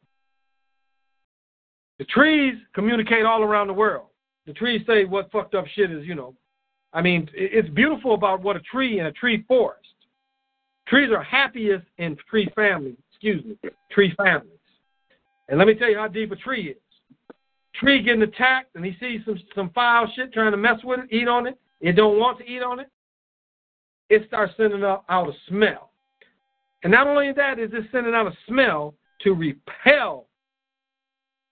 The 1.99 2.03
trees 2.03 2.55
communicate 2.73 3.23
all 3.23 3.43
around 3.43 3.67
the 3.67 3.73
world. 3.73 4.07
The 4.45 4.51
trees 4.51 4.81
say 4.85 5.05
what 5.05 5.31
fucked 5.31 5.55
up 5.55 5.65
shit 5.73 5.89
is, 5.89 6.05
you 6.05 6.15
know. 6.15 6.35
I 6.91 7.01
mean, 7.01 7.29
it's 7.33 7.69
beautiful 7.69 8.13
about 8.13 8.41
what 8.41 8.57
a 8.57 8.59
tree 8.59 8.99
in 8.99 9.05
a 9.05 9.11
tree 9.13 9.45
forest. 9.47 9.87
Trees 10.89 11.09
are 11.11 11.23
happiest 11.23 11.85
in 11.97 12.17
tree 12.29 12.49
families, 12.55 12.97
excuse 13.09 13.43
me, 13.45 13.57
tree 13.89 14.13
families. 14.17 14.51
And 15.47 15.57
let 15.57 15.65
me 15.65 15.75
tell 15.75 15.89
you 15.89 15.97
how 15.97 16.09
deep 16.09 16.33
a 16.33 16.35
tree 16.35 16.71
is. 16.71 17.35
Tree 17.75 18.03
getting 18.03 18.21
attacked 18.21 18.75
and 18.75 18.83
he 18.83 18.97
sees 18.99 19.21
some 19.25 19.39
some 19.55 19.69
foul 19.69 20.11
shit 20.13 20.33
trying 20.33 20.51
to 20.51 20.57
mess 20.57 20.79
with 20.83 20.99
it, 20.99 21.07
eat 21.09 21.29
on 21.29 21.47
it. 21.47 21.57
It 21.79 21.93
don't 21.93 22.19
want 22.19 22.37
to 22.39 22.45
eat 22.45 22.61
on 22.61 22.81
it. 22.81 22.87
It 24.09 24.27
starts 24.27 24.53
sending 24.57 24.83
out, 24.83 25.05
out 25.07 25.29
a 25.29 25.33
smell. 25.47 25.91
And 26.85 26.91
not 26.91 27.07
only 27.07 27.31
that 27.31 27.57
is 27.57 27.71
it 27.73 27.85
sending 27.91 28.13
out 28.13 28.27
a 28.27 28.37
smell 28.47 28.93
to 29.21 29.33
repel 29.33 30.27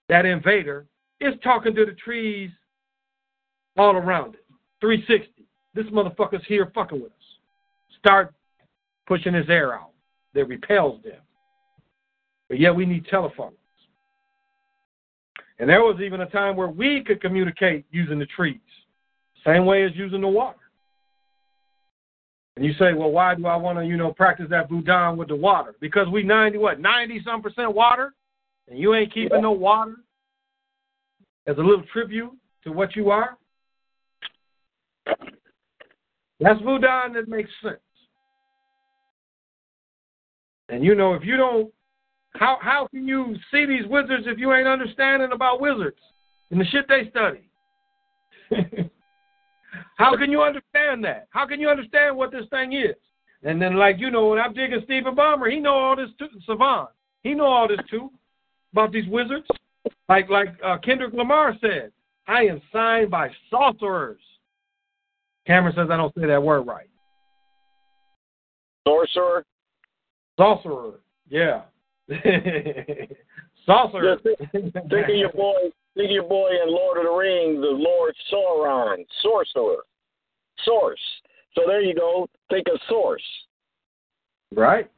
that 0.08 0.28
invader, 0.28 0.86
it's 1.20 1.42
talking 1.44 1.74
to 1.74 1.88
the 1.88 1.94
trees 1.94 2.52
all 3.76 3.96
around 3.96 4.36
it. 4.36 4.46
360. 4.80 5.44
This 5.74 5.88
motherfucker's 5.88 6.46
here 6.48 6.72
fucking 6.76 7.02
with 7.02 7.12
us. 7.14 7.18
Start 7.98 8.32
pushing 9.08 9.34
his 9.34 9.50
air 9.50 9.74
out 9.74 9.90
that 10.36 10.46
repels 10.46 11.02
them. 11.02 11.22
But 12.48 12.60
yet 12.60 12.76
we 12.76 12.86
need 12.86 13.08
telephones. 13.08 13.56
And 15.58 15.68
there 15.68 15.82
was 15.82 16.00
even 16.00 16.22
a 16.22 16.30
time 16.30 16.56
where 16.56 16.68
we 16.68 17.04
could 17.04 17.20
communicate 17.22 17.86
using 17.90 18.20
the 18.20 18.28
trees, 18.28 18.60
same 19.44 19.66
way 19.66 19.84
as 19.84 19.96
using 19.96 20.22
the 20.22 20.28
water. 20.28 20.60
And 22.56 22.64
you 22.64 22.74
say, 22.74 22.94
well, 22.94 23.10
why 23.12 23.34
do 23.34 23.48
I 23.48 23.56
want 23.56 23.80
to, 23.80 23.86
you 23.86 23.98
know, 23.98 24.14
practice 24.14 24.46
that 24.52 24.70
Budan 24.70 25.18
with 25.18 25.30
the 25.30 25.36
water? 25.36 25.76
Because 25.80 26.08
we 26.10 26.22
90, 26.22 26.60
what, 26.60 26.80
90 26.80 27.22
some 27.26 27.42
percent 27.42 27.74
water? 27.74 28.14
And 28.70 28.78
you 28.78 28.94
ain't 28.94 29.14
keeping 29.14 29.42
no 29.42 29.52
water 29.52 29.96
as 31.48 31.58
a 31.58 31.62
little 31.62 31.84
tribute 31.92 32.32
to 32.64 32.72
what 32.72 32.96
you 32.96 33.10
are? 33.10 33.38
That's 36.40 36.60
Budan 36.62 37.14
that 37.14 37.28
makes 37.28 37.50
sense. 37.62 37.78
And 40.70 40.84
you 40.84 40.96
know, 40.96 41.14
if 41.14 41.24
you 41.24 41.38
don't, 41.38 41.72
how 42.36 42.58
how 42.62 42.88
can 42.88 43.08
you 43.08 43.36
see 43.52 43.66
these 43.66 43.86
wizards 43.86 44.24
if 44.26 44.40
you 44.40 44.54
ain't 44.54 44.68
understanding 44.68 45.32
about 45.32 45.62
wizards 45.62 46.00
and 46.52 46.60
the 46.60 46.66
shit 46.66 46.88
they 46.88 47.10
study? 47.10 47.50
how 49.95 50.18
can 50.18 50.32
you 50.32 50.41
understand 50.41 51.03
that? 51.03 51.28
How 51.30 51.45
can 51.48 51.60
you 51.60 51.70
understand 51.70 52.18
what 52.18 52.32
this 52.32 52.45
thing 52.49 52.74
is? 52.74 52.95
And 53.44 53.61
then, 53.61 53.76
like 53.76 53.99
you 53.99 54.10
know, 54.10 54.30
when 54.30 54.40
I'm 54.40 54.53
digging 54.53 54.82
Stephen 54.86 55.15
Bomber, 55.15 55.49
he 55.49 55.60
know 55.60 55.76
all 55.76 55.95
this 55.95 56.10
too. 56.18 56.28
Savant, 56.45 56.90
he 57.24 57.34
know 57.34 57.45
all 57.45 57.68
this 57.68 57.80
too 57.90 58.10
about 58.72 58.91
these 58.91 59.07
wizards. 59.07 59.48
Like 60.10 60.30
like 60.30 60.49
uh, 60.64 60.78
Kendrick 60.78 61.14
Lamar 61.14 61.56
said, 61.61 61.91
I 62.28 62.44
am 62.44 62.61
signed 62.72 63.11
by 63.11 63.30
sorcerers. 63.49 64.22
Cameron 65.45 65.76
says 65.76 65.90
I 65.91 65.98
don't 65.98 66.14
say 66.15 66.26
that 66.28 66.41
word 66.41 66.61
right. 66.61 66.88
Sorcerer. 68.88 69.45
Sorcerer. 70.38 70.99
Yeah. 71.30 71.61
Sorcerer. 73.65 74.18
Yeah, 74.26 74.36
think, 74.52 74.74
think 74.74 75.10
of 75.10 75.15
your 75.15 75.32
boy. 75.36 75.53
Think 75.95 76.10
of 76.10 76.11
your 76.11 76.24
boy 76.24 76.49
in 76.64 76.72
Lord 76.72 76.98
of 76.98 77.03
the 77.03 77.11
Rings, 77.11 77.61
the 77.61 77.68
Lord 77.68 78.15
Sauron, 78.32 79.06
sorcerer, 79.22 79.84
source. 80.65 80.99
So 81.56 81.61
there 81.68 81.82
you 81.82 81.94
go. 81.94 82.28
Think 82.49 82.68
of 82.74 82.80
source. 82.90 83.24
Right. 84.56 84.90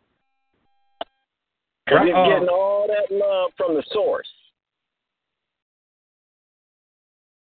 Because 1.85 2.05
he's 2.05 2.15
Uh, 2.15 2.29
getting 2.29 2.49
all 2.49 2.87
that 2.87 3.11
love 3.11 3.51
from 3.57 3.75
the 3.75 3.83
source. 3.91 4.27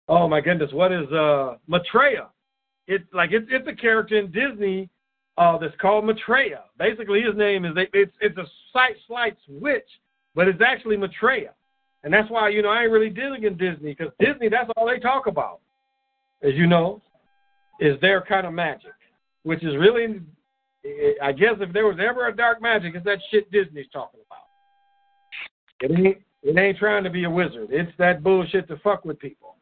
Oh 0.08 0.28
my 0.28 0.40
goodness, 0.40 0.72
what 0.72 0.92
is 0.92 1.10
uh 1.12 1.56
Maitreya? 1.66 2.28
It's 2.86 3.04
like 3.12 3.32
it's 3.32 3.46
it's 3.50 3.66
a 3.68 3.74
character 3.74 4.16
in 4.16 4.30
Disney 4.30 4.88
uh 5.36 5.58
that's 5.58 5.76
called 5.76 6.04
Maitreya. 6.04 6.64
Basically 6.78 7.22
his 7.22 7.34
name 7.36 7.64
is 7.64 7.72
it's 7.92 8.16
it's 8.20 8.38
a 8.38 8.46
slight 8.72 8.96
slight 9.06 9.36
switch, 9.44 9.88
but 10.34 10.48
it's 10.48 10.62
actually 10.64 10.96
Maitreya. 10.96 11.52
And 12.06 12.14
that's 12.14 12.30
why, 12.30 12.50
you 12.50 12.62
know, 12.62 12.68
I 12.68 12.84
ain't 12.84 12.92
really 12.92 13.10
dealing 13.10 13.42
in 13.42 13.56
Disney 13.56 13.92
because 13.92 14.12
Disney 14.20 14.48
that's 14.48 14.70
all 14.76 14.86
they 14.86 15.00
talk 15.00 15.26
about. 15.26 15.58
As 16.40 16.54
you 16.54 16.68
know, 16.68 17.02
is 17.80 18.00
their 18.00 18.20
kind 18.20 18.46
of 18.46 18.52
magic. 18.52 18.92
Which 19.42 19.64
is 19.64 19.76
really 19.76 20.20
I 21.20 21.32
guess 21.32 21.54
if 21.58 21.72
there 21.72 21.84
was 21.84 21.96
ever 22.00 22.28
a 22.28 22.36
dark 22.36 22.62
magic, 22.62 22.94
it's 22.94 23.04
that 23.06 23.18
shit 23.32 23.50
Disney's 23.50 23.88
talking 23.92 24.20
about. 24.24 24.44
It 25.80 25.98
ain't 25.98 26.18
it 26.44 26.56
ain't 26.56 26.78
trying 26.78 27.02
to 27.02 27.10
be 27.10 27.24
a 27.24 27.30
wizard. 27.30 27.70
It's 27.72 27.90
that 27.98 28.22
bullshit 28.22 28.68
to 28.68 28.76
fuck 28.84 29.04
with 29.04 29.18
people. 29.18 29.56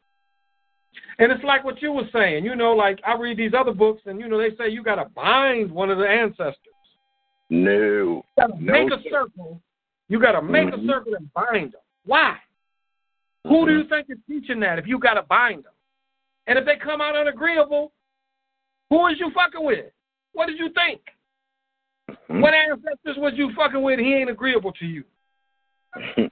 And 1.19 1.33
it's 1.33 1.45
like 1.45 1.65
what 1.65 1.81
you 1.81 1.93
were 1.93 2.09
saying, 2.13 2.45
you 2.45 2.57
know, 2.57 2.75
like 2.75 3.01
I 3.07 3.17
read 3.17 3.39
these 3.39 3.55
other 3.59 3.73
books 3.73 4.03
and 4.05 4.21
you 4.21 4.29
know 4.29 4.37
they 4.37 4.55
say 4.57 4.69
you 4.69 4.83
gotta 4.83 5.07
bind 5.17 5.73
one 5.73 5.91
of 5.91 5.97
the 5.97 6.07
ancestors. 6.07 6.59
No. 7.49 7.71
You 7.71 8.23
gotta 8.39 8.63
No, 8.63 8.73
make 8.73 8.93
a 8.93 9.03
circle. 9.09 9.63
You 10.09 10.21
gotta 10.21 10.43
make 10.43 10.69
Mhm. 10.69 10.85
a 10.85 10.87
circle 10.87 11.15
and 11.15 11.33
bind 11.33 11.73
them. 11.73 11.81
Why? 12.07 12.37
Who 13.45 13.67
do 13.67 13.73
you 13.73 13.89
think 13.89 14.07
is 14.09 14.19
teaching 14.29 14.61
that 14.61 14.79
if 14.79 14.87
you 14.87 14.99
gotta 14.99 15.23
bind 15.23 15.65
them? 15.65 15.73
And 16.47 16.59
if 16.59 16.65
they 16.65 16.77
come 16.77 17.01
out 17.01 17.17
unagreeable, 17.17 17.93
who 18.91 19.07
is 19.09 19.19
you 19.19 19.31
fucking 19.35 19.65
with? 19.65 19.87
What 20.33 20.47
did 20.47 20.59
you 20.59 20.71
think? 20.71 21.01
Mhm. 22.29 22.41
What 22.41 22.55
ancestors 22.55 23.17
was 23.17 23.35
you 23.37 23.53
fucking 23.55 23.83
with? 23.83 23.99
He 23.99 24.15
ain't 24.15 24.31
agreeable 24.31 24.73
to 24.73 24.87
you. 24.87 25.05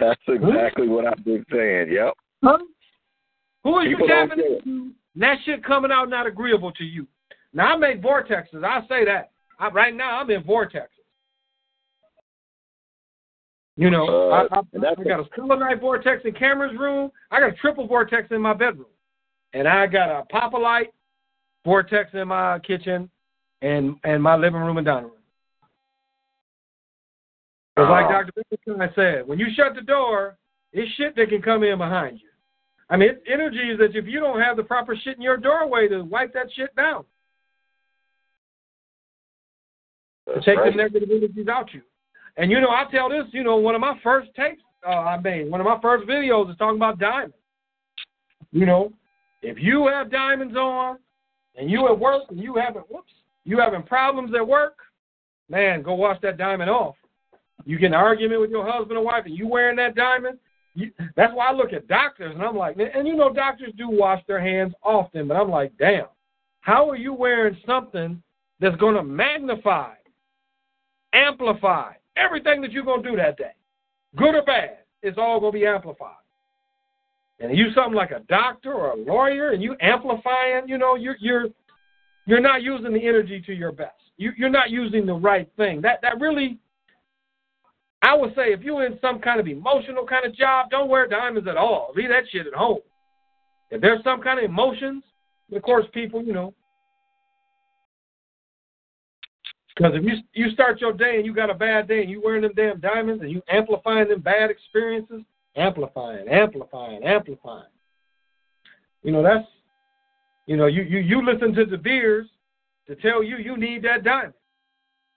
That's 0.00 0.20
exactly 0.26 0.88
what 0.88 1.06
I've 1.06 1.24
been 1.24 1.44
saying. 1.52 1.92
Yep. 1.92 2.14
Huh? 2.42 2.58
Who 3.64 3.80
is 3.80 3.88
People 3.88 4.08
you 4.08 4.14
tapping 4.14 4.44
into? 4.44 4.92
That 5.16 5.38
shit 5.44 5.62
coming 5.64 5.90
out 5.92 6.08
not 6.08 6.26
agreeable 6.26 6.72
to 6.72 6.84
you. 6.84 7.06
Now 7.52 7.74
I 7.74 7.76
make 7.76 8.00
vortexes. 8.00 8.64
I 8.64 8.86
say 8.88 9.04
that. 9.04 9.30
I, 9.58 9.68
right 9.68 9.94
now 9.94 10.20
I'm 10.20 10.30
in 10.30 10.42
vortexes. 10.42 10.99
You 13.76 13.90
know, 13.90 14.30
Uh, 14.30 14.48
I, 14.50 14.56
I, 14.56 14.90
I 14.90 15.04
got 15.04 15.20
a 15.20 15.28
selenite 15.34 15.80
vortex 15.80 16.22
in 16.24 16.32
Cameron's 16.32 16.78
room. 16.78 17.10
I 17.30 17.40
got 17.40 17.50
a 17.50 17.56
triple 17.56 17.86
vortex 17.86 18.28
in 18.30 18.42
my 18.42 18.52
bedroom, 18.52 18.86
and 19.54 19.66
I 19.66 19.86
got 19.86 20.10
a 20.10 20.24
apophyllite 20.32 20.88
vortex 21.64 22.10
in 22.12 22.28
my 22.28 22.58
kitchen, 22.60 23.10
and 23.62 23.96
and 24.04 24.22
my 24.22 24.36
living 24.36 24.60
room 24.60 24.76
and 24.76 24.86
dining 24.86 25.04
room. 25.04 25.12
Because 27.76 27.90
like 27.90 28.06
Oh. 28.06 28.10
Dr. 28.10 28.32
Bickerson 28.50 28.94
said, 28.94 29.26
when 29.26 29.38
you 29.38 29.46
shut 29.54 29.74
the 29.74 29.80
door, 29.80 30.36
it's 30.72 30.92
shit 30.96 31.16
that 31.16 31.28
can 31.28 31.40
come 31.40 31.62
in 31.62 31.78
behind 31.78 32.20
you. 32.20 32.28
I 32.88 32.96
mean, 32.96 33.10
it's 33.10 33.20
energy 33.26 33.70
is 33.70 33.78
that 33.78 33.96
if 33.96 34.06
you 34.06 34.20
don't 34.20 34.40
have 34.40 34.56
the 34.56 34.64
proper 34.64 34.96
shit 34.96 35.16
in 35.16 35.22
your 35.22 35.36
doorway 35.36 35.88
to 35.88 36.02
wipe 36.02 36.32
that 36.34 36.46
shit 36.54 36.74
down, 36.76 37.04
to 40.26 40.40
take 40.42 40.58
right. 40.58 40.72
the 40.72 40.76
negative 40.76 41.08
energies 41.10 41.48
out 41.48 41.72
you. 41.72 41.82
And 42.40 42.50
you 42.50 42.58
know, 42.58 42.70
I 42.70 42.84
tell 42.90 43.10
this, 43.10 43.24
you 43.32 43.44
know, 43.44 43.56
one 43.56 43.74
of 43.74 43.82
my 43.82 44.00
first 44.02 44.30
tapes 44.34 44.62
uh, 44.88 44.92
I 44.92 45.18
made, 45.18 45.50
one 45.50 45.60
of 45.60 45.66
my 45.66 45.78
first 45.82 46.08
videos 46.08 46.50
is 46.50 46.56
talking 46.56 46.78
about 46.78 46.98
diamonds. 46.98 47.34
You 48.50 48.64
know, 48.64 48.94
if 49.42 49.58
you 49.60 49.88
have 49.88 50.10
diamonds 50.10 50.56
on 50.56 50.96
and 51.54 51.70
you 51.70 51.86
at 51.88 52.00
work 52.00 52.22
and 52.30 52.38
you 52.38 52.54
having 52.56 52.80
whoops, 52.88 53.12
you 53.44 53.58
having 53.58 53.82
problems 53.82 54.32
at 54.34 54.48
work, 54.48 54.78
man, 55.50 55.82
go 55.82 55.92
wash 55.92 56.18
that 56.22 56.38
diamond 56.38 56.70
off. 56.70 56.94
You 57.66 57.78
get 57.78 57.88
an 57.88 57.94
argument 57.94 58.40
with 58.40 58.50
your 58.50 58.66
husband 58.66 58.96
or 58.96 59.04
wife 59.04 59.26
and 59.26 59.36
you 59.36 59.46
wearing 59.46 59.76
that 59.76 59.94
diamond, 59.94 60.38
you, 60.74 60.92
that's 61.16 61.34
why 61.34 61.48
I 61.48 61.52
look 61.52 61.74
at 61.74 61.88
doctors 61.88 62.32
and 62.34 62.42
I'm 62.42 62.56
like, 62.56 62.78
and 62.78 63.06
you 63.06 63.16
know, 63.16 63.34
doctors 63.34 63.74
do 63.76 63.90
wash 63.90 64.22
their 64.26 64.40
hands 64.40 64.72
often, 64.82 65.28
but 65.28 65.36
I'm 65.36 65.50
like, 65.50 65.72
damn, 65.78 66.06
how 66.62 66.88
are 66.88 66.96
you 66.96 67.12
wearing 67.12 67.58
something 67.66 68.22
that's 68.60 68.76
going 68.76 68.94
to 68.94 69.02
magnify, 69.02 69.92
amplify 71.12 71.92
everything 72.16 72.60
that 72.62 72.72
you're 72.72 72.84
going 72.84 73.02
to 73.02 73.10
do 73.10 73.16
that 73.16 73.36
day, 73.36 73.52
good 74.16 74.34
or 74.34 74.42
bad? 74.42 74.78
It's 75.02 75.18
all 75.18 75.40
going 75.40 75.52
to 75.52 75.58
be 75.58 75.66
amplified. 75.66 76.16
And 77.38 77.56
you 77.56 77.72
something 77.74 77.94
like 77.94 78.10
a 78.10 78.20
doctor 78.28 78.72
or 78.74 78.90
a 78.90 78.96
lawyer, 78.96 79.52
and 79.52 79.62
you 79.62 79.74
amplifying, 79.80 80.68
you 80.68 80.76
know, 80.76 80.94
you're 80.94 81.16
you're 81.20 81.46
you're 82.26 82.40
not 82.40 82.62
using 82.62 82.92
the 82.92 83.06
energy 83.06 83.42
to 83.46 83.54
your 83.54 83.72
best. 83.72 83.94
You, 84.18 84.32
you're 84.36 84.50
not 84.50 84.70
using 84.70 85.06
the 85.06 85.14
right 85.14 85.48
thing. 85.56 85.80
That 85.80 86.00
that 86.02 86.20
really 86.20 86.58
I 88.02 88.14
would 88.14 88.34
say 88.34 88.52
if 88.52 88.60
you're 88.60 88.86
in 88.86 88.98
some 89.00 89.20
kind 89.20 89.40
of 89.40 89.46
emotional 89.46 90.06
kind 90.06 90.24
of 90.24 90.34
job, 90.34 90.70
don't 90.70 90.88
wear 90.88 91.06
diamonds 91.06 91.48
at 91.48 91.56
all. 91.56 91.92
Leave 91.94 92.08
that 92.08 92.24
shit 92.30 92.46
at 92.46 92.54
home. 92.54 92.80
If 93.70 93.80
there's 93.80 94.02
some 94.02 94.20
kind 94.22 94.38
of 94.38 94.44
emotions, 94.44 95.02
of 95.52 95.62
course, 95.62 95.86
people, 95.92 96.22
you 96.22 96.32
know, 96.32 96.54
because 99.80 99.96
if 99.96 100.04
you 100.04 100.16
you 100.34 100.50
start 100.50 100.78
your 100.78 100.92
day 100.92 101.16
and 101.16 101.24
you 101.24 101.34
got 101.34 101.48
a 101.48 101.54
bad 101.54 101.88
day 101.88 102.02
and 102.02 102.10
you 102.10 102.20
wearing 102.22 102.42
them 102.42 102.52
damn 102.54 102.80
diamonds 102.80 103.22
and 103.22 103.30
you 103.30 103.40
amplifying 103.48 104.08
them 104.08 104.20
bad 104.20 104.50
experiences, 104.50 105.22
amplifying, 105.56 106.28
amplifying, 106.28 107.02
amplifying. 107.02 107.70
You 109.02 109.12
know 109.12 109.22
that's, 109.22 109.46
you 110.44 110.58
know, 110.58 110.66
you 110.66 110.82
you 110.82 110.98
you 110.98 111.24
listen 111.24 111.54
to 111.54 111.64
De 111.64 111.78
Beers. 111.78 112.26
to 112.88 112.94
tell 112.96 113.22
you 113.22 113.38
you 113.38 113.56
need 113.56 113.82
that 113.84 114.04
diamond. 114.04 114.34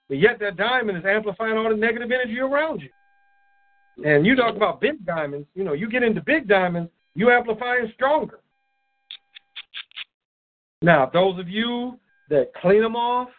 But 0.08 0.20
yet 0.20 0.40
that 0.40 0.56
diamond 0.56 0.98
is 0.98 1.04
amplifying 1.04 1.58
all 1.58 1.70
the 1.70 1.76
negative 1.76 2.10
energy 2.10 2.40
around 2.40 2.82
you. 2.82 4.10
And 4.10 4.26
you 4.26 4.34
talk 4.34 4.56
about 4.56 4.80
big 4.80 5.06
diamonds, 5.06 5.46
you 5.56 5.66
know, 5.66 5.74
you 5.74 5.90
get 5.90 6.04
into 6.04 6.22
big 6.22 6.48
diamonds, 6.48 6.90
you 7.16 7.32
amplifying 7.32 7.92
stronger. 7.96 8.40
Now, 10.82 11.10
those 11.12 11.38
of 11.38 11.50
you 11.50 12.00
that 12.30 12.54
clean 12.54 12.82
them 12.82 12.96
off, 12.96 13.30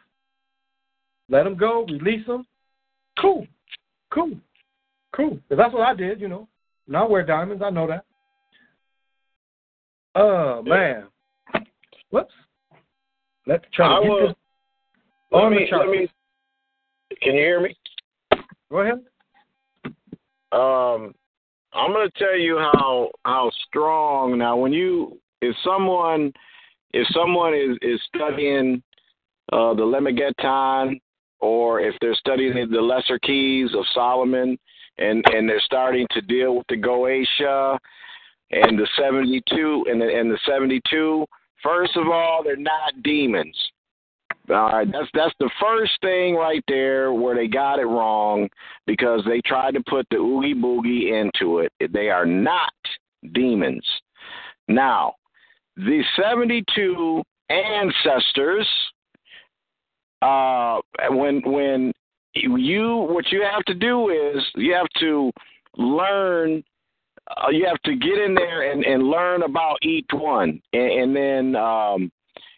let 1.29 1.45
them 1.45 1.57
go, 1.57 1.85
release 1.87 2.27
them, 2.27 2.47
cool, 3.21 3.47
cool, 4.13 4.33
cool. 5.15 5.39
Because 5.49 5.59
that's 5.59 5.75
what 5.75 5.89
I 5.89 5.95
did, 5.95 6.21
you 6.21 6.29
know. 6.29 6.49
And 6.87 6.97
I 6.97 7.05
wear 7.05 7.25
diamonds, 7.25 7.63
I 7.65 7.71
know 7.71 7.87
that. 7.87 8.05
Oh, 10.15 10.63
man. 10.63 11.05
Whoops. 12.11 12.33
Let's 13.47 13.65
try 13.73 13.97
to 13.97 14.03
get 14.03 14.11
will, 14.11 14.29
this 14.29 14.37
let 15.33 15.51
me, 15.51 15.69
let 15.73 15.89
me, 15.89 16.09
Can 17.21 17.35
you 17.35 17.41
hear 17.41 17.61
me? 17.61 17.77
Go 18.71 18.79
ahead. 18.79 19.01
Um, 20.53 21.15
I'm 21.73 21.93
going 21.93 22.09
to 22.09 22.19
tell 22.19 22.39
you 22.39 22.57
how 22.59 23.11
how 23.25 23.51
strong 23.67 24.39
now. 24.39 24.57
When 24.57 24.73
you 24.73 25.19
if 25.43 25.57
someone 25.65 26.33
if 26.93 27.07
someone 27.09 27.53
is 27.55 27.77
is 27.83 28.01
studying 28.15 28.83
uh, 29.53 29.75
the 29.75 29.83
Lemegeton 29.83 31.01
or 31.45 31.81
if 31.81 31.95
they're 32.01 32.15
studying 32.15 32.55
the 32.71 32.81
lesser 32.81 33.19
keys 33.19 33.71
of 33.75 33.85
Solomon 33.95 34.59
and 34.99 35.25
and 35.33 35.49
they're 35.49 35.61
starting 35.61 36.07
to 36.13 36.23
deal 36.23 36.57
with 36.57 36.67
the 36.69 36.77
Goetia 36.77 37.79
and 38.51 38.79
the 38.79 38.89
72 38.99 39.87
and 39.91 40.01
the, 40.01 40.07
and 40.07 40.31
the 40.31 40.39
72 40.47 41.27
first 41.63 41.97
of 41.97 42.09
all 42.09 42.43
they're 42.43 42.57
not 42.57 43.03
demons 43.03 43.57
all 44.51 44.73
right, 44.73 44.91
that's 44.93 45.09
that's 45.15 45.35
the 45.41 45.51
first 45.59 45.93
thing 46.03 46.35
right 46.35 46.63
there 46.69 47.15
where 47.15 47.35
they 47.35 47.47
got 47.47 47.79
it 47.79 47.87
wrong 47.87 48.47
because 48.87 49.23
they 49.27 49.41
tried 49.41 49.73
to 49.73 49.83
put 49.89 50.07
the 50.11 50.19
oogie 50.19 50.55
boogie 50.55 51.19
into 51.19 51.61
it. 51.61 51.73
They 51.93 52.11
are 52.11 52.27
not 52.27 52.73
demons. 53.33 53.87
Now, 54.69 55.15
the 55.77 56.03
72 56.21 57.23
ancestors 57.49 58.69
uh 60.25 60.81
when 61.11 61.43
when 61.45 61.93
you 62.35 63.07
what 63.11 63.31
you 63.31 63.43
have 63.43 63.65
to 63.65 63.75
do 63.75 64.09
is 64.09 64.43
you 64.57 64.73
have 64.73 64.89
to 64.99 65.31
learn 65.77 66.63
uh, 67.29 67.49
you 67.51 67.67
have 67.67 67.81
to 67.83 67.95
get 67.97 68.19
in 68.19 68.35
there 68.35 68.71
and 68.71 68.85
and 68.85 69.05
learn 69.05 69.43
about 69.43 69.77
each 69.83 70.09
one 70.13 70.61
and, 70.73 70.93
and 70.93 71.17
then 71.17 71.57
um 71.57 72.11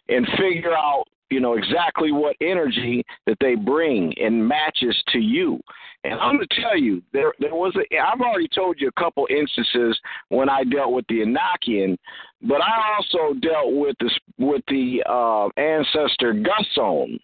and 0.09 0.27
figure 0.37 0.73
out 0.73 1.03
you 1.29 1.39
know 1.39 1.55
exactly 1.55 2.11
what 2.11 2.35
energy 2.41 3.03
that 3.25 3.37
they 3.39 3.55
bring 3.55 4.13
and 4.19 4.47
matches 4.47 4.95
to 5.09 5.19
you. 5.19 5.59
And 6.03 6.13
I'm 6.19 6.37
going 6.37 6.47
to 6.47 6.61
tell 6.61 6.77
you, 6.77 7.01
there 7.11 7.33
there 7.39 7.55
was 7.55 7.75
a. 7.75 7.97
I've 7.99 8.21
already 8.21 8.47
told 8.47 8.79
you 8.79 8.87
a 8.87 8.99
couple 8.99 9.27
instances 9.29 9.99
when 10.29 10.47
I 10.47 10.63
dealt 10.63 10.93
with 10.93 11.05
the 11.07 11.21
Enochian, 11.21 11.97
but 12.43 12.61
I 12.61 12.95
also 12.95 13.33
dealt 13.39 13.73
with 13.73 13.95
the 13.99 14.11
with 14.37 14.61
the 14.67 15.03
uh, 15.05 15.49
ancestor 15.59 16.33
Gusion. 16.33 17.19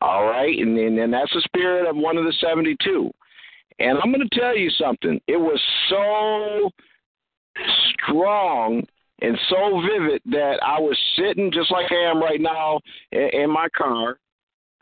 All 0.00 0.24
right, 0.24 0.56
and, 0.58 0.76
and 0.78 0.98
and 0.98 1.12
that's 1.12 1.32
the 1.32 1.42
spirit 1.42 1.88
of 1.88 1.96
one 1.96 2.16
of 2.16 2.24
the 2.24 2.34
seventy-two. 2.40 3.10
And 3.78 3.98
I'm 3.98 4.12
going 4.12 4.28
to 4.28 4.40
tell 4.40 4.56
you 4.56 4.70
something. 4.70 5.20
It 5.26 5.36
was 5.36 5.60
so 5.88 6.70
strong 8.06 8.84
and 9.22 9.38
so 9.48 9.80
vivid 9.80 10.22
that 10.26 10.58
I 10.62 10.80
was 10.80 10.98
sitting 11.16 11.50
just 11.52 11.70
like 11.70 11.90
I 11.90 12.10
am 12.10 12.20
right 12.20 12.40
now 12.40 12.80
in, 13.12 13.30
in 13.32 13.50
my 13.50 13.68
car, 13.76 14.18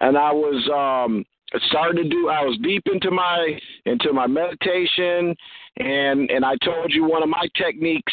and 0.01 0.17
I 0.17 0.33
was 0.33 0.69
um 0.73 1.25
started 1.69 2.03
to 2.03 2.09
do. 2.09 2.29
I 2.29 2.43
was 2.43 2.59
deep 2.63 2.85
into 2.93 3.11
my 3.11 3.59
into 3.85 4.13
my 4.13 4.27
meditation, 4.27 5.35
and 5.77 6.31
and 6.31 6.45
I 6.45 6.57
told 6.65 6.93
you 6.93 7.05
one 7.05 7.23
of 7.23 7.29
my 7.29 7.47
techniques. 7.57 8.13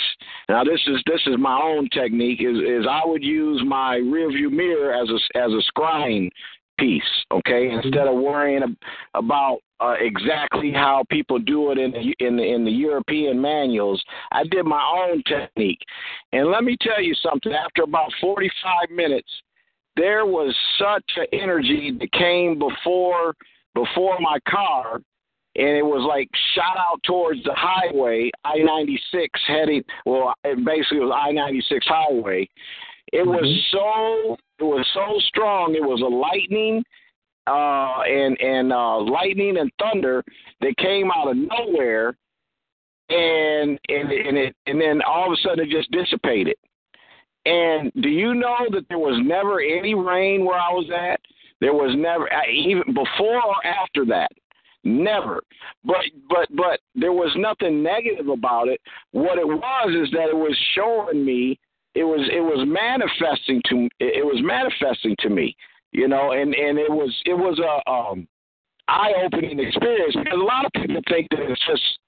Now 0.50 0.64
this 0.64 0.82
is 0.88 1.02
this 1.06 1.22
is 1.28 1.36
my 1.40 1.60
own 1.62 1.90
technique. 1.90 2.42
Is 2.42 2.58
is 2.58 2.86
I 2.90 3.02
would 3.06 3.24
use 3.24 3.62
my 3.66 3.98
rearview 3.98 4.52
mirror 4.52 4.94
as 4.94 5.10
a 5.10 5.38
as 5.38 5.52
a 5.52 5.62
scrying 5.72 6.30
piece. 6.80 7.04
Okay, 7.32 7.70
instead 7.72 8.08
of 8.08 8.16
worrying 8.16 8.76
about 9.14 9.60
uh, 9.80 9.94
exactly 10.00 10.72
how 10.72 11.04
people 11.10 11.40
do 11.40 11.72
it 11.72 11.78
in 11.78 11.92
the, 11.92 12.26
in 12.26 12.36
the 12.36 12.44
in 12.44 12.66
the 12.66 12.72
European 12.72 13.40
manuals. 13.40 14.04
I 14.32 14.44
did 14.44 14.66
my 14.66 14.82
own 14.82 15.24
technique, 15.24 15.80
and 16.34 16.50
let 16.50 16.64
me 16.64 16.76
tell 16.82 17.02
you 17.02 17.14
something. 17.16 17.54
After 17.54 17.84
about 17.84 18.12
45 18.20 18.90
minutes, 18.92 19.30
there 19.96 20.26
was 20.26 20.56
such 20.78 21.06
an 21.18 21.28
energy 21.32 21.96
that 22.00 22.12
came 22.12 22.60
before 22.60 23.36
before 23.74 24.18
my 24.20 24.38
car, 24.50 24.96
and 25.56 25.70
it 25.78 25.86
was 25.86 26.06
like 26.08 26.30
shot 26.56 26.78
out 26.78 27.02
towards 27.04 27.44
the 27.44 27.54
highway, 27.56 28.32
I-96 28.44 29.28
heading. 29.48 29.84
Well, 30.06 30.34
it 30.44 30.64
basically 30.66 30.98
it 30.98 31.02
was 31.02 31.14
I-96 31.16 31.80
highway. 31.86 32.50
It 33.12 33.26
was 33.26 33.44
Mm-hmm. 33.44 33.78
so 33.78 34.38
it 34.60 34.64
was 34.64 34.86
so 34.94 35.20
strong. 35.28 35.76
It 35.76 35.84
was 35.84 36.02
a 36.02 36.06
lightning 36.06 36.84
uh, 37.48 38.02
and 38.02 38.40
and 38.40 38.72
uh, 38.72 39.00
lightning 39.00 39.58
and 39.58 39.72
thunder 39.80 40.24
that 40.62 40.78
came 40.78 41.12
out 41.12 41.30
of 41.30 41.38
nowhere, 41.38 42.16
and 43.10 43.80
and 43.90 44.12
and 44.12 44.38
it 44.38 44.56
and 44.68 44.80
then 44.80 45.02
all 45.02 45.28
of 45.28 45.34
a 45.34 45.42
sudden 45.42 45.66
it 45.66 45.72
just 45.72 45.92
dissipated. 45.92 46.56
And 47.46 47.92
do 48.02 48.10
you 48.10 48.36
know 48.36 48.68
that 48.72 48.88
there 48.90 49.00
was 49.00 49.20
never 49.24 49.62
any 49.62 49.96
rain 49.96 50.46
where 50.46 50.60
I 50.60 50.72
was 50.72 50.90
at? 50.94 51.20
There 51.62 51.74
was 51.74 51.96
never 51.98 52.30
even 52.48 52.94
before 52.94 53.42
or 53.44 53.66
after 53.66 54.06
that. 54.06 54.30
Never. 54.84 55.42
But 55.84 56.06
but 56.30 56.48
but 56.56 56.80
there 56.96 57.12
was 57.12 57.32
nothing 57.36 57.84
negative 57.84 58.28
about 58.30 58.68
it. 58.68 58.80
What 59.12 59.38
it 59.38 59.48
was 59.48 59.90
is 60.06 60.12
that 60.12 60.30
it 60.30 60.36
was 60.36 60.58
showing 60.74 61.26
me 61.26 61.60
it 62.00 62.04
was 62.04 62.28
it 62.32 62.42
was 62.42 62.66
manifesting 62.68 63.62
to 63.70 63.90
it 64.00 64.26
was 64.26 64.42
manifesting 64.44 65.16
to 65.20 65.30
me 65.30 65.56
you 65.92 66.08
know, 66.08 66.32
and 66.32 66.54
and 66.54 66.78
it 66.78 66.92
was 66.92 67.16
it 67.26 67.34
was 67.34 67.60
a 67.60 67.90
um, 67.90 68.28
eye 68.88 69.14
opening 69.24 69.60
experience 69.60 70.16
because 70.16 70.40
a 70.40 70.44
lot 70.44 70.66
of 70.66 70.72
people 70.74 71.02
think 71.10 71.28
that 71.32 71.40
it's 71.40 71.62
just 71.68 72.00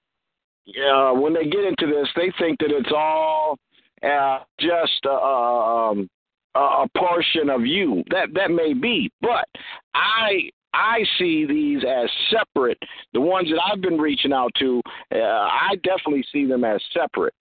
uh, 0.85 1.13
when 1.13 1.33
they 1.33 1.45
get 1.45 1.65
into 1.65 1.87
this, 1.87 2.07
they 2.15 2.31
think 2.37 2.59
that 2.59 2.69
it's 2.69 2.91
all 2.95 3.57
uh, 4.03 4.39
just 4.59 5.05
a, 5.05 5.11
um, 5.11 6.09
a 6.55 6.87
portion 6.95 7.49
of 7.49 7.65
you. 7.65 8.03
That 8.11 8.29
that 8.35 8.51
may 8.51 8.73
be, 8.73 9.11
but 9.21 9.47
I 9.95 10.51
I 10.73 11.03
see 11.17 11.45
these 11.47 11.83
as 11.83 12.09
separate. 12.29 12.77
The 13.13 13.21
ones 13.21 13.49
that 13.49 13.61
I've 13.61 13.81
been 13.81 13.97
reaching 13.97 14.31
out 14.31 14.51
to, 14.59 14.79
uh, 15.13 15.17
I 15.17 15.75
definitely 15.83 16.23
see 16.31 16.45
them 16.45 16.63
as 16.63 16.81
separate, 16.93 17.33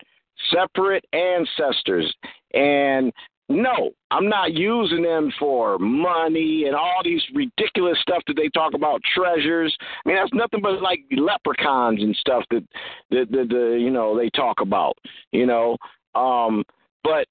separate 0.50 1.04
ancestors, 1.12 2.12
and 2.54 3.12
no, 3.50 3.90
I'm 4.12 4.28
not 4.28 4.54
using 4.54 5.02
them 5.02 5.32
for 5.36 5.76
money 5.80 6.64
and 6.66 6.76
all 6.76 7.00
these 7.02 7.22
ridiculous 7.34 7.98
stuff 8.00 8.22
that 8.28 8.36
they 8.36 8.48
talk 8.50 8.74
about 8.74 9.02
treasures. 9.12 9.76
I 9.82 10.08
mean, 10.08 10.16
that's 10.18 10.32
nothing 10.32 10.60
but 10.62 10.80
like 10.80 11.00
leprechauns 11.10 12.00
and 12.00 12.14
stuff 12.14 12.44
that 12.50 12.64
that, 13.10 13.26
the, 13.30 13.38
that 13.38 13.78
you 13.80 13.90
know 13.90 14.16
they 14.16 14.30
talk 14.30 14.60
about. 14.60 14.96
You 15.32 15.46
know, 15.46 15.76
um, 16.14 16.62
but 17.02 17.26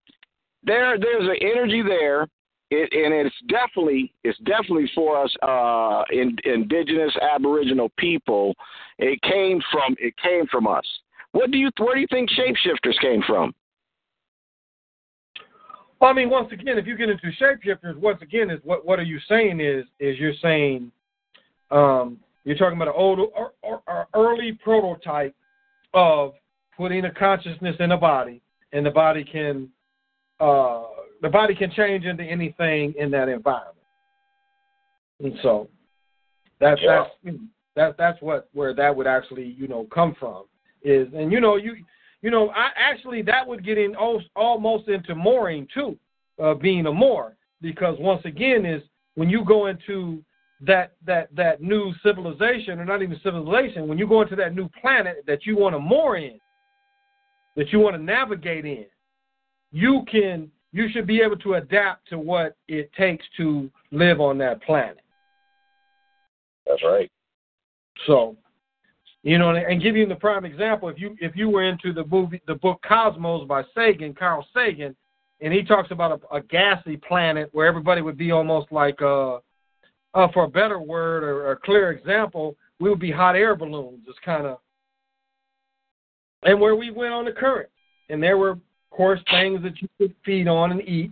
there 0.64 1.00
there's 1.00 1.24
an 1.24 1.38
energy 1.42 1.82
there. 1.82 2.28
It, 2.72 2.94
and 2.94 3.14
it's 3.14 3.36
definitely 3.48 4.14
it's 4.26 4.38
definitely 4.40 4.92
for 4.94 5.24
us 5.24 5.34
uh, 5.42 6.04
in, 6.12 6.36
indigenous 6.44 7.16
Aboriginal 7.34 7.92
people. 7.98 8.54
It 8.98 9.22
came 9.22 9.62
from 9.72 9.96
it 10.00 10.14
came 10.18 10.48
from 10.52 10.68
us. 10.68 10.86
What 11.32 11.52
do 11.52 11.58
you 11.58 11.70
where 11.80 11.96
do 11.96 12.02
you 12.02 12.08
think 12.12 12.30
shapeshifters 12.30 13.00
came 13.02 13.24
from? 13.26 13.54
Well, 16.00 16.10
I 16.10 16.14
mean, 16.14 16.30
once 16.30 16.52
again, 16.52 16.78
if 16.78 16.88
you 16.88 16.96
get 16.96 17.10
into 17.10 17.28
shapeshifters, 17.42 17.98
once 17.98 18.22
again, 18.22 18.50
is 18.50 18.60
what 18.64 18.86
what 18.86 19.00
are 19.00 19.04
you 19.04 19.20
saying 19.28 19.60
is 19.60 19.86
is 20.00 20.18
you're 20.18 20.34
saying 20.42 20.92
um, 21.72 22.20
you're 22.46 22.58
talking 22.58 22.78
about 22.78 22.88
an 22.88 22.94
old 22.96 23.20
or, 23.20 23.54
or, 23.62 23.82
or 23.88 24.08
early 24.14 24.58
prototype 24.64 25.36
of 25.94 26.34
putting 26.78 27.06
a 27.06 27.12
consciousness 27.12 27.76
in 27.80 27.92
a 27.92 27.98
body, 27.98 28.42
and 28.72 28.86
the 28.86 28.92
body 28.92 29.26
can 29.26 29.70
uh, 30.40 30.84
the 31.22 31.30
body 31.30 31.54
can 31.54 31.70
change 31.72 32.06
into 32.06 32.24
anything 32.24 32.94
in 32.98 33.12
that 33.12 33.28
environment. 33.28 33.76
And 35.22 35.34
so 35.44 35.68
that's 36.60 36.80
Yeah. 36.82 37.08
that's 37.26 37.38
that 37.76 37.98
that's 37.98 38.22
what 38.22 38.48
where 38.54 38.74
that 38.74 38.96
would 38.96 39.08
actually 39.08 39.46
you 39.58 39.68
know 39.68 39.86
come 39.94 40.16
from 40.18 40.46
is 40.82 41.08
and 41.14 41.32
you 41.32 41.42
know 41.42 41.58
you 41.58 41.76
you 42.22 42.32
know 42.32 42.50
I 42.50 42.70
actually 42.76 43.22
that 43.24 43.48
would 43.48 43.66
get 43.66 43.78
in 43.78 43.96
al- 43.96 44.24
almost 44.36 44.88
into 44.88 45.16
mooring 45.16 45.68
too, 45.74 45.98
uh, 46.42 46.54
being 46.54 46.86
a 46.86 46.92
moor 46.92 47.36
because 47.62 47.98
once 48.00 48.24
again 48.26 48.66
is 48.66 48.82
when 49.16 49.30
you 49.30 49.44
go 49.46 49.68
into 49.68 50.24
that 50.62 50.94
that 51.06 51.34
that 51.36 51.62
new 51.62 51.94
civilization 52.04 52.80
or 52.80 52.86
not 52.86 53.02
even 53.02 53.20
civilization 53.24 53.88
when 53.88 53.98
you 53.98 54.08
go 54.08 54.22
into 54.22 54.36
that 54.36 54.56
new 54.56 54.70
planet 54.82 55.24
that 55.26 55.46
you 55.46 55.56
want 55.56 55.74
to 55.74 55.80
moor 55.80 56.18
in 56.18 56.40
that 57.56 57.72
you 57.72 57.80
want 57.80 57.96
to 57.96 58.02
navigate 58.02 58.66
in 58.66 58.86
you 59.72 60.04
can 60.12 60.52
you 60.72 60.88
should 60.92 61.08
be 61.08 61.22
able 61.22 61.38
to 61.38 61.56
adapt 61.56 62.08
to 62.10 62.20
what 62.20 62.56
it 62.68 62.92
takes 62.94 63.26
to 63.38 63.70
live 63.92 64.22
on 64.22 64.38
that 64.38 64.62
planet. 64.62 65.00
That's 66.66 66.84
right. 66.84 67.12
So, 68.06 68.38
you 69.24 69.38
know, 69.38 69.50
and 69.50 69.82
give 69.82 69.96
you 69.96 70.06
the 70.06 70.16
prime 70.16 70.46
example, 70.46 70.88
if 70.88 70.98
you 70.98 71.16
if 71.20 71.36
you 71.36 71.50
were 71.50 71.64
into 71.64 71.92
the 71.92 72.06
movie, 72.06 72.42
the 72.48 72.56
book 72.56 72.82
Cosmos 72.88 73.48
by 73.48 73.64
Sagan, 73.76 74.14
Carl 74.14 74.46
Sagan, 74.54 74.96
and 75.42 75.54
he 75.54 75.64
talks 75.64 75.92
about 75.92 76.22
a, 76.32 76.36
a 76.36 76.42
gassy 76.42 76.96
planet 76.96 77.50
where 77.52 77.68
everybody 77.68 78.02
would 78.02 78.18
be 78.18 78.32
almost 78.32 78.72
like, 78.72 79.02
uh, 79.02 79.36
uh 80.14 80.28
for 80.34 80.46
a 80.46 80.50
better 80.50 80.80
word 80.80 81.24
or 81.24 81.52
a 81.52 81.58
clear 81.58 81.92
example, 81.92 82.56
we 82.80 82.90
would 82.90 83.00
be 83.00 83.12
hot 83.12 83.36
air 83.36 83.56
balloons. 83.56 84.06
It's 84.08 84.18
kind 84.24 84.46
of, 84.46 84.60
and 86.44 86.60
where 86.60 86.76
we 86.76 86.90
went 86.90 87.14
on 87.14 87.26
the 87.26 87.34
current, 87.34 87.70
and 88.10 88.24
there 88.24 88.38
were, 88.38 88.52
of 88.52 88.60
course, 88.90 89.20
things 89.30 89.62
that 89.64 89.82
you 89.82 89.90
could 89.98 90.16
feed 90.24 90.48
on 90.48 90.72
and 90.72 90.82
eat, 90.88 91.12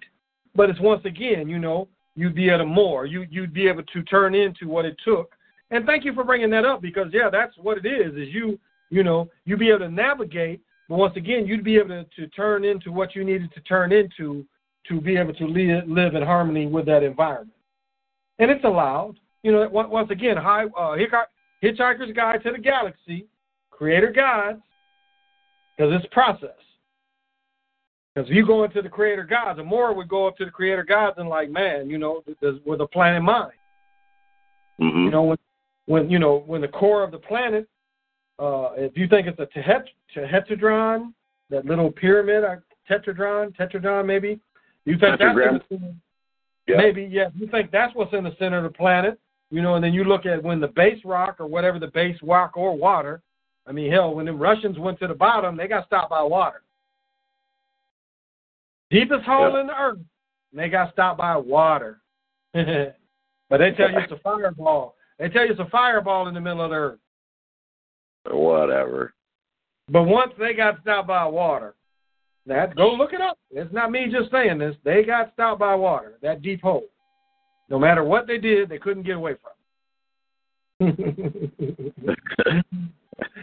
but 0.55 0.69
it's 0.69 0.79
once 0.79 1.03
again, 1.03 1.49
you 1.49 1.59
know, 1.59 1.89
you'd 2.15 2.35
be 2.35 2.49
at 2.51 2.61
a 2.61 2.65
more, 2.65 3.05
you 3.05 3.25
you'd 3.29 3.53
be 3.53 3.67
able 3.67 3.83
to 3.83 4.03
turn 4.03 4.33
into 4.33 4.69
what 4.69 4.85
it 4.85 4.95
took 5.03 5.36
and 5.71 5.85
thank 5.85 6.05
you 6.05 6.13
for 6.13 6.23
bringing 6.23 6.49
that 6.51 6.65
up 6.65 6.81
because 6.81 7.07
yeah, 7.11 7.29
that's 7.31 7.55
what 7.57 7.77
it 7.77 7.85
is. 7.85 8.13
Is 8.13 8.33
you 8.33 8.59
you 8.89 9.03
know 9.03 9.29
you 9.45 9.57
be 9.57 9.69
able 9.69 9.79
to 9.79 9.89
navigate, 9.89 10.61
but 10.89 10.97
once 10.97 11.15
again, 11.17 11.45
you'd 11.45 11.63
be 11.63 11.77
able 11.77 11.89
to, 11.89 12.05
to 12.15 12.27
turn 12.27 12.63
into 12.63 12.91
what 12.91 13.15
you 13.15 13.23
needed 13.23 13.51
to 13.53 13.61
turn 13.61 13.91
into 13.91 14.45
to 14.87 15.01
be 15.01 15.17
able 15.17 15.33
to 15.33 15.45
live, 15.45 15.87
live 15.87 16.15
in 16.15 16.23
harmony 16.23 16.65
with 16.65 16.85
that 16.85 17.03
environment. 17.03 17.51
And 18.39 18.49
it's 18.49 18.63
allowed. 18.63 19.15
You 19.43 19.51
know, 19.51 19.69
once 19.69 20.09
again, 20.11 20.35
high, 20.35 20.65
uh, 20.65 20.97
Hitchhiker's 21.63 22.11
Guide 22.13 22.43
to 22.43 22.51
the 22.51 22.57
Galaxy, 22.57 23.27
Creator 23.69 24.11
Gods, 24.11 24.61
because 25.77 25.93
it's 25.93 26.05
process. 26.11 26.49
Because 28.13 28.29
if 28.29 28.35
you 28.35 28.45
go 28.45 28.63
into 28.63 28.81
the 28.81 28.89
Creator 28.89 29.25
Gods, 29.25 29.57
the 29.57 29.63
more 29.63 29.93
would 29.93 30.09
go 30.09 30.27
up 30.27 30.37
to 30.37 30.45
the 30.45 30.51
Creator 30.51 30.83
Gods 30.83 31.17
and 31.19 31.29
like, 31.29 31.49
man, 31.49 31.89
you 31.89 31.97
know, 31.97 32.23
with 32.65 32.81
a 32.81 32.87
planet 32.87 33.21
mind. 33.21 33.53
Mm-hmm. 34.81 35.05
You 35.05 35.11
know, 35.11 35.23
when 35.23 35.37
when 35.87 36.09
you 36.09 36.19
know 36.19 36.43
when 36.45 36.61
the 36.61 36.67
core 36.67 37.03
of 37.03 37.11
the 37.11 37.17
planet, 37.17 37.67
uh, 38.37 38.71
if 38.75 38.95
you 38.95 39.07
think 39.07 39.25
it's 39.25 39.39
a 39.39 39.47
tetrahedron, 40.15 41.13
that 41.49 41.65
little 41.65 41.91
pyramid, 41.91 42.43
a 42.43 42.47
uh, 42.47 42.55
tetrahedron, 42.89 43.55
tetrahedron 43.57 44.05
maybe, 44.05 44.39
you 44.85 44.97
think 44.97 45.19
Tetragram. 45.19 45.61
that's 45.69 45.83
yeah. 46.67 46.77
maybe 46.77 47.03
yeah, 47.11 47.29
you 47.35 47.47
think 47.47 47.71
that's 47.71 47.95
what's 47.95 48.13
in 48.13 48.23
the 48.23 48.35
center 48.37 48.57
of 48.57 48.63
the 48.63 48.77
planet, 48.77 49.19
you 49.49 49.61
know, 49.61 49.75
and 49.75 49.83
then 49.83 49.93
you 49.93 50.03
look 50.03 50.25
at 50.25 50.43
when 50.43 50.59
the 50.59 50.67
base 50.67 51.03
rock 51.03 51.37
or 51.39 51.47
whatever 51.47 51.79
the 51.79 51.87
base 51.87 52.17
rock 52.21 52.55
or 52.55 52.77
water. 52.77 53.21
I 53.65 53.73
mean, 53.73 53.91
hell, 53.91 54.13
when 54.13 54.25
the 54.25 54.33
Russians 54.33 54.77
went 54.77 54.97
to 54.99 55.07
the 55.07 55.13
bottom, 55.13 55.57
they 55.57 55.67
got 55.67 55.85
stopped 55.87 56.09
by 56.09 56.21
water. 56.21 56.61
Deepest 58.89 59.25
hole 59.25 59.51
yeah. 59.51 59.61
in 59.61 59.67
the 59.67 59.77
earth, 59.77 59.99
they 60.53 60.69
got 60.69 60.93
stopped 60.93 61.17
by 61.17 61.35
water. 61.35 61.99
but 62.53 63.57
they 63.57 63.71
tell 63.71 63.91
you 63.91 63.99
it's 63.99 64.11
a 64.13 64.19
fireball. 64.19 64.96
They 65.19 65.29
tell 65.29 65.45
you 65.45 65.51
it's 65.51 65.59
a 65.59 65.69
fireball 65.69 66.27
in 66.27 66.33
the 66.33 66.41
middle 66.41 66.61
of 66.61 66.69
the 66.69 66.75
earth. 66.75 66.99
Whatever. 68.29 69.13
But 69.89 70.03
once 70.03 70.33
they 70.37 70.53
got 70.53 70.81
stopped 70.81 71.07
by 71.07 71.25
water, 71.25 71.75
that 72.45 72.75
go 72.75 72.93
look 72.93 73.13
it 73.13 73.21
up. 73.21 73.37
It's 73.51 73.73
not 73.73 73.91
me 73.91 74.07
just 74.11 74.31
saying 74.31 74.57
this. 74.57 74.75
They 74.83 75.03
got 75.03 75.33
stopped 75.33 75.59
by 75.59 75.75
water, 75.75 76.17
that 76.21 76.41
deep 76.41 76.61
hole. 76.61 76.85
No 77.69 77.79
matter 77.79 78.03
what 78.03 78.27
they 78.27 78.37
did, 78.37 78.69
they 78.69 78.77
couldn't 78.77 79.03
get 79.03 79.15
away 79.15 79.35
from. 79.41 79.51
it. 80.79 81.93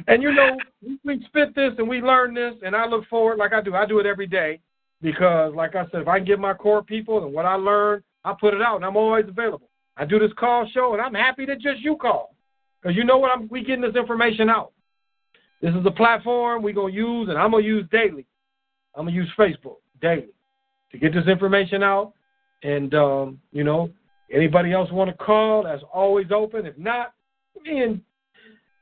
and 0.07 0.23
you 0.23 0.33
know, 0.33 0.57
we 1.05 1.23
spit 1.27 1.55
this 1.55 1.73
and 1.79 1.89
we 1.89 2.01
learn 2.01 2.35
this, 2.35 2.55
and 2.65 2.75
I 2.75 2.87
look 2.87 3.07
forward 3.09 3.39
like 3.39 3.53
I 3.53 3.61
do. 3.61 3.75
I 3.75 3.87
do 3.87 3.99
it 3.99 4.07
every 4.07 4.27
day 4.27 4.61
because, 5.03 5.55
like 5.55 5.75
I 5.75 5.85
said, 5.91 6.03
if 6.03 6.09
I 6.09 6.19
can 6.19 6.27
get 6.27 6.39
my 6.39 6.55
core 6.55 6.83
people 6.83 7.25
and 7.25 7.35
what 7.35 7.45
I 7.47 7.55
learn, 7.55 8.03
I 8.25 8.35
put 8.39 8.55
it 8.55 8.63
out, 8.63 8.77
and 8.77 8.85
I'm 8.85 8.97
always 8.97 9.27
available. 9.29 9.69
I 9.97 10.05
do 10.05 10.19
this 10.19 10.33
call 10.39 10.69
show, 10.73 10.93
and 10.93 11.03
I'm 11.03 11.15
happy 11.15 11.47
that 11.47 11.61
just 11.61 11.81
you 11.81 11.97
call. 11.97 12.35
Because 12.81 12.97
you 12.97 13.05
know 13.05 13.19
what? 13.19 13.31
I'm, 13.31 13.49
we 13.49 13.65
getting 13.65 13.81
this 13.83 13.97
information 13.97 14.51
out. 14.51 14.73
This 15.63 15.75
is 15.75 15.87
a 15.87 15.91
platform 15.91 16.63
we're 16.63 16.75
going 16.75 16.93
to 16.93 16.99
use, 16.99 17.29
and 17.29 17.39
I'm 17.39 17.53
going 17.53 17.63
to 17.63 17.69
use 17.69 17.87
daily. 17.91 18.27
I'm 18.95 19.05
going 19.05 19.15
to 19.15 19.21
use 19.21 19.31
Facebook 19.39 19.77
daily 20.03 20.29
to 20.93 20.99
get 20.99 21.15
this 21.15 21.27
information 21.27 21.83
out. 21.83 22.13
And, 22.63 22.95
um, 22.95 23.41
you 23.53 23.65
know, 23.65 23.91
anybody 24.33 24.73
else 24.73 24.91
want 24.91 25.11
to 25.11 25.17
call, 25.17 25.65
that's 25.65 25.83
always 25.93 26.27
open. 26.35 26.67
If 26.67 26.77
not, 26.77 27.13
me 27.63 27.83
and 27.83 28.01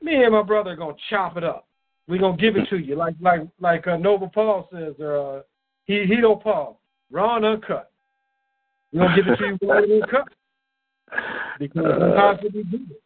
me 0.01 0.25
and 0.25 0.33
my 0.33 0.43
brother 0.43 0.71
are 0.71 0.77
going 0.77 0.97
to 0.97 1.01
chop 1.11 1.37
it 1.37 1.45
up. 1.45 1.69
We're 2.09 2.19
going 2.19 2.37
to 2.37 2.43
give 2.43 2.57
it 2.57 2.69
to 2.71 2.79
you. 2.79 2.97
Like 2.97 3.15
like 3.21 3.43
like 3.61 3.87
uh, 3.87 3.97
Nova 3.97 4.27
Paul 4.27 4.69
says, 4.73 4.95
or 4.99 5.39
uh, 5.39 5.43
he, 5.85 6.05
Hito 6.05 6.35
Paul, 6.37 6.81
raw 7.11 7.37
and 7.37 7.45
uncut. 7.45 7.93
We're 8.93 9.07
going 9.07 9.17
to 9.17 9.23
give 9.23 9.33
it 9.33 9.37
to 9.37 9.47
you 9.47 9.59
raw 9.69 9.79
and 9.79 10.03
uncut 10.03 10.29
because 11.59 11.85
uh, 11.85 12.15
possibly 12.17 12.65
do 12.65 12.79
it. 12.91 13.03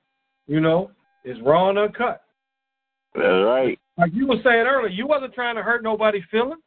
You 0.47 0.61
know, 0.61 0.91
it's 1.25 1.41
raw 1.43 1.71
and 1.71 1.79
uncut. 1.79 2.23
That's 3.15 3.25
right. 3.25 3.79
Like 3.99 4.13
you 4.15 4.27
were 4.27 4.37
saying 4.45 4.67
earlier, 4.67 4.89
you 4.89 5.07
wasn't 5.07 5.35
trying 5.35 5.57
to 5.57 5.63
hurt 5.63 5.83
nobody's 5.83 6.23
feelings, 6.31 6.63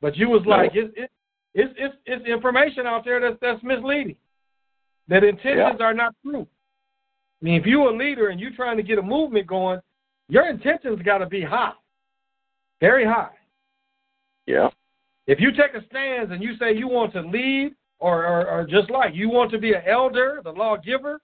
but 0.00 0.16
you 0.16 0.28
was 0.28 0.42
like, 0.46 0.74
no. 0.74 0.82
it, 0.82 0.92
it, 0.96 1.10
it's 1.54 1.74
it's 1.76 1.94
it's 2.06 2.26
information 2.26 2.86
out 2.86 3.04
there 3.04 3.20
that's 3.20 3.36
that's 3.40 3.62
misleading. 3.62 4.16
That 5.08 5.24
intentions 5.24 5.76
yeah. 5.78 5.84
are 5.84 5.94
not 5.94 6.14
true. 6.24 6.46
I 7.40 7.44
mean, 7.44 7.60
if 7.60 7.66
you're 7.66 7.90
a 7.90 7.96
leader 7.96 8.28
and 8.28 8.40
you're 8.40 8.54
trying 8.54 8.76
to 8.76 8.82
get 8.82 8.98
a 8.98 9.02
movement 9.02 9.46
going, 9.46 9.80
your 10.28 10.48
intentions 10.48 11.00
got 11.02 11.18
to 11.18 11.26
be 11.26 11.42
high, 11.42 11.72
very 12.80 13.04
high. 13.04 13.30
Yeah. 14.46 14.68
If 15.26 15.40
you 15.40 15.50
take 15.50 15.74
a 15.74 15.84
stance 15.86 16.30
and 16.30 16.42
you 16.42 16.56
say 16.56 16.74
you 16.74 16.88
want 16.88 17.12
to 17.14 17.20
lead 17.20 17.74
or, 17.98 18.24
or, 18.24 18.46
or 18.46 18.66
just 18.66 18.90
like 18.90 19.14
you 19.14 19.28
want 19.28 19.50
to 19.52 19.58
be 19.58 19.72
an 19.72 19.82
elder, 19.86 20.40
the 20.44 20.50
lawgiver, 20.50 21.20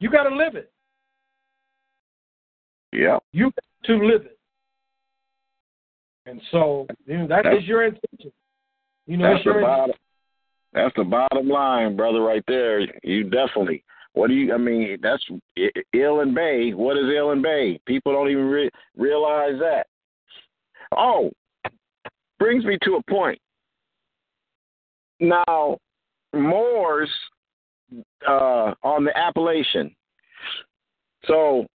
you 0.00 0.10
got 0.10 0.24
to 0.24 0.34
live 0.34 0.54
it. 0.54 0.72
Yeah. 2.92 3.18
You 3.32 3.50
got 3.50 3.88
to 3.88 4.06
live 4.06 4.22
it. 4.26 4.38
And 6.26 6.40
so 6.50 6.86
you 7.06 7.18
know, 7.18 7.26
that 7.28 7.44
that's, 7.44 7.62
is 7.62 7.64
your 7.64 7.84
intention. 7.84 8.32
You 9.06 9.16
know, 9.16 9.32
that's 9.32 9.44
the 9.44 9.60
bottom. 9.62 9.96
That's 10.74 10.94
the 10.96 11.04
bottom 11.04 11.48
line, 11.48 11.96
brother, 11.96 12.20
right 12.20 12.44
there. 12.46 12.80
You 13.02 13.24
definitely. 13.24 13.82
What 14.12 14.28
do 14.28 14.34
you? 14.34 14.52
I 14.52 14.58
mean, 14.58 14.98
that's 15.02 15.24
El 15.94 16.20
and 16.20 16.34
Bey. 16.34 16.74
What 16.74 16.98
is 16.98 17.04
El 17.16 17.30
and 17.30 17.42
Bey? 17.42 17.80
People 17.86 18.12
don't 18.12 18.30
even 18.30 18.44
re- 18.44 18.70
realize 18.96 19.58
that. 19.60 19.86
Oh, 20.96 21.30
brings 22.38 22.64
me 22.64 22.76
to 22.82 22.96
a 22.96 23.10
point. 23.10 23.40
Now, 25.20 25.78
Moors 26.34 27.10
uh, 28.26 28.74
on 28.82 29.04
the 29.04 29.16
appellation. 29.16 29.94
So, 31.24 31.66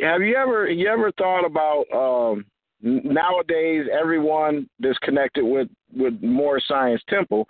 have 0.00 0.22
you 0.22 0.36
ever 0.36 0.68
you 0.68 0.88
ever 0.88 1.12
thought 1.12 1.44
about 1.44 1.84
um, 1.92 2.44
nowadays 2.80 3.86
everyone 3.92 4.68
that's 4.78 4.98
connected 4.98 5.44
with 5.44 5.68
with 5.94 6.14
Moorish 6.22 6.66
Science 6.66 7.02
Temple? 7.08 7.48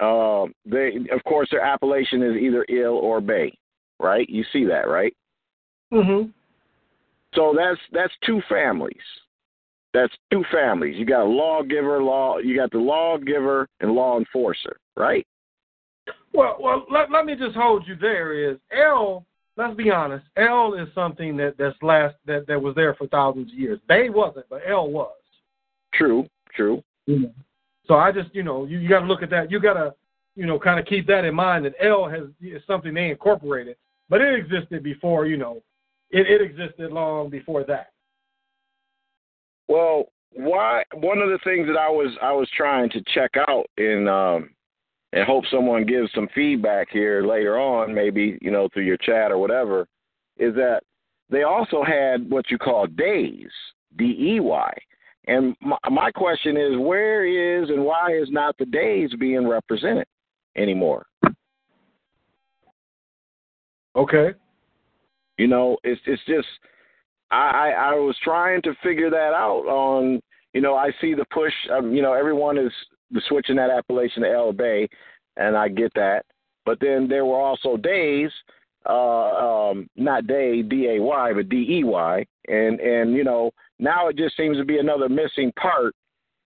Uh, 0.00 0.46
they 0.64 0.96
of 1.12 1.22
course 1.24 1.48
their 1.50 1.64
appellation 1.64 2.22
is 2.22 2.36
either 2.36 2.66
El 2.68 2.94
or 2.94 3.20
Bey, 3.20 3.56
right? 3.98 4.28
You 4.28 4.44
see 4.52 4.64
that, 4.64 4.88
right? 4.88 5.14
Mhm. 5.92 6.32
So 7.34 7.54
that's 7.56 7.80
that's 7.92 8.12
two 8.24 8.40
families. 8.48 8.96
That's 9.96 10.12
two 10.30 10.44
families. 10.52 10.96
You 10.98 11.06
got 11.06 11.22
a 11.22 11.24
lawgiver, 11.24 12.02
law. 12.02 12.36
You 12.36 12.54
got 12.54 12.70
the 12.70 12.76
lawgiver 12.76 13.66
and 13.80 13.92
law 13.92 14.18
enforcer, 14.18 14.76
right? 14.94 15.26
Well, 16.34 16.58
well, 16.60 16.84
let, 16.90 17.10
let 17.10 17.24
me 17.24 17.34
just 17.34 17.56
hold 17.56 17.88
you 17.88 17.96
there. 17.96 18.34
Is 18.34 18.58
El? 18.70 19.24
Let's 19.56 19.74
be 19.74 19.90
honest. 19.90 20.26
El 20.36 20.74
is 20.74 20.88
something 20.94 21.34
that 21.38 21.54
that's 21.58 21.76
last 21.80 22.14
that 22.26 22.46
that 22.46 22.60
was 22.60 22.74
there 22.74 22.94
for 22.94 23.06
thousands 23.06 23.50
of 23.50 23.58
years. 23.58 23.80
They 23.88 24.10
wasn't, 24.10 24.44
but 24.50 24.60
El 24.68 24.90
was. 24.90 25.14
True. 25.94 26.26
True. 26.54 26.82
Yeah. 27.06 27.28
So 27.88 27.94
I 27.94 28.12
just, 28.12 28.34
you 28.34 28.42
know, 28.42 28.66
you, 28.66 28.78
you 28.78 28.90
got 28.90 29.00
to 29.00 29.06
look 29.06 29.22
at 29.22 29.30
that. 29.30 29.50
You 29.50 29.60
got 29.60 29.74
to, 29.74 29.94
you 30.34 30.44
know, 30.44 30.58
kind 30.58 30.78
of 30.78 30.84
keep 30.84 31.06
that 31.06 31.24
in 31.24 31.34
mind 31.34 31.64
that 31.64 31.74
El 31.80 32.06
has 32.06 32.24
is 32.42 32.60
something 32.66 32.92
they 32.92 33.08
incorporated, 33.08 33.76
but 34.10 34.20
it 34.20 34.38
existed 34.38 34.82
before, 34.82 35.24
you 35.24 35.38
know, 35.38 35.62
it, 36.10 36.26
it 36.28 36.42
existed 36.42 36.92
long 36.92 37.30
before 37.30 37.64
that. 37.64 37.92
Well, 39.68 40.06
why? 40.32 40.84
One 40.94 41.18
of 41.18 41.30
the 41.30 41.38
things 41.44 41.66
that 41.66 41.78
I 41.78 41.88
was 41.88 42.16
I 42.22 42.32
was 42.32 42.48
trying 42.56 42.90
to 42.90 43.02
check 43.14 43.32
out 43.48 43.66
in 43.76 44.06
um, 44.08 44.50
and 45.12 45.24
hope 45.24 45.44
someone 45.50 45.86
gives 45.86 46.10
some 46.14 46.28
feedback 46.34 46.88
here 46.90 47.26
later 47.26 47.58
on, 47.58 47.94
maybe 47.94 48.38
you 48.40 48.50
know 48.50 48.68
through 48.72 48.84
your 48.84 48.98
chat 48.98 49.30
or 49.30 49.38
whatever, 49.38 49.86
is 50.36 50.54
that 50.54 50.80
they 51.30 51.42
also 51.42 51.82
had 51.82 52.30
what 52.30 52.50
you 52.50 52.58
call 52.58 52.86
days, 52.86 53.50
D 53.96 54.16
E 54.18 54.40
Y. 54.40 54.72
And 55.28 55.56
my, 55.60 55.78
my 55.90 56.10
question 56.12 56.56
is, 56.56 56.78
where 56.78 57.24
is 57.26 57.70
and 57.70 57.84
why 57.84 58.12
is 58.12 58.28
not 58.30 58.56
the 58.58 58.66
days 58.66 59.10
being 59.18 59.48
represented 59.48 60.06
anymore? 60.56 61.06
Okay. 63.96 64.34
You 65.38 65.48
know, 65.48 65.78
it's 65.82 66.00
it's 66.06 66.22
just 66.26 66.46
I, 67.30 67.70
I 67.70 67.94
was 67.94 68.16
trying 68.22 68.62
to 68.62 68.74
figure 68.82 69.10
that 69.10 69.32
out 69.34 69.64
on 69.66 70.20
you 70.52 70.60
know 70.60 70.74
I 70.74 70.90
see 71.00 71.14
the 71.14 71.24
push 71.32 71.52
um, 71.76 71.92
you 71.94 72.02
know 72.02 72.12
everyone 72.12 72.58
is 72.58 72.72
switching 73.28 73.56
that 73.56 73.70
appellation 73.70 74.22
to 74.22 74.30
El 74.30 74.52
Bey, 74.52 74.88
and 75.36 75.56
I 75.56 75.68
get 75.68 75.92
that. 75.94 76.24
But 76.64 76.78
then 76.80 77.06
there 77.08 77.24
were 77.24 77.38
also 77.38 77.76
days, 77.76 78.30
uh, 78.88 79.70
um, 79.70 79.88
not 79.96 80.26
day 80.26 80.62
D 80.62 80.88
A 80.88 81.02
Y, 81.02 81.32
but 81.32 81.48
D 81.48 81.78
E 81.78 81.84
Y, 81.84 82.26
and 82.48 82.80
and 82.80 83.14
you 83.14 83.24
know 83.24 83.50
now 83.78 84.08
it 84.08 84.16
just 84.16 84.36
seems 84.36 84.56
to 84.56 84.64
be 84.64 84.78
another 84.78 85.08
missing 85.08 85.52
part 85.60 85.94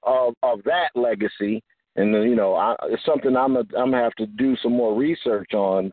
of 0.03 0.35
of 0.43 0.63
that 0.65 0.91
legacy. 0.95 1.63
And 1.97 2.13
you 2.13 2.37
know, 2.37 2.55
I, 2.55 2.77
it's 2.85 3.05
something 3.05 3.37
I'm 3.37 3.57
a, 3.57 3.61
I'm 3.61 3.91
gonna 3.91 4.03
have 4.03 4.15
to 4.15 4.27
do 4.27 4.57
some 4.63 4.73
more 4.73 4.95
research 4.95 5.55
on. 5.55 5.93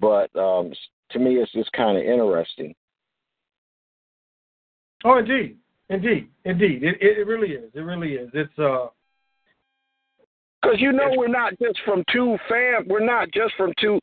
But 0.00 0.34
um, 0.36 0.72
to 1.12 1.18
me, 1.18 1.36
it's 1.36 1.52
just 1.52 1.72
kind 1.72 1.96
of 1.96 2.04
interesting. 2.04 2.74
Oh, 5.04 5.18
indeed, 5.18 5.56
indeed, 5.88 6.28
indeed. 6.44 6.82
It, 6.82 6.96
it 7.00 7.18
it 7.18 7.26
really 7.26 7.52
is. 7.52 7.70
It 7.74 7.80
really 7.80 8.14
is. 8.14 8.30
It's 8.32 8.58
uh. 8.58 8.86
Because 10.62 10.80
you 10.80 10.92
know 10.92 11.12
we're 11.16 11.28
not 11.28 11.52
just 11.62 11.78
from 11.84 12.02
two 12.12 12.36
fam. 12.48 12.86
We're 12.88 13.04
not 13.04 13.30
just 13.32 13.54
from 13.56 13.72
two. 13.80 14.00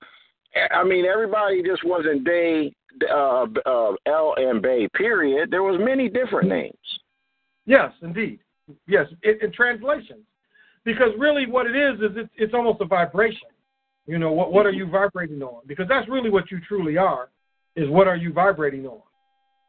I 0.72 0.84
mean, 0.84 1.06
everybody 1.06 1.64
just 1.64 1.84
wasn't 1.84 2.24
Day, 2.24 2.74
uh, 3.12 3.48
uh, 3.66 3.92
El 4.06 4.36
and 4.38 4.62
Bey. 4.62 4.88
Period. 4.94 5.50
There 5.52 5.64
was 5.64 5.80
many 5.84 6.10
different 6.10 6.48
names. 6.48 6.76
Yes, 7.66 7.92
indeed. 8.02 8.40
Yes, 8.88 9.08
it, 9.24 9.42
in 9.42 9.52
translations, 9.52 10.24
because 10.86 11.10
really 11.18 11.48
what 11.48 11.66
it 11.66 11.76
is 11.76 12.00
is 12.00 12.16
it's, 12.16 12.30
it's 12.38 12.54
almost 12.54 12.82
a 12.82 12.86
vibration. 12.86 13.50
You 14.06 14.20
know, 14.20 14.32
what 14.32 14.54
what 14.54 14.66
are 14.66 14.72
you 14.72 14.88
vibrating 14.90 15.42
on? 15.42 15.62
Because 15.66 15.88
that's 15.90 16.08
really 16.08 16.30
what 16.30 16.52
you 16.52 16.60
truly 16.68 16.98
are. 16.98 17.30
Is 17.76 17.90
what 17.90 18.08
are 18.08 18.16
you 18.16 18.32
vibrating 18.32 18.86
on? 18.86 19.02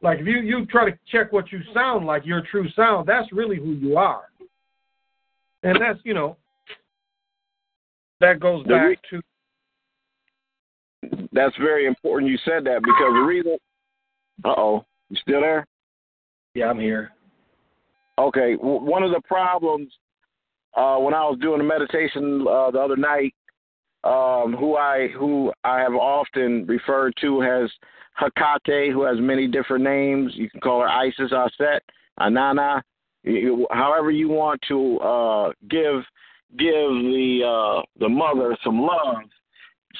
Like 0.04 0.20
if 0.20 0.26
you 0.26 0.40
you 0.40 0.66
try 0.66 0.88
to 0.88 0.96
check 1.10 1.32
what 1.32 1.50
you 1.50 1.60
sound 1.72 2.04
like, 2.04 2.26
your 2.26 2.42
true 2.50 2.68
sound, 2.76 3.08
that's 3.08 3.32
really 3.32 3.56
who 3.56 3.72
you 3.72 3.96
are. 3.96 4.24
And 5.62 5.80
that's 5.80 5.98
you 6.04 6.12
know 6.12 6.36
that 8.20 8.38
goes 8.38 8.66
back 8.66 8.98
to. 9.10 9.22
That's 11.32 11.56
very 11.56 11.86
important. 11.86 12.30
You 12.30 12.36
said 12.44 12.64
that 12.64 12.82
because 12.82 13.14
the 13.14 13.24
reason. 13.26 13.56
Uh 14.44 14.54
oh, 14.58 14.84
you 15.08 15.16
still 15.22 15.40
there? 15.40 15.66
Yeah, 16.54 16.66
I'm 16.66 16.78
here. 16.78 17.12
Okay, 18.18 18.56
one 18.60 19.02
of 19.02 19.10
the 19.10 19.22
problems 19.22 19.90
uh, 20.76 20.98
when 20.98 21.14
I 21.14 21.24
was 21.24 21.38
doing 21.40 21.62
a 21.62 21.64
meditation 21.64 22.42
uh, 22.46 22.70
the 22.70 22.78
other 22.78 22.96
night, 22.96 23.34
um, 24.04 24.54
who 24.58 24.76
I 24.76 25.08
who 25.18 25.50
I 25.64 25.80
have 25.80 25.94
often 25.94 26.66
referred 26.66 27.14
to 27.22 27.42
as 27.42 27.70
Hecate, 28.14 28.92
who 28.92 29.02
has 29.02 29.16
many 29.18 29.46
different 29.46 29.84
names. 29.84 30.32
You 30.34 30.48
can 30.50 30.60
call 30.60 30.80
her 30.80 30.88
Isis, 30.88 31.32
Aset, 31.32 31.80
Inanna, 32.20 32.82
however 33.70 34.10
you 34.10 34.28
want 34.28 34.60
to 34.68 34.98
uh, 34.98 35.52
give 35.68 36.02
give 36.56 36.90
the 36.90 37.40
uh, 37.44 37.82
the 37.98 38.08
mother 38.08 38.56
some 38.62 38.80
love. 38.80 39.16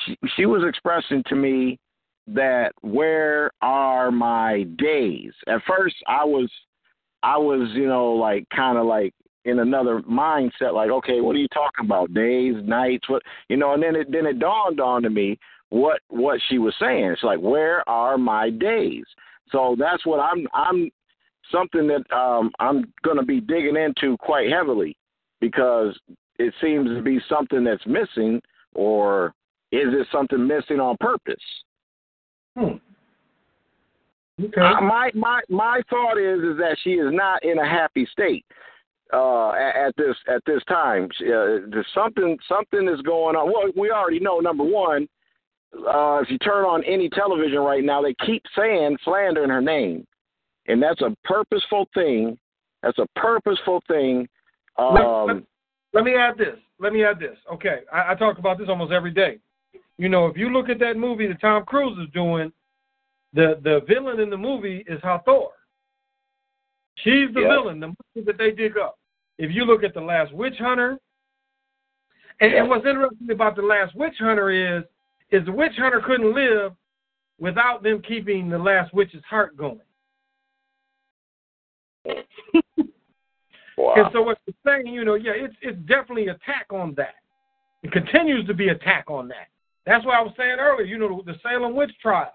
She, 0.04 0.16
she 0.36 0.46
was 0.46 0.62
expressing 0.66 1.22
to 1.28 1.34
me 1.34 1.78
that 2.26 2.72
where 2.80 3.50
are 3.62 4.10
my 4.10 4.64
days? 4.78 5.32
At 5.46 5.62
first, 5.66 5.96
I 6.06 6.24
was 6.24 6.50
I 7.22 7.38
was 7.38 7.68
you 7.74 7.86
know 7.88 8.12
like 8.12 8.46
kind 8.54 8.78
of 8.78 8.86
like 8.86 9.14
in 9.46 9.58
another 9.58 10.00
mindset, 10.00 10.72
like, 10.72 10.90
okay, 10.90 11.20
what 11.20 11.36
are 11.36 11.40
you 11.40 11.48
talking 11.48 11.84
about? 11.84 12.14
Days, 12.14 12.54
nights, 12.64 13.08
what 13.08 13.22
you 13.48 13.56
know, 13.56 13.74
and 13.74 13.82
then 13.82 13.96
it 13.96 14.10
then 14.10 14.26
it 14.26 14.38
dawned 14.38 14.80
on 14.80 15.02
to 15.02 15.10
me 15.10 15.38
what 15.70 16.00
what 16.08 16.40
she 16.48 16.58
was 16.58 16.74
saying. 16.80 17.04
It's 17.04 17.22
like, 17.22 17.40
where 17.40 17.88
are 17.88 18.18
my 18.18 18.50
days? 18.50 19.04
So 19.50 19.76
that's 19.78 20.04
what 20.06 20.18
I'm 20.18 20.46
I'm 20.54 20.90
something 21.50 21.86
that 21.88 22.16
um 22.16 22.50
I'm 22.58 22.92
gonna 23.04 23.24
be 23.24 23.40
digging 23.40 23.76
into 23.76 24.16
quite 24.18 24.50
heavily 24.50 24.96
because 25.40 25.98
it 26.38 26.52
seems 26.60 26.88
to 26.88 27.02
be 27.02 27.18
something 27.28 27.64
that's 27.64 27.86
missing 27.86 28.40
or 28.74 29.34
is 29.72 29.88
it 29.88 30.06
something 30.12 30.46
missing 30.46 30.80
on 30.80 30.96
purpose? 31.00 31.34
Hmm. 32.56 32.76
Okay. 34.42 34.60
Uh, 34.60 34.80
my 34.80 35.10
my 35.14 35.40
my 35.48 35.80
thought 35.88 36.18
is 36.18 36.40
is 36.40 36.56
that 36.58 36.76
she 36.82 36.90
is 36.90 37.12
not 37.12 37.44
in 37.44 37.58
a 37.58 37.68
happy 37.68 38.06
state 38.10 38.44
uh, 39.12 39.50
at, 39.50 39.76
at 39.88 39.96
this 39.96 40.16
at 40.28 40.42
this 40.44 40.62
time. 40.68 41.04
Uh, 41.20 41.66
there's 41.70 41.86
something 41.94 42.36
something 42.48 42.88
is 42.88 43.00
going 43.02 43.36
on. 43.36 43.46
Well, 43.46 43.72
we 43.76 43.90
already 43.90 44.18
know. 44.18 44.40
Number 44.40 44.64
one, 44.64 45.08
uh, 45.88 46.20
if 46.22 46.30
you 46.30 46.38
turn 46.38 46.64
on 46.64 46.84
any 46.84 47.08
television 47.08 47.58
right 47.58 47.84
now, 47.84 48.02
they 48.02 48.14
keep 48.24 48.42
saying 48.56 48.96
slander 49.04 49.44
in 49.44 49.50
her 49.50 49.60
name, 49.60 50.06
and 50.66 50.82
that's 50.82 51.00
a 51.00 51.14
purposeful 51.24 51.88
thing. 51.94 52.38
That's 52.82 52.98
a 52.98 53.06
purposeful 53.16 53.82
thing. 53.88 54.28
Um, 54.78 54.94
let, 54.94 55.36
let, 55.36 55.44
let, 55.94 56.04
me 56.04 56.14
add 56.14 56.36
this. 56.36 56.56
Let 56.78 56.92
me 56.92 57.04
add 57.04 57.18
this. 57.18 57.36
Okay, 57.52 57.80
I, 57.92 58.12
I 58.12 58.14
talk 58.14 58.38
about 58.38 58.58
this 58.58 58.68
almost 58.68 58.92
every 58.92 59.12
day. 59.12 59.38
You 59.98 60.08
know, 60.08 60.26
if 60.26 60.36
you 60.36 60.50
look 60.50 60.68
at 60.68 60.78
that 60.80 60.96
movie 60.96 61.26
that 61.28 61.40
Tom 61.40 61.64
Cruise 61.64 61.98
is 61.98 62.12
doing, 62.12 62.52
the 63.32 63.60
the 63.62 63.80
villain 63.88 64.20
in 64.20 64.30
the 64.30 64.36
movie 64.36 64.84
is 64.86 65.00
Hathor. 65.02 65.48
She's 66.96 67.28
the 67.34 67.40
villain, 67.40 67.80
the 67.80 67.88
movie 67.88 68.26
that 68.26 68.38
they 68.38 68.52
dig 68.52 68.78
up. 68.78 68.98
If 69.38 69.50
you 69.52 69.64
look 69.64 69.82
at 69.82 69.94
the 69.94 70.00
Last 70.00 70.32
Witch 70.32 70.54
Hunter, 70.58 70.98
and, 72.40 72.54
and 72.54 72.68
what's 72.68 72.86
interesting 72.86 73.30
about 73.30 73.56
the 73.56 73.62
Last 73.62 73.94
Witch 73.96 74.14
Hunter 74.18 74.50
is, 74.78 74.84
is 75.34 75.44
the 75.46 75.52
witch 75.52 75.72
hunter 75.76 76.00
couldn't 76.04 76.32
live 76.32 76.72
without 77.40 77.82
them 77.82 78.00
keeping 78.06 78.48
the 78.48 78.58
last 78.58 78.94
witch's 78.94 79.24
heart 79.28 79.56
going. 79.56 79.80
wow. 83.76 83.94
And 83.96 84.06
so 84.12 84.22
what 84.22 84.38
you're 84.46 84.54
saying, 84.64 84.86
you 84.94 85.04
know, 85.04 85.14
yeah, 85.14 85.32
it's 85.34 85.56
it's 85.60 85.78
definitely 85.88 86.28
attack 86.28 86.66
on 86.70 86.94
that. 86.96 87.16
It 87.82 87.90
continues 87.90 88.46
to 88.46 88.54
be 88.54 88.68
attack 88.68 89.06
on 89.08 89.26
that. 89.28 89.48
That's 89.86 90.06
why 90.06 90.18
I 90.18 90.22
was 90.22 90.32
saying 90.36 90.56
earlier, 90.60 90.86
you 90.86 90.98
know, 90.98 91.22
the, 91.24 91.32
the 91.32 91.38
Salem 91.42 91.74
witch 91.74 91.92
trials, 92.00 92.32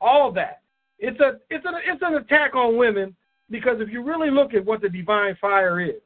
all 0.00 0.32
that. 0.32 0.62
It's 0.98 1.20
a 1.20 1.38
it's 1.50 1.66
an 1.66 1.74
it's 1.84 2.02
an 2.02 2.14
attack 2.14 2.54
on 2.54 2.78
women 2.78 3.14
because 3.50 3.76
if 3.80 3.90
you 3.90 4.02
really 4.02 4.30
look 4.30 4.54
at 4.54 4.64
what 4.64 4.80
the 4.80 4.88
divine 4.88 5.36
fire 5.40 5.80
is, 5.80 6.00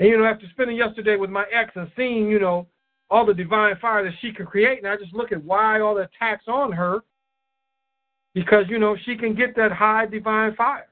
and 0.00 0.08
you 0.08 0.18
know, 0.18 0.24
after 0.24 0.46
spending 0.50 0.76
yesterday 0.76 1.14
with 1.16 1.30
my 1.30 1.44
ex 1.52 1.70
and 1.76 1.90
seeing, 1.96 2.28
you 2.28 2.40
know, 2.40 2.66
all 3.10 3.24
the 3.24 3.34
divine 3.34 3.76
fire 3.80 4.04
that 4.04 4.12
she 4.20 4.32
can 4.32 4.46
create, 4.46 4.78
and 4.78 4.86
I 4.86 4.96
just 4.96 5.14
look 5.14 5.32
at 5.32 5.42
why 5.42 5.80
all 5.80 5.94
the 5.94 6.02
attacks 6.02 6.44
on 6.46 6.72
her, 6.72 7.00
because 8.34 8.64
you 8.68 8.78
know 8.78 8.96
she 9.04 9.16
can 9.16 9.34
get 9.34 9.56
that 9.56 9.72
high 9.72 10.06
divine 10.06 10.54
fire, 10.54 10.88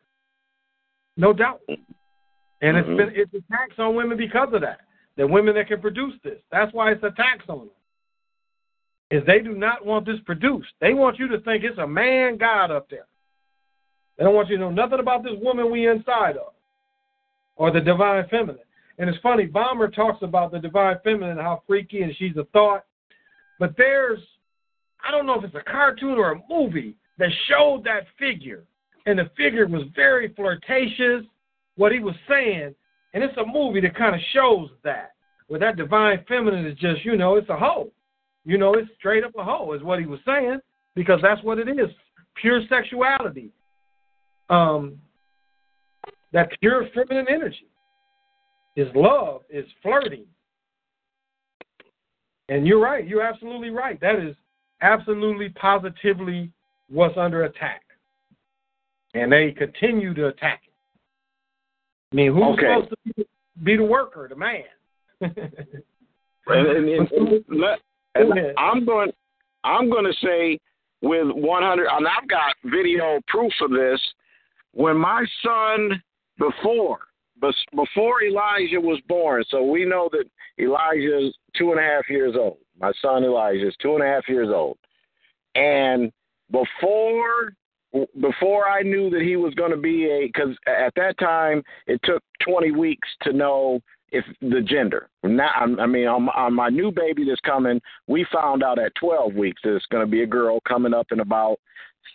no 1.16 1.32
doubt. 1.32 1.60
And 1.68 2.76
mm-hmm. 2.76 2.78
it's 2.78 2.96
been 2.96 3.12
it's 3.14 3.34
attacks 3.34 3.78
on 3.78 3.94
women 3.94 4.16
because 4.16 4.48
of 4.52 4.62
that. 4.62 4.80
The 5.16 5.26
women 5.26 5.54
that 5.54 5.68
can 5.68 5.80
produce 5.80 6.14
this. 6.24 6.38
That's 6.50 6.72
why 6.74 6.92
it's 6.92 7.02
attacks 7.02 7.44
on 7.48 7.58
them. 7.58 7.70
Is 9.10 9.22
they 9.26 9.38
do 9.38 9.54
not 9.54 9.86
want 9.86 10.04
this 10.04 10.18
produced. 10.26 10.68
They 10.80 10.92
want 10.92 11.18
you 11.18 11.28
to 11.28 11.40
think 11.40 11.64
it's 11.64 11.78
a 11.78 11.86
man 11.86 12.38
God 12.38 12.70
up 12.70 12.90
there. 12.90 13.06
They 14.18 14.24
don't 14.24 14.34
want 14.34 14.48
you 14.48 14.56
to 14.56 14.62
know 14.62 14.70
nothing 14.70 14.98
about 14.98 15.22
this 15.22 15.34
woman 15.40 15.70
we 15.70 15.88
inside 15.88 16.36
of, 16.36 16.52
or 17.56 17.70
the 17.70 17.80
divine 17.80 18.26
feminine. 18.30 18.65
And 18.98 19.10
it's 19.10 19.18
funny, 19.22 19.44
Bomber 19.46 19.88
talks 19.88 20.22
about 20.22 20.52
the 20.52 20.58
divine 20.58 20.96
feminine, 21.04 21.36
how 21.36 21.62
freaky 21.66 22.02
and 22.02 22.14
she's 22.16 22.36
a 22.36 22.44
thought. 22.52 22.84
But 23.58 23.74
there's, 23.76 24.20
I 25.06 25.10
don't 25.10 25.26
know 25.26 25.38
if 25.38 25.44
it's 25.44 25.54
a 25.54 25.70
cartoon 25.70 26.18
or 26.18 26.32
a 26.32 26.40
movie 26.48 26.96
that 27.18 27.30
showed 27.48 27.84
that 27.84 28.04
figure. 28.18 28.64
And 29.06 29.18
the 29.18 29.30
figure 29.36 29.66
was 29.66 29.82
very 29.94 30.32
flirtatious, 30.34 31.24
what 31.76 31.92
he 31.92 32.00
was 32.00 32.14
saying. 32.28 32.74
And 33.14 33.22
it's 33.22 33.36
a 33.36 33.46
movie 33.46 33.80
that 33.80 33.94
kind 33.94 34.14
of 34.14 34.20
shows 34.32 34.70
that, 34.82 35.12
where 35.48 35.60
that 35.60 35.76
divine 35.76 36.24
feminine 36.26 36.66
is 36.66 36.78
just, 36.78 37.04
you 37.04 37.16
know, 37.16 37.36
it's 37.36 37.48
a 37.48 37.56
hoe. 37.56 37.90
You 38.44 38.58
know, 38.58 38.74
it's 38.74 38.90
straight 38.98 39.24
up 39.24 39.32
a 39.36 39.44
hoe, 39.44 39.72
is 39.74 39.82
what 39.82 39.98
he 39.98 40.06
was 40.06 40.20
saying, 40.24 40.58
because 40.94 41.20
that's 41.22 41.42
what 41.42 41.58
it 41.58 41.68
is 41.68 41.90
pure 42.34 42.62
sexuality. 42.68 43.50
Um, 44.48 44.98
that 46.32 46.50
pure 46.60 46.86
feminine 46.94 47.26
energy 47.28 47.66
is 48.76 48.88
love, 48.94 49.42
is 49.50 49.64
flirting. 49.82 50.26
And 52.48 52.66
you're 52.66 52.80
right. 52.80 53.06
You're 53.06 53.22
absolutely 53.22 53.70
right. 53.70 54.00
That 54.00 54.16
is 54.16 54.36
absolutely 54.82 55.48
positively 55.50 56.52
what's 56.88 57.16
under 57.16 57.44
attack. 57.44 57.82
And 59.14 59.32
they 59.32 59.50
continue 59.50 60.14
to 60.14 60.28
attack 60.28 60.62
it. 60.64 60.72
I 62.12 62.16
mean, 62.16 62.32
who's 62.32 62.42
okay. 62.54 62.74
supposed 62.74 62.90
to 62.90 63.14
be, 63.16 63.26
be, 63.64 63.76
the 63.76 63.84
worker, 63.84 64.28
the 64.28 64.36
man? 64.36 64.62
and, 65.20 65.36
and, 66.46 66.88
and, 66.88 67.44
and 68.14 68.40
I'm 68.58 68.84
going. 68.84 69.10
I'm 69.64 69.90
going 69.90 70.04
to 70.04 70.12
say 70.24 70.60
with 71.02 71.26
100, 71.34 71.88
and 71.90 72.06
I've 72.06 72.28
got 72.28 72.54
video 72.64 73.20
proof 73.26 73.52
of 73.60 73.70
this. 73.70 74.00
When 74.72 74.96
my 74.96 75.24
son, 75.42 76.00
before 76.38 77.00
but 77.40 77.54
before 77.74 78.22
Elijah 78.22 78.80
was 78.80 79.00
born, 79.08 79.44
so 79.48 79.62
we 79.62 79.84
know 79.84 80.08
that 80.12 80.24
Elijah 80.58 81.26
is 81.26 81.34
two 81.56 81.70
and 81.70 81.80
a 81.80 81.82
half 81.82 82.08
years 82.08 82.34
old. 82.38 82.58
My 82.80 82.92
son 83.02 83.24
Elijah 83.24 83.68
is 83.68 83.74
two 83.80 83.94
and 83.94 84.02
a 84.02 84.06
half 84.06 84.28
years 84.28 84.48
old, 84.52 84.78
and 85.54 86.12
before 86.50 87.54
before 88.20 88.68
I 88.68 88.82
knew 88.82 89.10
that 89.10 89.22
he 89.22 89.36
was 89.36 89.54
going 89.54 89.70
to 89.70 89.76
be 89.76 90.06
a 90.06 90.26
because 90.26 90.56
at 90.66 90.94
that 90.96 91.18
time 91.18 91.62
it 91.86 92.00
took 92.04 92.22
20 92.46 92.72
weeks 92.72 93.08
to 93.22 93.32
know 93.32 93.80
if 94.10 94.24
the 94.40 94.60
gender. 94.60 95.08
Now, 95.24 95.50
I 95.50 95.86
mean, 95.86 96.06
on 96.06 96.24
my, 96.24 96.32
on 96.32 96.54
my 96.54 96.68
new 96.68 96.92
baby 96.92 97.24
that's 97.24 97.40
coming, 97.40 97.80
we 98.06 98.26
found 98.32 98.62
out 98.62 98.78
at 98.78 98.94
12 98.96 99.34
weeks 99.34 99.62
that 99.64 99.74
it's 99.74 99.86
going 99.86 100.04
to 100.04 100.10
be 100.10 100.22
a 100.22 100.26
girl 100.26 100.60
coming 100.66 100.94
up 100.94 101.06
in 101.10 101.20
about 101.20 101.58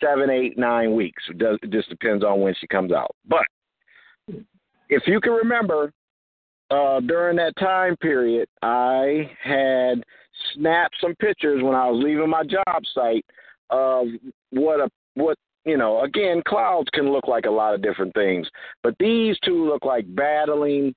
seven, 0.02 0.30
eight, 0.30 0.57
nine 0.57 0.95
weeks. 0.95 1.23
It 1.30 1.72
just 1.72 1.89
depends 1.89 2.23
on 2.23 2.39
when 2.39 2.53
she 2.60 2.68
comes 2.68 2.91
out. 2.91 3.15
But 3.27 3.43
if 4.91 5.03
you 5.07 5.19
can 5.19 5.31
remember, 5.31 5.91
uh, 6.69 6.99
during 6.99 7.38
that 7.38 7.55
time 7.57 7.97
period, 7.97 8.47
I 8.61 9.31
had 9.43 10.03
snapped 10.53 10.95
some 11.01 11.15
pictures 11.15 11.63
when 11.63 11.76
I 11.76 11.89
was 11.89 12.03
leaving 12.03 12.30
my 12.30 12.43
job 12.43 12.84
site 12.93 13.26
of 13.69 14.07
what 14.51 14.80
a 14.80 14.89
what 15.15 15.38
you 15.65 15.77
know. 15.77 16.03
Again, 16.03 16.41
clouds 16.47 16.89
can 16.93 17.11
look 17.11 17.27
like 17.27 17.45
a 17.45 17.51
lot 17.51 17.73
of 17.73 17.81
different 17.81 18.13
things, 18.13 18.47
but 18.84 18.95
these 18.99 19.38
two 19.43 19.65
look 19.68 19.84
like 19.84 20.05
battling 20.15 20.93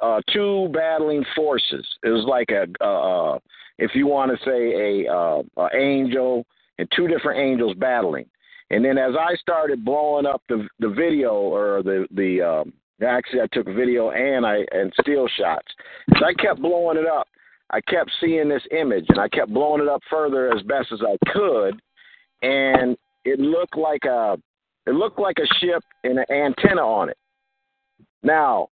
uh, 0.00 0.20
two 0.32 0.68
battling 0.72 1.24
forces. 1.34 1.86
It 2.04 2.10
was 2.10 2.24
like 2.24 2.50
a, 2.50 2.84
uh, 2.84 3.38
if 3.78 3.92
you 3.94 4.06
want 4.06 4.30
to 4.30 4.44
say 4.44 5.04
a, 5.04 5.12
uh, 5.12 5.42
a 5.56 5.76
angel 5.76 6.46
and 6.78 6.88
two 6.94 7.08
different 7.08 7.40
angels 7.40 7.74
battling. 7.76 8.26
And 8.70 8.84
then 8.84 8.98
as 8.98 9.14
I 9.18 9.34
started 9.36 9.84
blowing 9.84 10.26
up 10.26 10.42
the 10.48 10.68
the 10.78 10.90
video 10.90 11.32
or 11.32 11.82
the 11.82 12.06
the 12.10 12.42
um, 12.42 12.72
actually 13.06 13.40
I 13.40 13.46
took 13.52 13.66
video 13.66 14.10
and 14.10 14.46
I 14.46 14.64
and 14.72 14.92
still 15.00 15.28
shots. 15.38 15.66
As 16.14 16.22
I 16.24 16.34
kept 16.34 16.60
blowing 16.60 16.98
it 16.98 17.06
up, 17.06 17.28
I 17.70 17.80
kept 17.82 18.10
seeing 18.20 18.48
this 18.48 18.62
image 18.70 19.06
and 19.08 19.20
I 19.20 19.28
kept 19.28 19.52
blowing 19.52 19.82
it 19.82 19.88
up 19.88 20.02
further 20.10 20.52
as 20.52 20.62
best 20.62 20.92
as 20.92 21.00
I 21.02 21.16
could, 21.32 21.80
and 22.42 22.96
it 23.24 23.38
looked 23.38 23.76
like 23.76 24.04
a 24.04 24.36
it 24.86 24.94
looked 24.94 25.18
like 25.18 25.36
a 25.38 25.46
ship 25.60 25.82
and 26.04 26.18
an 26.18 26.30
antenna 26.30 26.80
on 26.80 27.10
it. 27.10 27.18
Now, 28.22 28.68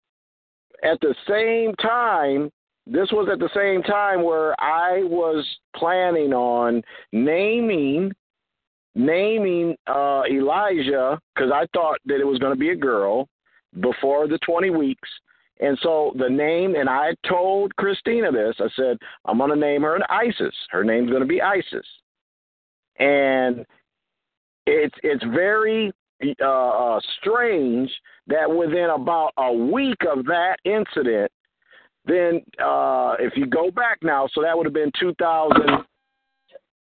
at 0.83 1.01
the 1.01 1.15
same 1.29 1.75
time, 1.77 2.51
this 2.87 3.09
was 3.13 3.29
at 3.33 3.39
the 3.39 3.51
same 3.55 3.83
time 3.83 4.25
where 4.25 4.61
I 4.61 5.03
was 5.05 5.47
planning 5.77 6.33
on 6.33 6.83
naming 7.13 8.13
naming 8.97 9.77
uh, 9.87 10.23
Elijah 10.29 11.21
because 11.35 11.53
I 11.55 11.67
thought 11.73 11.99
that 12.07 12.21
it 12.21 12.27
was 12.27 12.39
going 12.39 12.53
to 12.53 12.59
be 12.59 12.71
a 12.71 12.77
girl 12.77 13.29
before 13.79 14.27
the 14.27 14.39
20 14.39 14.71
weeks. 14.71 15.09
And 15.61 15.79
so 15.83 16.13
the 16.19 16.29
name, 16.29 16.75
and 16.75 16.89
I 16.89 17.15
told 17.29 17.77
Christina 17.77 18.33
this. 18.33 18.57
I 18.59 18.69
said, 18.75 18.97
I'm 19.27 19.39
going 19.39 19.51
to 19.51 19.57
name 19.57 19.83
her 19.83 19.95
an 19.95 20.03
Isis. 20.09 20.55
Her 20.71 20.83
name's 20.83 21.11
going 21.11 21.23
to 21.23 21.29
be 21.29 21.43
Isis. 21.43 21.87
And 22.99 23.67
it's 24.67 24.95
it's 25.03 25.25
very 25.25 25.93
uh, 26.43 26.47
uh, 26.47 27.01
strange 27.21 27.91
that 28.27 28.51
within 28.51 28.91
about 28.91 29.33
a 29.39 29.53
week 29.53 29.99
of 30.11 30.25
that 30.27 30.57
incident, 30.65 31.31
then 32.05 32.43
uh, 32.63 33.15
if 33.19 33.37
you 33.37 33.47
go 33.47 33.71
back 33.71 33.99
now, 34.03 34.29
so 34.33 34.43
that 34.43 34.57
would 34.57 34.67
have 34.67 34.75
been 34.75 34.93
2000, 34.99 35.61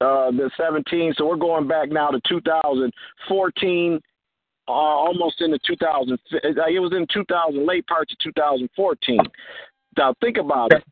uh, 0.02 0.32
the 0.32 0.50
17. 0.58 1.14
So 1.18 1.26
we're 1.26 1.36
going 1.36 1.68
back 1.68 1.90
now 1.90 2.10
to 2.10 2.20
2014, 2.28 4.00
uh, 4.68 4.72
almost 4.72 5.42
the 5.52 5.60
2000. 5.66 6.14
Uh, 6.14 6.38
it 6.68 6.80
was 6.80 6.94
in 6.96 7.06
2000, 7.14 7.66
late 7.66 7.86
parts 7.88 8.12
of 8.12 8.20
2014. 8.20 9.20
Now 9.98 10.14
think 10.22 10.38
about 10.38 10.74
it. 10.74 10.84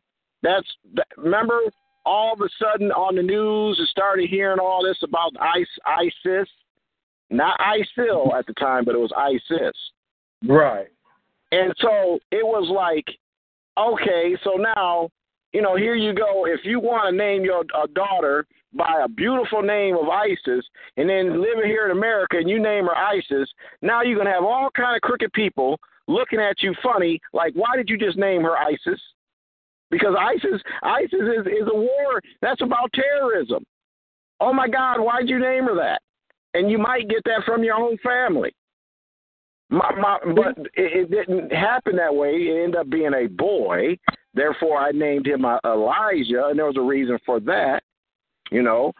That's 0.42 0.66
remember 1.16 1.60
all 2.06 2.34
of 2.34 2.40
a 2.40 2.48
sudden 2.58 2.92
on 2.92 3.16
the 3.16 3.22
news, 3.22 3.80
I 3.82 3.86
started 3.90 4.28
hearing 4.28 4.58
all 4.58 4.84
this 4.84 4.98
about 5.02 5.32
ISIS 5.86 6.48
not 7.30 7.58
ISIL 7.58 8.32
at 8.34 8.46
the 8.46 8.54
time, 8.54 8.84
but 8.84 8.94
it 8.94 8.98
was 8.98 9.12
ISIS. 9.16 9.76
Right. 10.46 10.88
And 11.52 11.72
so 11.80 12.18
it 12.30 12.44
was 12.44 12.70
like, 12.70 13.06
okay, 13.78 14.36
so 14.44 14.52
now, 14.52 15.08
you 15.52 15.62
know, 15.62 15.76
here 15.76 15.94
you 15.94 16.14
go. 16.14 16.46
If 16.46 16.60
you 16.64 16.80
want 16.80 17.10
to 17.10 17.16
name 17.16 17.44
your 17.44 17.64
uh, 17.74 17.86
daughter 17.94 18.46
by 18.74 19.02
a 19.04 19.08
beautiful 19.08 19.62
name 19.62 19.96
of 19.96 20.08
ISIS, 20.08 20.64
and 20.96 21.08
then 21.08 21.40
living 21.40 21.64
here 21.64 21.86
in 21.86 21.90
America, 21.90 22.36
and 22.38 22.48
you 22.48 22.60
name 22.60 22.86
her 22.86 22.96
ISIS, 22.96 23.48
now 23.82 24.02
you're 24.02 24.18
gonna 24.18 24.32
have 24.32 24.44
all 24.44 24.70
kind 24.76 24.96
of 24.96 25.02
crooked 25.02 25.32
people 25.32 25.78
looking 26.06 26.40
at 26.40 26.62
you 26.62 26.74
funny, 26.82 27.20
like, 27.32 27.54
why 27.54 27.76
did 27.76 27.88
you 27.88 27.96
just 27.96 28.18
name 28.18 28.42
her 28.42 28.56
ISIS? 28.56 29.00
Because 29.90 30.14
ISIS, 30.18 30.60
ISIS 30.82 31.12
is, 31.12 31.46
is 31.46 31.68
a 31.72 31.76
war 31.76 32.20
that's 32.42 32.60
about 32.62 32.92
terrorism. 32.92 33.64
Oh 34.40 34.52
my 34.52 34.68
God, 34.68 35.00
why'd 35.00 35.28
you 35.28 35.38
name 35.38 35.64
her 35.64 35.76
that? 35.76 36.02
and 36.54 36.70
you 36.70 36.78
might 36.78 37.08
get 37.08 37.22
that 37.24 37.44
from 37.44 37.62
your 37.62 37.74
own 37.74 37.98
family. 37.98 38.52
My, 39.70 39.92
my, 40.00 40.18
but 40.34 40.56
it, 40.58 40.70
it 40.76 41.10
didn't 41.10 41.52
happen 41.52 41.96
that 41.96 42.14
way. 42.14 42.30
It 42.30 42.64
ended 42.64 42.76
up 42.76 42.88
being 42.88 43.12
a 43.14 43.26
boy. 43.26 43.98
Therefore, 44.34 44.78
I 44.78 44.92
named 44.92 45.26
him 45.26 45.44
uh, 45.44 45.58
Elijah, 45.64 46.46
and 46.46 46.58
there 46.58 46.66
was 46.66 46.76
a 46.76 46.82
reason 46.82 47.18
for 47.26 47.40
that, 47.40 47.82
you 48.50 48.62
know. 48.62 48.92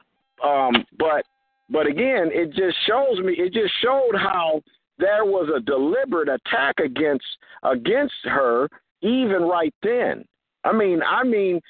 Um, 0.42 0.84
but 0.98 1.24
but 1.70 1.86
again, 1.86 2.30
it 2.32 2.50
just 2.50 2.76
shows 2.86 3.20
me. 3.24 3.34
It 3.34 3.52
just 3.52 3.72
showed 3.82 4.14
how 4.14 4.62
there 4.98 5.24
was 5.24 5.48
a 5.54 5.60
deliberate 5.60 6.28
attack 6.28 6.76
against 6.78 7.26
against 7.62 8.14
her, 8.24 8.68
even 9.02 9.42
right 9.42 9.74
then. 9.82 10.24
I 10.64 10.72
mean, 10.72 11.00
I 11.02 11.24
mean, 11.24 11.60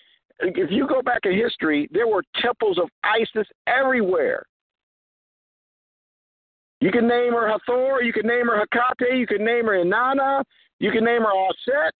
if 0.41 0.71
you 0.71 0.87
go 0.87 1.03
back 1.03 1.21
in 1.25 1.33
history, 1.37 1.89
there 1.93 2.07
were 2.07 2.23
temples 2.41 2.79
of 2.79 2.89
Isis 3.03 3.47
everywhere. 3.67 4.45
You 6.81 6.91
can 6.91 7.09
name 7.09 7.33
her 7.33 7.49
Hathor, 7.49 8.03
you 8.03 8.13
can 8.13 8.27
name 8.27 8.47
her 8.47 8.63
Hekate, 8.67 9.19
you 9.19 9.27
can 9.27 9.45
name 9.45 9.67
her 9.67 9.83
Inanna, 9.83 10.45
you 10.81 10.91
can 10.91 11.05
name 11.05 11.23
her 11.23 11.33
Aset, 11.33 11.93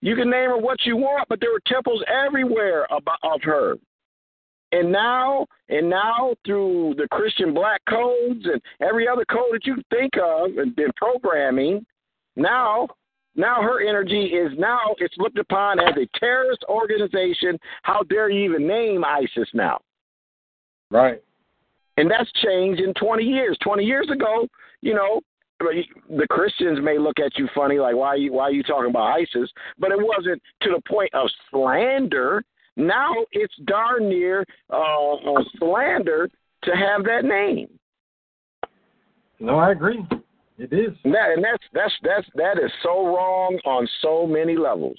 you 0.00 0.16
can 0.16 0.30
name 0.30 0.50
her 0.50 0.56
what 0.56 0.78
you 0.86 0.96
want, 0.96 1.28
but 1.28 1.40
there 1.40 1.50
were 1.50 1.60
temples 1.66 2.02
everywhere 2.08 2.86
about, 2.90 3.18
of 3.22 3.42
her. 3.42 3.74
And 4.72 4.92
now, 4.92 5.46
and 5.68 5.90
now 5.90 6.34
through 6.46 6.94
the 6.96 7.08
Christian 7.08 7.52
black 7.52 7.80
codes 7.88 8.44
and 8.44 8.60
every 8.80 9.08
other 9.08 9.24
code 9.24 9.52
that 9.52 9.66
you 9.66 9.82
think 9.90 10.12
of 10.22 10.58
and 10.58 10.76
been 10.76 10.92
programming, 10.96 11.84
now, 12.36 12.88
now 13.34 13.62
her 13.62 13.80
energy 13.86 14.26
is 14.26 14.52
now 14.58 14.94
it's 14.98 15.16
looked 15.18 15.38
upon 15.38 15.80
as 15.80 15.94
a 15.96 16.18
terrorist 16.18 16.64
organization. 16.68 17.58
How 17.82 18.02
dare 18.04 18.30
you 18.30 18.48
even 18.48 18.66
name 18.66 19.04
ISIS 19.04 19.48
now? 19.54 19.80
Right. 20.90 21.20
And 21.96 22.10
that's 22.10 22.30
changed 22.44 22.80
in 22.80 22.94
20 22.94 23.24
years. 23.24 23.58
20 23.62 23.84
years 23.84 24.08
ago, 24.10 24.46
you 24.80 24.94
know, 24.94 25.20
the 25.60 26.26
Christians 26.30 26.78
may 26.82 26.98
look 26.98 27.18
at 27.20 27.36
you 27.38 27.48
funny, 27.54 27.78
like 27.78 27.94
why 27.94 28.08
are 28.08 28.16
you 28.16 28.32
why 28.32 28.44
are 28.44 28.52
you 28.52 28.62
talking 28.62 28.88
about 28.88 29.18
ISIS? 29.18 29.50
But 29.78 29.90
it 29.92 29.98
wasn't 29.98 30.42
to 30.62 30.70
the 30.70 30.80
point 30.88 31.10
of 31.12 31.28
slander. 31.50 32.42
Now 32.76 33.12
it's 33.32 33.54
darn 33.66 34.08
near 34.08 34.44
uh, 34.70 35.16
slander 35.58 36.28
to 36.64 36.70
have 36.70 37.04
that 37.04 37.24
name. 37.24 37.68
No, 39.38 39.56
I 39.58 39.72
agree. 39.72 40.04
It 40.58 40.72
is. 40.72 40.94
And, 41.04 41.14
that, 41.14 41.30
and 41.30 41.42
that's 41.42 41.64
that's 41.72 41.94
that's 42.02 42.26
that 42.34 42.62
is 42.62 42.70
so 42.82 43.06
wrong 43.06 43.58
on 43.64 43.88
so 44.02 44.26
many 44.26 44.56
levels. 44.56 44.98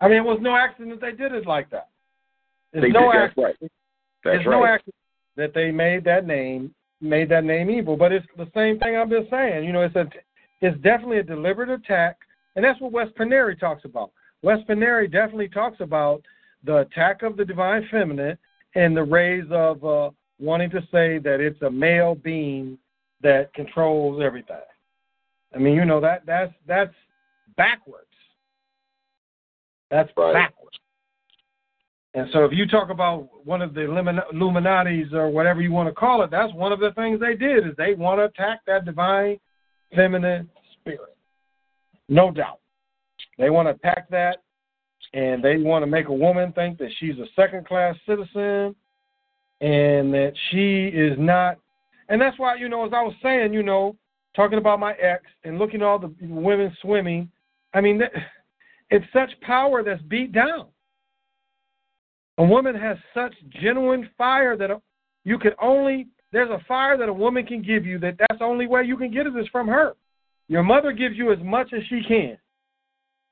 I 0.00 0.06
mean, 0.06 0.18
it 0.18 0.24
was 0.24 0.38
no 0.40 0.56
accident 0.56 1.00
that 1.00 1.04
they 1.04 1.16
did 1.16 1.32
it 1.32 1.46
like 1.46 1.68
that. 1.70 1.88
It's 2.72 2.82
they 2.82 2.90
no 2.90 3.12
did, 3.12 3.20
accident. 3.20 3.36
That's 3.36 3.60
right. 3.60 3.70
That's 4.24 4.36
it's 4.36 4.46
right. 4.46 4.52
no 4.52 4.64
accident 4.64 4.94
that 5.36 5.54
they 5.54 5.72
made 5.72 6.04
that 6.04 6.24
name 6.26 6.72
made 7.00 7.28
that 7.30 7.44
name 7.44 7.68
evil. 7.68 7.96
But 7.96 8.12
it's 8.12 8.26
the 8.36 8.48
same 8.54 8.78
thing 8.78 8.96
I've 8.96 9.08
been 9.08 9.26
saying. 9.28 9.64
You 9.64 9.72
know, 9.72 9.82
it's 9.82 9.96
a 9.96 10.06
it's 10.60 10.76
definitely 10.82 11.18
a 11.18 11.24
deliberate 11.24 11.70
attack, 11.70 12.16
and 12.54 12.64
that's 12.64 12.80
what 12.80 12.92
Wes 12.92 13.08
Penre 13.18 13.58
talks 13.58 13.84
about. 13.84 14.12
Wes 14.42 14.58
Penre 14.68 15.10
definitely 15.10 15.48
talks 15.48 15.80
about 15.80 16.22
the 16.64 16.78
attack 16.78 17.22
of 17.22 17.36
the 17.36 17.44
divine 17.44 17.86
feminine 17.90 18.36
and 18.74 18.96
the 18.96 19.02
rays 19.02 19.44
of 19.50 19.84
uh, 19.84 20.10
wanting 20.38 20.70
to 20.70 20.80
say 20.92 21.18
that 21.18 21.40
it's 21.40 21.60
a 21.62 21.70
male 21.70 22.14
being 22.14 22.78
that 23.22 23.52
controls 23.54 24.22
everything. 24.22 24.56
I 25.54 25.58
mean, 25.58 25.74
you 25.74 25.84
know 25.84 26.00
that 26.00 26.26
that's 26.26 26.52
that's 26.66 26.94
backwards. 27.56 28.04
That's 29.90 30.10
right. 30.16 30.34
backwards. 30.34 30.76
And 32.14 32.28
so 32.32 32.44
if 32.44 32.52
you 32.52 32.66
talk 32.66 32.90
about 32.90 33.28
one 33.44 33.62
of 33.62 33.74
the 33.74 33.82
Illuminatis 33.82 35.12
or 35.12 35.28
whatever 35.28 35.60
you 35.60 35.72
want 35.72 35.88
to 35.88 35.94
call 35.94 36.22
it, 36.22 36.30
that's 36.30 36.52
one 36.54 36.72
of 36.72 36.80
the 36.80 36.92
things 36.92 37.20
they 37.20 37.34
did 37.34 37.66
is 37.66 37.74
they 37.76 37.94
want 37.94 38.18
to 38.18 38.24
attack 38.24 38.60
that 38.66 38.84
divine 38.84 39.38
feminine 39.94 40.48
spirit. 40.72 41.16
No 42.08 42.30
doubt. 42.30 42.60
They 43.38 43.50
want 43.50 43.68
to 43.68 43.74
attack 43.74 44.08
that 44.10 44.38
and 45.14 45.42
they 45.42 45.56
want 45.56 45.82
to 45.82 45.86
make 45.86 46.08
a 46.08 46.12
woman 46.12 46.52
think 46.52 46.78
that 46.78 46.90
she's 46.98 47.18
a 47.18 47.26
second 47.34 47.66
class 47.66 47.96
citizen 48.06 48.74
and 49.60 50.12
that 50.12 50.32
she 50.50 50.86
is 50.88 51.16
not 51.18 51.58
and 52.08 52.20
that's 52.20 52.38
why, 52.38 52.54
you 52.54 52.68
know, 52.68 52.86
as 52.86 52.92
I 52.94 53.02
was 53.02 53.14
saying, 53.22 53.52
you 53.52 53.62
know, 53.62 53.96
talking 54.34 54.58
about 54.58 54.80
my 54.80 54.92
ex 54.94 55.24
and 55.44 55.58
looking 55.58 55.82
at 55.82 55.86
all 55.86 55.98
the 55.98 56.14
women 56.22 56.74
swimming, 56.80 57.30
I 57.74 57.80
mean, 57.80 58.00
it's 58.90 59.04
such 59.12 59.30
power 59.42 59.82
that's 59.82 60.02
beat 60.02 60.32
down. 60.32 60.68
A 62.38 62.44
woman 62.44 62.74
has 62.74 62.96
such 63.12 63.34
genuine 63.60 64.08
fire 64.16 64.56
that 64.56 64.70
you 65.24 65.38
can 65.38 65.52
only 65.60 66.06
there's 66.30 66.50
a 66.50 66.62
fire 66.68 66.96
that 66.98 67.08
a 67.08 67.12
woman 67.12 67.44
can 67.46 67.62
give 67.62 67.86
you 67.86 67.98
that 67.98 68.16
that's 68.18 68.38
the 68.38 68.44
only 68.44 68.66
way 68.66 68.84
you 68.84 68.96
can 68.96 69.10
get 69.10 69.26
it 69.26 69.36
is 69.36 69.48
from 69.50 69.66
her. 69.66 69.94
Your 70.46 70.62
mother 70.62 70.92
gives 70.92 71.16
you 71.16 71.32
as 71.32 71.38
much 71.42 71.72
as 71.72 71.82
she 71.88 72.02
can. 72.06 72.38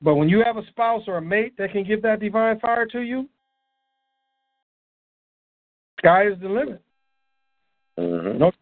But 0.03 0.17
when 0.17 0.29
you 0.29 0.43
have 0.45 0.57
a 0.57 0.67
spouse 0.67 1.03
or 1.07 1.17
a 1.17 1.23
mate 1.23 1.57
that 1.59 1.73
can 1.73 1.85
give 1.85 2.03
that 2.03 2.21
divine 2.21 2.59
fire 2.61 2.87
to 2.87 3.01
you, 3.01 3.29
sky 5.99 6.27
is 6.27 6.39
the 6.41 6.49
limit. 6.49 6.83
Mm-hmm. 7.99 8.39
No, 8.39 8.53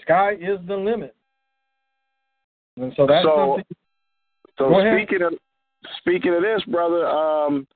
sky 0.00 0.32
is 0.32 0.58
the 0.66 0.76
limit. 0.76 1.14
And 2.76 2.92
so 2.96 3.06
that's 3.06 3.24
So- 3.24 3.56
something. 3.56 3.76
So 4.58 4.70
speaking 4.94 5.22
of 5.22 5.32
speaking 5.98 6.34
of 6.34 6.42
this, 6.42 6.62
brother, 6.68 7.06
um, 7.08 7.66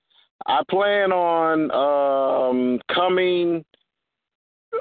I 0.46 0.60
plan 0.70 1.10
on 1.10 1.70
um, 1.72 2.80
coming. 2.94 3.64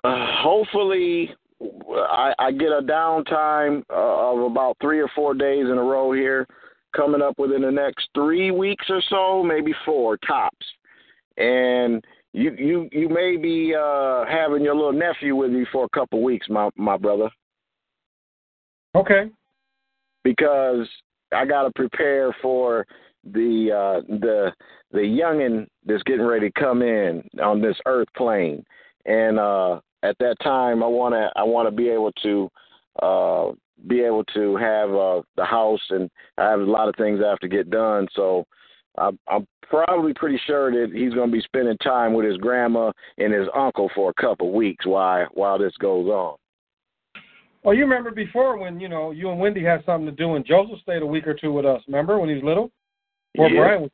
Uh, 0.03 0.27
hopefully, 0.41 1.33
I, 1.61 2.33
I 2.37 2.51
get 2.51 2.67
a 2.67 2.81
downtime 2.81 3.83
uh, 3.89 4.33
of 4.33 4.51
about 4.51 4.75
three 4.81 4.99
or 4.99 5.09
four 5.15 5.33
days 5.33 5.65
in 5.65 5.77
a 5.77 5.81
row 5.81 6.11
here, 6.11 6.45
coming 6.95 7.21
up 7.21 7.37
within 7.37 7.61
the 7.61 7.71
next 7.71 8.09
three 8.13 8.51
weeks 8.51 8.85
or 8.89 9.01
so, 9.09 9.43
maybe 9.43 9.73
four 9.85 10.17
tops. 10.17 10.65
And 11.37 12.03
you 12.33 12.55
you 12.57 12.89
you 12.91 13.09
may 13.09 13.37
be 13.37 13.73
uh, 13.75 14.25
having 14.25 14.63
your 14.63 14.75
little 14.75 14.93
nephew 14.93 15.35
with 15.35 15.51
you 15.51 15.65
for 15.71 15.85
a 15.85 15.89
couple 15.89 16.23
weeks, 16.23 16.47
my 16.49 16.69
my 16.75 16.97
brother 16.97 17.29
Okay. 18.95 19.29
because 20.23 20.87
I 21.33 21.45
got 21.45 21.63
to 21.63 21.71
prepare 21.75 22.35
for 22.41 22.85
the 23.25 23.71
uh, 23.71 24.01
the 24.07 24.51
the 24.91 24.99
youngin 24.99 25.67
that's 25.85 26.03
getting 26.03 26.25
ready 26.25 26.49
to 26.49 26.59
come 26.59 26.81
in 26.81 27.23
on 27.41 27.61
this 27.61 27.75
earth 27.85 28.07
plane, 28.15 28.63
and 29.05 29.39
uh, 29.39 29.79
at 30.03 30.15
that 30.19 30.35
time, 30.41 30.83
I 30.83 30.87
want 30.87 31.13
to 31.13 31.29
I 31.35 31.43
want 31.43 31.67
to 31.67 31.75
be 31.75 31.89
able 31.89 32.11
to 32.23 32.49
uh, 33.01 33.51
be 33.87 34.01
able 34.01 34.23
to 34.33 34.55
have 34.57 34.89
uh, 34.93 35.21
the 35.35 35.45
house, 35.45 35.81
and 35.89 36.09
I 36.37 36.49
have 36.49 36.59
a 36.59 36.63
lot 36.63 36.87
of 36.89 36.95
things 36.95 37.19
I 37.23 37.29
have 37.29 37.39
to 37.39 37.47
get 37.47 37.69
done. 37.69 38.07
So 38.15 38.45
I'm, 38.97 39.19
I'm 39.27 39.47
probably 39.61 40.13
pretty 40.13 40.39
sure 40.45 40.71
that 40.71 40.95
he's 40.95 41.13
going 41.13 41.29
to 41.29 41.35
be 41.35 41.41
spending 41.41 41.77
time 41.79 42.13
with 42.13 42.25
his 42.25 42.37
grandma 42.37 42.91
and 43.17 43.33
his 43.33 43.47
uncle 43.55 43.89
for 43.93 44.09
a 44.09 44.21
couple 44.21 44.53
weeks 44.53 44.85
while 44.85 45.27
while 45.33 45.57
this 45.57 45.73
goes 45.79 46.07
on. 46.07 46.37
Well, 47.63 47.73
you 47.73 47.81
remember 47.81 48.11
before 48.11 48.57
when 48.57 48.79
you 48.79 48.87
know 48.87 49.11
you 49.11 49.29
and 49.31 49.39
Wendy 49.39 49.63
had 49.63 49.83
something 49.85 50.05
to 50.05 50.11
do, 50.11 50.35
and 50.35 50.45
Joseph 50.45 50.79
stayed 50.81 51.01
a 51.01 51.05
week 51.05 51.27
or 51.27 51.33
two 51.33 51.51
with 51.51 51.65
us. 51.65 51.81
Remember 51.87 52.19
when 52.19 52.29
he 52.29 52.35
was 52.35 52.43
little? 52.43 52.71
Or 53.37 53.49
Yeah. 53.49 53.59
Brian 53.59 53.81
was. 53.81 53.91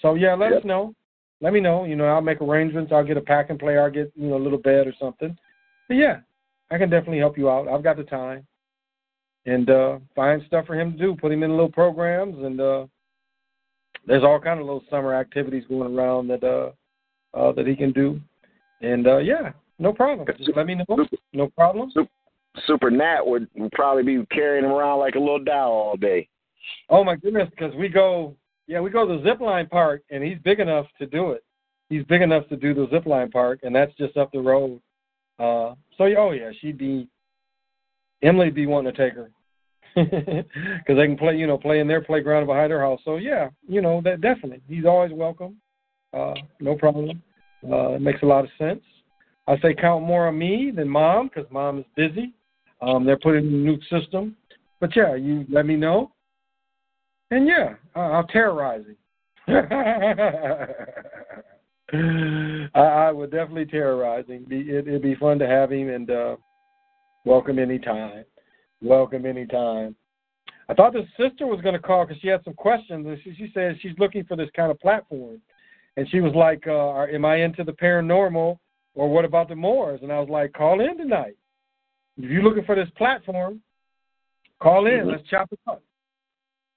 So 0.00 0.14
yeah, 0.14 0.34
let 0.34 0.50
Yep. 0.50 0.58
us 0.60 0.64
know. 0.64 0.94
Let 1.40 1.52
me 1.52 1.60
know. 1.60 1.84
You 1.84 1.96
know, 1.96 2.06
I'll 2.06 2.20
make 2.20 2.40
arrangements. 2.40 2.92
I'll 2.92 3.04
get 3.04 3.16
a 3.16 3.22
pack 3.22 3.50
and 3.50 3.58
play. 3.58 3.78
I'll 3.78 3.90
get 3.90 4.12
you 4.14 4.28
know 4.28 4.36
a 4.36 4.38
little 4.38 4.58
bed 4.58 4.86
or 4.86 4.92
something. 5.00 5.36
But 5.88 5.96
yeah, 5.96 6.20
I 6.70 6.78
can 6.78 6.90
definitely 6.90 7.18
help 7.18 7.36
you 7.36 7.50
out. 7.50 7.68
I've 7.68 7.82
got 7.82 7.96
the 7.96 8.04
time, 8.04 8.46
and 9.46 9.70
uh 9.70 9.98
find 10.14 10.42
stuff 10.46 10.66
for 10.66 10.78
him 10.78 10.92
to 10.92 10.98
do. 10.98 11.16
Put 11.20 11.32
him 11.32 11.42
in 11.42 11.50
little 11.50 11.70
programs, 11.70 12.42
and 12.44 12.60
uh 12.60 12.86
there's 14.06 14.24
all 14.24 14.40
kind 14.40 14.60
of 14.60 14.66
little 14.66 14.84
summer 14.90 15.14
activities 15.14 15.64
going 15.68 15.96
around 15.96 16.28
that 16.28 16.44
uh 16.44 16.70
uh 17.36 17.52
that 17.52 17.66
he 17.66 17.76
can 17.76 17.92
do. 17.92 18.20
And 18.80 19.06
uh 19.06 19.18
yeah, 19.18 19.52
no 19.78 19.92
problem. 19.92 20.26
Just 20.38 20.56
let 20.56 20.66
me 20.66 20.74
know. 20.74 21.06
No 21.32 21.48
problem. 21.48 21.92
Super 22.66 22.90
Nat 22.90 23.22
would, 23.24 23.48
would 23.56 23.72
probably 23.72 24.02
be 24.02 24.26
carrying 24.26 24.64
him 24.64 24.72
around 24.72 24.98
like 24.98 25.14
a 25.14 25.18
little 25.18 25.42
doll 25.42 25.72
all 25.72 25.96
day. 25.96 26.28
Oh 26.90 27.02
my 27.02 27.16
goodness, 27.16 27.48
because 27.50 27.74
we 27.74 27.88
go, 27.88 28.36
yeah, 28.66 28.80
we 28.80 28.90
go 28.90 29.06
to 29.06 29.16
the 29.16 29.22
zip 29.24 29.40
line 29.40 29.66
park, 29.66 30.02
and 30.10 30.22
he's 30.22 30.38
big 30.44 30.60
enough 30.60 30.86
to 30.98 31.06
do 31.06 31.32
it. 31.32 31.42
He's 31.88 32.04
big 32.04 32.22
enough 32.22 32.48
to 32.48 32.56
do 32.56 32.74
the 32.74 32.88
zip 32.90 33.06
line 33.06 33.30
park, 33.30 33.60
and 33.62 33.74
that's 33.74 33.94
just 33.94 34.16
up 34.16 34.30
the 34.32 34.40
road. 34.40 34.80
Uh, 35.38 35.74
so 35.96 36.04
oh 36.18 36.32
yeah, 36.32 36.50
she'd 36.60 36.78
be, 36.78 37.08
Emily'd 38.22 38.54
be 38.54 38.66
wanting 38.66 38.92
to 38.92 38.98
take 38.98 39.14
her, 39.14 39.30
because 39.94 40.96
they 40.96 41.06
can 41.06 41.16
play, 41.16 41.36
you 41.36 41.46
know, 41.46 41.58
play 41.58 41.80
in 41.80 41.88
their 41.88 42.00
playground 42.00 42.46
behind 42.46 42.70
her 42.70 42.80
house. 42.80 43.00
So 43.04 43.16
yeah, 43.16 43.48
you 43.68 43.80
know, 43.80 44.00
that 44.02 44.20
definitely, 44.20 44.60
he's 44.68 44.84
always 44.84 45.12
welcome. 45.12 45.56
Uh, 46.12 46.34
no 46.60 46.76
problem. 46.76 47.22
Uh, 47.68 47.92
it 47.92 48.02
makes 48.02 48.22
a 48.22 48.26
lot 48.26 48.44
of 48.44 48.50
sense. 48.58 48.80
I 49.46 49.58
say 49.58 49.74
count 49.74 50.04
more 50.04 50.28
on 50.28 50.38
me 50.38 50.72
than 50.74 50.88
mom, 50.88 51.28
because 51.28 51.50
mom 51.50 51.78
is 51.78 51.84
busy. 51.96 52.32
Um, 52.80 53.04
they're 53.04 53.18
putting 53.18 53.46
in 53.46 53.54
a 53.54 53.56
new 53.56 53.78
system, 53.90 54.36
but 54.80 54.94
yeah, 54.96 55.14
you 55.14 55.44
let 55.48 55.66
me 55.66 55.76
know. 55.76 56.12
And 57.30 57.46
yeah, 57.46 57.74
I- 57.94 58.00
I'll 58.00 58.26
terrorize 58.26 58.84
him. 58.86 58.96
I, 62.74 62.80
I 62.80 63.12
would 63.12 63.30
definitely 63.30 63.66
terrorize 63.66 64.26
him. 64.26 64.44
Be, 64.48 64.60
it, 64.60 64.88
it'd 64.88 65.02
be 65.02 65.14
fun 65.14 65.38
to 65.38 65.46
have 65.46 65.70
him 65.72 65.90
and 65.90 66.10
uh, 66.10 66.36
welcome 67.24 67.58
anytime. 67.58 68.24
Welcome 68.80 69.26
anytime. 69.26 69.94
I 70.68 70.74
thought 70.74 70.92
the 70.92 71.06
sister 71.18 71.46
was 71.46 71.60
going 71.60 71.74
to 71.74 71.80
call 71.80 72.06
because 72.06 72.20
she 72.20 72.28
had 72.28 72.42
some 72.44 72.54
questions, 72.54 73.06
and 73.06 73.18
she, 73.22 73.34
she 73.34 73.50
said 73.52 73.78
she's 73.80 73.98
looking 73.98 74.24
for 74.24 74.36
this 74.36 74.48
kind 74.54 74.70
of 74.70 74.80
platform. 74.80 75.40
And 75.96 76.08
she 76.08 76.20
was 76.20 76.34
like, 76.34 76.66
uh, 76.66 77.02
"Am 77.02 77.24
I 77.24 77.36
into 77.36 77.64
the 77.64 77.72
paranormal, 77.72 78.58
or 78.94 79.10
what 79.10 79.24
about 79.24 79.48
the 79.48 79.56
Moors?" 79.56 80.00
And 80.02 80.10
I 80.10 80.18
was 80.18 80.28
like, 80.30 80.52
"Call 80.54 80.80
in 80.80 80.96
tonight. 80.96 81.36
If 82.16 82.30
you're 82.30 82.42
looking 82.42 82.64
for 82.64 82.74
this 82.74 82.88
platform, 82.96 83.60
call 84.60 84.86
in. 84.86 85.00
Mhm. 85.00 85.12
Let's 85.12 85.28
chop 85.28 85.52
it 85.52 85.58
up." 85.66 85.82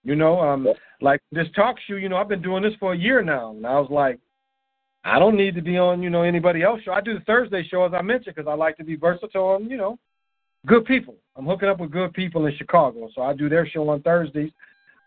You 0.03 0.15
know, 0.15 0.39
um, 0.41 0.67
like 0.99 1.21
this 1.31 1.47
talk 1.55 1.77
show. 1.87 1.95
You 1.95 2.09
know, 2.09 2.17
I've 2.17 2.27
been 2.27 2.41
doing 2.41 2.61
this 2.61 2.75
for 2.75 2.93
a 2.93 2.97
year 2.97 3.21
now, 3.21 3.51
and 3.51 3.65
I 3.65 3.79
was 3.79 3.89
like, 3.89 4.19
I 5.05 5.19
don't 5.19 5.37
need 5.37 5.55
to 5.55 5.61
be 5.61 5.77
on, 5.77 6.01
you 6.01 6.09
know, 6.09 6.23
anybody 6.23 6.63
else 6.63 6.81
show. 6.81 6.91
I 6.91 6.99
do 6.99 7.13
the 7.13 7.23
Thursday 7.25 7.63
show 7.63 7.85
as 7.85 7.93
I 7.93 8.01
mentioned 8.01 8.35
because 8.35 8.49
I 8.49 8.55
like 8.55 8.75
to 8.77 8.83
be 8.83 8.95
versatile 8.95 9.55
and 9.55 9.69
you 9.69 9.77
know, 9.77 9.97
good 10.65 10.85
people. 10.85 11.15
I'm 11.35 11.45
hooking 11.45 11.69
up 11.69 11.79
with 11.79 11.91
good 11.91 12.13
people 12.13 12.45
in 12.45 12.55
Chicago, 12.57 13.09
so 13.13 13.21
I 13.21 13.33
do 13.33 13.49
their 13.49 13.67
show 13.67 13.89
on 13.89 14.01
Thursdays. 14.01 14.51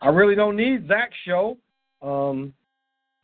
I 0.03 0.09
really 0.11 0.35
don't 0.35 0.57
need 0.57 0.87
Zach's 0.87 1.17
show. 1.25 1.57
Um, 2.03 2.53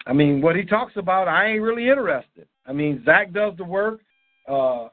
I 0.06 0.12
mean, 0.12 0.40
what 0.40 0.56
he 0.56 0.64
talks 0.64 0.96
about, 0.96 1.28
I 1.28 1.46
ain't 1.46 1.62
really 1.62 1.88
interested. 1.88 2.46
I 2.66 2.72
mean, 2.72 3.02
Zach 3.04 3.32
does 3.32 3.54
the 3.56 3.64
work. 3.64 4.00
Uh, 4.48 4.88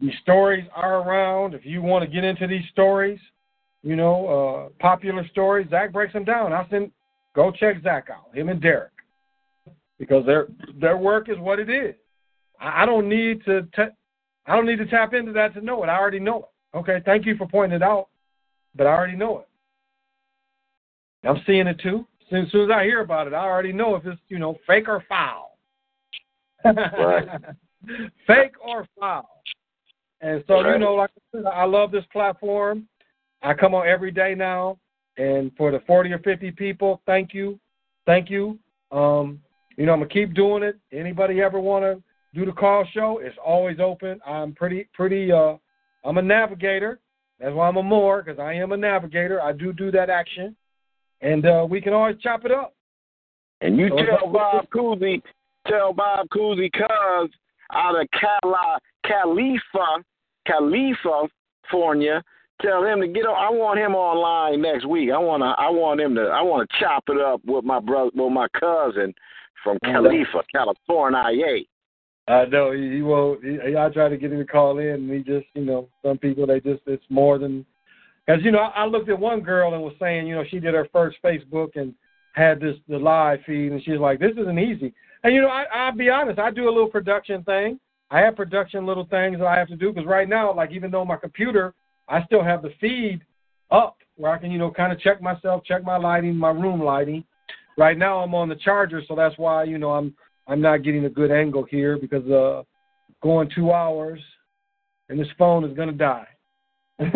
these 0.00 0.14
stories 0.22 0.64
are 0.74 1.02
around. 1.02 1.54
If 1.54 1.66
you 1.66 1.82
want 1.82 2.04
to 2.04 2.10
get 2.10 2.24
into 2.24 2.46
these 2.46 2.64
stories, 2.72 3.20
you 3.82 3.96
know, 3.96 4.26
uh, 4.26 4.68
popular 4.80 5.26
stories, 5.28 5.68
Zach 5.70 5.92
breaks 5.92 6.12
them 6.12 6.24
down. 6.24 6.52
I 6.52 6.66
send, 6.70 6.90
go 7.34 7.50
check 7.50 7.82
Zach 7.82 8.08
out, 8.10 8.34
him 8.34 8.48
and 8.48 8.60
Derek, 8.60 8.92
because 9.98 10.24
their 10.26 10.48
their 10.80 10.96
work 10.96 11.28
is 11.28 11.38
what 11.38 11.58
it 11.58 11.68
is. 11.68 11.94
I, 12.60 12.82
I 12.82 12.86
don't 12.86 13.08
need 13.08 13.44
to, 13.44 13.62
ta- 13.74 13.94
I 14.46 14.56
don't 14.56 14.66
need 14.66 14.78
to 14.78 14.86
tap 14.86 15.14
into 15.14 15.32
that 15.32 15.54
to 15.54 15.60
know 15.60 15.82
it. 15.84 15.88
I 15.88 15.98
already 15.98 16.20
know 16.20 16.38
it. 16.38 16.44
Okay, 16.74 16.98
thank 17.04 17.26
you 17.26 17.36
for 17.36 17.46
pointing 17.46 17.76
it 17.76 17.82
out, 17.82 18.08
but 18.74 18.86
I 18.86 18.90
already 18.90 19.16
know 19.16 19.40
it. 19.40 19.48
I'm 21.26 21.42
seeing 21.46 21.66
it 21.66 21.80
too. 21.80 22.06
As 22.32 22.50
soon 22.52 22.70
as 22.70 22.70
I 22.70 22.84
hear 22.84 23.00
about 23.00 23.26
it, 23.26 23.34
I 23.34 23.44
already 23.44 23.72
know 23.72 23.96
if 23.96 24.06
it's 24.06 24.20
you 24.28 24.38
know 24.38 24.56
fake 24.66 24.88
or 24.88 25.04
foul. 25.08 25.58
Right. 26.64 27.26
fake 28.26 28.54
or 28.64 28.86
foul. 28.98 29.42
And 30.20 30.44
so 30.46 30.60
you 30.60 30.78
know, 30.78 30.94
like 30.94 31.10
I 31.16 31.38
said, 31.38 31.46
I 31.46 31.64
love 31.64 31.90
this 31.90 32.04
platform. 32.12 32.86
I 33.42 33.54
come 33.54 33.74
on 33.74 33.88
every 33.88 34.10
day 34.10 34.34
now, 34.36 34.78
and 35.16 35.50
for 35.56 35.70
the 35.70 35.80
forty 35.86 36.12
or 36.12 36.18
fifty 36.18 36.50
people, 36.50 37.00
thank 37.06 37.34
you, 37.34 37.58
thank 38.06 38.30
you. 38.30 38.58
Um, 38.92 39.40
you 39.76 39.86
know, 39.86 39.92
I'm 39.92 40.00
gonna 40.00 40.10
keep 40.10 40.34
doing 40.34 40.62
it. 40.62 40.78
Anybody 40.92 41.40
ever 41.40 41.58
want 41.58 41.84
to 41.84 42.02
do 42.38 42.44
the 42.44 42.52
call 42.52 42.84
show? 42.92 43.18
It's 43.22 43.36
always 43.44 43.80
open. 43.80 44.20
I'm 44.26 44.52
pretty, 44.52 44.88
pretty. 44.92 45.32
Uh, 45.32 45.54
I'm 46.04 46.18
a 46.18 46.22
navigator. 46.22 47.00
That's 47.38 47.54
why 47.54 47.68
I'm 47.68 47.76
a 47.76 47.82
Moor 47.82 48.22
because 48.22 48.38
I 48.38 48.54
am 48.54 48.72
a 48.72 48.76
navigator. 48.76 49.40
I 49.40 49.52
do 49.52 49.72
do 49.72 49.90
that 49.92 50.10
action, 50.10 50.54
and 51.20 51.46
uh, 51.46 51.66
we 51.68 51.80
can 51.80 51.92
always 51.92 52.16
chop 52.22 52.44
it 52.44 52.52
up. 52.52 52.74
And 53.62 53.78
you 53.78 53.88
So 53.88 53.96
tell 53.96 54.32
Bob 54.32 54.66
Cousy, 54.70 55.22
tell 55.66 55.92
Bob 55.92 56.28
Cousy, 56.28 56.70
cuz 56.72 57.30
out 57.72 58.00
of 58.00 58.06
Cali, 58.12 58.78
Khalifa, 59.06 60.02
California, 60.46 62.22
tell 62.60 62.84
him 62.84 63.00
to 63.00 63.08
get 63.08 63.26
on. 63.26 63.36
I 63.36 63.50
want 63.50 63.78
him 63.78 63.94
online 63.94 64.60
next 64.62 64.86
week. 64.86 65.10
I 65.10 65.18
want 65.18 65.42
to. 65.42 65.46
I 65.46 65.68
want 65.70 66.00
him 66.00 66.14
to. 66.16 66.22
I 66.22 66.42
want 66.42 66.68
to 66.68 66.76
chop 66.78 67.04
it 67.08 67.20
up 67.20 67.40
with 67.44 67.64
my 67.64 67.80
brother, 67.80 68.10
with 68.14 68.32
my 68.32 68.48
cousin 68.58 69.14
from 69.62 69.78
Oh, 69.84 69.92
Khalifa, 69.92 70.42
California. 70.52 71.22
I 72.28 72.44
know 72.44 72.72
he, 72.72 72.90
he 72.96 73.02
won't. 73.02 73.42
He, 73.44 73.58
I 73.76 73.88
try 73.88 74.08
to 74.08 74.16
get 74.16 74.32
him 74.32 74.38
to 74.38 74.44
call 74.44 74.78
in, 74.78 74.86
and 74.86 75.10
he 75.10 75.18
just, 75.18 75.46
you 75.54 75.64
know, 75.64 75.88
some 76.04 76.18
people 76.18 76.46
they 76.46 76.60
just 76.60 76.82
it's 76.86 77.04
more 77.08 77.38
than. 77.38 77.66
Because 78.26 78.42
you 78.44 78.52
know, 78.52 78.60
I, 78.60 78.82
I 78.82 78.86
looked 78.86 79.08
at 79.08 79.18
one 79.18 79.40
girl 79.40 79.74
and 79.74 79.82
was 79.82 79.94
saying, 79.98 80.26
you 80.26 80.34
know, 80.34 80.44
she 80.48 80.60
did 80.60 80.74
her 80.74 80.88
first 80.92 81.18
Facebook 81.24 81.70
and 81.76 81.94
had 82.34 82.60
this 82.60 82.76
the 82.88 82.98
live 82.98 83.40
feed, 83.46 83.72
and 83.72 83.82
she's 83.82 83.98
like, 83.98 84.20
this 84.20 84.36
isn't 84.38 84.58
easy. 84.58 84.94
And 85.24 85.34
you 85.34 85.42
know, 85.42 85.48
I, 85.48 85.64
I'll 85.74 85.96
be 85.96 86.08
honest, 86.08 86.38
I 86.38 86.50
do 86.50 86.68
a 86.68 86.72
little 86.72 86.88
production 86.88 87.42
thing. 87.44 87.80
I 88.10 88.20
have 88.20 88.36
production 88.36 88.86
little 88.86 89.06
things 89.06 89.38
that 89.38 89.46
I 89.46 89.58
have 89.58 89.68
to 89.68 89.76
do 89.76 89.92
because 89.92 90.06
right 90.06 90.28
now, 90.28 90.54
like 90.54 90.72
even 90.72 90.90
though 90.90 91.04
my 91.04 91.16
computer, 91.16 91.74
I 92.08 92.24
still 92.24 92.42
have 92.42 92.62
the 92.62 92.72
feed 92.80 93.20
up 93.70 93.98
where 94.16 94.32
I 94.32 94.38
can, 94.38 94.50
you 94.50 94.58
know, 94.58 94.70
kind 94.70 94.92
of 94.92 95.00
check 95.00 95.22
myself, 95.22 95.64
check 95.64 95.84
my 95.84 95.96
lighting, 95.96 96.36
my 96.36 96.50
room 96.50 96.82
lighting. 96.82 97.24
Right 97.78 97.96
now, 97.96 98.18
I'm 98.18 98.34
on 98.34 98.48
the 98.48 98.56
charger, 98.56 99.00
so 99.06 99.14
that's 99.14 99.38
why, 99.38 99.64
you 99.64 99.78
know, 99.78 99.92
I'm 99.92 100.14
I'm 100.50 100.60
not 100.60 100.82
getting 100.82 101.04
a 101.04 101.10
good 101.10 101.30
angle 101.30 101.62
here 101.62 101.96
because 101.96 102.28
uh, 102.28 102.64
going 103.22 103.48
two 103.54 103.72
hours 103.72 104.20
and 105.08 105.18
this 105.18 105.28
phone 105.38 105.64
is 105.64 105.76
gonna 105.76 105.92
die. 105.92 106.26
you. 106.98 107.08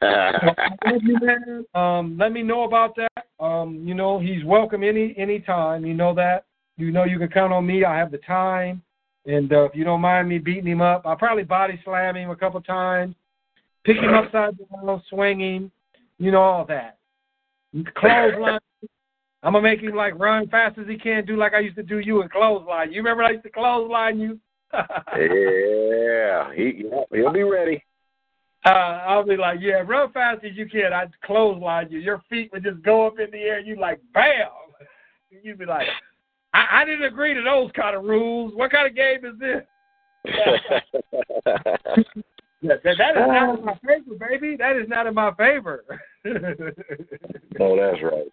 Um, 1.74 2.16
let 2.18 2.30
me 2.30 2.42
know 2.42 2.64
about 2.64 2.94
that. 2.96 3.26
Um, 3.44 3.82
you 3.84 3.94
know, 3.94 4.18
he's 4.20 4.44
welcome 4.44 4.84
any 4.84 5.14
any 5.16 5.40
time. 5.40 5.84
You 5.84 5.94
know 5.94 6.14
that. 6.14 6.44
You 6.76 6.92
know 6.92 7.04
you 7.04 7.18
can 7.18 7.28
count 7.28 7.52
on 7.52 7.66
me. 7.66 7.84
I 7.84 7.96
have 7.96 8.10
the 8.10 8.18
time. 8.18 8.82
And 9.26 9.52
uh, 9.52 9.64
if 9.64 9.74
you 9.74 9.84
don't 9.84 10.00
mind 10.00 10.28
me 10.28 10.38
beating 10.38 10.66
him 10.66 10.80
up, 10.80 11.02
I'll 11.04 11.16
probably 11.16 11.44
body 11.44 11.80
slam 11.84 12.16
him 12.16 12.30
a 12.30 12.36
couple 12.36 12.60
times, 12.60 13.14
pick 13.84 13.96
him 13.96 14.14
upside 14.14 14.56
down, 14.58 15.02
swing 15.10 15.40
him, 15.40 15.72
you 16.18 16.30
know, 16.30 16.42
all 16.42 16.64
that. 16.66 16.98
Clothesline. 17.96 18.60
I'm 19.48 19.54
gonna 19.54 19.62
make 19.62 19.80
him 19.80 19.94
like 19.94 20.18
run 20.18 20.46
fast 20.48 20.76
as 20.76 20.86
he 20.86 20.98
can, 20.98 21.24
do 21.24 21.34
like 21.34 21.54
I 21.54 21.60
used 21.60 21.76
to 21.76 21.82
do 21.82 22.00
you 22.00 22.20
in 22.20 22.28
clothesline. 22.28 22.92
You 22.92 22.98
remember 22.98 23.22
I 23.22 23.30
used 23.30 23.44
to 23.44 23.48
clothesline 23.48 24.20
you? 24.20 24.38
yeah, 24.74 26.52
he 26.54 26.84
he'll 27.10 27.32
be 27.32 27.44
ready. 27.44 27.82
Uh, 28.66 28.68
I'll 29.06 29.24
be 29.24 29.38
like, 29.38 29.60
yeah, 29.62 29.82
run 29.86 30.12
fast 30.12 30.44
as 30.44 30.54
you 30.54 30.68
can. 30.68 30.92
I'd 30.92 31.18
clothesline 31.24 31.90
you. 31.90 31.98
Your 31.98 32.22
feet 32.28 32.50
would 32.52 32.62
just 32.62 32.82
go 32.82 33.06
up 33.06 33.18
in 33.18 33.30
the 33.30 33.38
air. 33.38 33.60
You 33.60 33.80
like, 33.80 34.00
bam. 34.12 34.48
You'd 35.30 35.58
be 35.58 35.64
like, 35.64 35.88
I, 36.52 36.82
I 36.82 36.84
didn't 36.84 37.06
agree 37.06 37.32
to 37.32 37.40
those 37.40 37.70
kind 37.74 37.96
of 37.96 38.04
rules. 38.04 38.52
What 38.54 38.70
kind 38.70 38.86
of 38.86 38.94
game 38.94 39.24
is 39.24 39.38
this? 39.40 39.62
yeah, 42.60 42.74
that, 42.84 42.98
that 42.98 43.16
is 43.16 43.26
not 43.26 43.58
in 43.58 43.64
my 43.64 43.78
favor, 43.86 44.14
baby. 44.28 44.56
That 44.56 44.76
is 44.76 44.90
not 44.90 45.06
in 45.06 45.14
my 45.14 45.32
favor. 45.36 45.84
oh, 47.60 47.76
that's 47.78 48.02
right. 48.02 48.28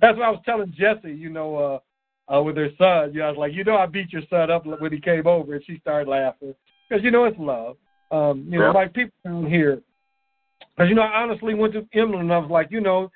That's 0.00 0.16
what 0.16 0.26
I 0.26 0.30
was 0.30 0.42
telling 0.44 0.74
Jesse, 0.76 1.12
you 1.12 1.30
know, 1.30 1.56
uh, 2.28 2.34
uh, 2.34 2.42
with 2.42 2.56
her 2.56 2.70
son. 2.78 3.12
You 3.12 3.20
know, 3.20 3.26
I 3.26 3.30
was 3.30 3.38
like, 3.38 3.52
you 3.52 3.64
know, 3.64 3.76
I 3.76 3.86
beat 3.86 4.12
your 4.12 4.22
son 4.28 4.50
up 4.50 4.66
when 4.66 4.92
he 4.92 5.00
came 5.00 5.26
over, 5.26 5.54
and 5.54 5.64
she 5.64 5.78
started 5.78 6.08
laughing 6.08 6.54
because 6.88 7.04
you 7.04 7.10
know 7.10 7.24
it's 7.24 7.38
love. 7.38 7.76
Um, 8.10 8.46
you 8.48 8.58
know, 8.58 8.70
like 8.70 8.94
people 8.94 9.12
down 9.24 9.46
here, 9.46 9.82
because 10.76 10.88
you 10.88 10.94
know, 10.94 11.02
I 11.02 11.22
honestly 11.22 11.54
went 11.54 11.72
to 11.74 11.86
Emily 11.92 12.20
and 12.20 12.32
I 12.32 12.38
was 12.38 12.50
like, 12.50 12.68
you 12.70 12.80
know, 12.80 13.10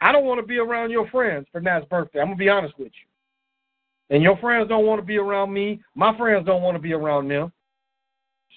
I 0.00 0.12
don't 0.12 0.24
want 0.24 0.40
to 0.40 0.46
be 0.46 0.58
around 0.58 0.90
your 0.90 1.08
friends 1.08 1.46
for 1.50 1.60
Nat's 1.60 1.86
birthday. 1.86 2.20
I'm 2.20 2.26
gonna 2.26 2.36
be 2.36 2.48
honest 2.48 2.78
with 2.78 2.92
you. 2.92 4.14
And 4.14 4.22
your 4.22 4.36
friends 4.38 4.68
don't 4.68 4.86
want 4.86 5.00
to 5.00 5.06
be 5.06 5.18
around 5.18 5.52
me. 5.52 5.80
My 5.94 6.16
friends 6.16 6.46
don't 6.46 6.62
want 6.62 6.74
to 6.76 6.82
be 6.82 6.92
around 6.92 7.28
them. 7.28 7.52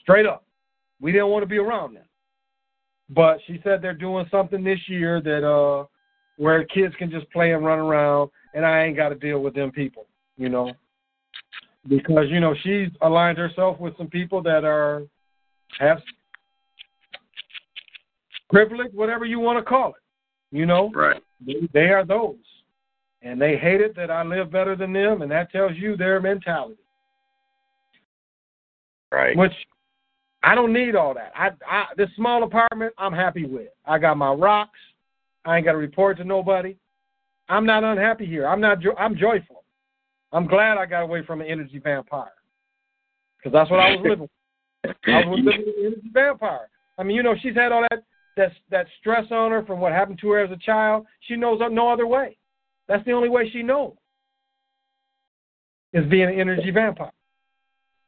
Straight 0.01 0.25
up. 0.25 0.45
We 0.99 1.11
didn't 1.11 1.29
want 1.29 1.43
to 1.43 1.47
be 1.47 1.57
around 1.57 1.95
them. 1.95 2.05
But 3.09 3.39
she 3.45 3.59
said 3.63 3.81
they're 3.81 3.93
doing 3.93 4.25
something 4.31 4.63
this 4.63 4.79
year 4.87 5.21
that 5.21 5.47
uh 5.47 5.85
where 6.37 6.63
kids 6.65 6.93
can 6.97 7.11
just 7.11 7.29
play 7.31 7.53
and 7.53 7.65
run 7.65 7.79
around 7.79 8.29
and 8.53 8.65
I 8.65 8.83
ain't 8.83 8.97
gotta 8.97 9.15
deal 9.15 9.39
with 9.39 9.53
them 9.53 9.71
people, 9.71 10.05
you 10.37 10.49
know. 10.49 10.71
Because, 11.87 12.25
you 12.29 12.39
know, 12.39 12.55
she's 12.63 12.89
aligned 13.01 13.37
herself 13.37 13.79
with 13.79 13.97
some 13.97 14.07
people 14.07 14.41
that 14.43 14.63
are 14.63 15.03
have 15.79 16.01
privilege, 18.49 18.91
whatever 18.93 19.25
you 19.25 19.39
want 19.39 19.57
to 19.59 19.63
call 19.63 19.89
it. 19.89 20.55
You 20.55 20.65
know? 20.65 20.91
Right. 20.93 21.21
They, 21.45 21.67
they 21.73 21.89
are 21.89 22.05
those 22.05 22.35
and 23.23 23.41
they 23.41 23.55
hate 23.55 23.81
it 23.81 23.95
that 23.95 24.11
I 24.11 24.23
live 24.23 24.51
better 24.51 24.75
than 24.75 24.93
them, 24.93 25.21
and 25.21 25.31
that 25.31 25.51
tells 25.51 25.75
you 25.75 25.95
their 25.95 26.19
mentality. 26.19 26.77
Right. 29.11 29.35
Which 29.37 29.53
I 30.43 30.55
don't 30.55 30.73
need 30.73 30.95
all 30.95 31.13
that. 31.13 31.31
I, 31.35 31.51
I 31.67 31.85
this 31.95 32.09
small 32.15 32.43
apartment 32.43 32.93
I'm 32.97 33.13
happy 33.13 33.45
with. 33.45 33.69
I 33.85 33.97
got 33.97 34.17
my 34.17 34.33
rocks. 34.33 34.79
I 35.45 35.57
ain't 35.57 35.65
got 35.65 35.73
to 35.73 35.77
report 35.77 36.17
to 36.17 36.23
nobody. 36.23 36.75
I'm 37.49 37.65
not 37.65 37.83
unhappy 37.83 38.25
here. 38.25 38.47
I'm 38.47 38.61
not. 38.61 38.79
Jo- 38.79 38.95
I'm 38.97 39.15
joyful. 39.17 39.63
I'm 40.31 40.47
glad 40.47 40.77
I 40.77 40.85
got 40.85 41.03
away 41.03 41.25
from 41.25 41.41
an 41.41 41.47
energy 41.47 41.79
vampire 41.79 42.31
because 43.37 43.53
that's 43.53 43.69
what 43.69 43.79
I 43.79 43.95
was 43.95 43.99
living. 44.03 44.29
With. 44.83 44.95
I 45.07 45.25
was 45.25 45.39
living 45.43 45.65
with 45.65 45.75
an 45.77 45.85
energy 45.85 46.09
vampire. 46.13 46.69
I 46.97 47.03
mean, 47.03 47.15
you 47.15 47.23
know, 47.23 47.35
she's 47.41 47.55
had 47.55 47.71
all 47.71 47.85
that 47.89 48.03
that 48.37 48.51
that 48.71 48.87
stress 48.99 49.25
on 49.31 49.51
her 49.51 49.63
from 49.65 49.79
what 49.79 49.91
happened 49.91 50.19
to 50.21 50.29
her 50.31 50.39
as 50.39 50.51
a 50.51 50.57
child. 50.57 51.05
She 51.21 51.35
knows 51.35 51.59
no 51.71 51.91
other 51.91 52.07
way. 52.07 52.37
That's 52.87 53.03
the 53.05 53.11
only 53.11 53.29
way 53.29 53.49
she 53.49 53.63
knows 53.63 53.93
is 55.93 56.05
being 56.09 56.29
an 56.29 56.39
energy 56.39 56.71
vampire. 56.71 57.11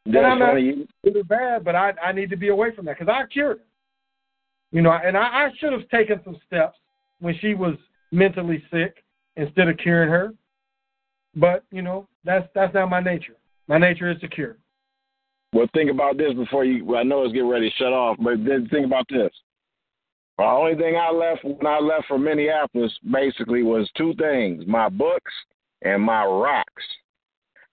That's 0.06 0.18
and 0.18 0.26
I'm 0.26 0.40
not 0.40 0.54
funny. 0.54 0.88
good 1.04 1.18
or 1.18 1.24
bad, 1.24 1.64
but 1.64 1.76
I 1.76 1.94
I 2.04 2.12
need 2.12 2.30
to 2.30 2.38
be 2.38 2.50
away 2.50 2.74
from 2.76 2.86
that 2.86 2.98
because 2.98 3.12
I 3.12 3.26
cured 3.28 3.58
her. 3.58 3.64
You 4.72 4.82
know, 4.82 4.92
and 4.92 5.16
I, 5.16 5.22
I 5.22 5.50
should 5.58 5.72
have 5.72 5.88
taken 5.90 6.20
some 6.24 6.38
steps 6.48 6.78
when 7.20 7.36
she 7.40 7.54
was 7.54 7.76
mentally 8.12 8.64
sick 8.72 9.04
instead 9.36 9.68
of 9.68 9.78
curing 9.78 10.10
her. 10.10 10.34
But 11.36 11.64
you 11.72 11.82
know, 11.82 12.08
that's 12.24 12.48
that's 12.56 12.74
not 12.74 12.90
my 12.90 13.02
nature. 13.02 13.36
My 13.68 13.78
nature 13.78 14.10
is 14.12 14.20
to 14.22 14.28
cure. 14.28 14.58
Well, 15.54 15.68
think 15.74 15.90
about 15.90 16.18
this 16.18 16.34
before 16.34 16.66
you. 16.66 16.86
Well, 16.86 17.00
I 17.00 17.04
know 17.04 17.24
it's 17.24 17.34
getting 17.34 17.50
ready 17.50 17.70
to 17.70 17.76
shut 17.76 17.94
off, 17.94 18.18
but 18.20 18.44
then 18.46 18.68
think 18.70 18.86
about 18.86 19.06
this. 19.10 19.32
The 20.38 20.44
only 20.44 20.76
thing 20.76 20.96
I 20.98 21.12
left 21.12 21.44
when 21.44 21.66
I 21.66 21.80
left 21.80 22.08
for 22.08 22.20
Minneapolis 22.20 22.92
basically 23.10 23.64
was 23.64 23.90
two 23.98 24.14
things: 24.16 24.64
my 24.68 24.90
books 24.90 25.32
and 25.82 26.02
my 26.02 26.26
rocks. 26.26 26.84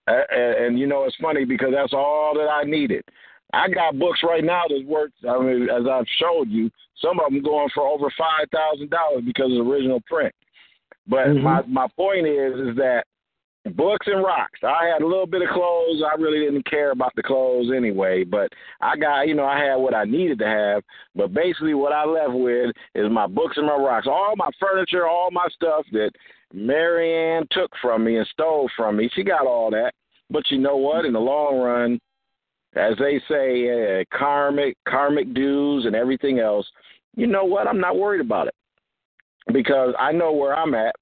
And, 0.06 0.26
and 0.66 0.78
you 0.78 0.86
know, 0.86 1.04
it's 1.04 1.16
funny 1.20 1.44
because 1.44 1.70
that's 1.72 1.92
all 1.92 2.34
that 2.34 2.48
I 2.48 2.64
needed. 2.64 3.04
I 3.52 3.68
got 3.68 3.98
books 3.98 4.20
right 4.22 4.44
now 4.44 4.62
that's 4.68 4.84
worth. 4.84 5.12
I 5.28 5.38
mean, 5.38 5.68
as 5.68 5.86
I've 5.90 6.06
showed 6.18 6.48
you, 6.48 6.70
some 7.00 7.20
of 7.20 7.32
them 7.32 7.42
going 7.42 7.68
for 7.74 7.86
over 7.86 8.10
five 8.18 8.48
thousand 8.50 8.90
dollars 8.90 9.22
because 9.24 9.50
of 9.52 9.64
the 9.64 9.70
original 9.70 10.00
print. 10.06 10.34
But 11.06 11.26
Mhm. 11.28 11.42
my 11.42 11.62
my 11.62 11.88
point 11.96 12.26
is, 12.26 12.54
is 12.54 12.76
that 12.76 13.04
books 13.76 14.06
and 14.08 14.24
rocks. 14.24 14.58
I 14.64 14.86
had 14.86 15.02
a 15.02 15.06
little 15.06 15.26
bit 15.26 15.42
of 15.42 15.48
clothes. 15.50 16.02
I 16.02 16.14
really 16.20 16.40
didn't 16.40 16.64
care 16.64 16.90
about 16.90 17.14
the 17.14 17.22
clothes 17.22 17.70
anyway, 17.70 18.24
but 18.24 18.52
I 18.80 18.96
got, 18.96 19.28
you 19.28 19.34
know, 19.34 19.44
I 19.44 19.58
had 19.58 19.76
what 19.76 19.94
I 19.94 20.04
needed 20.04 20.38
to 20.40 20.46
have. 20.46 20.82
But 21.14 21.32
basically, 21.32 21.74
what 21.74 21.92
I 21.92 22.04
left 22.04 22.32
with 22.32 22.74
is 22.94 23.10
my 23.10 23.26
books 23.26 23.56
and 23.58 23.66
my 23.66 23.76
rocks. 23.76 24.08
All 24.08 24.34
my 24.36 24.50
furniture, 24.58 25.06
all 25.06 25.30
my 25.30 25.46
stuff 25.54 25.86
that 25.92 26.10
Marianne 26.52 27.46
took 27.50 27.70
from 27.80 28.04
me 28.04 28.16
and 28.16 28.26
stole 28.28 28.68
from 28.76 28.96
me. 28.96 29.08
She 29.14 29.22
got 29.22 29.46
all 29.46 29.70
that. 29.70 29.92
But 30.30 30.50
you 30.50 30.58
know 30.58 30.76
what? 30.76 31.04
In 31.04 31.12
the 31.12 31.20
long 31.20 31.58
run, 31.58 32.00
as 32.74 32.96
they 32.98 33.20
say, 33.28 34.00
uh, 34.00 34.04
karmic, 34.16 34.76
karmic 34.88 35.34
dues 35.34 35.84
and 35.86 35.94
everything 35.94 36.38
else. 36.38 36.66
You 37.14 37.26
know 37.26 37.44
what? 37.44 37.66
I'm 37.66 37.80
not 37.80 37.98
worried 37.98 38.20
about 38.20 38.48
it 38.48 38.54
because 39.52 39.94
I 39.98 40.12
know 40.12 40.32
where 40.32 40.56
I'm 40.56 40.74
at. 40.74 40.94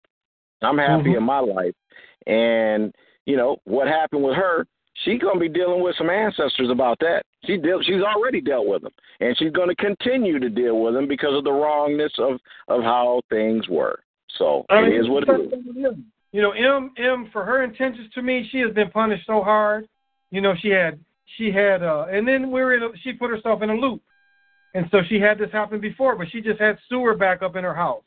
I'm 0.62 0.78
happy 0.78 1.10
Mhm. 1.10 1.18
in 1.18 1.22
my 1.22 1.38
life. 1.38 1.74
And 2.26 2.94
you 3.26 3.36
know 3.36 3.58
what 3.64 3.86
happened 3.86 4.24
with 4.24 4.34
her? 4.34 4.66
She's 5.04 5.20
gonna 5.20 5.40
be 5.40 5.48
dealing 5.48 5.82
with 5.82 5.96
some 5.96 6.10
ancestors 6.10 6.68
about 6.68 6.98
that. 6.98 7.24
She 7.44 7.56
deal, 7.56 7.80
she's 7.82 8.02
already 8.02 8.40
dealt 8.40 8.66
with 8.66 8.82
them, 8.82 8.92
and 9.20 9.36
she's 9.38 9.52
going 9.52 9.68
to 9.68 9.74
continue 9.76 10.38
to 10.38 10.50
deal 10.50 10.78
with 10.80 10.92
them 10.92 11.06
because 11.06 11.34
of 11.34 11.44
the 11.44 11.52
wrongness 11.52 12.12
of 12.18 12.38
of 12.68 12.82
how 12.82 13.22
things 13.30 13.66
were. 13.68 14.00
So 14.36 14.66
I 14.68 14.80
it 14.80 14.90
mean, 14.90 15.00
is 15.00 15.08
what 15.08 15.26
it 15.26 15.30
is. 15.30 15.94
You 16.32 16.42
know, 16.42 16.50
M 16.50 16.92
M 16.98 17.30
for 17.32 17.44
her 17.44 17.62
intentions 17.62 18.12
to 18.12 18.22
me, 18.22 18.46
she 18.50 18.58
has 18.58 18.72
been 18.72 18.90
punished 18.90 19.26
so 19.26 19.42
hard. 19.42 19.88
You 20.30 20.40
know, 20.40 20.54
she 20.56 20.68
had 20.68 20.98
she 21.36 21.50
had 21.50 21.82
uh 21.82 22.06
and 22.10 22.26
then 22.26 22.50
we 22.50 22.60
were 22.60 22.74
in 22.74 22.82
a, 22.82 22.88
she 23.02 23.12
put 23.12 23.30
herself 23.30 23.62
in 23.62 23.70
a 23.70 23.74
loop. 23.74 24.02
And 24.74 24.86
so 24.90 24.98
she 25.08 25.18
had 25.18 25.38
this 25.38 25.50
happen 25.50 25.80
before, 25.80 26.14
but 26.16 26.28
she 26.30 26.40
just 26.40 26.60
had 26.60 26.78
sewer 26.88 27.14
back 27.16 27.42
up 27.42 27.56
in 27.56 27.64
her 27.64 27.74
house. 27.74 28.04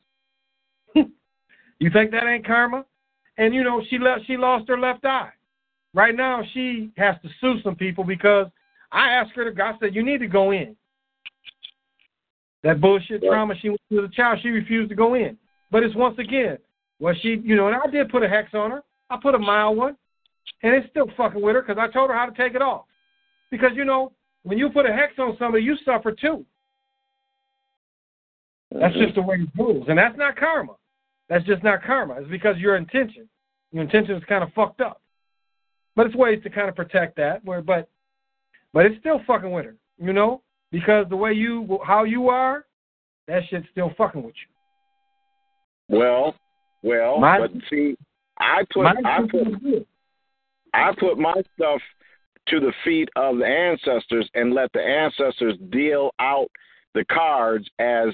you 0.95 1.90
think 1.91 2.12
that 2.12 2.26
ain't 2.26 2.45
karma? 2.45 2.86
And 3.38 3.54
you 3.54 3.64
know, 3.64 3.82
she 3.90 3.98
left 3.98 4.22
she 4.28 4.38
lost 4.38 4.68
her 4.70 4.80
left 4.80 5.06
eye. 5.06 5.32
Right 5.94 6.16
now 6.16 6.41
she 6.54 6.91
has 6.98 7.16
to 7.24 7.30
sue 7.41 7.62
some 7.64 7.76
people 7.76 8.04
because 8.04 8.48
I 8.91 9.10
asked 9.10 9.32
her 9.36 9.44
to 9.44 9.52
go, 9.52 9.64
I 9.64 9.74
said, 9.80 9.95
You 9.95 10.04
need 10.04 10.20
to 10.20 10.28
go 10.28 10.52
in. 10.52 10.76
That 12.64 12.80
bullshit 12.80 13.22
Right. 13.22 13.30
trauma 13.30 13.56
she 13.60 13.70
went 13.70 13.82
through 13.90 14.06
as 14.06 14.10
a 14.10 14.14
child, 14.14 14.40
she 14.41 14.50
refused 14.50 14.90
to 14.90 14.95
go 14.95 15.16
in. 15.16 15.38
But 15.70 15.84
it's 15.84 15.95
once 15.95 16.18
again, 16.20 16.58
well, 17.00 17.14
she, 17.22 17.41
you 17.44 17.56
know, 17.56 17.68
and 17.68 17.76
I 17.76 17.88
did 17.88 18.10
put 18.10 18.24
a 18.24 18.30
hex 18.30 18.54
on 18.54 18.72
her. 18.72 18.84
I 19.10 19.18
put 19.22 19.36
a 19.36 19.40
mild 19.40 19.76
one, 19.76 19.98
and 20.62 20.74
it's 20.74 20.90
still 20.90 21.08
fucking 21.18 21.41
with 21.41 21.56
her 21.56 21.62
because 21.62 21.78
I 21.78 21.91
told 21.91 22.10
her 22.10 22.16
how 22.16 22.26
to 22.26 22.36
take 22.36 22.56
it 22.56 22.62
off. 22.62 22.86
Because 23.52 23.72
you 23.76 23.86
know, 23.86 24.11
when 24.44 24.57
you 24.57 24.70
put 24.70 24.86
a 24.86 24.94
hex 24.94 25.14
on 25.20 25.36
somebody, 25.38 25.64
you 25.64 25.76
suffer 25.86 26.11
too. 26.11 26.45
That's 28.72 28.94
just 28.95 29.10
mm-hmm. 29.10 29.22
the 29.22 29.22
way 29.22 29.36
it 29.36 29.57
goes, 29.57 29.86
and 29.88 29.98
that's 29.98 30.18
not 30.18 30.36
karma. 30.36 30.74
That's 31.30 31.45
just 31.45 31.64
not 31.64 31.84
karma. 31.84 32.15
It's 32.15 32.30
because 32.30 32.57
your 32.57 32.76
intention, 32.76 33.30
your 33.72 33.84
intention 33.84 34.15
is 34.15 34.24
kind 34.28 34.44
of 34.44 34.52
fucked 34.53 34.82
up. 34.82 35.02
But 35.95 36.07
it's 36.07 36.15
ways 36.15 36.41
to 36.44 36.49
kind 36.49 36.70
of 36.70 36.76
protect 36.76 37.15
that. 37.18 37.45
Where, 37.45 37.61
but, 37.61 37.88
but 38.74 38.86
it's 38.86 38.99
still 38.99 39.22
fucking 39.28 39.52
with 39.52 39.65
her, 39.65 39.76
you 39.99 40.11
know, 40.11 40.41
because 40.72 41.06
the 41.10 41.15
way 41.15 41.34
you, 41.34 41.80
how 41.86 42.03
you 42.03 42.30
are, 42.30 42.65
that 43.28 43.44
shit's 43.49 43.68
still 43.72 43.91
fucking 43.98 44.24
with 44.24 44.34
you. 44.36 45.98
Well, 45.98 46.36
well, 46.82 47.20
My- 47.20 47.40
but 47.40 47.52
see, 47.70 47.95
I 48.40 48.64
put 48.74 48.88
I 48.88 48.94
put 49.30 49.41
intention 49.41 49.53
is 49.53 49.61
good. 49.61 49.86
I 50.74 50.91
put 50.99 51.20
my 51.20 51.36
stuff 51.56 51.80
to 52.48 52.60
the 52.60 52.74
feet 52.84 53.10
of 53.15 53.38
the 53.38 53.45
ancestors 53.45 54.30
and 54.34 54.53
let 54.53 54.72
the 54.74 54.82
ancestors 54.82 55.56
deal 55.70 56.11
out 56.20 56.49
the 56.94 57.06
cards 57.06 57.68
as 57.80 58.10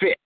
fit. 0.00 0.18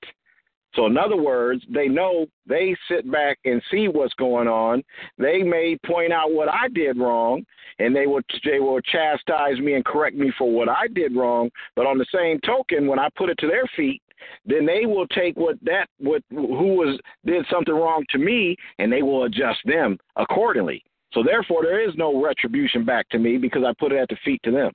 So, 0.74 0.86
in 0.86 0.96
other 0.96 1.20
words, 1.20 1.62
they 1.68 1.86
know 1.86 2.26
they 2.46 2.74
sit 2.90 3.10
back 3.10 3.38
and 3.44 3.62
see 3.70 3.88
what's 3.88 4.14
going 4.14 4.48
on. 4.48 4.82
They 5.18 5.42
may 5.42 5.76
point 5.84 6.14
out 6.14 6.32
what 6.32 6.48
I 6.48 6.68
did 6.68 6.96
wrong, 6.96 7.44
and 7.78 7.94
they 7.94 8.06
will 8.06 8.22
they 8.42 8.58
will 8.58 8.80
chastise 8.80 9.58
me 9.58 9.74
and 9.74 9.84
correct 9.84 10.16
me 10.16 10.32
for 10.38 10.50
what 10.50 10.70
I 10.70 10.88
did 10.94 11.14
wrong. 11.14 11.50
But 11.76 11.86
on 11.86 11.98
the 11.98 12.06
same 12.14 12.40
token, 12.40 12.86
when 12.86 12.98
I 12.98 13.08
put 13.16 13.28
it 13.28 13.36
to 13.40 13.46
their 13.46 13.68
feet 13.76 14.00
then 14.46 14.66
they 14.66 14.86
will 14.86 15.06
take 15.08 15.36
what 15.36 15.56
that 15.62 15.86
what 15.98 16.22
who 16.30 16.74
was 16.74 16.98
did 17.24 17.44
something 17.50 17.74
wrong 17.74 18.04
to 18.10 18.18
me 18.18 18.56
and 18.78 18.92
they 18.92 19.02
will 19.02 19.24
adjust 19.24 19.58
them 19.64 19.98
accordingly. 20.16 20.82
So 21.12 21.22
therefore 21.22 21.62
there 21.62 21.86
is 21.86 21.94
no 21.96 22.22
retribution 22.22 22.84
back 22.84 23.08
to 23.10 23.18
me 23.18 23.36
because 23.36 23.62
I 23.66 23.72
put 23.78 23.92
it 23.92 23.98
at 23.98 24.08
the 24.08 24.16
feet 24.24 24.40
to 24.44 24.50
them. 24.50 24.72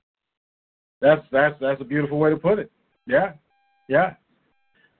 That's 1.00 1.22
that's 1.30 1.54
that's 1.60 1.80
a 1.80 1.84
beautiful 1.84 2.18
way 2.18 2.30
to 2.30 2.36
put 2.36 2.58
it. 2.58 2.70
Yeah. 3.06 3.32
Yeah. 3.88 4.14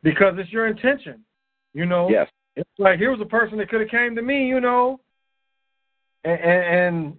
Because 0.02 0.35
it's 0.39 0.52
your 0.52 0.66
intention. 0.66 1.24
You 1.74 1.86
know? 1.86 2.09
Yes. 2.09 2.28
It's 2.56 2.69
like 2.78 2.98
here 2.98 3.12
was 3.12 3.20
a 3.20 3.24
person 3.24 3.56
that 3.59 3.69
could 3.69 3.81
have 3.81 3.90
came 3.90 4.16
to 4.16 4.23
me, 4.23 4.48
you 4.48 4.60
know, 4.60 4.98
and, 6.24 6.40
and, 6.40 6.65
and 6.65 7.16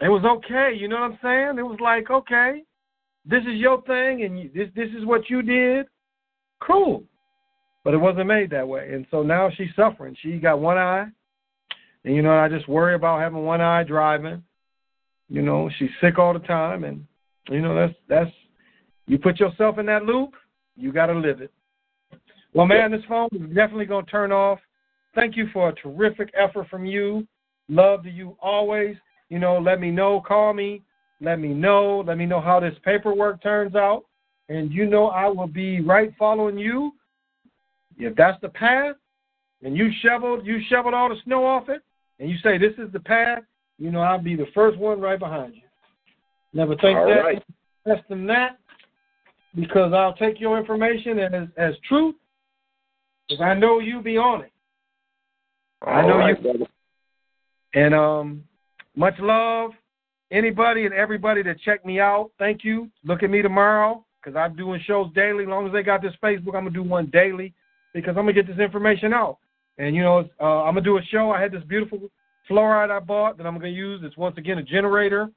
it 0.00 0.08
was 0.08 0.24
okay. 0.24 0.72
You 0.76 0.86
know 0.86 1.00
what 1.00 1.10
I'm 1.10 1.18
saying? 1.20 1.58
It 1.58 1.62
was 1.62 1.80
like, 1.80 2.10
okay, 2.10 2.62
this 3.24 3.42
is 3.42 3.54
your 3.54 3.82
thing, 3.82 4.22
and 4.22 4.38
you, 4.38 4.50
this 4.54 4.68
this 4.76 4.88
is 4.96 5.04
what 5.04 5.28
you 5.28 5.42
did. 5.42 5.86
Cool, 6.60 7.02
but 7.82 7.92
it 7.92 7.98
wasn't 7.98 8.28
made 8.28 8.50
that 8.50 8.66
way, 8.66 8.92
and 8.92 9.04
so 9.10 9.24
now 9.24 9.50
she's 9.56 9.74
suffering. 9.74 10.16
She 10.22 10.38
got 10.38 10.60
one 10.60 10.78
eye, 10.78 11.06
and 12.04 12.14
you 12.14 12.22
know 12.22 12.36
I 12.36 12.48
just 12.48 12.68
worry 12.68 12.94
about 12.94 13.20
having 13.20 13.44
one 13.44 13.60
eye 13.60 13.84
driving. 13.84 14.42
You 15.28 15.42
know 15.42 15.70
she's 15.78 15.90
sick 16.00 16.18
all 16.18 16.32
the 16.32 16.40
time, 16.40 16.84
and 16.84 17.06
you 17.48 17.60
know 17.60 17.74
that's 17.74 17.94
that's 18.08 18.30
you 19.06 19.18
put 19.18 19.40
yourself 19.40 19.78
in 19.78 19.86
that 19.86 20.04
loop, 20.04 20.30
you 20.76 20.92
got 20.92 21.06
to 21.06 21.14
live 21.14 21.40
it. 21.40 21.52
Well, 22.54 22.66
man, 22.66 22.90
this 22.90 23.02
phone 23.08 23.28
is 23.32 23.40
definitely 23.48 23.86
going 23.86 24.04
to 24.04 24.10
turn 24.10 24.32
off. 24.32 24.58
Thank 25.14 25.36
you 25.36 25.48
for 25.52 25.70
a 25.70 25.74
terrific 25.74 26.32
effort 26.38 26.68
from 26.68 26.84
you. 26.84 27.26
Love 27.68 28.02
to 28.04 28.10
you 28.10 28.36
always. 28.40 28.96
You 29.28 29.38
know, 29.38 29.58
let 29.58 29.80
me 29.80 29.90
know. 29.90 30.20
Call 30.20 30.52
me. 30.52 30.82
Let 31.20 31.40
me 31.40 31.48
know. 31.48 32.04
Let 32.06 32.18
me 32.18 32.26
know 32.26 32.40
how 32.40 32.60
this 32.60 32.74
paperwork 32.84 33.42
turns 33.42 33.74
out. 33.74 34.04
And 34.48 34.70
you 34.70 34.86
know, 34.86 35.06
I 35.06 35.28
will 35.28 35.46
be 35.46 35.80
right 35.80 36.12
following 36.18 36.58
you. 36.58 36.92
If 37.98 38.14
that's 38.16 38.40
the 38.40 38.48
path, 38.48 38.96
and 39.62 39.76
you 39.76 39.90
shoveled, 40.02 40.44
you 40.46 40.60
shoveled 40.68 40.94
all 40.94 41.08
the 41.08 41.16
snow 41.24 41.46
off 41.46 41.68
it, 41.68 41.82
and 42.18 42.30
you 42.30 42.36
say 42.42 42.58
this 42.58 42.74
is 42.78 42.92
the 42.92 43.00
path, 43.00 43.42
you 43.78 43.90
know, 43.90 44.00
I'll 44.00 44.18
be 44.22 44.36
the 44.36 44.46
first 44.54 44.78
one 44.78 45.00
right 45.00 45.18
behind 45.18 45.54
you. 45.54 45.62
Never 46.54 46.76
think 46.76 46.98
All 46.98 47.08
that 47.08 47.20
right. 47.24 47.42
less 47.86 48.00
than 48.08 48.26
that, 48.26 48.58
because 49.54 49.92
I'll 49.92 50.14
take 50.14 50.40
your 50.40 50.58
information 50.58 51.18
as 51.18 51.48
as 51.56 51.74
truth, 51.88 52.14
because 53.28 53.42
I 53.42 53.54
know 53.54 53.78
you 53.78 54.00
be 54.02 54.16
on 54.18 54.42
it. 54.42 54.52
I 55.82 56.02
know 56.02 56.12
All 56.12 56.18
right, 56.18 56.36
you- 56.36 56.42
brother. 56.42 56.66
And 57.74 57.94
um, 57.94 58.44
much 58.96 59.14
love, 59.18 59.70
anybody 60.30 60.84
and 60.84 60.92
everybody 60.94 61.42
that 61.42 61.58
checked 61.60 61.86
me 61.86 62.00
out. 62.00 62.30
Thank 62.38 62.64
you. 62.64 62.90
Look 63.02 63.22
at 63.22 63.30
me 63.30 63.40
tomorrow 63.40 64.04
because 64.22 64.36
I'm 64.36 64.54
doing 64.54 64.80
shows 64.86 65.10
daily. 65.14 65.44
As 65.44 65.48
long 65.48 65.66
as 65.66 65.72
they 65.72 65.82
got 65.82 66.02
this 66.02 66.12
Facebook, 66.22 66.48
I'm 66.54 66.64
gonna 66.64 66.70
do 66.70 66.82
one 66.82 67.06
daily 67.06 67.54
because 67.94 68.10
I'm 68.10 68.24
gonna 68.26 68.34
get 68.34 68.46
this 68.46 68.58
information 68.58 69.14
out. 69.14 69.38
And 69.78 69.96
you 69.96 70.02
know, 70.02 70.28
uh, 70.40 70.64
I'm 70.64 70.74
gonna 70.74 70.82
do 70.82 70.98
a 70.98 71.02
show. 71.10 71.30
I 71.30 71.40
had 71.40 71.52
this 71.52 71.64
beautiful 71.64 72.00
fluorite 72.50 72.90
I 72.90 73.00
bought 73.00 73.38
that 73.38 73.46
I'm 73.46 73.56
gonna 73.56 73.68
use. 73.68 74.00
It's 74.04 74.16
once 74.16 74.36
again 74.38 74.58
a 74.58 74.62
generator. 74.62 75.30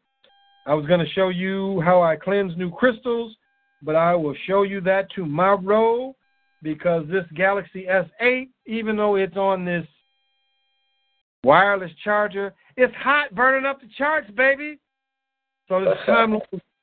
I 0.66 0.74
was 0.74 0.86
gonna 0.86 1.08
show 1.14 1.30
you 1.30 1.82
how 1.82 2.02
I 2.02 2.16
cleanse 2.16 2.58
new 2.58 2.72
crystals, 2.72 3.36
but 3.82 3.96
I 3.96 4.16
will 4.16 4.36
show 4.48 4.64
you 4.64 4.82
that 4.82 5.08
tomorrow 5.14 6.16
because 6.62 7.06
this 7.08 7.26
Galaxy 7.36 7.86
S8, 7.86 8.50
even 8.66 8.98
though 8.98 9.16
it's 9.16 9.38
on 9.38 9.64
this 9.64 9.86
wireless 11.46 11.92
charger. 12.04 12.54
It's 12.76 12.94
hot, 12.96 13.34
burning 13.34 13.66
up 13.66 13.80
the 13.80 13.88
charts, 13.98 14.30
baby. 14.32 14.80
So 15.70 15.78
it's 15.78 16.02
time 16.06 16.40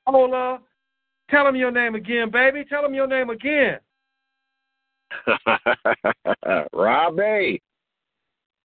Ola. 0.06 0.60
Tell 1.28 1.44
them 1.44 1.56
your 1.56 1.70
name 1.70 1.94
again, 1.94 2.30
baby. 2.30 2.64
Tell 2.64 2.82
them 2.82 2.94
your 2.94 3.06
name 3.06 3.30
again. 3.30 3.78
Robbie. 6.72 7.62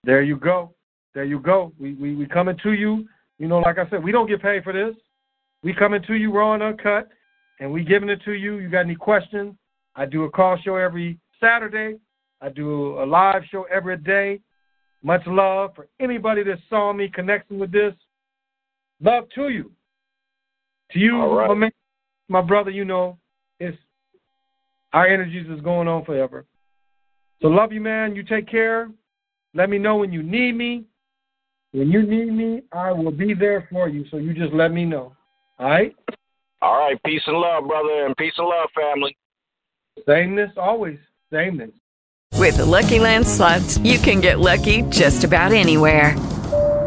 There 0.03 0.21
you 0.21 0.37
go. 0.37 0.73
There 1.13 1.25
you 1.25 1.39
go. 1.39 1.73
We 1.79 1.93
we 1.95 2.15
we 2.15 2.25
coming 2.27 2.57
to 2.63 2.73
you. 2.73 3.07
You 3.39 3.47
know, 3.47 3.59
like 3.59 3.77
I 3.77 3.89
said, 3.89 4.03
we 4.03 4.11
don't 4.11 4.27
get 4.27 4.41
paid 4.41 4.63
for 4.63 4.73
this. 4.73 4.95
We 5.63 5.73
coming 5.73 6.01
to 6.03 6.13
you 6.15 6.31
raw 6.31 6.53
and 6.53 6.63
uncut, 6.63 7.09
and 7.59 7.71
we 7.71 7.83
giving 7.83 8.09
it 8.09 8.21
to 8.25 8.33
you. 8.33 8.57
You 8.57 8.69
got 8.69 8.81
any 8.81 8.95
questions? 8.95 9.55
I 9.95 10.05
do 10.05 10.23
a 10.23 10.29
call 10.29 10.57
show 10.63 10.75
every 10.75 11.19
Saturday. 11.39 11.97
I 12.41 12.49
do 12.49 13.01
a 13.01 13.05
live 13.05 13.43
show 13.51 13.63
every 13.63 13.97
day. 13.97 14.39
Much 15.03 15.21
love 15.25 15.71
for 15.75 15.87
anybody 15.99 16.43
that 16.43 16.59
saw 16.69 16.93
me 16.93 17.09
connecting 17.09 17.59
with 17.59 17.71
this. 17.71 17.93
Love 19.01 19.25
to 19.35 19.49
you. 19.49 19.71
To 20.91 20.99
you, 20.99 21.21
right. 21.21 21.47
my 21.47 21.53
man, 21.53 21.71
my 22.29 22.41
brother, 22.41 22.71
you 22.71 22.85
know, 22.85 23.17
our 24.93 25.07
energies 25.07 25.47
is 25.49 25.61
going 25.61 25.87
on 25.87 26.05
forever. 26.05 26.45
So 27.41 27.47
love 27.47 27.71
you, 27.71 27.81
man. 27.81 28.15
You 28.15 28.23
take 28.23 28.49
care. 28.49 28.89
Let 29.53 29.69
me 29.69 29.77
know 29.77 29.97
when 29.97 30.11
you 30.11 30.23
need 30.23 30.53
me. 30.53 30.85
When 31.71 31.89
you 31.89 32.01
need 32.01 32.31
me, 32.31 32.63
I 32.71 32.91
will 32.91 33.11
be 33.11 33.33
there 33.33 33.67
for 33.71 33.89
you. 33.89 34.05
So 34.09 34.17
you 34.17 34.33
just 34.33 34.53
let 34.53 34.71
me 34.71 34.85
know. 34.85 35.15
All 35.59 35.69
right? 35.69 35.95
All 36.61 36.79
right, 36.79 36.97
peace 37.05 37.21
and 37.27 37.37
love, 37.37 37.67
brother, 37.67 38.05
and 38.05 38.17
peace 38.17 38.33
and 38.37 38.47
love, 38.47 38.69
family. 38.75 39.15
Sameness 40.07 40.51
always. 40.57 40.97
Sameness. 41.31 41.71
With 42.33 42.57
the 42.57 42.65
Lucky 42.65 42.99
Land 42.99 43.27
slots, 43.27 43.77
you 43.79 43.99
can 43.99 44.21
get 44.21 44.39
lucky 44.39 44.83
just 44.83 45.23
about 45.23 45.51
anywhere. 45.51 46.15